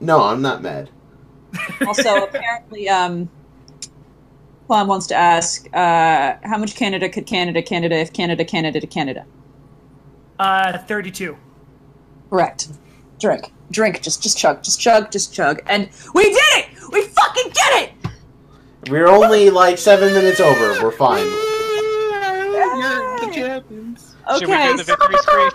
No, 0.00 0.24
I'm 0.24 0.42
not 0.42 0.60
mad. 0.60 0.90
Also, 1.86 2.24
apparently, 2.24 2.88
um, 2.88 3.28
Plum 4.66 4.88
wants 4.88 5.06
to 5.08 5.14
ask, 5.14 5.66
uh, 5.74 6.36
how 6.44 6.56
much 6.58 6.74
Canada 6.76 7.08
could 7.08 7.26
Canada 7.26 7.62
Canada 7.62 7.96
if 7.96 8.12
Canada 8.12 8.44
Canada 8.44 8.80
to 8.80 8.86
Canada? 8.86 9.24
Uh, 10.38 10.78
32. 10.78 11.36
Correct. 12.30 12.68
Drink, 13.20 13.52
drink, 13.70 14.00
just 14.02 14.22
just 14.22 14.36
chug, 14.38 14.62
just 14.64 14.80
chug, 14.80 15.10
just 15.12 15.32
chug, 15.34 15.60
and 15.66 15.88
we 16.14 16.24
did 16.24 16.36
it! 16.56 16.66
We 16.90 17.02
fucking 17.02 17.52
did 17.52 17.82
it! 17.82 17.92
We're 18.90 19.06
only 19.06 19.48
like 19.50 19.78
seven 19.78 20.12
minutes 20.12 20.40
over. 20.40 20.82
We're 20.82 20.90
fine. 20.90 21.24
You're 21.24 21.32
champions. 23.32 24.16
Should 24.38 24.48
we 24.48 24.54
Okay, 24.54 24.72
do 24.72 24.76
the 24.78 24.82
victory 24.84 25.16
screech? 25.18 25.52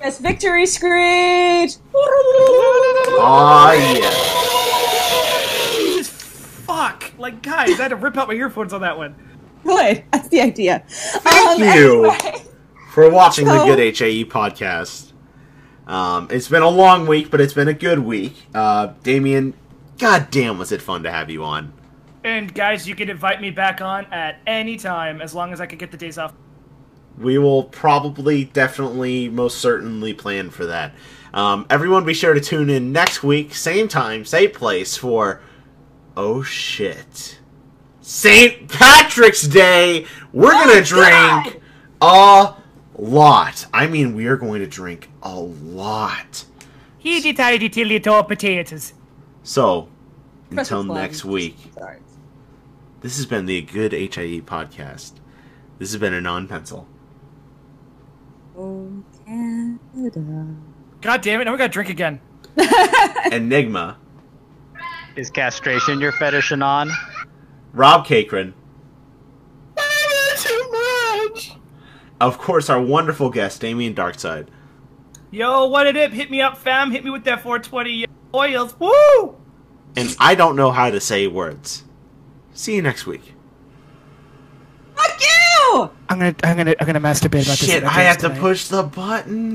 yes, 0.00 0.18
victory 0.20 0.66
screech. 0.66 1.72
Ah, 3.18 3.72
yeah. 3.72 4.10
Jesus 6.62 6.66
fuck! 6.66 7.12
Like, 7.18 7.42
guys, 7.42 7.70
I 7.78 7.82
had 7.84 7.88
to 7.88 7.96
rip 7.96 8.16
out 8.16 8.28
my 8.28 8.34
earphones 8.34 8.72
on 8.72 8.80
that 8.82 8.96
one. 8.96 9.14
Good, 9.64 10.04
that's 10.12 10.28
the 10.28 10.40
idea. 10.40 10.84
Thank 10.88 11.60
Um, 11.60 11.60
you. 11.62 12.10
anyway. 12.10 12.42
for 12.92 13.08
watching 13.10 13.46
So- 13.46 13.58
the 13.66 13.74
Good 13.74 13.78
HAE 13.98 14.24
podcast. 14.26 15.12
Um, 15.86 16.28
it's 16.30 16.48
been 16.48 16.62
a 16.62 16.68
long 16.68 17.06
week, 17.06 17.30
but 17.30 17.40
it's 17.40 17.54
been 17.54 17.68
a 17.68 17.72
good 17.74 17.98
week. 18.00 18.34
Uh, 18.54 18.88
Damien, 19.02 19.54
goddamn, 19.98 20.58
was 20.58 20.72
it 20.72 20.80
fun 20.82 21.02
to 21.04 21.10
have 21.10 21.28
you 21.30 21.42
on. 21.42 21.72
And 22.24 22.52
guys, 22.54 22.86
you 22.88 22.94
can 22.94 23.08
invite 23.10 23.40
me 23.40 23.50
back 23.50 23.80
on 23.80 24.04
at 24.12 24.38
any 24.46 24.76
time 24.76 25.20
as 25.20 25.34
long 25.34 25.52
as 25.52 25.60
I 25.60 25.66
can 25.66 25.78
get 25.78 25.90
the 25.90 25.96
days 25.96 26.18
off. 26.18 26.32
We 27.18 27.36
will 27.38 27.64
probably, 27.64 28.44
definitely, 28.44 29.28
most 29.28 29.58
certainly 29.58 30.14
plan 30.14 30.50
for 30.50 30.66
that. 30.66 30.92
Um, 31.34 31.66
everyone, 31.68 32.04
be 32.04 32.14
sure 32.14 32.32
to 32.34 32.40
tune 32.40 32.70
in 32.70 32.92
next 32.92 33.22
week, 33.22 33.54
same 33.54 33.88
time, 33.88 34.24
same 34.24 34.50
place 34.50 34.96
for 34.96 35.40
Oh 36.16 36.42
shit. 36.42 37.38
St. 38.00 38.68
Patrick's 38.68 39.42
Day! 39.42 40.06
We're 40.32 40.50
gonna 40.50 40.80
Oh, 40.80 41.42
drink 41.42 41.62
a 42.00 42.54
lot. 42.98 43.66
I 43.72 43.86
mean, 43.86 44.14
we 44.14 44.26
are 44.26 44.36
going 44.36 44.60
to 44.60 44.66
drink 44.66 45.08
a 45.22 45.34
lot. 45.38 46.44
Heedy 47.02 47.34
tidy 47.36 47.68
tilly 47.68 48.00
to 48.00 48.22
potatoes. 48.24 48.92
So, 49.42 49.88
until 50.50 50.82
next 50.84 51.24
week, 51.24 51.56
this 53.00 53.16
has 53.16 53.26
been 53.26 53.46
the 53.46 53.62
Good 53.62 53.92
HIE 53.92 54.40
podcast. 54.40 55.12
This 55.78 55.92
has 55.92 56.00
been 56.00 56.12
Anon 56.14 56.48
Pencil. 56.48 56.86
Oh, 58.56 59.02
Canada. 59.24 60.46
God 61.00 61.20
damn 61.22 61.40
it, 61.40 61.44
now 61.44 61.52
we 61.52 61.58
gotta 61.58 61.72
drink 61.72 61.88
again. 61.88 62.20
Enigma, 63.32 63.96
Is 65.16 65.30
castration 65.30 66.00
your 66.00 66.12
fetish, 66.12 66.52
Anon? 66.52 66.90
Rob 67.72 68.06
Cakeran, 68.06 68.52
Too 70.36 70.68
much. 71.30 71.52
of 72.20 72.38
course, 72.38 72.68
our 72.70 72.80
wonderful 72.80 73.30
guest, 73.30 73.60
Damien 73.60 73.94
Darkside. 73.94 74.48
Yo, 75.30 75.66
what 75.66 75.86
it 75.86 75.96
up? 75.96 76.12
Hit 76.12 76.30
me 76.30 76.40
up, 76.42 76.58
fam. 76.58 76.90
Hit 76.90 77.04
me 77.04 77.10
with 77.10 77.24
that 77.24 77.40
420 77.42 78.06
oils. 78.34 78.78
Woo! 78.78 79.36
And 79.96 80.14
I 80.18 80.34
don't 80.34 80.56
know 80.56 80.70
how 80.70 80.90
to 80.90 81.00
say 81.00 81.26
words. 81.26 81.84
See 82.52 82.74
you 82.76 82.82
next 82.82 83.06
week. 83.06 83.34
Fuck 84.94 85.20
you! 85.20 85.90
I'm 86.10 86.18
gonna, 86.18 86.34
I'm 86.44 86.56
gonna, 86.58 86.74
I'm 86.78 86.86
gonna 86.86 87.00
masturbate 87.00 87.44
about 87.46 87.56
Shit, 87.56 87.82
I 87.84 88.02
have 88.02 88.18
to 88.18 88.30
push 88.30 88.68
the 88.68 88.82
button. 88.82 89.50